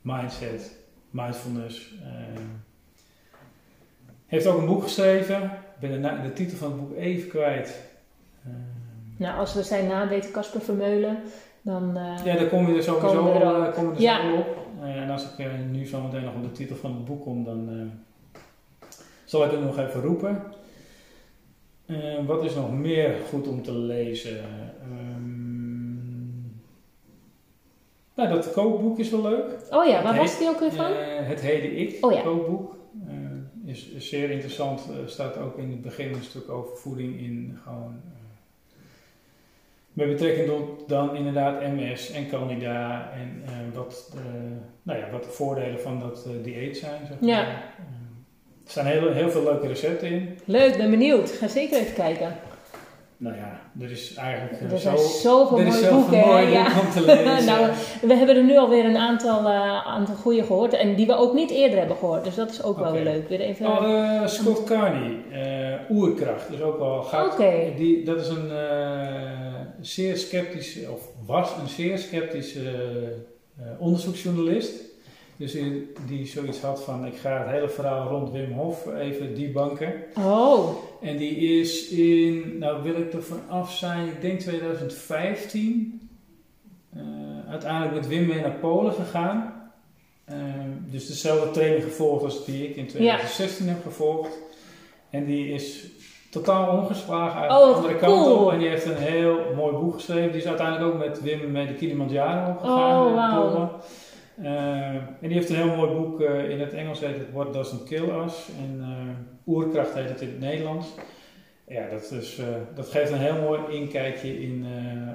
mindset, 0.00 0.76
mindfulness. 1.10 1.94
eh. 2.02 2.40
heeft 4.26 4.46
ook 4.46 4.58
een 4.58 4.66
boek 4.66 4.82
geschreven. 4.82 5.42
Ik 5.42 5.90
ben 5.90 6.02
de, 6.02 6.22
de 6.22 6.32
titel 6.32 6.56
van 6.56 6.70
het 6.70 6.80
boek 6.80 6.96
even 6.96 7.28
kwijt. 7.28 7.91
Eh, 8.44 8.50
Nou, 9.16 9.38
als 9.38 9.54
we 9.54 9.62
zijn 9.62 9.86
naam 9.88 10.08
weten, 10.08 10.30
Casper 10.32 10.60
Vermeulen, 10.60 11.18
dan... 11.62 11.96
eh, 11.96 12.24
ja, 12.24 12.34
daar 12.36 12.48
kom 12.48 12.66
je 12.68 12.76
er 12.76 12.82
sowieso 12.82 13.16
Komen 13.16 13.32
we 13.32 13.38
er 13.38 13.66
eh, 13.68 13.74
komen 13.74 13.90
we 13.90 13.96
er 13.96 14.02
Ja. 14.02 14.20
zo 14.30 14.36
op. 14.36 14.56
En 14.82 15.10
als 15.10 15.22
ik 15.24 15.38
eh, 15.38 15.46
nu 15.70 15.86
zo 15.86 16.00
meteen 16.02 16.24
nog 16.24 16.34
op 16.34 16.42
de 16.42 16.52
titel 16.52 16.76
van 16.76 16.92
het 16.94 17.04
boek 17.04 17.22
kom, 17.22 17.44
dan 17.44 17.90
zal 19.24 19.44
ik 19.44 19.50
het 19.50 19.60
nog 19.60 19.78
even 19.78 20.00
roepen. 20.02 20.42
Eh, 21.86 22.26
wat 22.26 22.44
is 22.44 22.54
nog 22.54 22.72
meer 22.72 23.14
goed 23.28 23.48
om 23.48 23.62
te 23.62 23.72
lezen? 23.72 24.38
Ehm, 24.82 26.40
nou, 28.14 28.28
dat 28.28 28.52
kookboek 28.52 28.98
is 28.98 29.10
wel 29.10 29.22
leuk. 29.22 29.44
Oh 29.70 29.84
ja, 29.86 30.02
waar 30.02 30.16
was 30.16 30.38
die 30.38 30.48
ook 30.48 30.60
weer 30.60 30.72
van? 30.72 30.92
Het 31.24 31.40
Heden 31.40 31.76
Ik 31.78 32.04
Oh 32.04 32.12
ja. 32.12 32.20
kookboek. 32.20 32.76
Is, 33.64 33.88
is 33.88 34.08
zeer 34.08 34.30
interessant. 34.30 34.80
Er 35.02 35.08
staat 35.08 35.36
ook 35.38 35.58
in 35.58 35.70
het 35.70 35.82
begin 35.82 36.08
een 36.14 36.22
stuk 36.22 36.50
over 36.50 36.76
voeding 36.76 37.18
in. 37.20 37.58
Gewoon, 37.64 37.94
met 39.92 40.08
betrekking 40.08 40.46
tot 40.46 40.88
dan 40.88 41.16
inderdaad 41.16 41.60
MS 41.60 42.10
en 42.12 42.28
candida. 42.28 43.10
En 43.14 43.42
eh, 43.46 43.76
wat, 43.76 44.10
de, 44.14 44.20
nou 44.82 44.98
ja, 44.98 45.04
wat 45.12 45.24
de 45.24 45.30
voordelen 45.30 45.80
van 45.80 45.98
dat 46.00 46.26
eh, 46.26 46.44
dieet 46.44 46.76
zijn. 46.76 47.00
Zeg 47.08 47.20
maar. 47.20 47.28
Ja. 47.30 47.40
Eh, 47.40 47.46
er 48.64 48.70
staan 48.70 48.86
heel, 48.86 49.12
heel 49.12 49.30
veel 49.30 49.42
leuke 49.42 49.66
recepten 49.66 50.08
in. 50.08 50.38
Leuk, 50.44 50.76
ben 50.76 50.90
benieuwd. 50.90 51.30
Ga 51.30 51.48
zeker 51.48 51.78
even 51.78 51.94
kijken. 51.94 52.36
Nou 53.16 53.36
ja, 53.36 53.60
er 53.80 53.90
is 53.90 54.14
eigenlijk 54.14 54.60
eh, 54.60 54.72
Er 54.72 54.78
zo, 54.78 54.96
zoveel 54.96 55.58
er 55.58 55.66
is 55.66 55.72
mooie 55.72 55.84
zoveel 55.84 56.20
boeken, 56.20 56.50
Ja. 56.50 56.64
om 56.80 56.90
te 56.90 57.00
lezen. 57.06 57.44
Nou, 57.44 57.70
We 58.02 58.14
hebben 58.14 58.36
er 58.36 58.44
nu 58.44 58.56
alweer 58.58 58.84
een 58.84 58.96
aantal, 58.96 59.38
eh 59.46 59.86
aantal 59.86 60.14
goede 60.14 60.42
gehoord. 60.44 60.72
En 60.72 60.94
die 60.94 61.06
we 61.06 61.14
ook 61.16 61.34
niet 61.34 61.50
eerder 61.50 61.78
hebben 61.78 61.96
gehoord. 61.96 62.24
Dus 62.24 62.34
dat 62.34 62.50
is 62.50 62.62
ook 62.62 62.78
wel 62.78 62.92
weer 62.92 63.04
leuk. 63.04 63.28
Weer 63.28 63.40
even... 63.40 63.66
Oh, 63.66 63.84
eh, 64.22 64.26
Scott 64.26 64.64
Carney, 64.64 65.16
eh, 65.32 65.96
Oerkracht, 65.96 66.50
is 66.52 66.60
ook 66.60 66.78
wel 66.78 67.02
gaat. 67.02 67.32
Oké. 67.32 67.52
Die, 67.76 68.04
dat 68.04 68.20
is 68.20 68.28
een 68.28 68.50
eh, 68.50 69.60
zeer 69.82 70.16
sceptische, 70.16 70.90
of 70.90 71.08
was 71.26 71.50
een 71.60 71.68
zeer 71.68 71.98
sceptische 71.98 72.70
eh, 73.58 73.66
onderzoeksjournalist. 73.78 74.72
Dus 75.36 75.52
die, 75.52 75.92
die 76.06 76.26
zoiets 76.26 76.60
had 76.60 76.82
van: 76.82 77.06
ik 77.06 77.16
ga 77.16 77.38
het 77.38 77.50
hele 77.50 77.68
verhaal 77.68 78.08
rond 78.08 78.30
Wim 78.30 78.52
Hof 78.52 78.86
even 78.86 79.34
debunken. 79.34 79.92
Oh, 80.18 80.68
En 81.00 81.16
die 81.16 81.60
is 81.60 81.88
in, 81.88 82.58
nou 82.58 82.82
wil 82.82 82.96
ik 82.96 83.12
er 83.12 83.22
vanaf 83.22 83.72
zijn, 83.72 84.08
ik 84.08 84.20
denk 84.20 84.40
2015, 84.40 86.08
eh, 86.92 87.02
uiteindelijk 87.48 87.94
met 87.94 88.08
Wim 88.08 88.26
mee 88.26 88.40
naar 88.40 88.58
Polen 88.60 88.92
gegaan. 88.92 89.70
Eh, 90.24 90.36
dus 90.90 91.06
dezelfde 91.06 91.50
training 91.50 91.84
gevolgd 91.84 92.24
als 92.24 92.44
die 92.44 92.68
ik 92.68 92.76
in 92.76 92.86
2016 92.86 93.68
heb 93.68 93.82
gevolgd. 93.82 94.38
En 95.10 95.24
die 95.24 95.52
is 95.52 95.86
totaal 96.32 96.76
omgeslagen 96.78 97.40
uit 97.40 97.50
Oh, 97.50 97.68
de 97.68 97.74
andere 97.74 97.96
kant 97.96 98.12
cool. 98.24 98.44
op. 98.44 98.52
En 98.52 98.58
die 98.58 98.68
heeft 98.68 98.84
een 98.86 98.96
heel 98.96 99.38
mooi 99.56 99.76
boek 99.76 99.94
geschreven. 99.94 100.32
Die 100.32 100.40
is 100.40 100.46
uiteindelijk 100.46 100.92
ook 100.94 100.98
met 100.98 101.22
Wim 101.22 101.50
mee 101.52 101.66
de 101.66 101.74
Kilimanjaro 101.74 102.50
opgegaan. 102.50 103.06
Oh, 103.06 103.14
wauw. 103.14 103.50
Polen. 103.50 103.70
Eh, 104.42 104.94
en 104.94 105.08
die 105.20 105.32
heeft 105.32 105.50
een 105.50 105.56
heel 105.56 105.76
mooi 105.76 105.90
boek, 105.90 106.20
eh, 106.20 106.50
in 106.50 106.60
het 106.60 106.72
Engels 106.72 107.00
heet 107.00 107.18
het 107.18 107.32
What 107.32 107.52
Doesn't 107.52 107.84
Kill 107.84 108.08
Us. 108.24 108.48
En 108.58 108.80
eh, 108.80 109.54
Oerkracht 109.54 109.94
heet 109.94 110.08
het 110.08 110.20
in 110.20 110.28
het 110.28 110.40
Nederlands. 110.40 110.86
Ja, 111.68 111.82
dat, 111.90 112.10
is, 112.20 112.38
eh, 112.38 112.46
dat 112.74 112.88
geeft 112.88 113.10
een 113.10 113.18
heel 113.18 113.40
mooi 113.40 113.60
inkijkje 113.70 114.42
in 114.42 114.66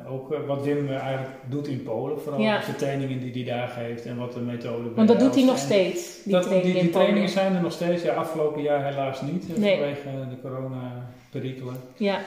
eh, 0.05 0.11
ook 0.13 0.33
eh, 0.33 0.39
wat 0.47 0.63
Wim 0.63 0.89
eigenlijk 0.89 1.29
doet 1.49 1.67
in 1.67 1.83
Polen. 1.83 2.21
Vooral 2.21 2.41
Ja. 2.41 2.59
de 2.65 2.75
trainingen 2.75 3.19
die 3.19 3.31
hij 3.45 3.55
daar 3.57 3.67
geeft 3.67 4.05
en 4.05 4.17
wat 4.17 4.33
de 4.33 4.39
methode 4.39 4.89
want 4.95 5.07
dat 5.07 5.19
doet 5.19 5.35
hij 5.35 5.43
nog 5.43 5.57
steeds. 5.57 6.23
Die 6.23 6.33
dat, 6.33 6.41
training 6.43 6.65
die, 6.65 6.73
die 6.73 6.83
in 6.83 6.89
Polen. 6.89 7.05
trainingen 7.05 7.29
zijn 7.29 7.55
er 7.55 7.61
nog 7.61 7.71
steeds. 7.71 8.03
Ja, 8.03 8.13
afgelopen 8.13 8.61
jaar 8.61 8.85
helaas 8.85 9.21
niet, 9.21 9.57
Nee. 9.57 9.77
vanwege 9.77 10.29
de 10.29 10.41
corona-perikelen. 10.41 11.75
Ja, 11.95 12.19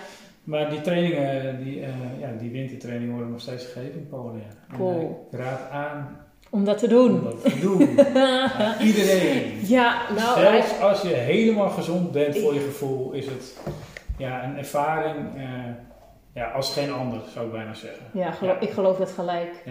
Maar 0.44 0.70
die 0.70 0.80
trainingen, 0.80 1.64
die, 1.64 1.80
ja, 2.20 2.32
die 2.40 2.50
wintertrainingen 2.50 3.12
worden 3.14 3.30
nog 3.32 3.40
steeds 3.40 3.64
gegeven 3.64 3.98
in 3.98 4.08
Polen. 4.08 4.34
Ja. 4.40 4.76
Cool. 4.76 5.28
ik 5.32 5.38
raad 5.38 5.70
aan 5.70 6.16
om 6.50 6.64
dat 6.64 6.78
te 6.78 6.84
om 6.86 6.90
doen. 6.90 7.24
dat 7.24 7.42
te 7.42 7.58
doen. 7.60 7.80
Iedereen. 8.88 9.42
Ja, 9.66 10.02
nou, 10.16 10.40
Zelfs 10.40 10.80
als 10.80 11.02
je 11.02 11.08
helemaal 11.08 11.68
gezond 11.70 12.12
bent 12.12 12.38
voor 12.38 12.54
je 12.54 12.60
gevoel, 12.60 13.12
is 13.12 13.26
het 13.26 13.56
ja, 14.20 14.44
een 14.44 14.56
ervaring 14.58 15.36
eh, 15.36 15.42
ja, 16.34 16.50
als 16.50 16.72
geen 16.72 16.92
ander, 16.92 17.20
zou 17.32 17.46
ik 17.46 17.52
bijna 17.52 17.74
zeggen. 17.74 18.02
ja, 18.12 18.30
gelo- 18.30 18.56
ik 18.60 18.70
geloof 18.70 18.96
dat 18.96 19.10
gelijk. 19.10 19.64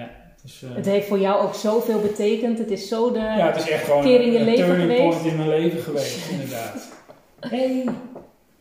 Dus, 0.44 0.64
eh, 0.64 0.70
Het 0.76 0.86
heeft 0.86 1.08
voor 1.08 1.20
jou 1.20 1.42
ook 1.42 1.54
zoveel 1.54 2.02
betekend. 2.02 2.58
Het 2.58 2.72
is 2.72 2.88
zo 2.88 3.12
de... 3.12 3.20
ja, 3.20 3.46
het 3.48 3.56
is 3.56 3.70
echt 3.70 3.84
gewoon 3.84 4.02
keer 4.04 4.22
in 4.22 4.32
je 4.32 4.38
een 4.40 4.46
leven 4.46 4.66
turning 4.66 4.82
geweest. 4.92 5.02
point 5.10 5.26
in 5.26 5.36
mijn 5.38 5.50
leven 5.50 5.80
geweest, 5.80 6.30
inderdaad. 6.32 6.92
Hey. 7.50 7.86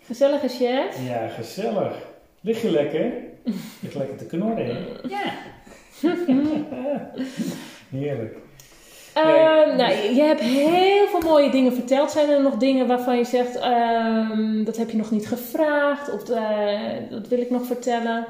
Gezellige 0.03 0.49
chef. 0.49 1.07
Ja, 1.09 1.29
gezellig. 1.29 1.93
Lig 2.41 2.63
je 2.63 2.71
lekker? 2.71 3.13
Lig 3.81 3.95
lekker 3.95 4.17
te 4.17 4.27
knorren, 4.27 4.67
hè? 4.67 4.79
Ja. 5.09 5.33
Heerlijk. 7.91 8.37
Ehm, 9.25 9.77
nou, 9.77 9.93
je 9.93 10.15
je 10.15 10.23
hebt 10.23 10.41
heel 10.41 11.07
veel 11.07 11.31
mooie 11.31 11.51
dingen 11.51 11.73
verteld. 11.73 12.11
Zijn 12.11 12.31
er 12.31 12.43
nog 12.43 12.57
dingen 12.57 12.87
waarvan 12.87 13.17
je 13.17 13.25
zegt, 13.25 13.57
ehm, 13.57 14.65
dat 14.65 14.77
heb 14.77 14.91
je 14.91 14.97
nog 14.97 15.11
niet 15.11 15.27
gevraagd? 15.29 16.13
Of 16.13 16.29
eh, 16.29 16.79
dat 17.11 17.29
wil 17.29 17.41
ik 17.41 17.51
nog 17.51 17.67
vertellen? 17.67 18.27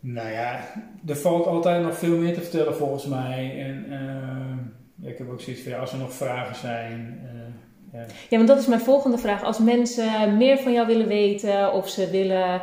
Nou 0.00 0.30
ja, 0.30 0.60
er 1.06 1.16
valt 1.16 1.46
altijd 1.46 1.82
nog 1.82 1.98
veel 1.98 2.16
meer 2.16 2.34
te 2.34 2.40
vertellen 2.40 2.76
volgens 2.76 3.06
mij. 3.06 3.54
En 3.58 3.86
eh, 3.90 5.10
ik 5.10 5.18
heb 5.18 5.30
ook 5.30 5.40
zoiets 5.40 5.62
van, 5.62 5.72
ja, 5.72 5.78
als 5.78 5.92
er 5.92 5.98
nog 5.98 6.12
vragen 6.12 6.56
zijn... 6.56 7.20
eh, 7.22 7.98
ja. 8.00 8.06
Ja, 8.28 8.36
want 8.36 8.48
dat 8.48 8.58
is 8.58 8.66
mijn 8.66 8.80
volgende 8.80 9.18
vraag. 9.18 9.44
Als 9.44 9.58
mensen 9.58 10.36
meer 10.36 10.58
van 10.58 10.72
jou 10.72 10.86
willen 10.86 11.06
weten, 11.06 11.72
of 11.72 11.88
ze 11.88 12.10
willen 12.10 12.60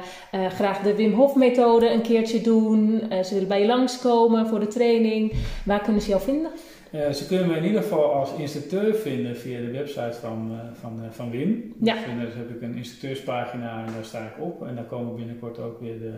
graag 0.49 0.81
de 0.81 0.95
Wim 0.95 1.13
Hof 1.13 1.35
methode 1.35 1.89
een 1.89 2.01
keertje 2.01 2.41
doen, 2.41 3.03
ze 3.23 3.33
willen 3.33 3.47
bij 3.47 3.59
je 3.59 3.65
langskomen 3.65 4.47
voor 4.47 4.59
de 4.59 4.67
training, 4.67 5.33
waar 5.65 5.81
kunnen 5.81 6.01
ze 6.01 6.09
jou 6.09 6.21
vinden? 6.21 6.51
Ze 6.93 7.25
kunnen 7.27 7.47
me 7.47 7.55
in 7.55 7.65
ieder 7.65 7.81
geval 7.81 8.13
als 8.13 8.33
instructeur 8.33 8.95
vinden 8.95 9.37
via 9.37 9.59
de 9.59 9.71
website 9.71 10.17
van, 10.21 10.51
eh, 10.51 10.79
van, 10.81 11.03
eh, 11.03 11.09
van 11.11 11.31
Wim. 11.31 11.73
Ja. 11.81 11.93
Dus, 11.93 12.03
eh, 12.03 12.17
daar 12.17 12.35
heb 12.35 12.49
ik 12.49 12.61
een 12.61 12.75
instructeurspagina 12.75 13.85
en 13.85 13.93
daar 13.93 14.05
sta 14.05 14.19
ik 14.25 14.43
op. 14.43 14.67
En 14.67 14.75
daar 14.75 14.83
komen 14.83 15.15
binnenkort 15.15 15.59
ook 15.59 15.79
weer 15.79 15.99
de, 15.99 16.13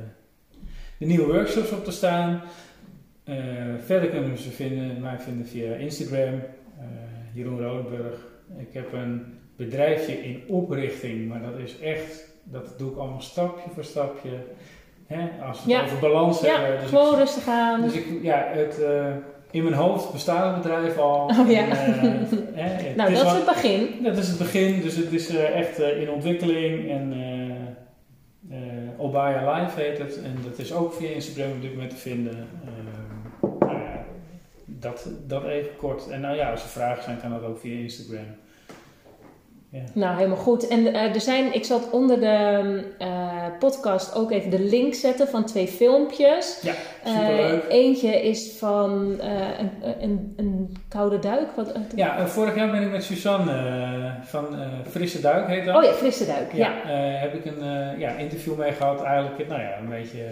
de 0.98 1.06
nieuwe 1.06 1.34
workshops 1.34 1.72
op 1.72 1.84
te 1.84 1.92
staan. 1.92 2.42
Verder 3.86 4.10
kunnen 4.10 4.38
ze 4.38 4.50
vinden, 4.50 5.02
mij 5.02 5.20
vinden 5.20 5.46
via 5.48 5.74
Instagram, 5.76 6.42
Jeroen 7.34 7.62
Rodenburg. 7.62 8.16
Ik 8.58 8.74
heb 8.74 8.94
een 8.94 9.24
bedrijfje 9.56 10.14
in 10.24 10.44
oprichting, 10.48 11.28
maar 11.28 11.42
dat 11.42 11.58
is 11.58 11.80
echt, 11.80 12.28
dat 12.44 12.74
doe 12.78 12.92
ik 12.92 12.98
allemaal 12.98 13.22
stapje 13.22 13.70
voor 13.74 13.84
stapje. 13.84 14.30
Hè? 15.08 15.30
Als 15.48 15.66
we 15.66 15.74
het 15.74 15.84
over 15.84 16.00
balans 16.00 16.42
Ja, 16.42 16.60
hebben. 16.60 16.76
Dus 16.76 16.84
ik 16.84 16.98
gewoon 16.98 17.16
rustig 17.16 17.48
aan. 17.48 17.82
dus 17.82 17.94
ik, 17.94 18.06
ja, 18.22 18.48
het, 18.54 18.80
in 19.56 19.64
mijn 19.64 19.76
hoofd 19.76 20.12
bestaat 20.12 20.54
het 20.54 20.64
bedrijf 20.64 20.98
al. 20.98 21.26
Oh, 21.40 21.50
ja. 21.50 21.68
En, 21.68 22.28
eh, 22.56 22.96
nou, 22.96 23.14
dat 23.14 23.26
is 23.26 23.32
het 23.32 23.46
begin. 23.46 24.04
Dat 24.04 24.18
is 24.18 24.28
het 24.28 24.38
begin, 24.38 24.82
dus 24.82 24.96
het 24.96 25.14
is 25.14 25.28
eh, 25.30 25.60
echt 25.60 25.80
eh, 25.80 26.02
in 26.02 26.10
ontwikkeling 26.10 26.90
en 26.90 27.14
Obaya 28.98 29.54
Live 29.54 29.82
heet 29.82 29.98
het. 29.98 30.22
En 30.24 30.38
dat 30.44 30.58
is 30.58 30.74
ook 30.74 30.94
via 30.94 31.10
Instagram 31.10 31.52
op 31.52 31.62
dit 31.62 31.72
moment 31.72 31.90
te 31.90 31.96
vinden. 31.96 32.48
Ehm, 32.66 33.48
nou 33.60 33.80
ja, 33.82 34.06
dat, 34.66 35.10
dat 35.28 35.46
even 35.46 35.76
kort. 35.78 36.10
En 36.10 36.22
nou 36.22 36.36
ja, 36.36 36.52
als 36.52 36.64
er 36.64 36.70
vragen 36.70 37.04
zijn, 37.04 37.20
kan 37.22 37.32
dat 37.32 37.44
ook 37.44 37.60
via 37.60 37.78
Instagram. 37.78 38.36
Ja. 39.76 39.82
Nou, 39.94 40.16
helemaal 40.18 40.38
goed. 40.38 40.68
En 40.68 40.94
eh, 40.94 41.14
er 41.16 41.22
zijn, 41.22 41.54
ik 41.54 41.64
zal 41.66 41.80
het 41.80 41.90
onder 41.90 42.20
de 42.20 42.84
eh, 42.98 43.46
podcast 43.60 44.16
ook 44.16 44.32
even 44.32 44.50
de 44.50 44.60
link 44.60 44.94
zetten 44.94 45.28
van 45.28 45.46
twee 45.46 45.68
filmpjes. 45.68 46.60
Ja, 46.62 46.74
Eh, 47.04 47.12
superleuk. 47.14 47.66
eentje 47.70 48.22
is 48.22 48.52
van 48.58 48.92
een, 49.20 49.70
een, 50.00 50.34
een 50.38 50.78
koude 50.88 51.20
duik. 51.20 51.48
Wat, 51.56 51.72
Ja, 51.96 52.28
vorig 52.28 52.56
jaar 52.56 52.72
ben 52.72 52.82
ik 52.82 52.92
met 52.92 53.04
Suzanne 53.04 54.14
van 54.24 54.46
Frisse 54.90 55.22
Duik 55.22 55.48
heet 55.48 55.66
dat. 55.66 55.76
Oh 55.76 55.84
ja, 55.84 55.92
frisse 55.92 56.26
duik. 56.26 56.54
Ja. 56.54 56.74
Ja, 56.86 56.94
heb 56.98 57.34
ik 57.34 57.46
een 57.46 57.64
ja, 58.00 58.10
interview 58.12 58.58
mee 58.58 58.72
gehad. 58.72 59.04
Eigenlijk, 59.04 59.48
nou 59.48 59.62
ja, 59.62 59.78
een 59.78 59.90
beetje 59.90 60.24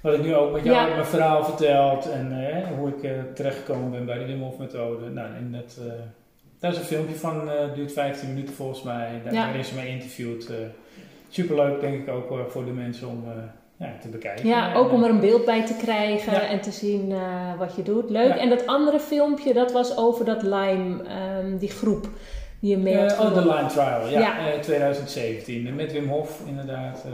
wat 0.00 0.14
ik 0.14 0.22
nu 0.22 0.34
ook 0.34 0.52
met 0.52 0.64
jou 0.64 0.76
Ja. 0.76 0.94
mijn 0.94 1.06
verhaal 1.06 1.44
verteld. 1.44 2.10
En 2.10 2.32
hoe 2.78 2.88
ik 2.88 3.34
terechtgekomen 3.34 3.90
ben 3.90 4.06
bij 4.06 4.18
de 4.18 4.24
Wim 4.24 4.42
Hof 4.42 4.58
methode. 4.58 5.10
Nou, 5.10 5.26
en 5.36 5.52
dat, 5.52 5.76
eh, 5.86 5.92
daar 6.66 6.74
is 6.74 6.80
een 6.80 6.96
filmpje 6.96 7.14
van, 7.14 7.50
eh 7.50 7.74
duurt 7.74 7.92
15 7.92 8.28
minuten 8.28 8.54
volgens 8.54 8.82
mij. 8.82 9.20
Daar 9.24 9.34
Ja. 9.34 9.62
ze 9.62 9.74
mij 9.74 9.88
interviewt. 9.88 10.46
Eh, 10.50 10.56
superleuk 11.28 11.80
denk 11.80 11.94
ik 12.02 12.08
ook 12.08 12.50
voor 12.50 12.64
de 12.64 12.70
mensen 12.70 13.08
om 13.08 13.24
eh, 13.26 13.32
ja, 13.86 13.92
te 14.00 14.08
bekijken. 14.08 14.46
Ja, 14.48 14.74
ook 14.74 14.92
om 14.92 15.02
er 15.04 15.10
een 15.10 15.20
beeld 15.20 15.44
bij 15.44 15.66
te 15.66 15.76
krijgen 15.76 16.32
Ja. 16.32 16.40
en 16.48 16.60
te 16.60 16.70
zien 16.70 17.14
wat 17.58 17.76
je 17.76 17.82
doet. 17.82 18.10
Leuk. 18.10 18.34
En 18.34 18.48
dat 18.48 18.66
andere 18.66 19.00
filmpje, 19.00 19.52
dat 19.54 19.72
was 19.72 19.96
over 19.96 20.24
dat 20.24 20.42
Lime, 20.42 21.02
ehm, 21.02 21.56
die 21.58 21.70
groep 21.70 22.08
die 22.60 22.70
je 22.70 22.76
mee 22.76 22.98
had 22.98 23.18
oh, 23.18 23.34
de. 23.34 23.40
Line 23.40 23.66
Trial, 23.66 24.08
ja, 24.08 24.20
Ja. 24.20 24.52
eh, 24.52 24.60
2017. 24.60 25.74
Met 25.74 25.92
Wim 25.92 26.08
Hof 26.08 26.40
inderdaad 26.46 27.04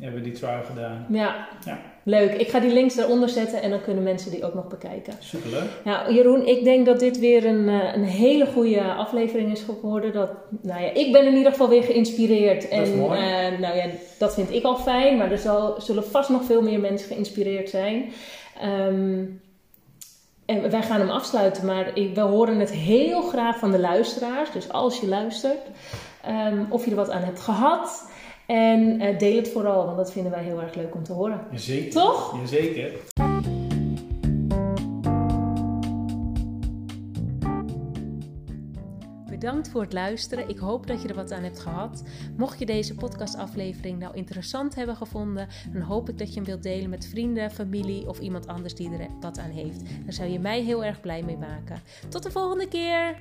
hebben 0.00 0.20
we 0.20 0.24
die 0.28 0.32
trial 0.38 0.62
gedaan. 0.62 1.06
Ja. 1.08 1.48
Ja. 1.64 1.78
Leuk. 2.04 2.32
Ik 2.32 2.48
ga 2.48 2.60
die 2.60 2.72
links 2.72 2.94
daaronder 2.94 3.28
zetten 3.28 3.62
en 3.62 3.70
dan 3.70 3.82
kunnen 3.82 4.02
mensen 4.02 4.30
die 4.30 4.44
ook 4.44 4.54
nog 4.54 4.68
bekijken. 4.68 5.12
Superleuk. 5.18 5.68
Nou, 5.84 6.14
Jeroen, 6.14 6.46
ik 6.46 6.64
denk 6.64 6.86
dat 6.86 7.00
dit 7.00 7.18
weer 7.18 7.46
een, 7.46 7.68
eh, 7.68 7.94
een 7.94 8.04
hele 8.04 8.46
goede 8.46 8.82
aflevering 8.82 9.52
is 9.52 9.62
geworden. 9.62 10.12
Dat, 10.12 10.30
nou 10.62 10.82
ja, 10.82 10.92
ik 10.92 11.12
ben 11.12 11.26
in 11.26 11.36
ieder 11.36 11.52
geval 11.52 11.68
weer 11.68 11.82
geïnspireerd. 11.82 12.62
Dat 12.62 12.80
is 12.80 12.90
en 12.90 12.98
mooi. 12.98 13.18
eh, 13.20 13.58
nou 13.58 13.76
ja, 13.76 13.84
dat 14.18 14.34
vind 14.34 14.52
ik 14.52 14.64
al 14.64 14.76
fijn, 14.76 15.16
maar 15.16 15.30
er 15.30 15.38
zal, 15.38 15.74
zullen 15.80 16.04
vast 16.04 16.28
nog 16.28 16.44
veel 16.44 16.62
meer 16.62 16.80
mensen 16.80 17.08
geïnspireerd 17.08 17.70
zijn. 17.70 18.12
Ehm, 18.60 19.24
en 20.46 20.70
wij 20.70 20.82
gaan 20.82 21.00
hem 21.00 21.10
afsluiten, 21.10 21.66
maar 21.66 21.90
ik, 21.98 22.14
we 22.14 22.20
horen 22.20 22.58
het 22.58 22.70
heel 22.70 23.20
graag 23.22 23.58
van 23.58 23.70
de 23.70 23.78
luisteraars. 23.78 24.50
Dus 24.52 24.72
als 24.72 25.00
je 25.00 25.08
luistert, 25.08 25.60
ehm, 26.22 26.64
of 26.68 26.84
je 26.84 26.90
er 26.90 26.96
wat 26.96 27.10
aan 27.10 27.22
hebt 27.22 27.40
gehad. 27.40 28.10
En 28.52 29.00
eh, 29.00 29.18
deel 29.18 29.36
het 29.36 29.48
vooral, 29.48 29.84
want 29.84 29.96
dat 29.96 30.12
vinden 30.12 30.32
wij 30.32 30.42
heel 30.42 30.62
erg 30.62 30.74
leuk 30.74 30.94
om 30.94 31.02
te 31.02 31.12
horen. 31.12 31.46
Jazeker. 31.50 31.90
Toch? 31.90 32.38
Jazeker. 32.40 32.92
Bedankt 39.28 39.68
voor 39.68 39.80
het 39.80 39.92
luisteren. 39.92 40.48
Ik 40.48 40.58
hoop 40.58 40.86
dat 40.86 41.02
je 41.02 41.08
er 41.08 41.14
wat 41.14 41.32
aan 41.32 41.42
hebt 41.42 41.60
gehad. 41.60 42.04
Mocht 42.36 42.58
je 42.58 42.66
deze 42.66 42.94
podcastaflevering 42.94 43.98
nou 43.98 44.14
interessant 44.14 44.74
hebben 44.74 44.96
gevonden, 44.96 45.48
dan 45.72 45.82
hoop 45.82 46.08
ik 46.08 46.18
dat 46.18 46.28
je 46.28 46.34
hem 46.34 46.44
wilt 46.44 46.62
delen 46.62 46.90
met 46.90 47.06
vrienden, 47.06 47.50
familie 47.50 48.08
of 48.08 48.18
iemand 48.18 48.46
anders 48.46 48.74
die 48.74 48.90
er 48.92 49.06
wat 49.20 49.38
aan 49.38 49.50
heeft. 49.50 49.82
Daar 50.04 50.12
zou 50.12 50.28
je 50.28 50.38
mij 50.38 50.62
heel 50.62 50.84
erg 50.84 51.00
blij 51.00 51.22
mee 51.22 51.36
maken. 51.36 51.82
Tot 52.08 52.22
de 52.22 52.30
volgende 52.30 52.68
keer! 52.68 53.16